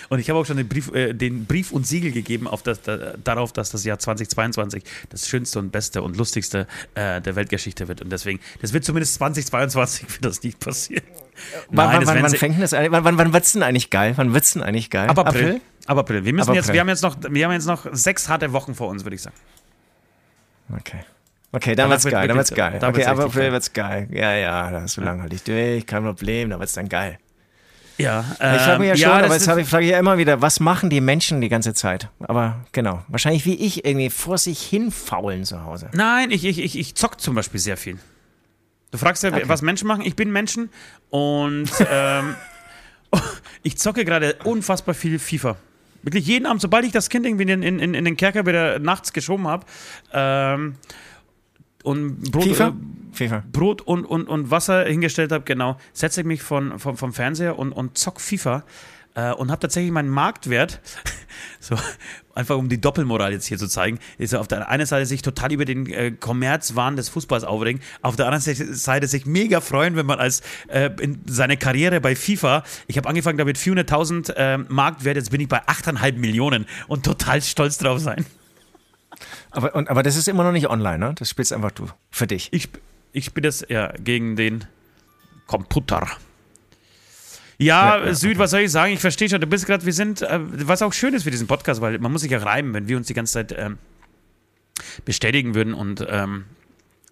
und 0.09 0.19
ich 0.19 0.29
habe 0.29 0.39
auch 0.39 0.45
schon 0.45 0.57
den 0.57 0.67
Brief, 0.67 0.93
äh, 0.93 1.13
den 1.13 1.45
Brief 1.45 1.71
und 1.71 1.85
Siegel 1.85 2.11
gegeben 2.11 2.47
auf 2.47 2.63
das, 2.63 2.81
da, 2.81 3.13
darauf, 3.23 3.53
dass 3.53 3.71
das 3.71 3.83
Jahr 3.83 3.99
2022 3.99 4.83
das 5.09 5.27
schönste 5.27 5.59
und 5.59 5.71
beste 5.71 6.01
und 6.01 6.17
lustigste 6.17 6.67
äh, 6.95 7.21
der 7.21 7.35
Weltgeschichte 7.35 7.87
wird. 7.87 8.01
Und 8.01 8.11
deswegen, 8.11 8.39
das 8.61 8.73
wird 8.73 8.85
zumindest 8.85 9.15
2022 9.15 10.09
wird 10.09 10.25
das 10.25 10.43
nicht 10.43 10.59
passieren. 10.59 11.03
Nein, 11.69 12.05
wann, 12.05 12.07
wann, 12.07 12.23
wann 12.23 12.31
fängt 12.31 12.61
das 12.61 12.73
Wann, 12.73 13.03
wann, 13.03 13.17
wann 13.17 13.33
wird 13.33 13.43
es 13.45 13.53
denn 13.53 13.63
eigentlich 13.63 13.89
geil? 13.89 14.13
Wann 14.15 14.33
wird 14.33 14.43
es 14.43 14.53
denn 14.53 14.63
eigentlich 14.63 14.89
geil? 14.89 15.09
Ab 15.09 15.19
April. 15.19 15.43
April? 15.43 15.61
Ab 15.85 15.97
April. 15.97 16.25
Wir 16.25 16.33
müssen 16.33 16.49
Ab 16.49 16.55
jetzt, 16.55 16.71
wir 16.73 16.79
haben 16.79 16.89
jetzt 16.89 17.01
noch, 17.01 17.17
wir 17.29 17.45
haben 17.45 17.53
jetzt 17.53 17.65
noch 17.65 17.85
sechs 17.91 18.29
harte 18.29 18.51
Wochen 18.53 18.75
vor 18.75 18.89
uns, 18.89 19.03
würde 19.05 19.15
ich 19.15 19.21
sagen. 19.21 19.35
Okay. 20.71 20.99
Okay, 21.51 21.75
dann 21.75 21.89
wird's 21.89 22.05
geil, 22.05 22.27
dann 22.27 22.37
wird's 22.37 22.53
geil. 22.53 22.79
Okay, 22.81 23.05
aber 23.05 23.25
April 23.25 23.51
wird's 23.51 23.73
geil. 23.73 24.07
Ja, 24.11 24.33
ja, 24.33 24.69
da 24.69 24.81
hast 24.81 24.97
du 24.97 25.01
lang 25.01 25.21
halt 25.21 25.33
ich 25.33 25.43
durch, 25.43 25.85
kein 25.87 26.03
Problem, 26.03 26.51
dann 26.51 26.59
wird's 26.59 26.73
dann 26.73 26.89
geil. 26.89 27.17
Ja, 27.99 28.23
ähm, 28.39 28.55
ich 28.55 28.61
frage 28.61 28.79
mich 28.79 28.87
ja 28.87 28.95
schon, 28.95 29.09
ja, 29.09 29.25
aber 29.25 29.33
jetzt 29.33 29.45
frage 29.45 29.61
ich, 29.61 29.67
frage 29.67 29.85
ich 29.85 29.91
ja 29.91 29.99
immer 29.99 30.17
wieder, 30.17 30.41
was 30.41 30.61
machen 30.61 30.89
die 30.89 31.01
Menschen 31.01 31.41
die 31.41 31.49
ganze 31.49 31.73
Zeit? 31.73 32.09
Aber 32.19 32.65
genau, 32.71 33.03
wahrscheinlich 33.09 33.45
wie 33.45 33.55
ich 33.55 33.85
irgendwie 33.85 34.09
vor 34.09 34.37
sich 34.37 34.61
hin 34.61 34.89
faulen 34.89 35.43
zu 35.43 35.65
Hause. 35.65 35.89
Nein, 35.93 36.31
ich, 36.31 36.45
ich, 36.45 36.59
ich, 36.59 36.79
ich 36.79 36.95
zock 36.95 37.19
zum 37.19 37.35
Beispiel 37.35 37.59
sehr 37.59 37.75
viel. 37.75 37.99
Du 38.91 38.97
fragst 38.97 39.23
ja, 39.23 39.29
okay. 39.29 39.43
was 39.45 39.61
Menschen 39.61 39.87
machen. 39.87 40.03
Ich 40.05 40.15
bin 40.15 40.31
Menschen 40.31 40.69
und 41.09 41.69
ähm, 41.91 42.35
ich 43.63 43.77
zocke 43.77 44.05
gerade 44.05 44.35
unfassbar 44.45 44.95
viel 44.95 45.19
FIFA. 45.19 45.57
Wirklich 46.01 46.25
jeden 46.25 46.45
Abend, 46.45 46.61
sobald 46.61 46.85
ich 46.85 46.93
das 46.93 47.09
Kind 47.09 47.25
irgendwie 47.25 47.51
in, 47.51 47.61
in, 47.61 47.93
in 47.93 48.05
den 48.05 48.15
Kerker 48.15 48.45
wieder 48.45 48.79
nachts 48.79 49.11
geschoben 49.11 49.45
habe, 49.47 49.65
ähm, 50.13 50.75
und 51.83 52.31
Brot, 52.31 52.43
FIFA? 52.43 52.67
Äh, 52.67 53.15
FIFA. 53.15 53.43
Brot 53.51 53.81
und, 53.81 54.05
und, 54.05 54.27
und 54.27 54.51
Wasser 54.51 54.85
hingestellt 54.85 55.31
habe, 55.31 55.43
genau, 55.43 55.77
setze 55.93 56.21
ich 56.21 56.27
mich 56.27 56.41
von, 56.41 56.79
von, 56.79 56.97
vom 56.97 57.13
Fernseher 57.13 57.57
und, 57.57 57.71
und 57.71 57.97
zock 57.97 58.21
FIFA 58.21 58.63
äh, 59.15 59.31
und 59.31 59.51
habe 59.51 59.59
tatsächlich 59.59 59.91
meinen 59.91 60.09
Marktwert, 60.09 60.79
so 61.59 61.75
einfach 62.35 62.57
um 62.57 62.69
die 62.69 62.79
Doppelmoral 62.79 63.33
jetzt 63.33 63.45
hier 63.45 63.57
zu 63.57 63.67
zeigen, 63.67 63.99
ist 64.17 64.33
auf 64.35 64.47
der 64.47 64.69
einen 64.69 64.85
Seite 64.85 65.05
sich 65.05 65.21
total 65.21 65.51
über 65.51 65.65
den 65.65 65.87
äh, 65.87 66.11
Kommerzwahn 66.11 66.95
des 66.95 67.09
Fußballs 67.09 67.43
aufregen, 67.43 67.81
auf 68.01 68.15
der 68.15 68.27
anderen 68.27 68.73
Seite 68.75 69.07
sich 69.07 69.25
mega 69.25 69.61
freuen, 69.61 69.95
wenn 69.95 70.05
man 70.05 70.19
als 70.19 70.41
äh, 70.67 70.89
in 71.01 71.21
seine 71.25 71.57
Karriere 71.57 71.99
bei 72.01 72.15
FIFA, 72.15 72.63
ich 72.87 72.97
habe 72.97 73.09
angefangen 73.09 73.37
damit 73.37 73.57
400.000 73.57 74.33
äh, 74.33 74.57
Marktwert, 74.57 75.17
jetzt 75.17 75.31
bin 75.31 75.41
ich 75.41 75.47
bei 75.47 75.61
8,5 75.63 76.13
Millionen 76.17 76.65
und 76.87 77.03
total 77.03 77.41
stolz 77.41 77.77
drauf 77.77 77.99
sein. 77.99 78.25
Aber, 79.51 79.75
und, 79.75 79.89
aber 79.89 80.03
das 80.03 80.15
ist 80.15 80.27
immer 80.27 80.43
noch 80.43 80.51
nicht 80.51 80.69
online, 80.69 80.99
ne? 80.99 81.15
Das 81.17 81.29
spielst 81.29 81.53
einfach 81.53 81.71
du 81.71 81.87
für 82.09 82.27
dich. 82.27 82.49
Ich, 82.51 82.69
ich 83.11 83.25
spiele 83.25 83.47
das 83.47 83.65
ja 83.67 83.91
gegen 83.97 84.35
den 84.35 84.65
Computer. 85.47 86.07
Ja, 87.57 87.97
ja, 87.97 88.05
ja, 88.05 88.13
Süd, 88.13 88.37
was 88.37 88.51
soll 88.51 88.61
ich 88.61 88.71
sagen? 88.71 88.93
Ich 88.93 89.01
verstehe 89.01 89.27
schon, 89.27 89.41
du 89.41 89.47
bist 89.47 89.65
gerade, 89.65 89.85
wir 89.85 89.91
sind, 89.91 90.21
äh, 90.21 90.39
was 90.41 90.81
auch 90.81 90.93
schön 90.93 91.13
ist 91.13 91.23
für 91.23 91.31
diesen 91.31 91.47
Podcast, 91.47 91.81
weil 91.81 91.99
man 91.99 92.11
muss 92.11 92.21
sich 92.21 92.31
ja 92.31 92.39
reiben, 92.39 92.73
wenn 92.73 92.87
wir 92.87 92.95
uns 92.95 93.07
die 93.07 93.13
ganze 93.13 93.33
Zeit 93.33 93.55
ähm, 93.57 93.77
bestätigen 95.03 95.55
würden 95.55 95.73
und 95.73 96.05
ähm, 96.09 96.45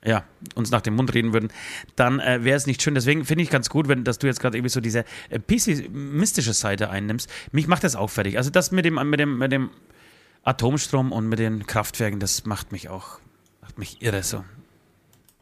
ja, 0.05 0.23
uns 0.55 0.71
nach 0.71 0.81
dem 0.81 0.95
Mund 0.95 1.13
reden 1.13 1.33
würden, 1.33 1.49
dann 1.97 2.21
äh, 2.21 2.43
wäre 2.43 2.55
es 2.55 2.65
nicht 2.65 2.81
schön. 2.81 2.95
Deswegen 2.95 3.25
finde 3.25 3.43
ich 3.43 3.49
ganz 3.49 3.69
gut, 3.69 3.89
wenn, 3.89 4.05
dass 4.05 4.19
du 4.19 4.27
jetzt 4.27 4.39
gerade 4.39 4.57
irgendwie 4.57 4.69
so 4.69 4.79
diese 4.79 5.03
äh, 5.29 5.39
pessimistische 5.39 6.53
Seite 6.53 6.89
einnimmst. 6.89 7.29
Mich 7.51 7.67
macht 7.67 7.83
das 7.83 7.97
auch 7.97 8.09
fertig. 8.09 8.37
Also 8.37 8.49
das 8.49 8.71
mit 8.71 8.85
dem, 8.85 8.95
mit 9.09 9.19
dem, 9.19 9.37
mit 9.37 9.51
dem 9.51 9.69
Atomstrom 10.47 11.11
und 11.11 11.27
mit 11.27 11.39
den 11.39 11.67
Kraftwerken, 11.67 12.19
das 12.19 12.45
macht 12.45 12.71
mich 12.71 12.87
auch, 12.87 13.19
macht 13.61 13.77
mich 13.77 14.01
irre 14.01 14.23
so. 14.23 14.45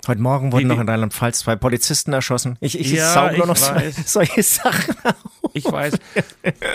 Heute 0.08 0.22
Morgen 0.22 0.52
wurden 0.52 0.64
wie, 0.64 0.68
noch 0.68 0.80
in 0.80 0.90
Rheinland-Pfalz 0.90 1.40
zwei 1.40 1.56
Polizisten 1.56 2.12
erschossen. 2.12 2.58
Ich, 2.60 2.80
ich 2.80 2.92
ja, 2.92 3.14
saug 3.14 3.38
nur 3.38 3.48
noch 3.48 3.56
so, 3.56 3.72
solche 4.06 4.42
Sachen 4.44 4.96
auf. 5.04 5.45
Ich 5.56 5.64
weiß. 5.64 5.94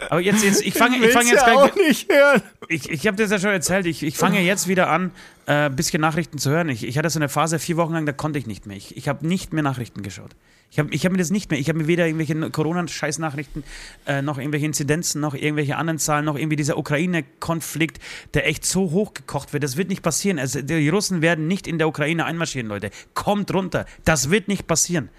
Aber 0.08 0.20
jetzt, 0.20 0.42
jetzt 0.42 0.64
ich 0.64 0.72
fange 0.72 0.96
ich 0.96 1.12
fang 1.12 1.26
jetzt 1.26 1.46
ja 1.46 1.54
auch 1.54 1.74
nicht 1.76 2.10
hören. 2.10 2.42
Ich, 2.68 2.88
ich 2.88 3.06
habe 3.06 3.16
das 3.18 3.30
ja 3.30 3.38
schon 3.38 3.50
erzählt. 3.50 3.84
Ich, 3.84 4.02
ich 4.02 4.16
fange 4.16 4.40
jetzt 4.40 4.68
wieder 4.68 4.88
an, 4.88 5.10
äh, 5.46 5.66
ein 5.66 5.76
bisschen 5.76 6.00
Nachrichten 6.00 6.38
zu 6.38 6.50
hören. 6.50 6.70
Ich, 6.70 6.86
ich 6.86 6.96
hatte 6.96 7.10
so 7.10 7.18
eine 7.18 7.28
Phase 7.28 7.58
vier 7.58 7.76
Wochen 7.76 7.92
lang, 7.92 8.06
da 8.06 8.12
konnte 8.12 8.38
ich 8.38 8.46
nicht 8.46 8.64
mehr. 8.64 8.78
Ich, 8.78 8.96
ich 8.96 9.06
habe 9.06 9.26
nicht 9.26 9.52
mehr 9.52 9.62
Nachrichten 9.62 10.02
geschaut. 10.02 10.30
Ich 10.70 10.78
habe 10.78 10.88
ich 10.94 11.04
hab 11.04 11.12
mir 11.12 11.18
das 11.18 11.30
nicht 11.30 11.50
mehr. 11.50 11.60
Ich 11.60 11.68
habe 11.68 11.78
mir 11.78 11.88
weder 11.88 12.06
irgendwelche 12.06 12.50
Corona-Scheißnachrichten, 12.50 13.64
äh, 14.06 14.22
noch 14.22 14.38
irgendwelche 14.38 14.64
Inzidenzen, 14.64 15.20
noch 15.20 15.34
irgendwelche 15.34 15.76
anderen 15.76 15.98
Zahlen, 15.98 16.24
noch 16.24 16.36
irgendwie 16.36 16.56
dieser 16.56 16.78
Ukraine-Konflikt, 16.78 17.98
der 18.32 18.46
echt 18.46 18.64
so 18.64 18.92
hochgekocht 18.92 19.52
wird. 19.52 19.62
Das 19.62 19.76
wird 19.76 19.90
nicht 19.90 20.02
passieren. 20.02 20.38
Also, 20.38 20.62
die 20.62 20.88
Russen 20.88 21.20
werden 21.20 21.48
nicht 21.48 21.66
in 21.66 21.76
der 21.76 21.86
Ukraine 21.86 22.24
einmarschieren, 22.24 22.68
Leute. 22.68 22.90
Kommt 23.12 23.52
runter. 23.52 23.84
Das 24.06 24.30
wird 24.30 24.48
nicht 24.48 24.66
passieren. 24.66 25.10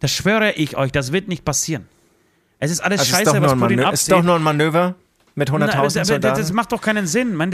Das 0.00 0.10
schwöre 0.10 0.54
ich 0.54 0.76
euch, 0.76 0.90
das 0.90 1.12
wird 1.12 1.28
nicht 1.28 1.44
passieren. 1.44 1.86
Es 2.58 2.70
ist 2.70 2.80
alles 2.80 3.00
also 3.00 3.12
scheiße, 3.12 3.42
was 3.42 3.54
Putin 3.54 3.80
abzieht. 3.80 4.00
ist 4.00 4.12
doch 4.12 4.22
nur 4.22 4.36
ein 4.36 4.42
Manöver 4.42 4.94
mit 5.34 5.50
100.000 5.50 6.04
Soldaten. 6.04 6.40
Das 6.40 6.52
macht 6.52 6.72
doch 6.72 6.80
keinen 6.80 7.06
Sinn. 7.06 7.34
Man, 7.34 7.50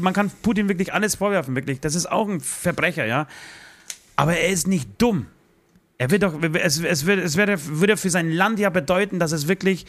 man 0.00 0.12
kann 0.14 0.30
Putin 0.42 0.68
wirklich 0.68 0.92
alles 0.94 1.16
vorwerfen, 1.16 1.56
wirklich. 1.56 1.80
Das 1.80 1.94
ist 1.94 2.10
auch 2.10 2.28
ein 2.28 2.40
Verbrecher, 2.40 3.04
ja. 3.04 3.26
Aber 4.16 4.36
er 4.36 4.48
ist 4.48 4.66
nicht 4.66 4.88
dumm. 4.98 5.26
Er 5.98 6.10
wird 6.12 6.22
doch, 6.22 6.40
es, 6.54 6.80
es, 6.80 7.06
wird, 7.06 7.18
es 7.18 7.36
würde, 7.36 7.58
würde 7.66 7.96
für 7.96 8.10
sein 8.10 8.30
Land 8.30 8.60
ja 8.60 8.70
bedeuten, 8.70 9.18
dass 9.18 9.32
es 9.32 9.48
wirklich 9.48 9.84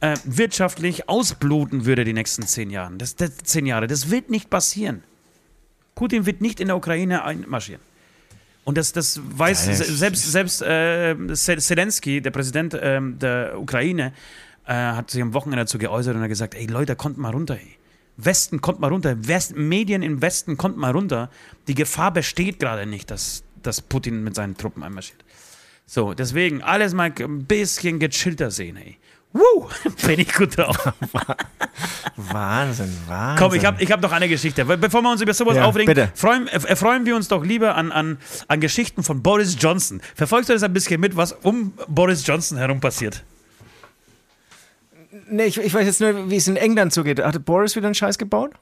äh, 0.00 0.16
wirtschaftlich 0.24 1.08
ausbluten 1.08 1.86
würde 1.86 2.02
die 2.04 2.12
nächsten 2.12 2.44
zehn 2.44 2.68
Jahre. 2.70 2.94
Das, 2.96 3.14
das, 3.14 3.38
zehn 3.44 3.66
Jahre. 3.66 3.86
Das 3.86 4.10
wird 4.10 4.28
nicht 4.28 4.50
passieren. 4.50 5.04
Putin 5.94 6.26
wird 6.26 6.40
nicht 6.40 6.58
in 6.58 6.66
der 6.66 6.76
Ukraine 6.76 7.24
einmarschieren. 7.24 7.80
Und 8.64 8.78
das, 8.78 8.92
das 8.92 9.20
weiß 9.22 9.66
ja, 9.66 9.74
selbst, 9.74 10.30
selbst 10.30 10.62
äh, 10.62 11.16
Zelensky, 11.34 12.20
der 12.20 12.30
Präsident 12.30 12.74
äh, 12.74 13.00
der 13.02 13.58
Ukraine, 13.58 14.12
äh, 14.66 14.72
hat 14.72 15.10
sich 15.10 15.20
am 15.20 15.34
Wochenende 15.34 15.64
dazu 15.64 15.78
geäußert 15.78 16.14
und 16.14 16.22
hat 16.22 16.28
gesagt: 16.28 16.54
Ey 16.54 16.66
Leute, 16.66 16.94
kommt 16.94 17.18
mal 17.18 17.32
runter. 17.32 17.54
Ey. 17.54 17.78
Westen 18.16 18.60
kommt 18.60 18.78
mal 18.80 18.88
runter. 18.88 19.26
West, 19.26 19.56
Medien 19.56 20.02
im 20.02 20.22
Westen 20.22 20.56
kommt 20.56 20.76
mal 20.76 20.92
runter. 20.92 21.30
Die 21.66 21.74
Gefahr 21.74 22.12
besteht 22.12 22.60
gerade 22.60 22.86
nicht, 22.86 23.10
dass, 23.10 23.42
dass 23.62 23.80
Putin 23.80 24.22
mit 24.22 24.34
seinen 24.34 24.56
Truppen 24.56 24.82
einmarschiert. 24.82 25.24
So, 25.86 26.14
deswegen 26.14 26.62
alles 26.62 26.94
mal 26.94 27.12
ein 27.18 27.44
bisschen 27.44 27.98
gechillter 27.98 28.50
sehen, 28.50 28.76
ey. 28.76 28.98
Woo, 29.32 29.66
bin 30.06 30.20
ich 30.20 30.32
gut 30.32 30.58
drauf. 30.58 30.76
Wahnsinn, 32.16 32.94
Wahnsinn. 33.08 33.38
Komm, 33.38 33.54
ich 33.54 33.64
habe 33.64 33.82
ich 33.82 33.90
hab 33.90 34.00
noch 34.02 34.12
eine 34.12 34.28
Geschichte. 34.28 34.64
Bevor 34.64 35.02
wir 35.02 35.10
uns 35.10 35.22
über 35.22 35.32
sowas 35.32 35.56
ja, 35.56 35.64
aufregen, 35.64 36.08
freuen, 36.14 36.48
erfreuen 36.48 37.06
wir 37.06 37.16
uns 37.16 37.28
doch 37.28 37.42
lieber 37.42 37.74
an, 37.76 37.92
an, 37.92 38.18
an 38.48 38.60
Geschichten 38.60 39.02
von 39.02 39.22
Boris 39.22 39.56
Johnson. 39.58 40.02
Verfolgst 40.14 40.50
du 40.50 40.52
das 40.52 40.62
ein 40.62 40.72
bisschen 40.72 41.00
mit, 41.00 41.16
was 41.16 41.32
um 41.32 41.72
Boris 41.88 42.26
Johnson 42.26 42.58
herum 42.58 42.80
passiert? 42.80 43.24
Nee, 45.28 45.44
ich, 45.44 45.58
ich 45.58 45.72
weiß 45.72 45.86
jetzt 45.86 46.00
nur, 46.00 46.30
wie 46.30 46.36
es 46.36 46.46
in 46.46 46.56
England 46.56 46.92
zugeht. 46.92 47.22
Hat 47.22 47.42
Boris 47.44 47.74
wieder 47.74 47.86
einen 47.86 47.94
Scheiß 47.94 48.18
gebaut? 48.18 48.52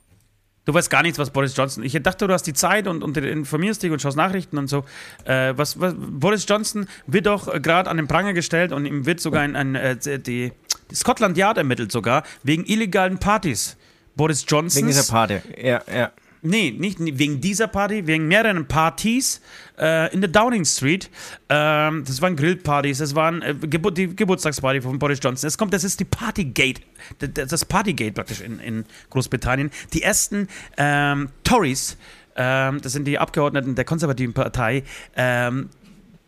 Du 0.66 0.74
weißt 0.74 0.90
gar 0.90 1.02
nichts, 1.02 1.18
was 1.18 1.30
Boris 1.30 1.56
Johnson. 1.56 1.82
Ich 1.82 2.00
dachte, 2.02 2.26
du 2.26 2.32
hast 2.32 2.44
die 2.44 2.52
Zeit 2.52 2.86
und, 2.86 3.02
und 3.02 3.16
informierst 3.16 3.82
dich 3.82 3.90
und 3.90 4.00
schaust 4.00 4.16
Nachrichten 4.16 4.58
und 4.58 4.68
so. 4.68 4.84
Äh, 5.24 5.54
was, 5.56 5.80
was, 5.80 5.94
Boris 5.96 6.44
Johnson 6.46 6.86
wird 7.06 7.26
doch 7.26 7.60
gerade 7.60 7.88
an 7.90 7.96
den 7.96 8.06
Pranger 8.06 8.34
gestellt 8.34 8.70
und 8.70 8.84
ihm 8.84 9.06
wird 9.06 9.20
sogar 9.20 9.42
ein, 9.42 9.56
ein, 9.56 9.74
äh, 9.74 9.96
die 10.18 10.52
Scotland 10.94 11.36
Yard 11.36 11.58
ermittelt 11.58 11.92
sogar 11.92 12.22
wegen 12.42 12.64
illegalen 12.64 13.18
Partys. 13.18 13.76
Boris 14.16 14.44
Johnson. 14.46 14.80
Wegen 14.80 14.88
dieser 14.88 15.10
Party, 15.10 15.40
ja, 15.62 15.82
ja. 15.92 16.12
Nee, 16.42 16.70
nicht 16.70 16.98
wegen 17.00 17.40
dieser 17.40 17.66
Party, 17.68 18.06
wegen 18.06 18.26
mehreren 18.26 18.66
Partys 18.66 19.42
äh, 19.78 20.12
in 20.14 20.22
der 20.22 20.30
Downing 20.30 20.64
Street. 20.64 21.10
Ähm, 21.50 22.02
das 22.06 22.22
waren 22.22 22.34
Grillpartys, 22.34 22.98
das 22.98 23.14
waren 23.14 23.42
äh, 23.42 23.54
Gebur 23.54 23.92
die 23.92 24.16
Geburtstagsparty 24.16 24.80
von 24.80 24.98
Boris 24.98 25.18
Johnson. 25.22 25.46
Es 25.46 25.58
kommt, 25.58 25.74
das 25.74 25.84
ist 25.84 26.00
die 26.00 26.06
Partygate, 26.06 26.80
das 27.18 27.64
Partygate 27.66 28.12
praktisch 28.12 28.40
in, 28.40 28.58
in 28.58 28.84
Großbritannien. 29.10 29.70
Die 29.92 30.02
ersten 30.02 30.48
ähm, 30.78 31.28
Tories 31.44 31.98
ähm, 32.36 32.80
das 32.80 32.92
sind 32.92 33.04
die 33.04 33.18
Abgeordneten 33.18 33.74
der 33.74 33.84
konservativen 33.84 34.32
Partei, 34.32 34.84
ähm, 35.16 35.68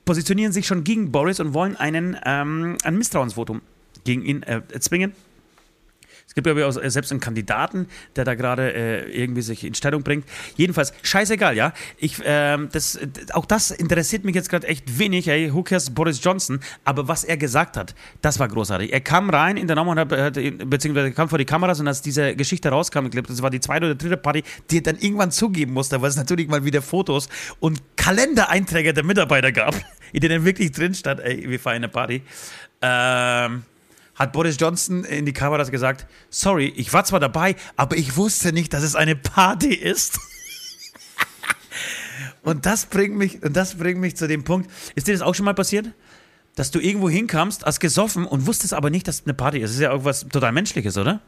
positionieren 0.04 0.52
sich 0.52 0.66
schon 0.66 0.84
gegen 0.84 1.12
Boris 1.12 1.40
und 1.40 1.54
wollen 1.54 1.76
einen, 1.76 2.18
ähm, 2.24 2.76
ein 2.84 2.98
Misstrauensvotum 2.98 3.62
gegen 4.05 4.22
ihn 4.22 4.42
äh, 4.42 4.62
zwingen. 4.80 5.14
Es 6.32 6.34
gibt 6.34 6.46
ja 6.46 6.66
auch 6.66 6.72
selbst 6.72 7.11
einen 7.11 7.20
Kandidaten, 7.20 7.88
der 8.16 8.24
da 8.24 8.34
gerade 8.34 8.72
äh, 8.72 9.11
irgendwie 9.11 9.42
sich 9.42 9.64
in 9.64 9.74
Stellung 9.74 10.03
bringt. 10.03 10.24
Jedenfalls, 10.57 10.94
scheißegal, 11.03 11.55
ja. 11.55 11.74
Ich, 11.98 12.22
ähm, 12.24 12.70
das, 12.72 12.98
auch 13.34 13.44
das 13.44 13.70
interessiert 13.70 14.24
mich 14.24 14.34
jetzt 14.34 14.48
gerade 14.48 14.66
echt 14.66 14.98
wenig. 14.98 15.28
Ey, 15.28 15.53
who 15.53 15.62
cares 15.62 15.90
Boris 15.90 16.24
Johnson? 16.24 16.61
Aber 16.84 17.07
was 17.07 17.24
er 17.24 17.36
gesagt 17.36 17.76
hat, 17.76 17.94
das 18.22 18.38
war 18.38 18.48
großartig. 18.48 18.94
Er 18.94 19.03
kam 19.03 19.28
rein 19.28 19.59
in 19.59 19.66
der 19.66 19.76
Nummer 19.76 20.07
beziehungsweise 20.07 21.12
kam 21.12 21.28
vor 21.28 21.36
die 21.36 21.44
Kameras 21.44 21.80
und 21.80 21.88
als 21.88 22.00
diese 22.00 22.34
Geschichte 22.34 22.70
rauskam, 22.70 23.05
ich 23.05 23.11
glaube, 23.11 23.28
das 23.28 23.42
war 23.42 23.50
die 23.50 23.61
zweite 23.61 23.84
oder 23.84 23.94
dritte 23.94 24.16
Party, 24.16 24.42
die 24.70 24.78
er 24.78 24.84
dann 24.84 24.96
irgendwann 24.96 25.32
zugeben 25.32 25.74
musste, 25.74 26.00
weil 26.00 26.09
es 26.09 26.16
natürlich 26.16 26.48
mal 26.48 26.64
wieder 26.64 26.80
Fotos 26.80 27.28
und 27.61 27.82
Kalendereinträge 27.96 28.94
der 28.94 29.05
Mitarbeiter 29.05 29.53
gab, 29.53 29.74
in 30.14 30.20
denen 30.20 30.46
wirklich 30.46 30.72
drin 30.72 30.94
stand, 30.94 31.20
ey, 31.20 31.46
wir 31.46 31.61
feiern 31.61 31.76
eine 31.76 31.88
Party. 31.90 32.22
Ähm, 32.80 33.64
hat 34.23 34.33
Boris 34.33 34.57
Johnson 34.59 35.05
in 35.05 35.27
die 35.27 35.33
Kameras 35.33 35.70
gesagt, 35.70 36.07
sorry, 36.31 36.73
ich 36.77 36.93
war 36.93 37.05
zwar 37.05 37.20
dabei, 37.20 37.57
aber 37.77 37.97
ich 37.97 38.16
wusste 38.16 38.53
nicht, 38.53 38.73
dass 38.73 38.83
es 38.83 38.95
eine 38.95 39.16
Party 39.16 39.75
ist. 39.75 40.18
und 42.43 42.64
das 42.64 42.87
bringt 42.87 43.16
mich, 43.16 43.43
und 43.43 43.57
das 43.57 43.77
bringt 43.77 44.01
mich 44.01 44.16
zu 44.16 44.29
dem 44.29 44.45
Punkt, 44.45 44.70
ist 44.95 45.09
dir 45.09 45.12
das 45.12 45.23
auch 45.23 45.35
schon 45.35 45.45
mal 45.45 45.55
passiert? 45.55 45.91
Dass 46.55 46.70
du 46.70 46.79
irgendwo 46.79 47.11
hinkamst, 47.11 47.64
hast 47.64 47.81
gesoffen 47.81 48.27
und 48.27 48.47
wusstest 48.47 48.75
aber 48.75 48.91
nicht, 48.91 49.09
dass 49.09 49.16
es 49.16 49.27
eine 49.27 49.35
Party 49.35 49.59
ist. 49.59 49.70
Das 49.70 49.75
ist 49.75 49.81
ja 49.81 49.91
irgendwas 49.91 50.27
total 50.29 50.53
Menschliches, 50.53 50.97
oder? 50.97 51.20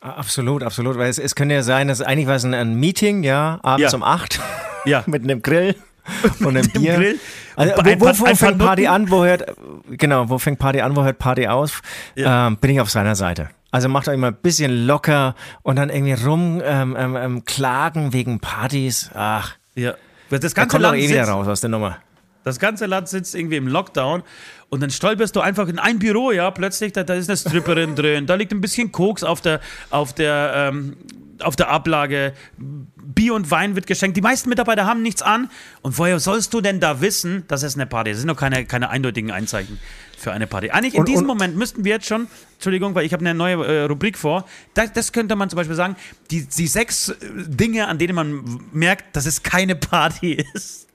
Absolut, 0.00 0.62
absolut. 0.62 0.98
Weil 0.98 1.10
es, 1.10 1.18
es 1.18 1.34
könnte 1.34 1.54
ja 1.54 1.62
sein, 1.62 1.88
dass 1.88 2.00
eigentlich 2.00 2.26
war 2.26 2.36
es 2.36 2.44
ein, 2.44 2.54
ein 2.54 2.74
Meeting, 2.74 3.24
ja, 3.24 3.58
abends 3.62 3.92
ja. 3.92 3.96
um 3.96 4.02
acht. 4.02 4.40
Ja. 4.84 5.02
mit 5.06 5.22
einem 5.22 5.42
Grill. 5.42 5.74
und 6.40 6.56
einem 6.56 6.68
Bier. 6.70 6.94
Grill. 6.94 7.20
Also, 7.56 7.72
wo, 7.76 8.00
wo, 8.00 8.06
wo 8.06 8.34
fängt 8.34 8.58
Party 8.58 8.86
an, 8.86 9.10
wo 9.10 9.24
hört, 9.24 9.44
genau, 9.90 10.28
wo 10.28 10.38
fängt 10.38 10.58
Party 10.58 10.80
an, 10.80 10.94
wo 10.94 11.04
hört 11.04 11.18
Party 11.18 11.48
aus? 11.48 11.72
Ja. 12.14 12.46
Ähm, 12.46 12.56
bin 12.56 12.70
ich 12.70 12.80
auf 12.80 12.90
seiner 12.90 13.14
Seite. 13.16 13.50
Also 13.70 13.88
macht 13.88 14.08
euch 14.08 14.16
mal 14.16 14.28
ein 14.28 14.36
bisschen 14.40 14.86
locker 14.86 15.34
und 15.62 15.76
dann 15.76 15.90
irgendwie 15.90 16.14
rum 16.14 16.62
ähm, 16.64 16.96
ähm, 16.98 17.16
ähm 17.16 17.44
klagen 17.44 18.12
wegen 18.12 18.40
Partys. 18.40 19.10
Ach. 19.14 19.56
Ja. 19.74 19.94
Das 20.30 20.54
ganze 20.54 20.54
da 20.54 20.64
kommt 20.66 20.82
Land 20.82 20.98
eh 20.98 21.08
wieder 21.08 21.24
raus 21.24 21.46
aus 21.48 21.60
der 21.60 21.70
Nummer. 21.70 21.98
Das 22.44 22.58
ganze 22.58 22.86
Land 22.86 23.08
sitzt 23.08 23.34
irgendwie 23.34 23.56
im 23.56 23.68
Lockdown 23.68 24.22
und 24.70 24.82
dann 24.82 24.90
stolperst 24.90 25.36
du 25.36 25.40
einfach 25.40 25.68
in 25.68 25.78
ein 25.78 25.98
Büro, 25.98 26.30
ja, 26.30 26.50
plötzlich, 26.50 26.92
da, 26.92 27.04
da 27.04 27.14
ist 27.14 27.28
eine 27.28 27.36
Stripperin 27.36 27.94
drin, 27.96 28.26
da 28.26 28.36
liegt 28.36 28.52
ein 28.52 28.60
bisschen 28.60 28.90
Koks 28.92 29.22
auf 29.22 29.40
der, 29.40 29.60
auf 29.90 30.12
der, 30.14 30.52
ähm, 30.54 30.96
auf 31.42 31.56
der 31.56 31.68
Ablage, 31.68 32.32
Bier 32.56 33.34
und 33.34 33.50
Wein 33.50 33.74
wird 33.74 33.86
geschenkt. 33.86 34.16
Die 34.16 34.20
meisten 34.20 34.48
Mitarbeiter 34.48 34.86
haben 34.86 35.02
nichts 35.02 35.22
an. 35.22 35.50
Und 35.82 35.98
woher 35.98 36.20
sollst 36.20 36.54
du 36.54 36.60
denn 36.60 36.80
da 36.80 37.00
wissen, 37.00 37.44
dass 37.48 37.62
es 37.62 37.74
eine 37.74 37.86
Party 37.86 38.10
ist? 38.10 38.16
Das 38.16 38.20
sind 38.22 38.28
noch 38.28 38.36
keine, 38.36 38.64
keine 38.66 38.90
eindeutigen 38.90 39.30
Einzeichen 39.30 39.78
für 40.16 40.32
eine 40.32 40.46
Party. 40.46 40.70
Eigentlich 40.70 40.94
in 40.94 41.00
und, 41.00 41.08
diesem 41.08 41.22
und 41.22 41.28
Moment 41.28 41.56
müssten 41.56 41.84
wir 41.84 41.94
jetzt 41.94 42.06
schon, 42.06 42.28
Entschuldigung, 42.54 42.94
weil 42.94 43.04
ich 43.04 43.12
habe 43.12 43.20
eine 43.20 43.34
neue 43.34 43.64
äh, 43.64 43.82
Rubrik 43.84 44.18
vor, 44.18 44.44
das, 44.74 44.92
das, 44.92 45.12
könnte 45.12 45.36
man 45.36 45.48
zum 45.48 45.56
Beispiel 45.56 45.76
sagen, 45.76 45.96
die, 46.30 46.46
die 46.46 46.66
sechs 46.66 47.10
äh, 47.10 47.16
Dinge, 47.46 47.88
an 47.88 47.98
denen 47.98 48.14
man 48.14 48.60
merkt, 48.72 49.16
dass 49.16 49.26
es 49.26 49.42
keine 49.42 49.76
Party 49.76 50.32
ist. 50.54 50.88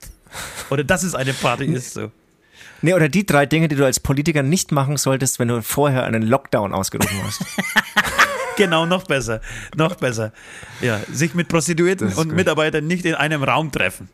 Oder 0.69 0.83
dass 0.83 1.03
es 1.03 1.15
eine 1.15 1.33
Party 1.33 1.65
ist. 1.65 1.93
So. 1.93 2.11
Nee, 2.81 2.93
oder 2.93 3.07
die 3.07 3.25
drei 3.25 3.45
Dinge, 3.45 3.69
die 3.69 3.75
du 3.75 3.85
als 3.85 3.99
Politiker 3.99 4.43
nicht 4.43 4.71
machen 4.71 4.97
solltest, 4.97 5.39
wenn 5.39 5.47
du 5.47 5.61
vorher 5.61 6.03
einen 6.03 6.21
Lockdown 6.21 6.73
ausgerufen 6.73 7.17
hast. 7.23 7.45
genau, 8.55 8.85
noch 8.85 9.05
besser. 9.05 9.41
Noch 9.75 9.95
besser. 9.95 10.31
Ja, 10.81 10.99
sich 11.11 11.33
mit 11.33 11.47
Prostituierten 11.47 12.07
und 12.13 12.29
gut. 12.29 12.35
Mitarbeitern 12.35 12.87
nicht 12.87 13.05
in 13.05 13.15
einem 13.15 13.43
Raum 13.43 13.71
treffen. 13.71 14.09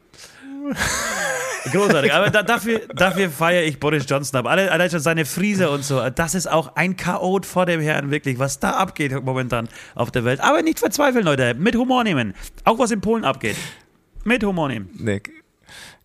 Großartig. 1.71 2.13
Aber 2.13 2.29
da, 2.29 2.43
dafür, 2.43 2.81
dafür 2.95 3.29
feiere 3.29 3.63
ich 3.63 3.79
Boris 3.79 4.05
Johnson 4.07 4.39
ab. 4.39 4.47
Alle, 4.47 4.71
allein 4.71 4.89
schon 4.89 4.99
seine 4.99 5.25
Friese 5.25 5.69
und 5.69 5.83
so. 5.83 6.09
Das 6.09 6.35
ist 6.35 6.49
auch 6.49 6.75
ein 6.75 6.95
Chaot 6.95 7.45
vor 7.45 7.65
dem 7.65 7.81
Herrn, 7.81 8.11
wirklich, 8.11 8.39
was 8.39 8.59
da 8.59 8.71
abgeht 8.71 9.11
momentan 9.23 9.67
auf 9.95 10.11
der 10.11 10.25
Welt. 10.25 10.39
Aber 10.41 10.61
nicht 10.61 10.79
verzweifeln, 10.79 11.25
Leute. 11.25 11.53
Mit 11.55 11.75
Humor 11.75 12.03
nehmen. 12.03 12.33
Auch 12.63 12.79
was 12.79 12.91
in 12.91 13.01
Polen 13.01 13.25
abgeht. 13.25 13.57
Mit 14.23 14.43
Humor 14.43 14.69
nehmen. 14.69 14.89
Nick. 14.93 15.31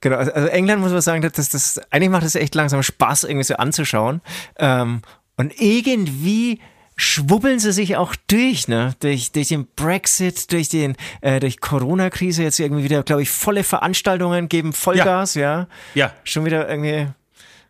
Genau, 0.00 0.16
also 0.16 0.48
England 0.48 0.82
muss 0.82 0.92
man 0.92 1.00
sagen, 1.00 1.22
das, 1.22 1.48
das, 1.48 1.80
eigentlich 1.90 2.10
macht 2.10 2.24
es 2.24 2.34
echt 2.34 2.54
langsam 2.54 2.82
Spaß, 2.82 3.24
irgendwie 3.24 3.44
so 3.44 3.56
anzuschauen. 3.56 4.20
Ähm, 4.58 5.00
und 5.36 5.58
irgendwie 5.60 6.60
schwubbeln 6.96 7.58
sie 7.58 7.72
sich 7.72 7.96
auch 7.96 8.14
durch, 8.28 8.68
ne? 8.68 8.94
Durch, 9.00 9.32
durch 9.32 9.48
den 9.48 9.66
Brexit, 9.74 10.52
durch 10.52 10.68
den, 10.68 10.96
äh, 11.20 11.40
durch 11.40 11.60
Corona-Krise 11.60 12.42
jetzt 12.42 12.60
irgendwie 12.60 12.84
wieder, 12.84 13.02
glaube 13.02 13.22
ich, 13.22 13.30
volle 13.30 13.64
Veranstaltungen 13.64 14.48
geben 14.48 14.72
Vollgas, 14.72 15.34
ja. 15.34 15.68
ja. 15.94 16.06
Ja. 16.06 16.12
Schon 16.24 16.44
wieder 16.44 16.68
irgendwie 16.68 17.08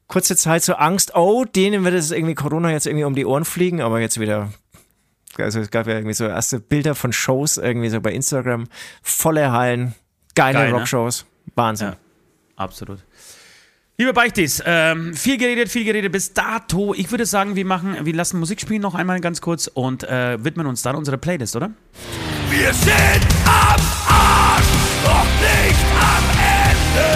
kurze 0.06 0.36
Zeit 0.36 0.62
so 0.62 0.74
Angst, 0.74 1.14
oh, 1.14 1.44
denen 1.44 1.84
wird 1.84 1.94
es 1.94 2.10
irgendwie 2.10 2.34
Corona 2.34 2.70
jetzt 2.70 2.86
irgendwie 2.86 3.04
um 3.04 3.14
die 3.14 3.24
Ohren 3.24 3.44
fliegen, 3.44 3.80
aber 3.80 4.00
jetzt 4.00 4.20
wieder. 4.20 4.52
Also 5.38 5.60
es 5.60 5.70
gab 5.70 5.86
ja 5.86 5.94
irgendwie 5.94 6.14
so 6.14 6.26
erste 6.26 6.60
Bilder 6.60 6.94
von 6.94 7.12
Shows 7.12 7.56
irgendwie 7.56 7.88
so 7.88 8.00
bei 8.00 8.12
Instagram, 8.12 8.68
volle 9.02 9.50
Hallen, 9.50 9.94
geile 10.34 10.58
Geil, 10.58 10.72
ne? 10.72 10.78
Rockshows, 10.78 11.26
Wahnsinn. 11.54 11.88
Ja, 11.88 11.96
absolut. 12.56 13.00
Liebe 13.96 14.12
Beichtis, 14.12 14.60
ähm, 14.66 15.14
viel 15.14 15.38
geredet, 15.38 15.68
viel 15.68 15.84
geredet 15.84 16.10
bis 16.10 16.32
dato. 16.32 16.94
Ich 16.94 17.12
würde 17.12 17.26
sagen, 17.26 17.54
wir 17.54 17.64
machen, 17.64 17.96
wir 18.02 18.12
lassen 18.12 18.40
Musik 18.40 18.60
spielen 18.60 18.82
noch 18.82 18.96
einmal 18.96 19.20
ganz 19.20 19.40
kurz 19.40 19.68
und 19.68 20.02
äh, 20.02 20.42
widmen 20.42 20.66
uns 20.66 20.82
dann 20.82 20.96
unserer 20.96 21.16
Playlist, 21.16 21.54
oder? 21.54 21.70
Wir 22.50 22.74
sind 22.74 23.24
am 23.46 23.80
Arsch, 24.10 24.66
doch 25.04 25.30
nicht 25.38 25.86
am 25.94 26.24
Ende. 26.34 27.06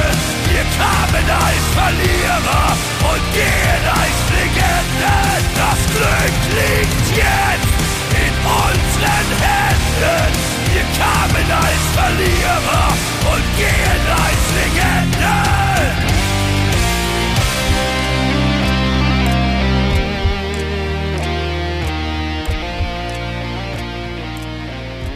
Wir 0.46 0.64
kamen 0.78 1.26
als 1.28 1.64
Verlierer 1.74 2.76
und 3.10 3.22
gehen 3.34 3.84
als 3.98 4.18
Legenden. 4.38 5.42
Das 5.58 5.80
Glück 5.90 6.36
liegt 6.54 7.06
jetzt 7.18 7.74
in 8.22 8.34
unseren 8.46 9.28
Händen. 9.42 10.30
Wir 10.70 10.86
kamen 10.94 11.50
als 11.50 11.82
Verlierer 11.98 12.94
und 13.34 13.44
gehen 13.58 14.02
als 14.14 14.42
Legenden. 14.54 15.67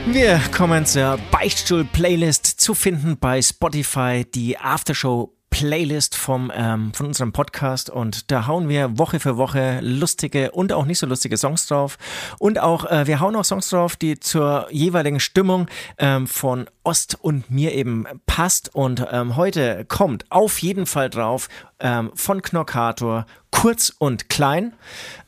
Wir 0.07 0.41
kommen 0.55 0.85
zur 0.85 1.17
Beichtstuhl-Playlist 1.31 2.45
zu 2.45 2.75
finden 2.75 3.19
bei 3.19 3.41
Spotify, 3.41 4.25
die 4.25 4.59
Aftershow 4.59 5.33
Playlist 5.49 6.17
vom, 6.17 6.51
ähm, 6.55 6.93
von 6.93 7.07
unserem 7.07 7.33
Podcast. 7.33 7.89
Und 7.89 8.31
da 8.33 8.47
hauen 8.47 8.69
wir 8.69 8.99
Woche 8.99 9.21
für 9.21 9.37
Woche 9.37 9.79
lustige 9.81 10.51
und 10.51 10.73
auch 10.73 10.87
nicht 10.87 10.99
so 10.99 11.07
lustige 11.07 11.37
Songs 11.37 11.67
drauf. 11.67 11.99
Und 12.39 12.59
auch 12.59 12.85
äh, 12.91 13.07
wir 13.07 13.21
hauen 13.21 13.37
auch 13.37 13.45
Songs 13.45 13.69
drauf, 13.69 13.95
die 13.95 14.19
zur 14.19 14.67
jeweiligen 14.71 15.21
Stimmung 15.21 15.69
ähm, 15.99 16.27
von 16.27 16.67
Ost 16.83 17.17
und 17.21 17.51
mir 17.51 17.73
eben 17.73 18.07
passt. 18.27 18.75
Und 18.75 19.07
ähm, 19.13 19.37
heute 19.37 19.85
kommt 19.85 20.25
auf 20.31 20.59
jeden 20.59 20.87
Fall 20.87 21.11
drauf 21.11 21.49
ähm, 21.79 22.11
von 22.15 22.43
Knockator 22.43 23.27
kurz 23.53 23.93
und 23.97 24.29
klein 24.29 24.73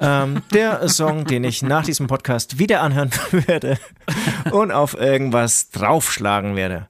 ähm, 0.01 0.43
der 0.53 0.89
Song, 0.89 1.25
den 1.25 1.45
ich 1.45 1.63
nach 1.63 1.85
diesem 1.85 2.09
Podcast 2.09 2.59
wieder 2.59 2.81
anhören 2.83 3.11
werde 3.31 3.79
und 4.51 4.73
auf 4.73 4.95
irgendwas 4.95 5.71
draufschlagen 5.71 6.57
werde. 6.57 6.89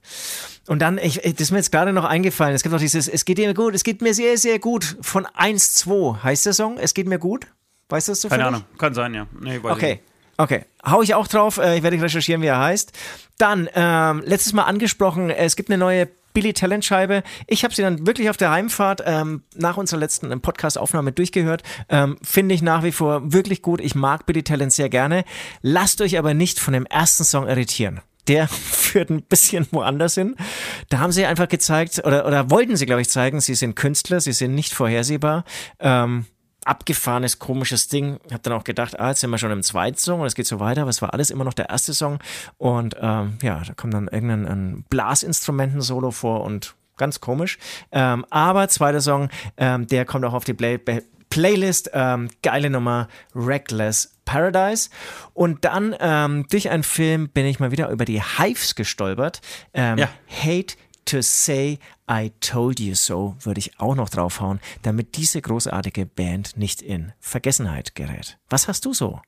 Und 0.67 0.79
dann, 0.79 0.97
ich, 0.97 1.21
das 1.21 1.33
ist 1.41 1.51
mir 1.51 1.59
jetzt 1.59 1.73
gerade 1.73 1.93
noch 1.93 2.05
eingefallen, 2.05 2.55
es 2.55 2.63
gibt 2.63 2.75
auch 2.75 2.79
dieses, 2.79 3.07
es 3.07 3.27
geht 3.27 3.37
mir 3.37 3.53
gut, 3.53 3.75
es 3.75 3.85
geht 3.85 4.01
mir 4.01 4.15
sehr, 4.15 4.39
sehr 4.39 4.59
gut 4.59 4.97
von 5.03 5.27
1-2. 5.27 6.23
Heißt 6.23 6.47
der 6.47 6.55
Song? 6.55 6.79
Es 6.79 6.95
geht 6.95 7.07
mir 7.07 7.19
gut? 7.19 7.47
Weißt 7.91 8.09
du 8.09 8.13
das 8.13 8.23
so 8.23 8.31
Keine 8.31 8.47
Ahnung, 8.47 8.65
kann 8.79 8.95
sein, 8.95 9.13
ja. 9.13 9.27
Nee, 9.39 9.61
okay. 9.63 10.01
Okay, 10.37 10.65
hau 10.85 11.01
ich 11.01 11.15
auch 11.15 11.29
drauf. 11.29 11.59
Äh, 11.59 11.77
ich 11.77 11.83
werde 11.85 12.01
recherchieren, 12.01 12.43
wie 12.43 12.47
er 12.47 12.59
heißt. 12.59 12.93
Dann, 13.39 13.69
ähm, 13.75 14.23
letztes 14.27 14.53
Mal 14.53 14.65
angesprochen, 14.65 15.31
es 15.31 15.55
gibt 15.55 15.71
eine 15.71 15.79
neue 15.79 16.09
Billy 16.35 16.53
Talent 16.53 16.85
Scheibe. 16.85 17.23
Ich 17.47 17.65
habe 17.65 17.75
sie 17.75 17.83
dann 17.83 18.07
wirklich 18.07 18.29
auf 18.29 18.37
der 18.37 18.51
Heimfahrt 18.51 19.03
ähm, 19.07 19.45
nach 19.55 19.79
unserer 19.79 20.01
letzten 20.01 20.39
Podcast-Aufnahme 20.41 21.13
durchgehört. 21.13 21.63
Ähm, 21.89 22.19
Finde 22.23 22.55
ich 22.55 22.61
nach 22.61 22.83
wie 22.83 22.93
vor 22.93 23.33
wirklich 23.33 23.63
gut. 23.63 23.81
Ich 23.81 23.95
mag 23.95 24.27
Billy 24.27 24.43
Talent 24.43 24.73
sehr 24.73 24.91
gerne. 24.91 25.25
Lasst 25.63 26.01
euch 26.03 26.19
aber 26.19 26.35
nicht 26.35 26.61
von 26.61 26.75
dem 26.75 26.85
ersten 26.87 27.25
Song 27.25 27.49
irritieren 27.49 28.01
der 28.27 28.49
führt 28.49 29.11
ein 29.11 29.23
bisschen 29.23 29.67
woanders 29.71 30.15
hin. 30.15 30.37
Da 30.89 30.99
haben 30.99 31.13
sie 31.13 31.27
einfach 31.27 31.49
gezeigt, 31.49 32.03
oder, 32.05 32.27
oder 32.27 32.51
wollten 32.51 32.77
sie, 32.77 32.87
glaube 32.87 33.03
ich, 33.03 33.11
zeigen, 33.11 33.41
sie 33.41 33.55
sind 33.55 33.77
Künstler, 33.77 34.21
sie 34.21 34.33
sind 34.33 34.55
nicht 34.55 34.73
vorhersehbar. 34.73 35.45
Ähm, 35.79 36.25
abgefahrenes, 36.67 37.39
komisches 37.39 37.89
Ding. 37.89 38.19
Hab 38.33 38.43
dann 38.43 38.53
auch 38.53 38.65
gedacht, 38.65 38.99
ah, 38.99 39.09
jetzt 39.09 39.21
sind 39.21 39.31
wir 39.31 39.39
schon 39.39 39.51
im 39.51 39.63
zweiten 39.63 39.99
Song 39.99 40.21
und 40.21 40.27
es 40.27 40.35
geht 40.35 40.47
so 40.47 40.61
weiter, 40.61 40.83
aber 40.83 40.91
es 40.91 41.03
war 41.03 41.13
alles 41.13 41.31
immer 41.31 41.45
noch 41.45 41.55
der 41.55 41.71
erste 41.71 41.95
Song. 41.95 42.19
Und 42.59 42.97
ähm, 43.01 43.39
ja, 43.43 43.63
da 43.65 43.75
kommt 43.75 43.95
dann 43.95 44.09
irgendein 44.09 44.85
Blasinstrumenten-Solo 44.91 46.11
vor 46.11 46.43
und 46.43 46.75
ganz 46.97 47.21
komisch. 47.21 47.59
Ähm, 47.93 48.25
aber 48.31 48.69
zweiter 48.69 49.01
Song, 49.01 49.29
ähm, 49.57 49.87
der 49.87 50.05
kommt 50.05 50.25
auch 50.25 50.35
auf 50.35 50.45
die 50.45 50.55
Play 50.55 50.79
Playlist. 51.35 51.91
Ähm, 51.93 52.29
geile 52.43 52.71
Nummer, 52.71 53.09
Reckless 53.35 54.15
Paradise. 54.25 54.89
Und 55.33 55.65
dann 55.65 55.95
ähm, 55.99 56.47
durch 56.49 56.71
einen 56.71 56.85
Film 56.85 57.29
bin 57.29 57.45
ich 57.45 57.59
mal 57.59 57.73
wieder 57.73 57.89
über 57.91 58.05
die 58.05 58.23
Hives 58.23 58.77
gestolpert. 58.77 59.41
Ähm, 59.73 59.99
Ja. 59.99 60.09
Hate 60.29 60.77
to 61.07 61.23
say 61.23 61.79
I 62.11 62.33
told 62.41 62.81
you 62.81 62.95
so 62.95 63.37
würde 63.41 63.59
ich 63.59 63.79
auch 63.81 63.95
noch 63.95 64.09
draufhauen, 64.09 64.61
damit 64.83 65.17
diese 65.17 65.41
großartige 65.41 66.07
Band 66.07 66.57
nicht 66.57 66.83
in 66.83 67.13
Vergessenheit 67.21 67.95
gerät. 67.95 68.39
Was 68.49 68.69
hast 68.69 68.85
du 68.85 68.93
so? 68.93 69.21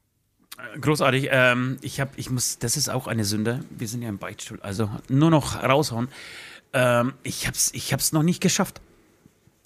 Großartig. 0.80 1.28
Ähm, 1.30 1.78
ich 1.82 2.00
habe, 2.00 2.10
ich 2.16 2.30
muss, 2.30 2.58
das 2.58 2.76
ist 2.76 2.88
auch 2.88 3.06
eine 3.06 3.24
Sünde. 3.24 3.64
Wir 3.70 3.88
sind 3.88 4.02
ja 4.02 4.08
im 4.08 4.18
Beichtstuhl, 4.18 4.60
also 4.62 4.90
nur 5.08 5.30
noch 5.30 5.62
raushauen. 5.62 6.08
Ähm, 6.72 7.14
ich 7.22 7.46
hab's, 7.46 7.70
ich 7.74 7.92
hab's 7.92 8.12
noch 8.12 8.22
nicht 8.22 8.40
geschafft. 8.40 8.80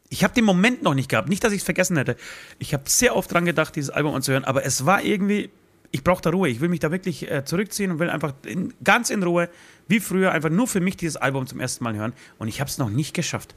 Ich 0.08 0.24
habe 0.24 0.34
den 0.34 0.44
Moment 0.44 0.82
noch 0.82 0.94
nicht 0.94 1.08
gehabt. 1.08 1.28
Nicht, 1.28 1.44
dass 1.44 1.52
ich 1.52 1.58
es 1.58 1.64
vergessen 1.64 1.96
hätte. 1.96 2.16
Ich 2.58 2.74
habe 2.74 2.84
sehr 2.88 3.14
oft 3.14 3.32
dran 3.32 3.44
gedacht, 3.44 3.76
dieses 3.76 3.90
Album 3.90 4.14
anzuhören, 4.14 4.44
aber 4.44 4.64
es 4.64 4.84
war 4.84 5.02
irgendwie, 5.02 5.50
ich 5.92 6.04
brauche 6.04 6.22
da 6.22 6.30
Ruhe. 6.30 6.48
Ich 6.48 6.60
will 6.60 6.68
mich 6.68 6.80
da 6.80 6.90
wirklich 6.90 7.30
äh, 7.30 7.44
zurückziehen 7.44 7.90
und 7.90 7.98
will 7.98 8.10
einfach 8.10 8.34
in, 8.44 8.74
ganz 8.84 9.10
in 9.10 9.22
Ruhe, 9.22 9.48
wie 9.88 10.00
früher, 10.00 10.32
einfach 10.32 10.50
nur 10.50 10.66
für 10.66 10.80
mich 10.80 10.96
dieses 10.96 11.16
Album 11.16 11.46
zum 11.46 11.60
ersten 11.60 11.84
Mal 11.84 11.96
hören. 11.96 12.12
Und 12.38 12.48
ich 12.48 12.60
habe 12.60 12.70
es 12.70 12.78
noch 12.78 12.90
nicht 12.90 13.14
geschafft. 13.14 13.54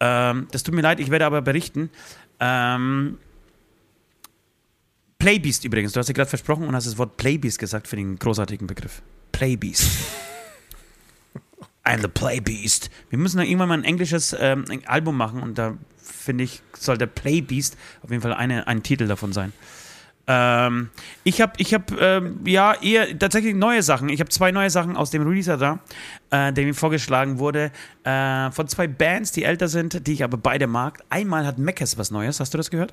Ähm, 0.00 0.48
das 0.50 0.62
tut 0.62 0.74
mir 0.74 0.80
leid, 0.80 0.98
ich 0.98 1.10
werde 1.10 1.26
aber 1.26 1.42
berichten. 1.42 1.90
Ähm, 2.40 3.18
Playbeast 5.18 5.64
übrigens, 5.64 5.92
du 5.92 6.00
hast 6.00 6.08
ja 6.08 6.14
gerade 6.14 6.28
versprochen 6.28 6.66
und 6.66 6.74
hast 6.74 6.86
das 6.86 6.98
Wort 6.98 7.16
Playbeast 7.16 7.60
gesagt 7.60 7.86
für 7.86 7.94
den 7.94 8.18
großartigen 8.18 8.66
Begriff. 8.66 9.02
Playbeast. 9.30 9.88
I'm 11.84 12.00
the 12.00 12.08
Playbeast. 12.08 12.90
Wir 13.10 13.18
müssen 13.18 13.36
da 13.38 13.44
irgendwann 13.44 13.68
mal 13.68 13.78
ein 13.78 13.84
englisches 13.84 14.34
ähm, 14.38 14.64
Album 14.86 15.16
machen 15.16 15.42
und 15.42 15.58
da 15.58 15.76
finde 15.96 16.44
ich, 16.44 16.60
soll 16.76 16.98
der 16.98 17.06
Playbeast 17.06 17.76
auf 18.02 18.10
jeden 18.10 18.22
Fall 18.22 18.34
eine, 18.34 18.66
ein 18.66 18.82
Titel 18.82 19.06
davon 19.06 19.32
sein. 19.32 19.52
Ähm, 20.26 20.90
ich 21.24 21.40
habe, 21.40 21.52
ich 21.56 21.74
hab, 21.74 21.90
ähm, 22.00 22.40
ja, 22.44 22.74
eher 22.80 23.18
tatsächlich 23.18 23.54
neue 23.54 23.82
Sachen. 23.82 24.08
Ich 24.08 24.20
habe 24.20 24.30
zwei 24.30 24.52
neue 24.52 24.70
Sachen 24.70 24.96
aus 24.96 25.10
dem 25.10 25.26
Releaser 25.26 25.56
da, 25.56 25.80
äh, 26.30 26.52
der 26.52 26.64
mir 26.64 26.74
vorgeschlagen 26.74 27.38
wurde, 27.38 27.72
äh, 28.04 28.50
von 28.52 28.68
zwei 28.68 28.86
Bands, 28.86 29.32
die 29.32 29.42
älter 29.42 29.68
sind, 29.68 30.06
die 30.06 30.12
ich 30.12 30.24
aber 30.24 30.36
beide 30.36 30.66
mag. 30.66 31.00
Einmal 31.10 31.46
hat 31.46 31.58
Meckes 31.58 31.98
was 31.98 32.10
Neues, 32.10 32.38
hast 32.38 32.54
du 32.54 32.58
das 32.58 32.70
gehört? 32.70 32.92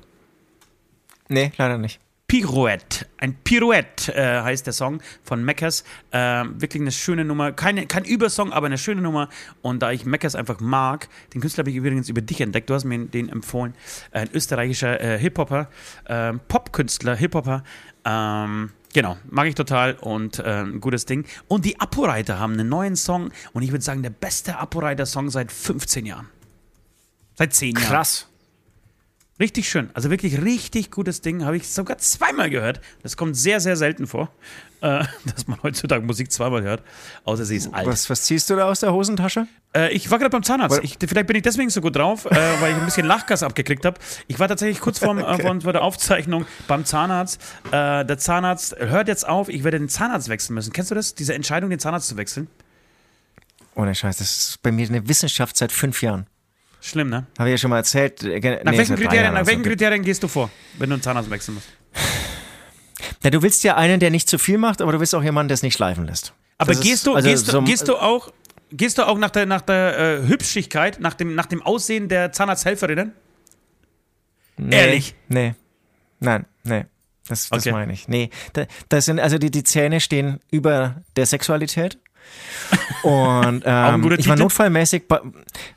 Nee, 1.28 1.52
leider 1.56 1.78
nicht. 1.78 2.00
Pirouette. 2.30 3.06
Ein 3.18 3.34
Pirouette 3.34 4.14
äh, 4.14 4.42
heißt 4.42 4.64
der 4.64 4.72
Song 4.72 5.02
von 5.24 5.44
Meckers. 5.44 5.82
Äh, 6.12 6.44
wirklich 6.54 6.80
eine 6.80 6.92
schöne 6.92 7.24
Nummer. 7.24 7.50
Keine, 7.50 7.86
kein 7.88 8.04
Übersong, 8.04 8.52
aber 8.52 8.66
eine 8.66 8.78
schöne 8.78 9.02
Nummer. 9.02 9.28
Und 9.62 9.82
da 9.82 9.90
ich 9.90 10.04
Meckers 10.04 10.36
einfach 10.36 10.60
mag, 10.60 11.08
den 11.34 11.40
Künstler 11.40 11.62
habe 11.62 11.70
ich 11.70 11.76
übrigens 11.76 12.08
über 12.08 12.20
dich 12.20 12.40
entdeckt, 12.40 12.70
du 12.70 12.74
hast 12.74 12.84
mir 12.84 13.04
den 13.04 13.30
empfohlen. 13.30 13.74
Ein 14.12 14.30
österreichischer 14.32 15.00
äh, 15.00 15.18
Hip-Hopper, 15.18 15.70
äh, 16.04 16.34
Popkünstler, 16.34 17.16
Hip-Hopper. 17.16 17.64
Ähm, 18.04 18.70
genau, 18.94 19.16
mag 19.28 19.48
ich 19.48 19.56
total 19.56 19.94
und 19.94 20.38
äh, 20.38 20.62
ein 20.62 20.80
gutes 20.80 21.06
Ding. 21.06 21.26
Und 21.48 21.64
die 21.64 21.80
Apo-Reiter 21.80 22.38
haben 22.38 22.52
einen 22.52 22.68
neuen 22.68 22.94
Song 22.94 23.32
und 23.54 23.64
ich 23.64 23.72
würde 23.72 23.82
sagen, 23.82 24.04
der 24.04 24.10
beste 24.10 24.56
Apo-Reiter-Song 24.56 25.30
seit 25.30 25.50
15 25.50 26.06
Jahren. 26.06 26.28
Seit 27.34 27.54
10 27.54 27.74
Jahren. 27.74 27.84
Krass. 27.88 28.29
Richtig 29.40 29.70
schön. 29.70 29.88
Also 29.94 30.10
wirklich 30.10 30.42
richtig 30.42 30.90
gutes 30.90 31.22
Ding. 31.22 31.46
Habe 31.46 31.56
ich 31.56 31.66
sogar 31.68 31.96
zweimal 31.96 32.50
gehört. 32.50 32.82
Das 33.02 33.16
kommt 33.16 33.36
sehr, 33.38 33.58
sehr 33.58 33.74
selten 33.74 34.06
vor, 34.06 34.30
äh, 34.82 35.02
dass 35.24 35.46
man 35.46 35.60
heutzutage 35.62 36.04
Musik 36.04 36.30
zweimal 36.30 36.62
hört. 36.62 36.82
Außer 37.24 37.46
sie 37.46 37.56
ist 37.56 37.72
alt. 37.72 37.86
Was, 37.86 38.10
was 38.10 38.22
ziehst 38.24 38.50
du 38.50 38.56
da 38.56 38.66
aus 38.68 38.80
der 38.80 38.92
Hosentasche? 38.92 39.46
Äh, 39.74 39.92
ich 39.94 40.10
war 40.10 40.18
gerade 40.18 40.30
beim 40.30 40.42
Zahnarzt. 40.42 40.80
Ich, 40.82 40.98
vielleicht 41.00 41.26
bin 41.26 41.36
ich 41.36 41.42
deswegen 41.42 41.70
so 41.70 41.80
gut 41.80 41.96
drauf, 41.96 42.26
äh, 42.26 42.30
weil 42.60 42.72
ich 42.72 42.78
ein 42.78 42.84
bisschen 42.84 43.06
Lachgas 43.06 43.42
abgekriegt 43.42 43.86
habe. 43.86 43.98
Ich 44.28 44.38
war 44.38 44.46
tatsächlich 44.46 44.80
kurz 44.80 44.98
vorm, 44.98 45.18
äh, 45.18 45.38
vor, 45.38 45.58
vor 45.62 45.72
der 45.72 45.82
Aufzeichnung 45.82 46.44
beim 46.68 46.84
Zahnarzt. 46.84 47.40
Äh, 47.72 48.04
der 48.04 48.18
Zahnarzt 48.18 48.76
hört 48.78 49.08
jetzt 49.08 49.26
auf. 49.26 49.48
Ich 49.48 49.64
werde 49.64 49.78
den 49.78 49.88
Zahnarzt 49.88 50.28
wechseln 50.28 50.54
müssen. 50.54 50.74
Kennst 50.74 50.90
du 50.90 50.94
das? 50.94 51.14
Diese 51.14 51.32
Entscheidung, 51.32 51.70
den 51.70 51.78
Zahnarzt 51.78 52.08
zu 52.08 52.18
wechseln? 52.18 52.48
Ohne 53.74 53.94
Scheiß, 53.94 54.18
das 54.18 54.48
ist 54.48 54.62
bei 54.62 54.70
mir 54.70 54.86
eine 54.86 55.08
Wissenschaft 55.08 55.56
seit 55.56 55.72
fünf 55.72 56.02
Jahren. 56.02 56.26
Schlimm, 56.80 57.08
ne? 57.10 57.26
Habe 57.38 57.48
ich 57.50 57.54
ja 57.54 57.58
schon 57.58 57.70
mal 57.70 57.76
erzählt. 57.78 58.22
Äh, 58.22 58.40
Nach 58.64 58.72
nee, 58.72 58.78
welchen, 58.78 58.96
drei 58.96 59.02
Kriterien, 59.04 59.34
nach 59.34 59.46
welchen. 59.46 59.62
Kriterien 59.62 60.02
gehst 60.02 60.22
du 60.22 60.28
vor, 60.28 60.50
wenn 60.78 60.88
du 60.90 60.94
einen 60.94 61.02
Zahnarzt 61.02 61.30
wechseln 61.30 61.54
musst? 61.54 61.68
Ja, 63.22 63.30
du 63.30 63.42
willst 63.42 63.62
ja 63.64 63.76
einen, 63.76 64.00
der 64.00 64.10
nicht 64.10 64.28
zu 64.28 64.38
viel 64.38 64.56
macht, 64.58 64.80
aber 64.80 64.92
du 64.92 65.00
willst 65.00 65.14
auch 65.14 65.22
jemanden, 65.22 65.48
der 65.48 65.54
es 65.54 65.62
nicht 65.62 65.74
schleifen 65.74 66.06
lässt. 66.06 66.32
Aber 66.58 66.68
Das 66.72 66.78
ist- 66.78 66.84
gehst 66.84 67.06
du, 67.06 67.14
also 67.14 67.28
gehst, 67.28 67.48
du, 67.48 67.52
so- 67.52 67.62
gehst 67.62 67.88
du 67.88 67.96
auch, 67.96 68.32
gehst 68.72 68.98
du 68.98 69.06
auch 69.06 69.18
nach 69.18 69.30
der, 69.30 69.46
nach 69.46 69.60
der 69.62 69.98
äh, 69.98 70.26
Hübschigkeit, 70.26 71.00
nach 71.00 71.14
dem, 71.14 71.34
nach 71.34 71.46
dem 71.46 71.62
Aussehen 71.62 72.08
der 72.08 72.32
Zahnarzthelferinnen? 72.32 73.12
Nee, 74.56 74.76
Ehrlich? 74.76 75.14
Nee. 75.28 75.54
Nein, 76.18 76.46
nee. 76.64 76.84
Das, 77.28 77.48
das 77.48 77.62
Okay. 77.66 77.72
meine 77.72 77.92
ich. 77.92 78.08
Nee, 78.08 78.30
da, 78.54 78.64
das 78.88 79.04
sind, 79.04 79.20
also 79.20 79.38
die, 79.38 79.50
die 79.50 79.64
Zähne 79.64 80.00
stehen 80.00 80.40
über 80.50 80.96
der 81.16 81.26
Sexualität. 81.26 81.98
Und 83.02 83.62
ähm, 83.66 84.12
ich 84.18 84.28
war 84.28 84.36
notfallmäßig 84.36 85.08
bei, 85.08 85.20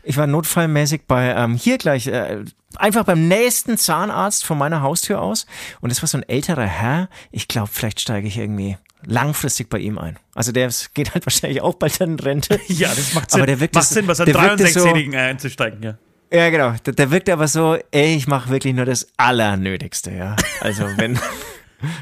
ich 0.04 0.18
war 0.18 0.28
notfallmäßig 0.28 1.02
bei 1.08 1.34
ähm, 1.34 1.56
hier 1.56 1.78
gleich 1.78 2.08
äh, 2.08 2.44
einfach 2.76 3.04
beim 3.06 3.28
nächsten 3.28 3.78
Zahnarzt 3.78 4.46
von 4.46 4.58
meiner 4.58 4.82
Haustür 4.82 5.22
aus 5.22 5.46
und 5.82 5.92
das 5.92 6.02
war 6.02 6.08
so 6.08 6.18
ein 6.18 6.28
älterer 6.28 6.66
Herr. 6.66 7.10
Ich 7.32 7.48
glaube, 7.48 7.70
vielleicht 7.72 8.02
steige 8.02 8.28
ich 8.28 8.38
irgendwie 8.38 8.78
langfristig 9.06 9.70
bei 9.70 9.80
ihm 9.80 9.98
ein. 9.98 10.18
Also 10.36 10.52
der 10.52 10.70
geht 10.94 11.14
halt 11.14 11.26
wahrscheinlich 11.26 11.62
auch 11.62 11.76
bald 11.76 12.00
in 12.02 12.20
Rente. 12.20 12.60
Ja, 12.68 12.90
das 12.90 13.14
macht 13.14 13.32
Sinn. 13.32 13.42
Aber 13.42 13.48
der 13.48 13.60
wirkte 13.60 13.80
macht 13.80 13.88
so- 13.88 13.96
Sinn, 13.96 14.08
was 14.08 14.20
an 14.20 14.26
der 14.26 14.36
wirkte 14.36 14.68
so- 14.68 14.82
63-Jährigen 14.82 15.14
äh, 15.14 15.18
einzusteigen, 15.18 15.84
ja. 15.84 15.98
Ja, 16.32 16.50
genau. 16.50 16.74
Der, 16.84 16.94
der 16.94 17.12
wirkt 17.12 17.30
aber 17.30 17.48
so, 17.48 17.78
ey, 17.92 18.16
ich 18.16 18.26
mache 18.28 18.50
wirklich 18.50 18.74
nur 18.74 18.86
das 18.86 19.08
Allernötigste, 19.18 20.12
ja. 20.12 20.36
Also 20.62 20.86
wenn. 20.98 21.20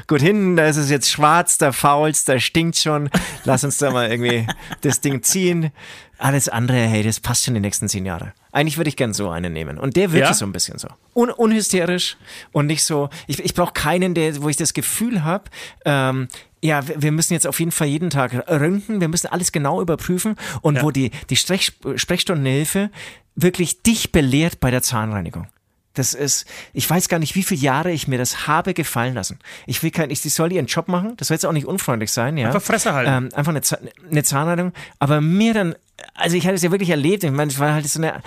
Gut, 0.06 0.20
hinten, 0.20 0.56
da 0.56 0.66
ist 0.66 0.76
es 0.76 0.90
jetzt 0.90 1.10
schwarz, 1.10 1.58
da 1.58 1.72
faulst, 1.72 2.28
da 2.28 2.38
stinkt 2.38 2.76
schon. 2.76 3.10
Lass 3.44 3.64
uns 3.64 3.78
da 3.78 3.90
mal 3.90 4.10
irgendwie 4.10 4.46
das 4.82 5.00
Ding 5.00 5.22
ziehen. 5.22 5.70
Alles 6.18 6.48
andere, 6.48 6.76
hey, 6.78 7.02
das 7.02 7.18
passt 7.20 7.44
schon 7.44 7.54
die 7.54 7.60
nächsten 7.60 7.88
zehn 7.88 8.06
Jahre. 8.06 8.32
Eigentlich 8.52 8.76
würde 8.76 8.88
ich 8.88 8.96
gern 8.96 9.12
so 9.12 9.28
einen 9.30 9.52
nehmen. 9.52 9.78
Und 9.78 9.96
der 9.96 10.12
wirkt 10.12 10.28
Ja? 10.28 10.34
so 10.34 10.44
ein 10.44 10.52
bisschen 10.52 10.78
so. 10.78 10.88
Un 11.14 11.30
unhysterisch 11.30 12.16
und 12.52 12.66
nicht 12.66 12.84
so. 12.84 13.08
Ich, 13.26 13.38
ich 13.44 13.54
brauche 13.54 13.72
keinen, 13.72 14.14
der, 14.14 14.40
wo 14.42 14.48
ich 14.48 14.56
das 14.56 14.72
Gefühl 14.74 15.24
habe, 15.24 15.44
ähm, 15.84 16.28
ja, 16.64 16.86
wir 16.86 17.02
wir 17.02 17.10
müssen 17.10 17.32
jetzt 17.32 17.46
auf 17.48 17.58
jeden 17.58 17.72
Fall 17.72 17.88
jeden 17.88 18.08
Tag 18.10 18.48
röntgen, 18.48 19.00
wir 19.00 19.08
müssen 19.08 19.26
alles 19.26 19.50
genau 19.50 19.80
überprüfen 19.82 20.36
und 20.60 20.76
Ja. 20.76 20.82
wo 20.82 20.92
die, 20.92 21.10
die 21.28 21.34
Sprech 21.36 21.72
Sprechstundenhilfe 21.96 22.90
wirklich 23.34 23.82
dich 23.82 24.12
belehrt 24.12 24.60
bei 24.60 24.70
der 24.70 24.82
Zahnreinigung. 24.82 25.48
Das 25.94 26.14
ist, 26.14 26.46
ich 26.72 26.88
weiß 26.88 27.08
gar 27.08 27.18
nicht, 27.18 27.34
wie 27.34 27.42
viele 27.42 27.60
Jahre 27.60 27.92
ich 27.92 28.08
mir 28.08 28.18
das 28.18 28.46
habe 28.46 28.74
gefallen 28.74 29.14
lassen. 29.14 29.38
Ich 29.66 29.82
will 29.82 29.90
kein, 29.90 30.10
ich, 30.10 30.20
sie 30.20 30.30
soll 30.30 30.52
ihren 30.52 30.66
Job 30.66 30.88
machen, 30.88 31.16
das 31.16 31.28
soll 31.28 31.34
jetzt 31.34 31.44
auch 31.44 31.52
nicht 31.52 31.66
unfreundlich 31.66 32.10
sein, 32.10 32.38
ja. 32.38 32.46
Einfach 32.46 32.62
Fresse 32.62 32.94
halten. 32.94 33.26
Ähm, 33.26 33.28
einfach 33.34 33.54
eine, 33.54 33.90
eine 34.10 34.22
Zahnreinigung, 34.22 34.72
aber 34.98 35.20
mir 35.20 35.52
dann, 35.52 35.74
also 36.14 36.36
ich 36.36 36.44
hatte 36.46 36.54
es 36.54 36.62
ja 36.62 36.70
wirklich 36.70 36.90
erlebt, 36.90 37.24
ich 37.24 37.30
meine, 37.30 37.50
es 37.50 37.58
war 37.58 37.74
halt 37.74 37.86
so 37.88 37.98
eine, 37.98 38.14
äh, 38.14 38.20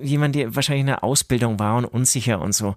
jemand, 0.00 0.34
der 0.34 0.54
wahrscheinlich 0.54 0.80
in 0.80 0.86
der 0.86 1.04
Ausbildung 1.04 1.58
war 1.58 1.76
und 1.76 1.84
unsicher 1.84 2.40
und 2.40 2.54
so. 2.54 2.74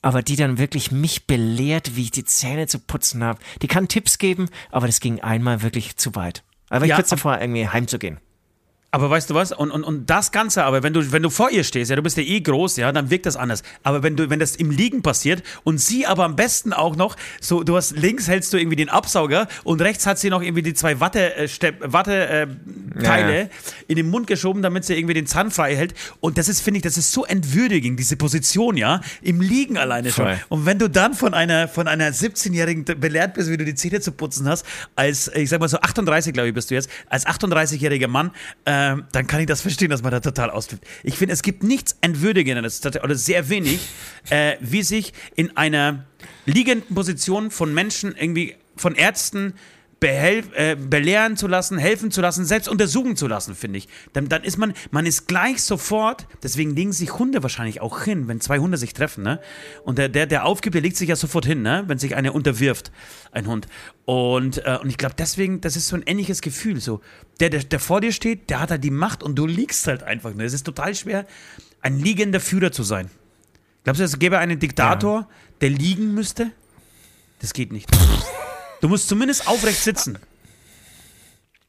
Aber 0.00 0.22
die 0.22 0.34
dann 0.34 0.58
wirklich 0.58 0.90
mich 0.90 1.26
belehrt, 1.26 1.94
wie 1.94 2.02
ich 2.02 2.10
die 2.10 2.24
Zähne 2.24 2.66
zu 2.66 2.80
putzen 2.80 3.22
habe. 3.22 3.38
Die 3.62 3.68
kann 3.68 3.86
Tipps 3.86 4.18
geben, 4.18 4.48
aber 4.72 4.88
das 4.88 4.98
ging 4.98 5.20
einmal 5.20 5.62
wirklich 5.62 5.96
zu 5.96 6.16
weit. 6.16 6.42
Aber 6.70 6.84
ich 6.84 6.88
Ja, 6.88 6.96
kurz 6.96 7.10
davor, 7.10 7.40
irgendwie 7.40 7.68
heimzugehen. 7.68 8.18
Aber 8.94 9.08
weißt 9.08 9.30
du 9.30 9.34
was? 9.34 9.52
Und, 9.52 9.70
und, 9.70 9.84
und 9.84 10.10
das 10.10 10.32
Ganze, 10.32 10.64
aber 10.64 10.82
wenn 10.82 10.92
du, 10.92 11.12
wenn 11.12 11.22
du 11.22 11.30
vor 11.30 11.50
ihr 11.50 11.64
stehst, 11.64 11.88
ja, 11.88 11.96
du 11.96 12.02
bist 12.02 12.18
ja 12.18 12.22
eh 12.22 12.40
groß, 12.42 12.76
ja, 12.76 12.92
dann 12.92 13.08
wirkt 13.08 13.24
das 13.24 13.36
anders. 13.36 13.62
Aber 13.82 14.02
wenn 14.02 14.16
du, 14.16 14.28
wenn 14.28 14.38
das 14.38 14.54
im 14.54 14.70
Liegen 14.70 15.00
passiert 15.00 15.42
und 15.64 15.78
sie 15.78 16.06
aber 16.06 16.24
am 16.24 16.36
besten 16.36 16.74
auch 16.74 16.94
noch, 16.94 17.16
so, 17.40 17.62
du 17.62 17.74
hast 17.74 17.96
links 17.96 18.28
hältst 18.28 18.52
du 18.52 18.58
irgendwie 18.58 18.76
den 18.76 18.90
Absauger 18.90 19.48
und 19.64 19.80
rechts 19.80 20.06
hat 20.06 20.18
sie 20.18 20.28
noch 20.28 20.42
irgendwie 20.42 20.60
die 20.60 20.74
zwei 20.74 21.00
Watte, 21.00 21.34
äh, 21.36 21.48
Watte 21.80 22.28
äh, 22.28 22.46
Teile 22.94 23.32
Ja, 23.32 23.42
ja. 23.42 23.48
in 23.88 23.96
den 23.96 24.10
Mund 24.10 24.26
geschoben, 24.26 24.62
damit 24.62 24.84
sie 24.84 24.94
irgendwie 24.94 25.14
den 25.14 25.26
Zahn 25.26 25.50
frei 25.50 25.76
hält. 25.76 25.94
Und 26.20 26.38
das 26.38 26.48
ist, 26.48 26.60
finde 26.60 26.78
ich, 26.78 26.82
das 26.82 26.96
ist 26.96 27.12
so 27.12 27.24
entwürdigend, 27.24 27.98
diese 27.98 28.16
Position, 28.16 28.76
ja, 28.76 29.00
im 29.22 29.40
Liegen 29.40 29.78
alleine 29.78 30.10
schon. 30.10 30.26
Voll. 30.26 30.40
Und 30.48 30.66
wenn 30.66 30.78
du 30.78 30.88
dann 30.88 31.14
von 31.14 31.34
einer, 31.34 31.68
von 31.68 31.88
einer 31.88 32.10
17-Jährigen 32.10 32.84
belehrt 32.84 33.34
bist, 33.34 33.50
wie 33.50 33.56
du 33.56 33.64
die 33.64 33.74
Zähne 33.74 34.00
zu 34.00 34.12
putzen 34.12 34.48
hast, 34.48 34.66
als, 34.96 35.28
ich 35.34 35.48
sag 35.48 35.60
mal 35.60 35.68
so 35.68 35.78
38, 35.78 36.32
glaube 36.32 36.48
ich, 36.48 36.54
bist 36.54 36.70
du 36.70 36.74
jetzt, 36.74 36.88
als 37.08 37.26
38-jähriger 37.26 38.08
Mann, 38.08 38.30
ähm, 38.66 39.04
dann 39.12 39.26
kann 39.26 39.40
ich 39.40 39.46
das 39.46 39.60
verstehen, 39.62 39.90
dass 39.90 40.02
man 40.02 40.12
da 40.12 40.20
total 40.20 40.50
ausflippt. 40.50 40.86
Ich 41.02 41.16
finde, 41.16 41.32
es 41.34 41.42
gibt 41.42 41.62
nichts 41.62 41.96
Entwürdigendes, 42.00 42.80
oder 43.02 43.14
sehr 43.14 43.48
wenig, 43.48 43.80
äh, 44.30 44.56
wie 44.60 44.82
sich 44.82 45.12
in 45.34 45.56
einer 45.56 46.04
liegenden 46.46 46.94
Position 46.94 47.50
von 47.50 47.72
Menschen 47.72 48.14
irgendwie, 48.16 48.56
von 48.76 48.94
Ärzten, 48.94 49.54
äh, 50.02 50.76
belehren 50.76 51.36
zu 51.36 51.46
lassen, 51.46 51.78
helfen 51.78 52.10
zu 52.10 52.20
lassen, 52.20 52.44
selbst 52.44 52.68
untersuchen 52.68 53.16
zu 53.16 53.26
lassen, 53.26 53.54
finde 53.54 53.78
ich. 53.78 53.88
Dann, 54.12 54.28
dann 54.28 54.44
ist 54.44 54.58
man, 54.58 54.74
man 54.90 55.06
ist 55.06 55.28
gleich 55.28 55.62
sofort, 55.62 56.26
deswegen 56.42 56.74
legen 56.74 56.92
sich 56.92 57.18
Hunde 57.18 57.42
wahrscheinlich 57.42 57.80
auch 57.80 58.02
hin, 58.02 58.28
wenn 58.28 58.40
zwei 58.40 58.58
Hunde 58.58 58.78
sich 58.78 58.94
treffen, 58.94 59.22
ne? 59.22 59.40
Und 59.84 59.98
der, 59.98 60.08
der, 60.08 60.26
der 60.26 60.44
aufgibt, 60.44 60.74
der 60.74 60.82
legt 60.82 60.96
sich 60.96 61.08
ja 61.08 61.16
sofort 61.16 61.46
hin, 61.46 61.62
ne? 61.62 61.84
Wenn 61.86 61.98
sich 61.98 62.16
einer 62.16 62.34
unterwirft, 62.34 62.92
ein 63.32 63.46
Hund. 63.46 63.66
Und, 64.04 64.64
äh, 64.66 64.78
und 64.82 64.90
ich 64.90 64.98
glaube, 64.98 65.14
deswegen, 65.16 65.60
das 65.60 65.76
ist 65.76 65.88
so 65.88 65.96
ein 65.96 66.02
ähnliches 66.02 66.40
Gefühl, 66.40 66.80
so. 66.80 67.00
Der, 67.40 67.50
der, 67.50 67.64
der 67.64 67.80
vor 67.80 68.00
dir 68.00 68.12
steht, 68.12 68.50
der 68.50 68.60
hat 68.60 68.70
halt 68.70 68.84
die 68.84 68.90
Macht 68.90 69.22
und 69.22 69.36
du 69.36 69.46
liegst 69.46 69.86
halt 69.86 70.02
einfach, 70.02 70.34
ne? 70.34 70.44
Es 70.44 70.52
ist 70.52 70.64
total 70.64 70.94
schwer, 70.94 71.26
ein 71.80 71.98
liegender 71.98 72.40
Führer 72.40 72.72
zu 72.72 72.82
sein. 72.82 73.10
Glaubst 73.84 74.00
du, 74.00 74.04
es 74.04 74.18
gäbe 74.18 74.38
einen 74.38 74.58
Diktator, 74.58 75.28
der 75.60 75.70
liegen 75.70 76.14
müsste? 76.14 76.52
Das 77.40 77.52
geht 77.52 77.72
nicht. 77.72 77.88
Du 78.82 78.88
musst 78.88 79.08
zumindest 79.08 79.48
aufrecht 79.48 79.80
sitzen. 79.82 80.18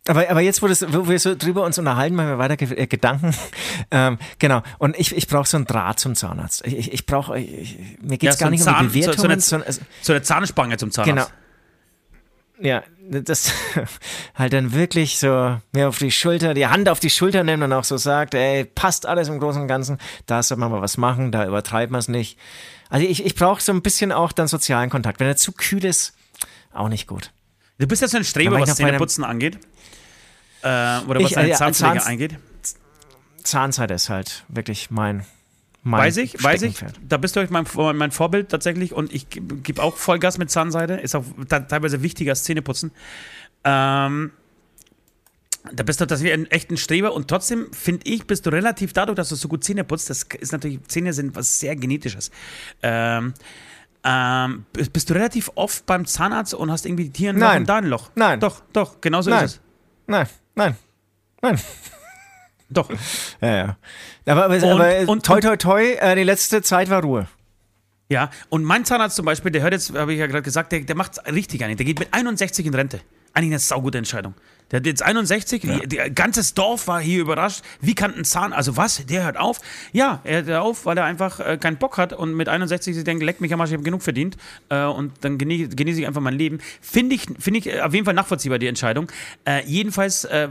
Aber, 0.05 0.29
aber 0.29 0.41
jetzt, 0.41 0.61
wo, 0.61 0.67
das, 0.67 0.85
wo 0.91 1.07
wir 1.07 1.17
so 1.17 1.33
drüber 1.35 1.63
uns 1.63 1.77
unterhalten, 1.79 2.15
machen 2.17 2.27
wir 2.27 2.37
weiter 2.37 2.61
äh, 2.77 2.87
Gedanken. 2.87 3.33
Ähm, 3.89 4.17
genau. 4.37 4.61
Und 4.77 4.99
ich, 4.99 5.15
ich 5.15 5.27
brauche 5.27 5.47
so 5.47 5.55
einen 5.55 5.65
Draht 5.65 5.97
zum 5.99 6.15
Zahnarzt. 6.15 6.65
Ich, 6.67 6.91
ich 6.91 7.05
brauche, 7.05 7.33
mir 7.35 8.17
geht 8.17 8.29
es 8.29 8.37
Ja, 8.39 8.39
gar 8.39 8.47
so 8.47 8.49
nicht 8.49 8.67
ein 8.67 8.85
um 8.87 8.91
die 8.91 9.01
Zahn- 9.01 9.13
so- 9.13 9.21
Bewertungen, 9.27 9.39
so 9.39 9.55
eine- 9.55 9.65
So 10.01 10.11
eine 10.13 10.21
Zahnspange 10.21 10.75
zum 10.77 10.91
Zahnarzt. 10.91 11.31
Genau. 12.59 12.67
Ja, 12.69 12.83
das 13.09 13.51
halt 14.35 14.51
dann 14.53 14.73
wirklich 14.73 15.19
so 15.19 15.57
mir 15.71 15.87
auf 15.87 15.97
die 15.99 16.11
Schulter, 16.11 16.53
die 16.53 16.67
Hand 16.67 16.89
auf 16.89 16.99
die 16.99 17.09
Schulter 17.09 17.43
nimmt 17.43 17.63
und 17.63 17.71
auch 17.73 17.83
so 17.83 17.97
sagt, 17.97 18.33
ey, 18.35 18.65
passt 18.65 19.05
alles 19.05 19.27
im 19.29 19.39
Großen 19.39 19.61
und 19.61 19.67
Ganzen, 19.67 19.97
da 20.25 20.43
soll 20.43 20.57
man 20.57 20.71
mal 20.71 20.81
was 20.81 20.97
machen, 20.97 21.31
da 21.31 21.45
übertreibt 21.47 21.91
man 21.91 21.99
es 21.99 22.07
nicht. 22.09 22.37
Also 22.89 23.05
ich, 23.05 23.25
ich 23.25 23.35
brauche 23.35 23.61
so 23.61 23.71
ein 23.71 23.81
bisschen 23.81 24.11
auch 24.11 24.31
dann 24.33 24.47
sozialen 24.47 24.89
Kontakt. 24.89 25.19
Wenn 25.19 25.27
er 25.27 25.35
zu 25.37 25.51
kühl 25.53 25.83
ist, 25.85 26.13
auch 26.73 26.89
nicht 26.89 27.07
gut. 27.07 27.31
Du 27.77 27.87
bist 27.87 28.01
ja 28.01 28.07
so 28.07 28.17
ein 28.17 28.23
Streber, 28.23 28.59
was 28.59 28.75
Zähneputzen 28.75 29.23
angeht. 29.23 29.57
Äh, 30.61 30.67
oder 31.07 31.19
was 31.19 31.29
Ich, 31.29 31.33
deine 31.33 31.47
äh, 31.47 31.51
ja, 31.51 31.57
Zahnpflege 31.57 31.99
Zahns- 31.99 32.07
angeht. 32.07 32.37
Zahnseide 33.43 33.93
ist 33.93 34.09
halt 34.09 34.45
wirklich 34.47 34.89
mein, 34.89 35.25
mein 35.81 36.01
Weiß 36.01 36.17
ich, 36.17 36.41
weiß 36.41 36.61
ich. 36.61 36.77
Da 37.07 37.17
bist 37.17 37.35
du 37.35 37.41
euch 37.41 37.49
mein, 37.49 37.65
mein 37.75 38.11
Vorbild 38.11 38.49
tatsächlich 38.49 38.93
und 38.93 39.13
ich 39.13 39.29
gebe 39.29 39.55
geb 39.57 39.79
auch 39.79 39.97
Vollgas 39.97 40.37
mit 40.37 40.49
Zahnseide. 40.49 40.95
Ist 40.95 41.15
auch 41.15 41.25
teilweise 41.49 42.01
wichtiger 42.01 42.31
als 42.31 42.43
Zähneputzen. 42.43 42.91
Ähm, 43.65 44.31
da 45.71 45.83
bist 45.83 46.01
du 46.01 46.05
tatsächlich 46.05 46.33
ein 46.33 46.49
echter 46.51 46.77
Streber 46.77 47.13
und 47.13 47.27
trotzdem 47.27 47.71
finde 47.73 48.05
ich, 48.09 48.25
bist 48.25 48.45
du 48.45 48.49
relativ 48.49 48.93
dadurch, 48.93 49.15
dass 49.15 49.29
du 49.29 49.35
so 49.35 49.47
gut 49.47 49.63
Zähne 49.63 49.83
putzt, 49.83 50.09
das 50.09 50.23
ist 50.39 50.51
natürlich, 50.51 50.81
Zähne 50.87 51.13
sind 51.13 51.35
was 51.35 51.59
sehr 51.59 51.75
Genetisches. 51.75 52.31
Ähm, 52.81 53.33
ähm, 54.03 54.65
bist 54.73 55.09
du 55.09 55.13
relativ 55.13 55.49
oft 55.55 55.85
beim 55.85 56.05
Zahnarzt 56.05 56.53
und 56.53 56.69
hast 56.71 56.85
irgendwie 56.85 57.11
ein 57.27 57.35
Loch 57.37 57.47
Nein. 57.47 57.65
da 57.65 57.75
ein 57.77 57.85
Loch? 57.85 58.11
Nein. 58.15 58.39
Doch, 58.39 58.61
doch, 58.73 58.99
genau 59.01 59.21
so 59.21 59.29
Nein. 59.29 59.45
ist 59.45 59.51
es. 59.53 59.61
Nein, 60.07 60.27
nein, 60.55 60.75
nein. 61.41 61.59
Doch. 62.69 62.89
Ja, 63.41 63.55
ja. 63.55 63.77
Aber, 64.25 64.45
aber, 64.45 64.55
Und- 64.55 64.63
aber 64.63 65.09
und- 65.09 65.25
toi, 65.25 65.39
toi, 65.39 65.55
toi, 65.57 65.81
äh, 65.83 66.15
die 66.15 66.23
letzte 66.23 66.61
Zeit 66.61 66.89
war 66.89 67.01
Ruhe. 67.03 67.27
Ja, 68.09 68.29
und 68.49 68.63
mein 68.63 68.83
Zahnarzt 68.85 69.15
zum 69.15 69.25
Beispiel, 69.25 69.51
der 69.51 69.61
hört 69.61 69.73
jetzt, 69.73 69.93
habe 69.95 70.13
ich 70.13 70.19
ja 70.19 70.27
gerade 70.27 70.41
gesagt, 70.41 70.71
der, 70.71 70.81
der 70.81 70.95
macht 70.95 71.17
richtig 71.31 71.63
eigentlich. 71.63 71.77
Der 71.77 71.85
geht 71.85 71.99
mit 71.99 72.13
61 72.13 72.65
in 72.65 72.73
Rente. 72.73 72.99
Eigentlich 73.33 73.51
eine 73.51 73.59
saugute 73.59 73.97
Entscheidung. 73.97 74.33
Der 74.73 74.79
hat 74.79 74.87
jetzt 74.87 75.03
61, 75.03 75.61
die, 75.61 75.87
die, 75.87 75.97
ganzes 76.15 76.55
Dorf 76.55 76.87
war 76.87 76.99
hier 76.99 77.21
überrascht. 77.21 77.61
Wie 77.79 77.93
kann 77.93 78.15
ein 78.15 78.25
Zahn, 78.25 78.53
also 78.53 78.75
was, 78.75 79.05
der 79.05 79.23
hört 79.23 79.37
auf? 79.37 79.61
Ja, 79.91 80.19
er 80.23 80.43
hört 80.43 80.59
auf, 80.59 80.87
weil 80.87 80.97
er 80.97 81.03
einfach 81.03 81.39
äh, 81.39 81.57
keinen 81.57 81.77
Bock 81.77 81.99
hat 81.99 82.11
und 82.11 82.33
mit 82.33 82.49
61 82.49 82.95
sich 82.95 83.03
denkt, 83.03 83.21
leck 83.21 83.39
mich 83.39 83.53
am 83.53 83.61
Arsch, 83.61 83.69
ich 83.69 83.75
habe 83.75 83.83
genug 83.83 84.01
verdient 84.01 84.35
äh, 84.69 84.83
und 84.85 85.13
dann 85.21 85.37
genieße 85.37 85.75
genieße 85.75 86.01
ich 86.01 86.07
einfach 86.07 86.21
mein 86.21 86.33
Leben. 86.33 86.57
Finde 86.81 87.13
ich, 87.13 87.27
finde 87.37 87.59
ich 87.59 87.67
äh, 87.67 87.81
auf 87.81 87.93
jeden 87.93 88.05
Fall 88.05 88.15
nachvollziehbar, 88.15 88.57
die 88.57 88.65
Entscheidung. 88.65 89.11
Äh, 89.45 89.63
jedenfalls 89.67 90.25
äh, 90.25 90.49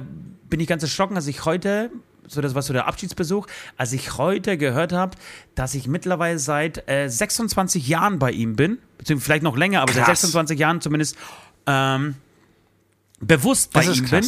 bin 0.48 0.60
ich 0.60 0.68
ganz 0.68 0.84
erschrocken, 0.84 1.16
als 1.16 1.26
ich 1.26 1.44
heute 1.44 1.90
so 2.28 2.40
das 2.40 2.54
war 2.54 2.62
so 2.62 2.72
der 2.72 2.86
Abschiedsbesuch, 2.86 3.48
als 3.76 3.92
ich 3.92 4.16
heute 4.18 4.56
gehört 4.56 4.92
habe, 4.92 5.16
dass 5.56 5.74
ich 5.74 5.88
mittlerweile 5.88 6.38
seit 6.38 6.88
äh, 6.88 7.08
26 7.08 7.88
Jahren 7.88 8.20
bei 8.20 8.30
ihm 8.30 8.54
bin, 8.54 8.78
beziehungsweise 8.98 9.24
vielleicht 9.24 9.42
noch 9.42 9.56
länger, 9.56 9.80
aber 9.82 9.92
seit 9.92 10.04
Krass. 10.04 10.20
26 10.20 10.60
Jahren 10.60 10.80
zumindest 10.80 11.16
ähm, 11.66 12.14
bewusst 13.22 13.72
bei 13.72 13.84
Das 13.84 13.98
ihm 13.98 14.08
bin. 14.08 14.24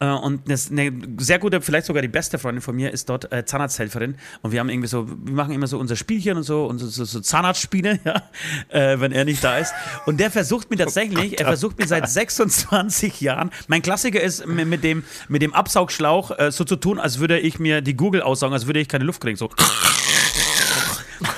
Äh, 0.00 0.06
und 0.06 0.48
eine 0.48 0.92
sehr 1.18 1.38
gute, 1.38 1.60
vielleicht 1.60 1.86
sogar 1.86 2.02
die 2.02 2.08
beste 2.08 2.38
Freundin 2.38 2.62
von 2.62 2.74
mir 2.74 2.92
ist 2.92 3.08
dort 3.08 3.32
äh, 3.32 3.44
Zahnarzthelferin. 3.44 4.16
Und 4.42 4.52
wir 4.52 4.60
haben 4.60 4.68
irgendwie 4.68 4.88
so, 4.88 5.08
wir 5.08 5.34
machen 5.34 5.52
immer 5.52 5.66
so 5.66 5.78
unser 5.78 5.96
Spielchen 5.96 6.36
und 6.36 6.42
so, 6.42 6.66
und 6.66 6.78
so, 6.78 6.86
so, 6.86 7.04
so 7.04 7.20
Zahnarztspiele, 7.20 8.00
ja, 8.04 8.22
äh, 8.68 9.00
wenn 9.00 9.12
er 9.12 9.24
nicht 9.24 9.42
da 9.44 9.58
ist. 9.58 9.72
Und 10.06 10.18
der 10.18 10.30
versucht 10.30 10.70
mir 10.70 10.76
tatsächlich, 10.76 11.38
er 11.38 11.46
versucht 11.46 11.78
mir 11.78 11.86
seit 11.86 12.08
26 12.08 13.20
Jahren, 13.20 13.50
mein 13.68 13.82
Klassiker 13.82 14.20
ist 14.20 14.46
mit 14.46 14.82
dem, 14.82 15.04
mit 15.28 15.42
dem 15.42 15.54
Absaugschlauch 15.54 16.38
äh, 16.38 16.50
so 16.50 16.64
zu 16.64 16.76
tun, 16.76 16.98
als 16.98 17.18
würde 17.18 17.38
ich 17.38 17.58
mir 17.58 17.80
die 17.80 17.96
Google 17.96 18.22
aussaugen, 18.22 18.54
als 18.54 18.66
würde 18.66 18.80
ich 18.80 18.88
keine 18.88 19.04
Luft 19.04 19.20
kriegen. 19.20 19.36
So. 19.36 19.50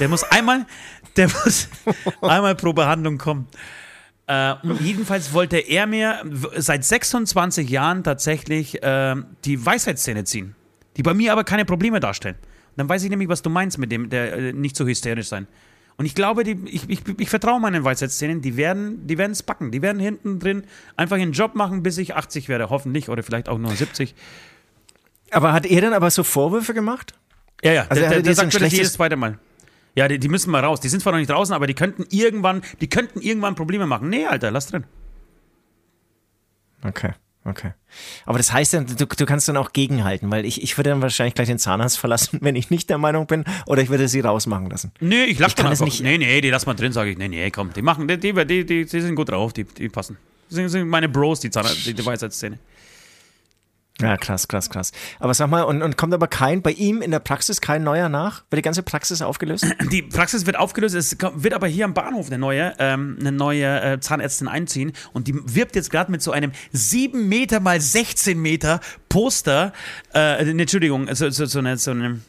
Der 0.01 0.09
muss 0.09 0.25
einmal, 0.25 0.67
der 1.17 1.29
muss 1.29 1.69
einmal 2.23 2.55
pro 2.55 2.73
Behandlung 2.73 3.19
kommen. 3.19 3.49
Äh, 4.29 4.55
und 4.63 4.81
jedenfalls 4.81 5.33
wollte 5.33 5.59
er 5.59 5.87
mir 5.87 6.23
seit 6.57 6.85
26 6.85 7.69
Jahren 7.71 8.03
tatsächlich 8.03 8.83
äh, 8.83 9.15
die 9.45 9.65
Weisheitszähne 9.65 10.25
ziehen, 10.25 10.55
die 10.97 11.03
bei 11.03 11.15
mir 11.15 11.33
aber 11.33 11.45
keine 11.45 11.65
Probleme 11.65 12.01
darstellen. 12.01 12.35
Und 12.37 12.79
dann 12.79 12.89
weiß 12.89 13.05
ich 13.05 13.11
nämlich, 13.11 13.29
was 13.29 13.43
du 13.43 13.51
meinst 13.51 13.79
mit 13.79 13.93
dem, 13.93 14.11
der 14.11 14.33
äh, 14.37 14.53
nicht 14.53 14.77
so 14.77 14.87
hysterisch 14.87 15.29
sein. 15.29 15.47
Und 15.99 16.05
ich 16.05 16.15
glaube, 16.15 16.45
die, 16.45 16.59
ich, 16.67 16.91
ich, 16.91 17.01
ich 17.19 17.31
vertraue 17.31 17.59
meinen 17.59 17.85
Weisheitszähnen, 17.85 18.43
die 18.43 18.57
werden 18.57 19.07
die 19.07 19.17
es 19.19 19.43
backen. 19.43 19.71
Die 19.71 19.81
werden 19.81 19.99
hinten 19.99 20.39
drin 20.41 20.65
einfach 20.97 21.17
ihren 21.17 21.33
Job 21.33 21.55
machen, 21.55 21.83
bis 21.83 21.97
ich 21.97 22.15
80 22.15 22.49
werde, 22.49 22.69
hoffentlich, 22.69 23.09
oder 23.09 23.23
vielleicht 23.23 23.49
auch 23.49 23.57
nur 23.59 23.71
70. 23.75 24.15
Aber 25.31 25.53
hat 25.55 25.65
er 25.65 25.81
dann 25.81 25.95
aber 25.95 26.11
so 26.11 26.23
Vorwürfe 26.23 26.75
gemacht? 26.75 27.15
Ja, 27.63 27.73
ja, 27.73 27.87
Also 27.89 28.03
der, 28.03 28.05
er 28.05 28.11
der, 28.11 28.23
der 28.23 28.31
ein 28.33 28.35
sagt 28.35 28.53
schlechtes- 28.53 28.77
jedes 28.79 28.93
zweite 28.93 29.17
Mal. 29.17 29.39
Ja, 29.97 30.07
die, 30.09 30.19
die 30.19 30.29
müssen 30.29 30.51
mal 30.51 30.63
raus. 30.63 30.79
Die 30.81 30.89
sind 30.89 31.01
zwar 31.01 31.13
noch 31.13 31.19
nicht 31.19 31.31
draußen, 31.31 31.55
aber 31.55 31.67
die 31.67 31.75
könnten 31.75 32.05
irgendwann, 32.11 32.63
die 32.81 32.89
könnten 32.89 33.21
irgendwann 33.21 33.55
Probleme 33.57 33.87
machen. 33.87 34.09
Nee, 34.11 34.27
Alter, 34.27 34.51
lass 34.51 34.67
drin. 34.69 34.85
Okay, 36.85 37.13
okay. 37.45 37.73
Aber 38.27 38.39
das 38.39 38.53
heißt 38.53 38.75
dann, 38.75 38.87
du, 38.87 39.07
du 39.07 39.27
kannst 39.27 39.49
dann 39.49 39.57
auch 39.57 39.73
gegenhalten, 39.73 40.31
weil 40.31 40.45
ich, 40.45 40.63
ich 40.63 40.77
würde 40.77 40.91
dann 40.91 41.03
wahrscheinlich 41.03 41.35
gleich 41.35 41.49
den 41.49 41.59
Zahnarzt 41.59 41.99
verlassen, 41.99 42.39
wenn 42.43 42.55
ich 42.57 42.71
nicht 42.71 42.91
der 42.91 42.99
Meinung 42.99 43.27
bin, 43.27 43.45
oder 43.67 43.83
ich 43.83 43.89
würde 43.89 44.07
sie 44.09 44.21
rausmachen 44.21 44.69
lassen. 44.71 44.93
Nee, 45.01 45.25
ich 45.25 45.39
lach 45.39 45.49
Ich 45.49 45.55
dann 45.55 45.65
kann 45.65 45.73
es 45.73 45.81
einfach. 45.81 45.93
nicht- 45.93 46.03
Nee, 46.03 46.19
nee, 46.19 46.41
die 46.41 46.51
lass 46.51 46.67
mal 46.67 46.75
drin, 46.75 46.93
sage 46.93 47.11
ich. 47.11 47.19
Nee, 47.19 47.29
nee, 47.29 47.51
komm, 47.51 47.73
die 47.73 47.83
machen, 47.83 48.07
die, 48.07 48.19
die, 48.19 48.33
die, 48.47 48.65
die, 48.67 48.85
sind 49.01 49.15
gut 49.15 49.31
drauf, 49.31 49.53
die, 49.53 49.65
die 49.65 49.89
passen. 49.89 50.19
Das 50.49 50.57
sind, 50.57 50.69
sind 50.69 50.87
meine 50.89 51.09
Bros, 51.09 51.41
die, 51.41 51.51
Zahn, 51.51 51.67
die, 51.85 51.95
die 51.95 52.07
Weisheitszähne. 52.07 52.59
Ja, 54.01 54.19
krass, 54.19 54.47
krass, 54.47 54.69
krass. 54.69 54.93
Aber 55.21 55.33
sag 55.33 55.49
mal, 55.49 55.63
und, 55.63 55.83
und 55.83 55.97
kommt 55.97 56.13
aber 56.13 56.29
kein, 56.29 56.61
bei 56.61 56.73
ihm 56.73 57.01
in 57.01 57.11
der 57.11 57.19
Praxis 57.19 57.63
kein 57.63 57.83
neuer 57.83 58.11
nach? 58.11 58.45
Wird 58.51 58.59
die 58.59 58.63
ganze 58.63 58.83
Praxis 58.83 59.23
aufgelöst? 59.23 59.65
Die 59.91 60.03
Praxis 60.03 60.45
wird 60.45 60.59
aufgelöst, 60.59 60.95
es 60.95 61.17
wird 61.19 61.55
aber 61.55 61.67
hier 61.67 61.87
am 61.87 61.95
Bahnhof 61.95 62.27
eine 62.27 62.39
neue, 62.39 62.75
ähm, 62.79 63.17
eine 63.19 63.33
neue 63.33 63.81
äh, 63.81 64.01
Zahnärztin 64.01 64.49
einziehen 64.49 64.93
und 65.13 65.29
die 65.29 65.35
wirbt 65.55 65.77
jetzt 65.77 65.91
gerade 65.91 66.11
mit 66.11 66.21
so 66.21 66.33
einem 66.33 66.53
7 66.73 67.29
Meter 67.29 67.61
mal 67.61 67.81
16 67.81 68.39
Meter 68.39 68.81
Poster, 69.09 69.73
äh, 70.13 70.45
nee, 70.45 70.63
Entschuldigung, 70.63 71.09
so, 71.15 71.31
so, 71.31 71.47
so, 71.47 71.59
eine, 71.59 71.79
so 71.79 71.93
eine, 71.93 72.21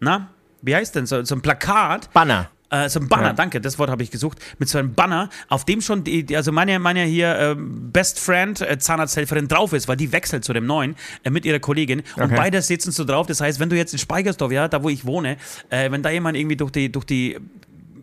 na, 0.00 0.30
wie 0.62 0.74
heißt 0.74 0.94
denn, 0.94 1.06
so, 1.06 1.24
so 1.24 1.34
ein 1.34 1.40
Plakat, 1.40 2.12
Banner. 2.12 2.50
Äh, 2.70 2.88
so 2.88 3.00
ein 3.00 3.08
Banner, 3.08 3.28
Ja. 3.28 3.32
danke, 3.32 3.60
das 3.60 3.78
Wort 3.78 3.90
habe 3.90 4.02
ich 4.02 4.10
gesucht. 4.10 4.38
Mit 4.58 4.68
so 4.68 4.78
einem 4.78 4.94
Banner, 4.94 5.28
auf 5.48 5.64
dem 5.64 5.80
schon 5.80 6.04
die, 6.04 6.36
also 6.36 6.52
meine, 6.52 6.78
meine 6.78 7.02
hier 7.04 7.36
ähm, 7.36 7.90
Best 7.92 8.20
Friend, 8.20 8.60
äh, 8.60 8.78
Zahnarzthelferin 8.78 9.48
drauf 9.48 9.72
ist, 9.72 9.88
weil 9.88 9.96
die 9.96 10.12
wechselt 10.12 10.44
zu 10.44 10.52
dem 10.52 10.66
neuen 10.66 10.94
äh, 11.24 11.30
mit 11.30 11.44
ihrer 11.44 11.58
Kollegin. 11.58 12.00
Und 12.16 12.22
Okay. 12.22 12.34
beide 12.36 12.62
sitzen 12.62 12.92
so 12.92 13.04
drauf. 13.04 13.26
Das 13.26 13.40
heißt, 13.40 13.58
wenn 13.60 13.68
du 13.70 13.76
jetzt 13.76 13.92
in 13.92 13.98
Speichersdorf, 13.98 14.52
ja, 14.52 14.68
da 14.68 14.82
wo 14.82 14.88
ich 14.88 15.04
wohne, 15.04 15.36
äh, 15.70 15.90
wenn 15.90 16.02
da 16.02 16.10
jemand 16.10 16.36
irgendwie 16.36 16.56
durch 16.56 16.70
die, 16.70 16.92
durch 16.92 17.04
die 17.04 17.36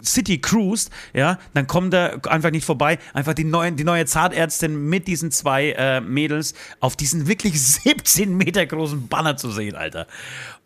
City 0.04 0.40
cruist, 0.40 0.92
ja, 1.14 1.38
dann 1.54 1.66
kommt 1.68 1.94
er 1.94 2.20
einfach 2.30 2.52
nicht 2.52 2.66
vorbei. 2.66 3.00
Einfach 3.14 3.34
die, 3.34 3.44
neuen, 3.44 3.76
die 3.78 3.84
neue 3.84 4.06
Zahnärztin 4.06 4.88
mit 4.90 5.08
diesen 5.08 5.32
zwei 5.32 5.72
äh, 5.72 6.02
Mädels 6.02 6.54
auf 6.80 6.96
diesen 6.96 7.28
wirklich 7.28 7.62
17 7.66 8.36
Meter 8.36 8.66
großen 8.66 9.08
Banner 9.08 9.38
zu 9.38 9.50
sehen, 9.52 9.76
Alter. 9.76 10.08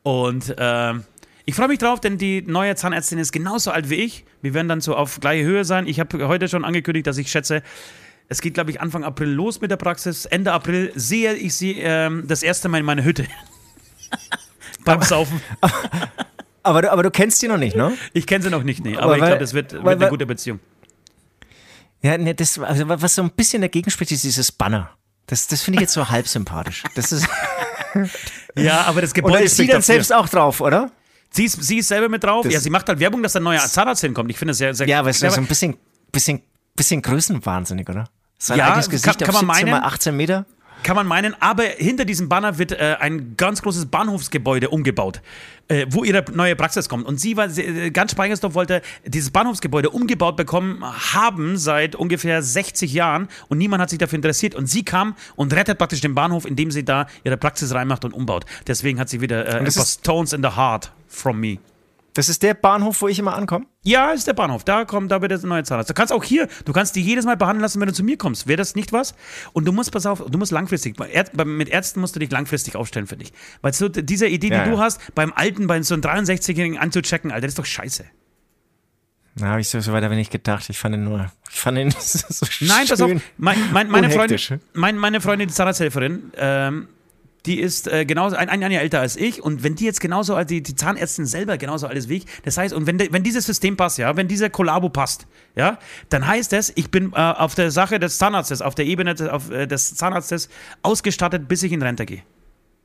Und 0.03 0.53
ähm, 0.57 1.03
ich 1.51 1.55
freue 1.57 1.67
mich 1.67 1.79
drauf, 1.79 1.99
denn 1.99 2.17
die 2.17 2.41
neue 2.43 2.77
Zahnärztin 2.77 3.19
ist 3.19 3.33
genauso 3.33 3.71
alt 3.71 3.89
wie 3.89 3.95
ich. 3.95 4.23
Wir 4.41 4.53
werden 4.53 4.69
dann 4.69 4.79
so 4.79 4.95
auf 4.95 5.19
gleiche 5.19 5.43
Höhe 5.43 5.65
sein. 5.65 5.85
Ich 5.85 5.99
habe 5.99 6.25
heute 6.29 6.47
schon 6.47 6.63
angekündigt, 6.63 7.05
dass 7.07 7.17
ich 7.17 7.29
schätze, 7.29 7.61
es 8.29 8.39
geht, 8.39 8.53
glaube 8.53 8.71
ich, 8.71 8.79
Anfang 8.79 9.03
April 9.03 9.27
los 9.27 9.59
mit 9.59 9.69
der 9.69 9.75
Praxis. 9.75 10.25
Ende 10.25 10.53
April 10.53 10.93
sehe 10.95 11.33
ich 11.33 11.53
sie 11.55 11.73
ähm, 11.79 12.23
das 12.25 12.41
erste 12.41 12.69
Mal 12.69 12.77
in 12.77 12.85
meiner 12.85 13.03
Hütte. 13.03 13.25
Beim 14.85 15.01
Saufen. 15.01 15.41
Aber 16.63 16.83
du, 16.83 16.91
aber 16.91 17.01
du 17.03 17.09
kennst 17.11 17.41
die 17.41 17.47
noch 17.47 17.57
nicht, 17.57 17.75
ne? 17.75 17.97
Ich 18.13 18.27
kenne 18.27 18.43
sie 18.43 18.49
noch 18.51 18.61
nicht, 18.63 18.85
nee. 18.85 18.93
Aber, 18.95 19.03
Aber 19.05 19.17
ich 19.17 19.23
glaube, 19.23 19.39
das 19.39 19.53
wird, 19.55 19.73
wird 19.73 19.83
weil- 19.83 19.93
eine 19.95 20.01
weil- 20.03 20.09
gute 20.11 20.25
Beziehung. 20.27 20.59
Ja, 22.03 22.17
ne, 22.19 22.33
das, 22.35 22.57
also 22.59 22.87
was 22.87 23.15
so 23.15 23.23
ein 23.23 23.31
bisschen 23.31 23.61
dagegen 23.63 23.89
spricht, 23.89 24.11
ist 24.11 24.23
dieses 24.23 24.51
Banner. 24.51 24.91
Das, 25.25 25.47
das 25.47 25.63
finde 25.63 25.77
ich 25.77 25.81
jetzt 25.81 25.93
so 25.93 26.07
halb 26.09 26.27
sympathisch. 26.27 26.83
Das 26.95 27.11
ist, 27.11 27.27
Ja, 28.55 28.81
aber 28.83 29.01
das 29.01 29.09
oder 29.11 29.21
Gebäude 29.21 29.43
ist 29.43 29.57
sie 29.57 29.65
dann 29.65 29.77
dafür. 29.77 29.81
selbst 29.95 30.13
auch 30.13 30.29
drauf, 30.29 30.61
oder? 30.61 30.91
Sie 31.33 31.45
ist, 31.45 31.63
sie 31.63 31.77
ist 31.77 31.87
selber 31.87 32.09
mit 32.09 32.23
drauf. 32.23 32.43
Das- 32.43 32.53
ja, 32.53 32.59
sie 32.59 32.69
macht 32.69 32.87
halt 32.89 32.99
Werbung, 32.99 33.23
dass 33.23 33.35
ein 33.35 33.43
neuer 33.43 33.59
Zahnarzt 33.59 34.01
hinkommt. 34.01 34.29
Ich 34.31 34.37
finde 34.37 34.51
das 34.51 34.57
sehr, 34.57 34.73
sehr 34.73 34.87
Ja, 34.87 34.99
aber 34.99 35.09
es 35.09 35.21
ist 35.21 35.33
so 35.33 35.39
ein 35.41 35.47
bisschen, 35.47 35.77
bisschen, 36.11 36.41
bisschen 36.75 37.01
größenwahnsinnig, 37.01 37.87
oder? 37.89 38.05
Sein 38.37 38.57
Ja, 38.57 38.69
eigenes 38.69 38.89
Gesicht 38.89 39.05
kann- 39.19 39.27
kann 39.27 39.35
auf 39.35 39.41
man 39.43 39.55
17 39.55 39.69
meinen. 39.71 39.81
mal 39.81 39.87
18 39.87 40.17
Meter. 40.17 40.45
Kann 40.83 40.95
man 40.95 41.05
meinen, 41.05 41.35
aber 41.39 41.63
hinter 41.63 42.05
diesem 42.05 42.27
Banner 42.27 42.57
wird 42.57 42.71
äh, 42.71 42.97
ein 42.99 43.35
ganz 43.37 43.61
großes 43.61 43.85
Bahnhofsgebäude 43.85 44.69
umgebaut, 44.69 45.21
äh, 45.67 45.85
wo 45.89 46.03
ihre 46.03 46.25
neue 46.33 46.55
Praxis 46.55 46.89
kommt. 46.89 47.05
Und 47.05 47.19
sie 47.19 47.37
war, 47.37 47.49
sie, 47.49 47.61
äh, 47.61 47.91
ganz 47.91 48.11
Speichersdorf 48.13 48.55
wollte 48.55 48.81
dieses 49.05 49.29
Bahnhofsgebäude 49.29 49.91
umgebaut 49.91 50.37
bekommen 50.37 50.83
haben 51.13 51.55
seit 51.57 51.95
ungefähr 51.95 52.41
60 52.41 52.91
Jahren 52.93 53.27
und 53.47 53.59
niemand 53.59 53.81
hat 53.81 53.91
sich 53.91 53.99
dafür 53.99 54.15
interessiert. 54.17 54.55
Und 54.55 54.65
sie 54.67 54.83
kam 54.83 55.15
und 55.35 55.53
rettet 55.53 55.77
praktisch 55.77 56.01
den 56.01 56.15
Bahnhof, 56.15 56.45
indem 56.45 56.71
sie 56.71 56.83
da 56.83 57.05
ihre 57.23 57.37
Praxis 57.37 57.73
reinmacht 57.73 58.03
und 58.03 58.13
umbaut. 58.13 58.45
Deswegen 58.65 58.99
hat 58.99 59.07
sie 59.07 59.21
wieder 59.21 59.61
äh, 59.61 59.67
ist- 59.67 59.99
Stones 59.99 60.33
in 60.33 60.41
the 60.41 60.49
Heart 60.55 60.91
from 61.07 61.39
me. 61.39 61.57
Das 62.13 62.27
ist 62.27 62.43
der 62.43 62.53
Bahnhof, 62.53 63.01
wo 63.01 63.07
ich 63.07 63.19
immer 63.19 63.35
ankomme? 63.35 63.65
Ja, 63.83 64.11
ist 64.11 64.27
der 64.27 64.33
Bahnhof. 64.33 64.65
Da 64.65 64.83
kommt, 64.83 65.11
da 65.11 65.21
wird 65.21 65.31
das 65.31 65.43
neue 65.43 65.63
Zahnarzt. 65.63 65.89
Du 65.89 65.93
kannst 65.93 66.11
auch 66.11 66.23
hier, 66.23 66.49
du 66.65 66.73
kannst 66.73 66.95
die 66.95 67.01
jedes 67.01 67.25
Mal 67.25 67.37
behandeln 67.37 67.61
lassen, 67.61 67.79
wenn 67.79 67.87
du 67.87 67.93
zu 67.93 68.03
mir 68.03 68.17
kommst. 68.17 68.47
Wäre 68.47 68.57
das 68.57 68.75
nicht 68.75 68.91
was? 68.91 69.15
Und 69.53 69.65
du 69.65 69.71
musst, 69.71 69.91
pass 69.93 70.05
auf, 70.05 70.23
du 70.29 70.37
musst 70.37 70.51
langfristig, 70.51 70.97
mit 71.45 71.69
Ärzten 71.69 72.01
musst 72.01 72.15
du 72.15 72.19
dich 72.19 72.29
langfristig 72.29 72.75
aufstellen 72.75 73.07
für 73.07 73.15
dich. 73.15 73.31
Weil 73.61 73.73
so 73.73 73.87
diese 73.87 74.27
Idee, 74.27 74.49
die 74.49 74.55
ja, 74.55 74.65
du 74.65 74.73
ja. 74.73 74.79
hast, 74.79 75.15
beim 75.15 75.31
Alten, 75.33 75.67
bei 75.67 75.81
so 75.83 75.93
einem 75.93 76.03
63-Jährigen 76.03 76.77
anzuchecken, 76.77 77.31
Alter, 77.31 77.47
das 77.47 77.51
ist 77.51 77.59
doch 77.59 77.65
scheiße. 77.65 78.03
Na, 79.35 79.47
habe 79.47 79.61
ich 79.61 79.69
so, 79.69 79.79
so 79.79 79.93
weit 79.93 80.03
aber 80.03 80.15
nicht 80.15 80.31
gedacht. 80.31 80.69
Ich 80.69 80.77
fand 80.77 80.95
ihn 80.95 81.05
nur, 81.05 81.31
ich 81.49 81.59
fand 81.59 81.77
ihn 81.77 81.91
so 81.97 82.45
Nein, 82.59 82.87
pass 82.87 83.01
auf, 83.01 83.11
mein, 83.37 83.57
mein, 83.71 83.89
meine, 83.89 84.09
Freundin, 84.09 84.59
mein, 84.73 84.97
meine 84.97 85.21
Freundin, 85.21 85.47
die 85.47 85.53
Zahnarzthelferin, 85.53 86.33
ähm, 86.35 86.87
die 87.45 87.59
ist 87.59 87.87
äh, 87.87 88.05
genauso 88.05 88.35
ein, 88.35 88.49
ein 88.49 88.61
Jahr 88.61 88.81
älter 88.81 88.99
als 88.99 89.15
ich 89.15 89.41
und 89.41 89.63
wenn 89.63 89.75
die 89.75 89.85
jetzt 89.85 89.99
genauso, 89.99 90.35
als 90.35 90.47
die, 90.47 90.61
die 90.61 90.75
Zahnärztin 90.75 91.25
selber 91.25 91.57
genauso 91.57 91.87
alt 91.87 91.97
ist 91.97 92.09
wie 92.09 92.17
ich, 92.17 92.25
das 92.43 92.57
heißt, 92.57 92.73
und 92.73 92.87
wenn, 92.87 92.97
de, 92.97 93.11
wenn 93.11 93.23
dieses 93.23 93.45
System 93.45 93.77
passt, 93.77 93.97
ja, 93.97 94.15
wenn 94.15 94.27
dieser 94.27 94.49
Kollabo 94.49 94.89
passt, 94.89 95.27
ja, 95.55 95.79
dann 96.09 96.27
heißt 96.27 96.53
es, 96.53 96.71
ich 96.75 96.91
bin 96.91 97.13
äh, 97.13 97.17
auf 97.17 97.55
der 97.55 97.71
Sache 97.71 97.99
des 97.99 98.17
Zahnarztes, 98.17 98.61
auf 98.61 98.75
der 98.75 98.85
Ebene 98.85 99.15
des, 99.15 99.27
auf, 99.27 99.49
äh, 99.49 99.67
des 99.67 99.95
Zahnarztes 99.95 100.49
ausgestattet, 100.83 101.47
bis 101.47 101.63
ich 101.63 101.71
in 101.71 101.81
Rente 101.81 102.05
gehe. 102.05 102.23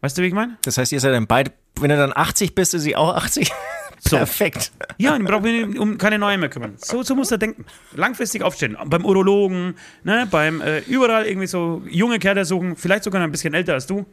Weißt 0.00 0.16
du, 0.16 0.22
wie 0.22 0.26
ich 0.26 0.34
meine? 0.34 0.56
Das 0.62 0.78
heißt, 0.78 0.92
ihr 0.92 1.00
seid 1.00 1.14
dann 1.14 1.26
beide, 1.26 1.52
wenn 1.80 1.90
du 1.90 1.96
dann 1.96 2.12
80 2.14 2.54
bist, 2.54 2.74
ist 2.74 2.82
sie 2.82 2.96
auch 2.96 3.14
80? 3.14 3.52
So. 3.98 4.18
Perfekt. 4.18 4.72
Ja, 4.98 5.12
dann 5.12 5.24
brauchen 5.24 5.44
wir 5.44 5.80
um 5.80 5.98
keine 5.98 6.18
neue 6.18 6.38
mehr 6.38 6.48
kümmern. 6.48 6.74
So, 6.76 7.02
so 7.02 7.14
muss 7.14 7.30
er 7.30 7.38
denken. 7.38 7.64
Langfristig 7.92 8.42
aufstehen. 8.42 8.76
Beim 8.86 9.04
Urologen, 9.04 9.74
ne, 10.04 10.28
beim 10.30 10.60
äh, 10.60 10.80
überall 10.80 11.26
irgendwie 11.26 11.46
so 11.46 11.82
junge 11.88 12.18
Kerle 12.18 12.44
suchen, 12.44 12.76
vielleicht 12.76 13.04
sogar 13.04 13.22
ein 13.22 13.32
bisschen 13.32 13.54
älter 13.54 13.72
als 13.72 13.86
du. 13.86 14.06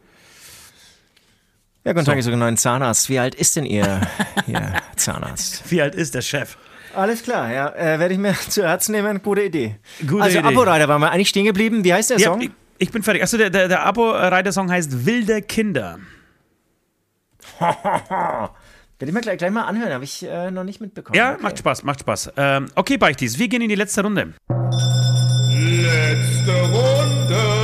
Ja, 1.86 1.92
guten 1.92 2.06
Tag, 2.06 2.14
so. 2.14 2.20
ich 2.20 2.26
suche 2.26 2.34
einen 2.34 2.40
neuen 2.40 2.58
Zahnarzt. 2.58 3.10
Wie 3.10 3.20
alt 3.20 3.36
ist 3.36 3.58
denn 3.58 3.66
Ihr, 3.66 4.02
Ihr 4.48 4.74
Zahnarzt? 4.96 5.70
Wie 5.70 5.82
alt 5.82 5.96
ist 5.96 6.16
der 6.16 6.22
Chef? 6.22 6.58
Alles 6.96 7.24
klar, 7.24 7.52
ja. 7.52 7.76
Äh, 7.76 8.00
Werde 8.00 8.14
ich 8.14 8.20
mir 8.20 8.34
zu 8.50 8.64
Herzen 8.64 8.94
nehmen. 8.94 9.22
Gute 9.22 9.44
Idee. 9.44 9.76
Gute 10.08 10.24
also, 10.24 10.40
Abo-Reiter 10.40 10.88
waren 10.88 11.02
wir 11.02 11.12
eigentlich 11.12 11.30
stehen 11.30 11.46
geblieben. 11.46 11.84
Wie 11.84 11.94
heißt 11.94 12.12
der 12.12 12.20
ja, 12.20 12.30
Song? 12.30 12.42
Ich, 12.42 12.52
ich, 12.78 12.92
bin 12.92 13.04
fertig. 13.04 13.22
Achso, 13.22 13.38
der, 13.38 13.50
der, 13.50 13.68
der 13.68 13.86
Abo-Reiter-Song 13.86 14.72
heißt 14.72 15.06
Wilde 15.06 15.42
Kinder. 15.42 16.00
Werde 17.60 18.52
ich 19.00 19.12
mir 19.12 19.22
gleich, 19.22 19.38
gleich 19.38 19.52
mal 19.52 19.64
anhören, 19.64 19.92
habe 19.92 20.06
ich 20.06 20.24
äh, 20.24 20.52
noch 20.52 20.64
nicht 20.64 20.80
mitbekommen. 20.80 21.18
Ja, 21.18 21.34
okay. 21.34 21.44
macht 21.44 21.60
Spaß, 21.60 21.84
macht 21.84 22.00
Spaß. 22.00 22.32
Ähm, 22.38 22.68
okay, 22.76 22.96
Beichtis, 22.96 23.38
wir 23.38 23.50
gehen 23.50 23.62
in 23.62 23.68
die 23.68 23.76
letzte 23.76 24.04
Runde. 24.04 24.34
Letzte 25.50 26.62
Runde. 26.72 27.63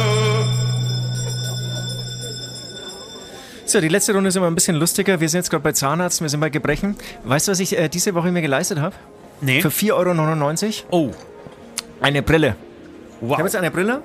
So, 3.69 3.79
die 3.79 3.87
letzte 3.87 4.15
Runde 4.15 4.29
ist 4.29 4.35
immer 4.35 4.47
ein 4.47 4.55
bisschen 4.55 4.77
lustiger. 4.77 5.19
Wir 5.21 5.29
sind 5.29 5.41
jetzt 5.41 5.51
gerade 5.51 5.61
bei 5.61 5.73
Zahnarzt, 5.73 6.21
wir 6.21 6.29
sind 6.29 6.39
bei 6.39 6.49
Gebrechen. 6.49 6.95
Weißt 7.23 7.47
du, 7.47 7.51
was 7.51 7.59
ich 7.59 7.77
äh, 7.77 7.87
diese 7.87 8.15
Woche 8.15 8.31
mir 8.31 8.41
geleistet 8.41 8.79
habe? 8.79 8.95
Nee. 9.41 9.61
Für 9.61 9.67
4,99 9.67 10.85
Euro. 10.89 11.11
Oh. 11.11 11.13
Eine 12.01 12.23
Brille. 12.23 12.55
Wow. 13.21 13.33
Ich 13.33 13.37
habe 13.37 13.43
jetzt 13.43 13.55
eine 13.55 13.69
Brille. 13.69 14.01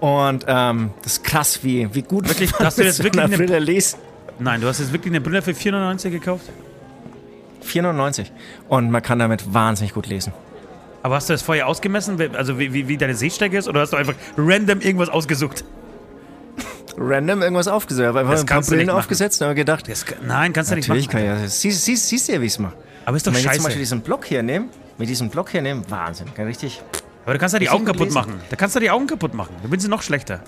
Und 0.00 0.44
ähm, 0.46 0.90
das 1.02 1.14
ist 1.14 1.24
krass, 1.24 1.64
wie, 1.64 1.88
wie 1.94 2.02
gut 2.02 2.28
wirklich, 2.28 2.52
hast 2.58 2.76
du 2.76 2.82
jetzt 2.82 3.02
wirklich 3.02 3.24
eine 3.24 3.38
Brille 3.38 3.58
liest. 3.58 3.96
Nein, 4.38 4.60
du 4.60 4.66
hast 4.66 4.80
jetzt 4.80 4.92
wirklich 4.92 5.12
eine 5.12 5.22
Brille 5.22 5.40
für 5.40 5.52
4,99 5.52 6.10
gekauft? 6.10 6.44
4,99. 7.64 8.26
Und 8.68 8.90
man 8.90 9.00
kann 9.00 9.18
damit 9.18 9.54
wahnsinnig 9.54 9.94
gut 9.94 10.08
lesen. 10.08 10.34
Aber 11.02 11.14
hast 11.14 11.30
du 11.30 11.32
das 11.32 11.40
vorher 11.40 11.68
ausgemessen, 11.68 12.20
also 12.36 12.58
wie, 12.58 12.74
wie, 12.74 12.86
wie 12.86 12.98
deine 12.98 13.14
Sehstärke 13.14 13.56
ist, 13.56 13.66
oder 13.66 13.80
hast 13.80 13.94
du 13.94 13.96
einfach 13.96 14.14
random 14.36 14.82
irgendwas 14.82 15.08
ausgesucht? 15.08 15.64
Random 16.96 17.42
irgendwas 17.42 17.68
aufgesetzt. 17.68 18.00
Ich 18.02 18.06
habe 18.08 18.20
einfach 18.20 18.32
das 18.32 18.40
ein 18.42 18.46
paar 18.46 18.62
Brillen 18.62 18.90
aufgesetzt 18.90 19.40
und 19.40 19.46
habe 19.46 19.54
gedacht. 19.54 19.88
Das, 19.88 20.04
nein, 20.26 20.52
kannst 20.52 20.70
du 20.70 20.76
nicht 20.76 20.88
machen. 20.88 21.06
Kann 21.08 21.24
ja, 21.24 21.48
siehst, 21.48 21.84
siehst, 21.84 22.08
siehst 22.08 22.28
du 22.28 22.32
ja, 22.32 22.40
wie 22.40 22.46
ich 22.46 22.52
es 22.52 22.58
mache. 22.58 22.74
Aber 23.04 23.16
ist 23.16 23.26
doch 23.26 23.32
Wenn 23.32 23.40
scheiße. 23.40 23.46
Wenn 23.48 23.52
ich 23.52 23.56
zum 23.56 23.64
Beispiel 23.64 23.82
diesen 23.82 24.00
Block 24.00 24.24
hier 24.24 24.42
nehme, 24.42 24.66
mit 24.98 25.08
diesem 25.08 25.30
Block 25.30 25.50
hier 25.50 25.62
nehmen, 25.62 25.84
Wahnsinn. 25.88 26.32
Kann 26.34 26.46
richtig. 26.46 26.82
Aber 27.24 27.34
du 27.34 27.38
kannst 27.38 27.52
ja 27.52 27.58
die 27.58 27.68
Augen 27.68 27.84
kaputt 27.84 28.12
machen. 28.12 28.34
Da 28.50 28.56
kannst 28.56 28.76
du 28.76 28.80
die 28.80 28.90
Augen 28.90 29.06
kaputt 29.06 29.34
machen. 29.34 29.54
Da 29.62 29.68
sind 29.68 29.80
sie 29.80 29.88
noch 29.88 30.02
schlechter. 30.02 30.42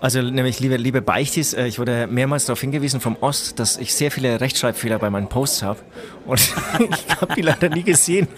Also 0.00 0.20
nämlich, 0.20 0.60
liebe, 0.60 0.76
liebe 0.76 1.00
Beichtis, 1.00 1.54
äh, 1.54 1.66
ich 1.66 1.78
wurde 1.78 2.06
mehrmals 2.06 2.44
darauf 2.44 2.60
hingewiesen 2.60 3.00
vom 3.00 3.16
Ost, 3.20 3.58
dass 3.58 3.78
ich 3.78 3.94
sehr 3.94 4.10
viele 4.10 4.40
Rechtschreibfehler 4.40 4.98
bei 4.98 5.08
meinen 5.08 5.28
Posts 5.28 5.62
habe. 5.62 5.80
Und 6.26 6.38
ich 6.78 7.20
habe 7.20 7.34
die 7.34 7.42
leider 7.42 7.70
nie 7.70 7.82
gesehen. 7.82 8.28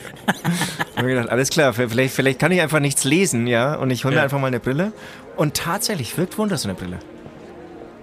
Ich 0.98 1.02
habe 1.02 1.12
mir 1.12 1.14
gedacht, 1.14 1.30
alles 1.30 1.50
klar, 1.50 1.72
vielleicht, 1.74 2.12
vielleicht 2.12 2.40
kann 2.40 2.50
ich 2.50 2.60
einfach 2.60 2.80
nichts 2.80 3.04
lesen, 3.04 3.46
ja. 3.46 3.76
Und 3.76 3.90
ich 3.90 4.04
hole 4.04 4.14
mir 4.14 4.18
ja. 4.18 4.24
einfach 4.24 4.40
mal 4.40 4.48
eine 4.48 4.58
Brille. 4.58 4.92
Und 5.36 5.54
tatsächlich 5.54 6.18
wirkt 6.18 6.38
Wunder 6.38 6.58
so 6.58 6.68
eine 6.68 6.76
Brille. 6.76 6.98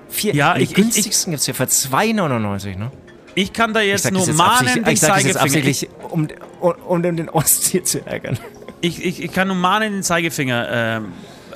Vier, 0.07 0.33
ja, 0.33 0.53
die 0.53 0.63
ich, 0.63 0.73
günstigsten 0.73 1.31
gibt 1.31 1.41
es 1.41 1.47
ja 1.47 1.53
für 1.53 1.65
2,99, 1.65 2.77
ne? 2.77 2.91
Ich 3.33 3.51
kann 3.51 3.73
da 3.73 3.81
jetzt 3.81 4.09
nur 4.09 4.25
mahnen, 4.31 4.85
den 4.85 4.93
ich 4.93 5.01
Zeigefinger. 5.01 5.41
absichtlich, 5.41 5.89
um, 6.09 6.29
um, 6.61 6.71
um 6.87 7.01
den 7.01 7.27
Ost 7.27 7.65
hier 7.65 7.83
zu 7.83 8.07
ärgern. 8.07 8.39
Ich, 8.79 9.03
ich, 9.03 9.21
ich 9.21 9.33
kann 9.33 9.49
nur 9.49 9.57
mahnen, 9.57 9.91
den 9.91 10.03
Zeigefinger 10.03 10.67
ähm, 10.71 11.11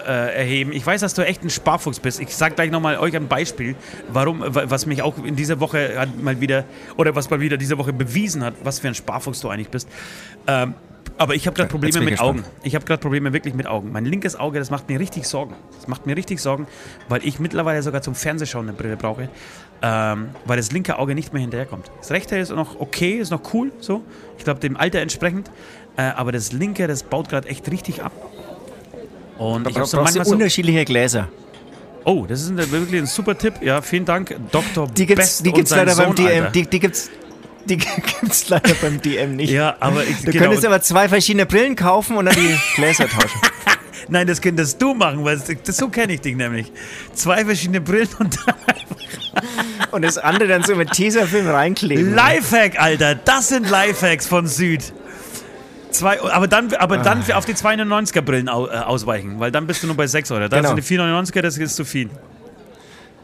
äh, 0.06 0.40
erheben. 0.40 0.74
Ich 0.74 0.86
weiß, 0.86 1.00
dass 1.00 1.14
du 1.14 1.26
echt 1.26 1.42
ein 1.42 1.50
Sparfuchs 1.50 2.02
bist. 2.02 2.20
Ich 2.20 2.36
sag 2.36 2.58
gleich 2.58 2.70
nochmal 2.70 2.98
euch 2.98 3.16
ein 3.16 3.30
Beispiel, 3.30 3.76
warum, 4.12 4.44
was 4.46 4.86
mich 4.88 5.04
auch 5.04 5.24
in 5.24 5.38
dieser 5.38 5.62
Woche 5.62 6.06
mal 6.22 6.42
wieder, 6.42 6.66
oder 6.98 7.16
was 7.16 7.30
mal 7.30 7.40
wieder 7.40 7.56
diese 7.56 7.78
Woche 7.78 7.94
bewiesen 7.94 8.44
hat, 8.44 8.56
was 8.66 8.80
für 8.80 8.90
ein 8.90 8.96
Sparfuchs 8.96 9.40
du 9.40 9.48
eigentlich 9.48 9.70
bist. 9.70 9.88
Ähm, 10.48 10.74
aber 11.20 11.36
ich 11.36 11.46
habe 11.46 11.56
gerade 11.56 11.70
Probleme 11.70 12.00
mit 12.00 12.20
Augen. 12.20 12.46
Ich 12.64 12.76
habe 12.76 12.86
gerade 12.86 13.02
Probleme 13.02 13.34
wirklich 13.34 13.54
mit 13.54 13.68
Augen. 13.68 13.92
Mein 13.92 14.06
linkes 14.06 14.38
Auge, 14.38 14.58
das 14.58 14.70
macht 14.70 14.88
mir 14.88 15.00
richtig 15.00 15.28
Sorgen. 15.28 15.54
Das 15.76 15.88
macht 15.88 16.06
mir 16.06 16.16
richtig 16.16 16.40
Sorgen, 16.40 16.66
weil 17.10 17.26
ich 17.26 17.40
mittlerweile 17.40 17.84
sogar 17.84 18.02
zum 18.02 18.16
Fernsehschauen 18.16 18.70
eine 18.70 18.78
Brille 18.78 18.96
brauche, 18.96 19.30
ähm, 19.82 20.30
weil 20.46 20.56
das 20.56 20.72
linke 20.72 20.98
Auge 20.98 21.16
nicht 21.16 21.34
mehr 21.34 21.42
hinterherkommt. 21.42 21.92
Das 22.00 22.12
rechte 22.12 22.38
ist 22.38 22.52
noch 22.52 22.80
okay, 22.80 23.18
ist 23.18 23.32
noch 23.32 23.54
cool, 23.54 23.74
so. 23.82 24.02
Ich 24.38 24.46
glaube, 24.46 24.62
dem 24.62 24.78
Alter 24.78 25.00
entsprechend. 25.00 25.52
Äh, 25.98 26.04
aber 26.04 26.32
das 26.32 26.54
linke, 26.54 26.88
das 26.88 27.04
baut 27.04 27.28
gerade 27.28 27.50
echt 27.50 27.70
richtig 27.70 28.02
ab. 28.02 28.14
Und 29.38 29.70
ich 29.70 29.76
habe 29.76 29.88
so 29.88 29.98
manchmal 30.02 30.24
so 30.24 30.32
unterschiedliche 30.32 30.86
Gläser. 30.86 31.28
Oh, 32.06 32.26
das 32.26 32.44
ist 32.44 32.50
ein, 32.50 32.58
wirklich 32.58 33.02
ein 33.02 33.08
super 33.08 33.38
Tipp. 33.38 33.56
Ja, 33.62 33.82
vielen 33.82 34.06
Dank, 34.06 34.34
Dr. 34.54 34.88
Die 34.88 35.06
gibt's, 35.06 35.26
Best 35.26 35.46
die 35.46 35.52
gibt's 35.52 35.72
leider 35.72 35.92
Sohn, 35.92 36.16
beim 36.16 36.16
DM. 36.16 36.52
Die, 36.54 36.66
die 36.66 36.80
gibt's 36.80 37.10
die 37.70 37.78
gibt's 38.22 38.50
leider 38.50 38.74
beim 38.82 39.02
DM 39.02 39.36
nicht. 39.36 39.52
Ja, 39.52 39.76
aber 39.80 40.04
ich, 40.04 40.18
Du 40.18 40.32
genau. 40.32 40.46
könntest 40.46 40.66
aber 40.66 40.82
zwei 40.82 41.08
verschiedene 41.08 41.46
Brillen 41.46 41.76
kaufen 41.76 42.18
und 42.18 42.26
dann 42.26 42.36
die 42.36 42.56
Gläser 42.76 43.08
tauschen. 43.08 43.40
Nein, 44.08 44.26
das 44.26 44.42
könntest 44.42 44.82
du 44.82 44.96
machen, 44.96 45.24
weil 45.24 45.40
das, 45.40 45.78
so 45.78 45.90
kenne 45.90 46.14
ich 46.14 46.22
dich 46.22 46.36
nämlich. 46.36 46.72
Zwei 47.14 47.46
verschiedene 47.46 47.80
Brillen 47.80 48.10
und 48.18 48.38
dann 48.46 48.56
Und 49.92 50.04
das 50.04 50.18
andere 50.18 50.48
dann 50.48 50.64
so 50.64 50.76
mit 50.76 50.92
Tesafilm 50.92 51.48
reinkleben. 51.48 52.16
Lifehack, 52.16 52.80
Alter. 52.80 53.16
Das 53.16 53.50
sind 53.50 53.70
Lifehacks 53.70 54.28
von 54.28 54.48
Süd. 54.48 54.94
Zwei, 55.92 56.22
aber 56.22 56.48
dann, 56.48 56.74
aber 56.74 56.98
dann 56.98 57.24
ah. 57.30 57.38
auf 57.38 57.46
die 57.46 57.54
2,99er 57.54 58.22
Brillen 58.22 58.48
äh, 58.48 58.52
ausweichen, 58.52 59.40
weil 59.40 59.52
dann 59.52 59.66
bist 59.66 59.82
du 59.82 59.88
nur 59.88 59.96
bei 59.96 60.08
6 60.08 60.32
Euro. 60.32 60.48
Da 60.48 60.58
genau. 60.58 60.76
sind 60.76 60.90
die 60.90 60.98
4,99er, 60.98 61.42
das 61.42 61.58
ist 61.58 61.76
zu 61.76 61.86
viel. 61.86 62.10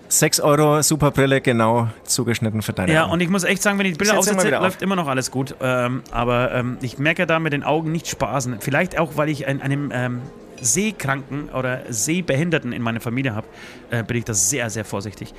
6 0.07 0.39
Euro 0.41 0.81
Superbrille 0.81 1.41
genau 1.41 1.89
zugeschnitten 2.03 2.61
für 2.61 2.73
deine 2.73 2.93
Ja, 2.93 3.03
Augen. 3.03 3.13
und 3.13 3.19
ich 3.21 3.29
muss 3.29 3.43
echt 3.43 3.61
sagen, 3.61 3.79
wenn 3.79 3.85
ich 3.85 3.93
die 3.93 3.97
Brille 4.03 4.17
aufsetze, 4.17 4.49
läuft 4.49 4.81
immer 4.81 4.95
noch 4.95 5.07
alles 5.07 5.31
gut. 5.31 5.55
Ähm, 5.61 6.03
aber 6.11 6.53
ähm, 6.53 6.77
ich 6.81 6.97
merke 6.99 7.25
da 7.25 7.39
mit 7.39 7.53
den 7.53 7.63
Augen 7.63 7.91
nicht 7.91 8.07
Spaßen. 8.07 8.57
Vielleicht 8.59 8.97
auch, 8.99 9.17
weil 9.17 9.29
ich 9.29 9.47
ein, 9.47 9.61
einem 9.61 9.91
ähm, 9.93 10.21
Sehkranken 10.61 11.49
oder 11.49 11.81
Sehbehinderten 11.89 12.71
in 12.71 12.81
meiner 12.81 13.01
Familie 13.01 13.35
habe, 13.35 13.47
äh, 13.89 14.03
bin 14.03 14.17
ich 14.17 14.25
da 14.25 14.33
sehr, 14.33 14.69
sehr 14.69 14.85
vorsichtig. 14.85 15.33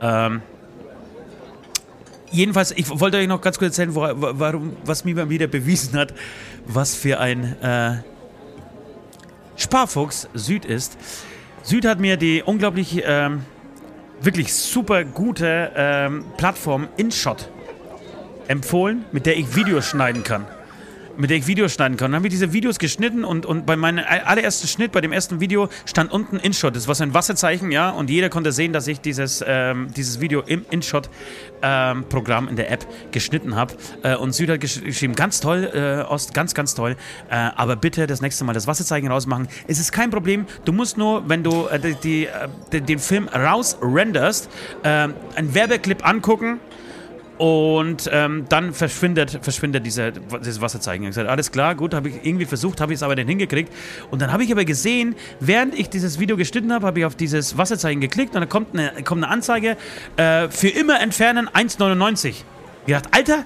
Ähm, 0.00 0.42
jedenfalls, 2.30 2.70
ich 2.72 2.88
wollte 2.88 3.16
euch 3.18 3.28
noch 3.28 3.40
ganz 3.40 3.58
kurz 3.58 3.78
erzählen, 3.78 3.94
wo, 3.94 4.02
warum, 4.14 4.76
was 4.84 5.04
mir 5.04 5.14
mal 5.16 5.28
wieder 5.28 5.48
bewiesen 5.48 5.98
hat, 5.98 6.14
was 6.66 6.94
für 6.94 7.18
ein 7.20 7.60
äh, 7.62 7.96
Sparfuchs 9.56 10.28
Süd 10.34 10.64
ist. 10.64 10.96
Süd 11.62 11.84
hat 11.86 12.00
mir 12.00 12.16
die 12.16 12.42
unglaublich 12.44 13.02
ähm, 13.06 13.42
wirklich 14.24 14.52
super 14.54 15.04
gute 15.04 15.72
ähm, 15.76 16.24
Plattform 16.36 16.88
InShot 16.96 17.48
empfohlen, 18.48 19.04
mit 19.12 19.26
der 19.26 19.36
ich 19.36 19.54
Videos 19.56 19.86
schneiden 19.86 20.22
kann 20.22 20.46
mit 21.16 21.30
der 21.30 21.38
ich 21.38 21.46
Videos 21.46 21.72
schneiden 21.72 21.96
kann. 21.96 22.12
Dann 22.12 22.16
habe 22.16 22.26
ich 22.28 22.32
diese 22.32 22.52
Videos 22.52 22.78
geschnitten 22.78 23.24
und, 23.24 23.46
und 23.46 23.66
bei 23.66 23.76
meinem 23.76 24.04
allerersten 24.24 24.66
Schnitt, 24.66 24.92
bei 24.92 25.00
dem 25.00 25.12
ersten 25.12 25.40
Video, 25.40 25.68
stand 25.86 26.12
unten 26.12 26.36
InShot. 26.36 26.74
Das 26.74 26.88
war 26.88 26.94
so 26.94 27.02
ein 27.04 27.14
Wasserzeichen, 27.14 27.70
ja, 27.70 27.90
und 27.90 28.10
jeder 28.10 28.28
konnte 28.28 28.52
sehen, 28.52 28.72
dass 28.72 28.86
ich 28.86 29.00
dieses, 29.00 29.44
ähm, 29.46 29.88
dieses 29.96 30.20
Video 30.20 30.42
im 30.42 30.64
InShot-Programm 30.70 32.44
ähm, 32.44 32.50
in 32.50 32.56
der 32.56 32.70
App 32.70 32.86
geschnitten 33.12 33.56
habe. 33.56 33.74
Äh, 34.02 34.16
und 34.16 34.34
Süd 34.34 34.50
hat 34.50 34.60
gesch 34.60 34.82
geschrieben, 34.82 35.14
ganz 35.14 35.40
toll, 35.40 35.70
äh, 35.72 36.02
Ost, 36.10 36.34
ganz, 36.34 36.54
ganz 36.54 36.74
toll, 36.74 36.96
äh, 37.30 37.34
aber 37.34 37.76
bitte 37.76 38.06
das 38.06 38.20
nächste 38.20 38.44
Mal 38.44 38.52
das 38.52 38.66
Wasserzeichen 38.66 39.10
rausmachen. 39.10 39.48
Es 39.66 39.78
ist 39.78 39.92
kein 39.92 40.10
Problem, 40.10 40.46
du 40.64 40.72
musst 40.72 40.98
nur, 40.98 41.28
wenn 41.28 41.42
du 41.42 41.66
äh, 41.66 41.78
die, 41.78 41.94
die, 41.94 42.26
äh, 42.26 42.80
den 42.80 42.98
Film 42.98 43.28
rausrenderst, 43.28 44.50
äh, 44.82 44.88
einen 44.88 45.54
Werbeclip 45.54 46.06
angucken, 46.06 46.60
und 47.38 48.08
ähm, 48.12 48.46
dann 48.48 48.72
verschwindet, 48.72 49.40
verschwindet 49.42 49.84
diese, 49.84 50.12
dieses 50.12 50.60
Wasserzeichen. 50.60 51.02
Ich 51.02 51.06
habe 51.06 51.10
gesagt, 51.10 51.28
alles 51.28 51.50
klar, 51.50 51.74
gut, 51.74 51.94
habe 51.94 52.08
ich 52.08 52.16
irgendwie 52.22 52.44
versucht, 52.44 52.80
habe 52.80 52.92
ich 52.92 52.98
es 52.98 53.02
aber 53.02 53.16
nicht 53.16 53.28
hingekriegt. 53.28 53.72
Und 54.10 54.22
dann 54.22 54.32
habe 54.32 54.44
ich 54.44 54.52
aber 54.52 54.64
gesehen, 54.64 55.16
während 55.40 55.78
ich 55.78 55.90
dieses 55.90 56.18
Video 56.20 56.36
geschnitten 56.36 56.72
habe, 56.72 56.86
habe 56.86 57.00
ich 57.00 57.04
auf 57.04 57.16
dieses 57.16 57.58
Wasserzeichen 57.58 58.00
geklickt 58.00 58.34
und 58.34 58.40
dann 58.40 58.48
kommt 58.48 58.72
eine, 58.72 59.02
kommt 59.02 59.24
eine 59.24 59.32
Anzeige, 59.32 59.76
äh, 60.16 60.48
für 60.48 60.68
immer 60.68 61.00
entfernen 61.00 61.48
1,99. 61.48 62.44
gedacht, 62.86 63.08
Alter, 63.10 63.44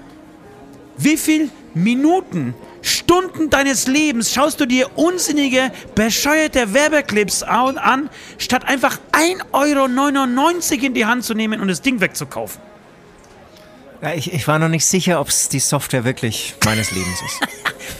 wie 0.97 1.17
viel 1.17 1.49
Minuten, 1.73 2.53
Stunden 2.81 3.49
deines 3.49 3.87
Lebens 3.87 4.33
schaust 4.33 4.59
du 4.59 4.65
dir 4.65 4.87
unsinnige, 4.97 5.71
bescheuerte 5.95 6.73
Werbeclips 6.73 7.43
an, 7.43 8.09
statt 8.37 8.67
einfach 8.67 8.99
1,99 9.11 9.51
Euro 9.51 10.85
in 10.85 10.93
die 10.93 11.05
Hand 11.05 11.23
zu 11.23 11.33
nehmen 11.33 11.59
und 11.59 11.67
das 11.67 11.81
Ding 11.81 11.99
wegzukaufen? 12.01 12.68
Ich, 14.15 14.33
ich 14.33 14.47
war 14.47 14.59
noch 14.59 14.69
nicht 14.69 14.85
sicher, 14.85 15.19
ob 15.19 15.27
es 15.27 15.49
die 15.49 15.59
Software 15.59 16.05
wirklich 16.05 16.55
meines 16.65 16.91
Lebens 16.91 17.21
ist. 17.21 17.39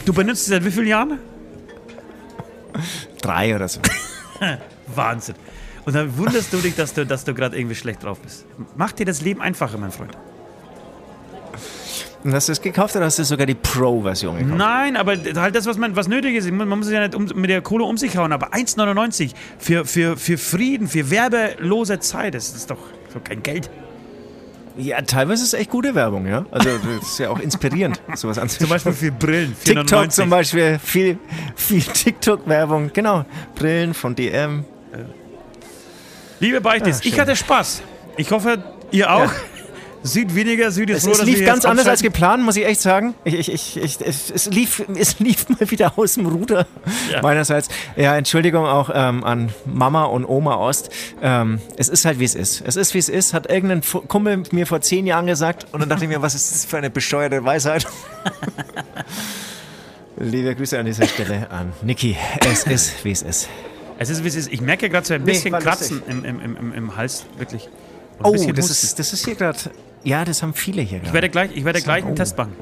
Du 0.06 0.14
benutzt 0.14 0.46
sie 0.46 0.52
seit 0.52 0.64
wie 0.64 0.72
vielen 0.72 0.88
Jahren? 0.88 1.20
Drei 3.22 3.56
oder 3.56 3.68
so. 3.68 3.80
Wahnsinn. 4.88 5.36
Und 5.86 5.94
dann 5.94 6.18
wunderst 6.18 6.54
du 6.54 6.58
dich, 6.58 6.76
dass 6.76 6.94
du, 6.94 7.06
dass 7.06 7.26
du 7.26 7.34
gerade 7.34 7.58
irgendwie 7.58 7.76
schlecht 7.76 8.04
drauf 8.04 8.20
bist. 8.20 8.46
Mach 8.76 8.92
dir 8.92 9.06
das 9.06 9.22
Leben 9.22 9.42
einfacher, 9.42 9.78
mein 9.78 9.92
Freund. 9.92 10.18
Und 12.24 12.34
hast 12.34 12.48
du 12.48 12.54
es 12.54 12.62
gekauft 12.62 12.96
oder 12.96 13.06
hast 13.06 13.20
du 13.20 13.24
sogar 13.24 13.46
die 13.46 13.56
Pro-Version 13.56 14.38
gekauft? 14.38 14.58
Nein, 14.58 14.98
aber 14.98 15.16
halt 15.36 15.56
das, 15.56 15.66
was, 15.66 15.78
man, 15.78 15.96
was 15.96 16.08
nötig 16.08 16.36
ist. 16.36 16.50
Man 16.52 16.68
muss 16.68 16.90
ja 16.90 17.02
nicht 17.02 17.16
um, 17.16 17.26
mit 17.36 17.50
der 17.50 17.62
Kohle 17.62 17.86
um 17.86 17.98
sich 17.98 18.18
hauen, 18.18 18.32
aber 18.32 18.54
1,99 18.54 19.32
für, 19.58 19.86
für, 19.86 20.18
für 20.18 20.38
Frieden, 20.38 20.88
für 20.88 21.10
werbelose 21.10 22.00
Zeit, 22.00 22.36
das 22.36 22.50
ist 22.54 22.70
doch 22.70 22.80
so 23.14 23.20
kein 23.20 23.42
Geld. 23.44 23.70
Ja, 24.80 25.02
teilweise 25.02 25.44
ist 25.44 25.54
es 25.54 25.60
echt 25.60 25.70
gute 25.70 25.94
Werbung, 25.94 26.26
ja. 26.26 26.46
Also 26.52 26.70
das 26.78 27.10
ist 27.10 27.20
ja 27.20 27.30
auch 27.30 27.40
inspirierend, 27.40 28.00
sowas 28.16 28.38
anzuschauen. 28.38 28.68
Zum 28.68 28.70
Beispiel 28.70 28.94
für 28.94 29.12
Brillen. 29.12 29.56
TikTok 29.64 30.12
zum 30.12 30.30
Beispiel, 30.30 30.80
viel, 30.82 31.20
viel 31.56 31.82
TikTok-Werbung, 31.82 32.92
genau. 32.94 33.26
Brillen 33.56 33.94
von 33.94 34.16
DM. 34.16 34.64
Liebe 36.40 36.62
Beichtis, 36.62 37.00
Ah, 37.04 37.06
ich 37.06 37.20
hatte 37.20 37.36
Spaß. 37.36 37.82
Ich 38.16 38.32
hoffe, 38.32 38.64
ihr 38.92 39.12
auch. 39.12 39.30
Süd 40.02 40.34
weniger, 40.34 40.72
Süd 40.72 40.90
ist 40.90 41.06
Es, 41.06 41.20
es 41.20 41.26
lief 41.26 41.46
ganz 41.46 41.66
anders 41.66 41.88
als 41.88 42.02
geplant, 42.02 42.44
muss 42.44 42.56
ich 42.56 42.66
echt 42.66 42.82
sagen. 42.82 43.14
Ich, 43.26 43.50
ich, 43.50 43.78
ich, 43.78 43.98
es, 44.02 44.46
lief, 44.48 44.82
es 44.98 45.20
lief 45.20 45.48
mal 45.50 45.70
wieder 45.70 45.98
aus 45.98 46.14
dem 46.14 46.26
Ruder 46.26 46.66
Ja. 47.12 47.22
meinerseits. 47.22 47.68
Ja, 47.98 48.18
Entschuldigung 48.18 48.66
auch 48.66 48.90
ähm, 48.94 49.24
an 49.24 49.50
Mama 49.66 50.06
und 50.06 50.26
Oma 50.26 50.56
Ost. 50.56 50.90
Ähm, 51.22 51.60
es 51.76 51.90
ist 51.90 52.06
halt, 52.06 52.20
wie 52.20 52.26
es 52.26 52.36
ist. 52.36 52.62
Es 52.66 52.76
ist, 52.78 52.94
wie 52.94 53.00
es 53.00 53.10
ist, 53.10 53.34
hat 53.34 53.50
irgendein 53.50 53.82
Kumpel 54.08 54.44
mir 54.52 54.66
vor 54.68 54.80
zehn 54.82 55.06
Jahren 55.06 55.28
gesagt. 55.28 55.68
Und 55.74 55.82
dann 55.82 55.90
dachte 55.90 56.06
ich 56.06 56.10
mir, 56.10 56.22
was 56.22 56.34
ist 56.34 56.52
das 56.52 56.66
für 56.66 56.78
eine 56.78 56.90
bescheuerte 56.90 57.44
Weisheit? 57.44 57.86
Liebe 60.18 60.54
Grüße 60.56 60.78
an 60.78 60.86
dieser 60.86 61.08
Stelle 61.08 61.50
an 61.50 61.72
Niki. 61.82 62.18
Es 62.50 62.64
ist, 62.64 63.04
wie 63.06 63.12
es 63.12 63.22
ist. 63.22 63.48
Es 63.98 64.10
ist, 64.10 64.24
wie 64.24 64.28
es 64.28 64.36
ist. 64.36 64.52
Ich 64.52 64.62
merke 64.62 64.90
gerade 64.90 65.06
so 65.06 65.14
ein 65.14 65.24
Nee, 65.24 65.34
bisschen 65.34 65.52
war 65.52 65.62
Kratzen 65.62 66.02
im, 66.08 66.26
im, 66.26 66.42
im, 66.42 66.74
im, 66.74 66.96
Hals, 66.96 67.26
wirklich. 67.38 67.70
Oh, 68.24 68.36
das 68.54 68.70
ist, 68.70 69.00
das 69.00 69.14
ist 69.14 69.26
hier 69.26 69.36
gerade. 69.36 69.58
Ja, 70.04 70.24
das 70.26 70.42
haben 70.42 70.54
viele 70.54 70.82
hier 70.82 70.98
Ich 70.98 71.04
gerade. 71.04 71.14
werde 71.14 71.30
gleich, 71.30 71.52
ich 71.56 71.64
werde 71.66 71.82
gleich 71.82 72.04
einen 72.04 72.14
Oh. 72.14 72.16
Test 72.16 72.38
machen. 72.38 72.54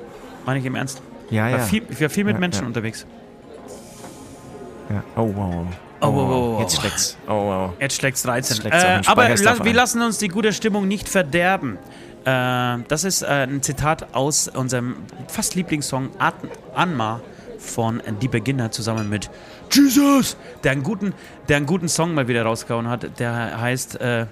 Meine 0.45 0.59
ich 0.59 0.65
im 0.65 0.76
Ernst. 0.76 1.01
Ja, 1.30 1.49
ja. 1.49 1.59
viel, 1.59 1.84
ich 1.89 1.99
war 2.01 2.09
viel 2.09 2.23
mit 2.23 2.35
Ja, 2.35 2.39
Menschen 2.39 2.61
ja. 2.61 2.68
unterwegs. 2.68 3.05
ja. 4.89 5.03
Oh, 5.15 5.31
wow. 5.35 5.65
Oh, 5.99 6.07
wow, 6.07 6.14
wow, 6.15 6.30
wow. 6.30 6.59
Jetzt 6.61 6.76
schlägt's. 6.80 7.18
Oh, 7.27 7.31
wow. 7.31 7.73
Jetzt 7.80 7.95
schlägt's 7.95 8.23
13. 8.23 8.57
Jetzt 8.64 8.84
Äh, 8.84 9.01
aber 9.07 9.30
la 9.30 9.65
wir 9.65 9.73
lassen 9.73 10.01
uns 10.01 10.18
die 10.19 10.27
gute 10.27 10.53
Stimmung 10.53 10.88
nicht 10.88 11.09
verderben. 11.09 11.77
Äh, 12.23 12.77
das 12.88 13.03
ist 13.03 13.23
äh, 13.23 13.26
ein 13.49 13.61
Zitat 13.64 14.14
aus 14.14 14.47
unserem 14.47 14.97
fast 15.27 15.55
Lieblingssong 15.55 16.09
At 16.19 16.35
Anma 16.76 17.19
von 17.57 18.01
Die 18.22 18.27
Beginner 18.27 18.69
zusammen 18.72 19.09
mit 19.09 19.30
Jesus, 19.72 20.38
der 20.64 20.73
einen 20.73 20.84
guten, 20.84 21.14
der 21.49 21.57
einen 21.57 21.65
guten 21.65 21.89
Song 21.89 22.14
mal 22.14 22.27
wieder 22.27 22.43
rausgehauen 22.43 22.88
hat. 22.88 23.19
Der 23.19 23.59
heißt 23.59 23.99
äh, 23.99 24.27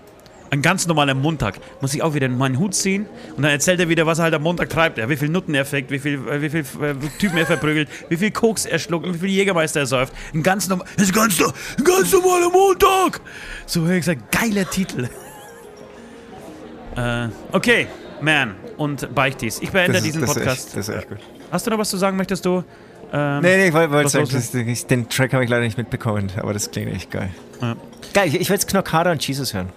Ein 0.51 0.61
ganz 0.61 0.85
normaler 0.87 1.15
Montag. 1.15 1.55
Muss 1.81 1.93
ich 1.93 2.01
auch 2.03 2.13
wieder 2.13 2.27
in 2.27 2.37
meinen 2.37 2.59
Hut 2.59 2.75
ziehen 2.75 3.07
und 3.35 3.41
dann 3.43 3.51
erzählt 3.51 3.79
er 3.79 3.89
wieder, 3.89 4.05
was 4.05 4.19
er 4.19 4.25
halt 4.25 4.33
am 4.35 4.43
Montag 4.43 4.69
treibt. 4.69 4.97
Ja, 4.97 5.09
wie 5.09 5.15
viel 5.17 5.29
Nutten 5.29 5.53
er 5.55 5.65
fickt, 5.65 5.91
wie 5.91 5.99
viel, 5.99 6.15
äh, 6.27 6.41
wie 6.41 6.49
viel 6.49 6.61
äh, 6.81 6.93
Typen 7.19 7.37
er 7.37 7.45
verprügelt, 7.45 7.89
wie 8.09 8.17
viel 8.17 8.31
Koks 8.31 8.65
er 8.65 8.79
schluckt, 8.79 9.07
wie 9.11 9.17
viel 9.17 9.29
Jägermeister 9.29 9.81
er 9.81 9.85
säuft. 9.87 10.13
Ein 10.33 10.43
ganz, 10.43 10.67
norm 10.69 10.83
das 10.97 11.05
ist 11.07 11.13
ganz, 11.13 11.39
ein 11.41 11.83
ganz 11.83 12.11
normaler 12.11 12.49
Montag. 12.49 13.21
So 13.65 13.81
habe 13.81 13.93
ich 13.97 14.05
gesagt, 14.05 14.31
geiler 14.31 14.69
Titel. 14.69 15.09
äh, 16.95 17.27
okay, 17.51 17.87
Man 18.21 18.55
und 18.77 19.13
Beichtis. 19.13 19.59
Ich 19.61 19.71
beende 19.71 19.97
ist- 19.97 20.05
diesen 20.05 20.21
das 20.21 20.33
Podcast. 20.33 20.67
echt- 20.67 20.77
das 20.77 20.89
ist 20.89 20.95
echt 20.95 21.09
gut. 21.09 21.17
Hast 21.51 21.65
du 21.67 21.71
noch 21.71 21.77
was 21.79 21.89
zu 21.89 21.97
sagen? 21.97 22.17
Möchtest 22.17 22.45
du? 22.45 22.63
Ähm, 23.13 23.41
Nee, 23.41 23.57
nee, 23.57 23.67
ich 23.67 23.73
wollte 23.73 24.09
sagen, 24.09 24.27
das, 24.31 24.87
den 24.87 25.09
Track 25.09 25.33
habe 25.33 25.43
ich 25.43 25.49
leider 25.49 25.63
nicht 25.63 25.77
mitbekommen, 25.77 26.31
aber 26.37 26.53
das 26.53 26.71
klingt 26.71 26.91
echt 26.93 27.11
geil. 27.11 27.29
Ja. 27.61 27.75
Geil, 28.13 28.27
ich, 28.29 28.35
ich 28.41 28.49
will 28.49 28.55
jetzt 28.55 28.67
Knockada 28.67 29.11
und 29.11 29.25
Jesus 29.25 29.53
hören. 29.53 29.69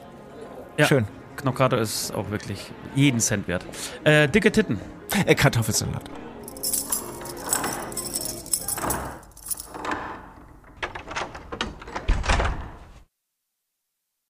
Ja. 0.79 0.87
Schön. 0.87 1.07
Knockato 1.37 1.77
ist 1.77 2.13
auch 2.15 2.31
wirklich 2.31 2.71
jeden 2.95 3.19
Cent 3.21 3.49
wert. 3.49 3.65
Äh, 4.05 4.29
dicke 4.29 4.53
Titten. 4.53 4.81
Äh, 5.27 5.35
Kartoffelsalat. 5.35 6.05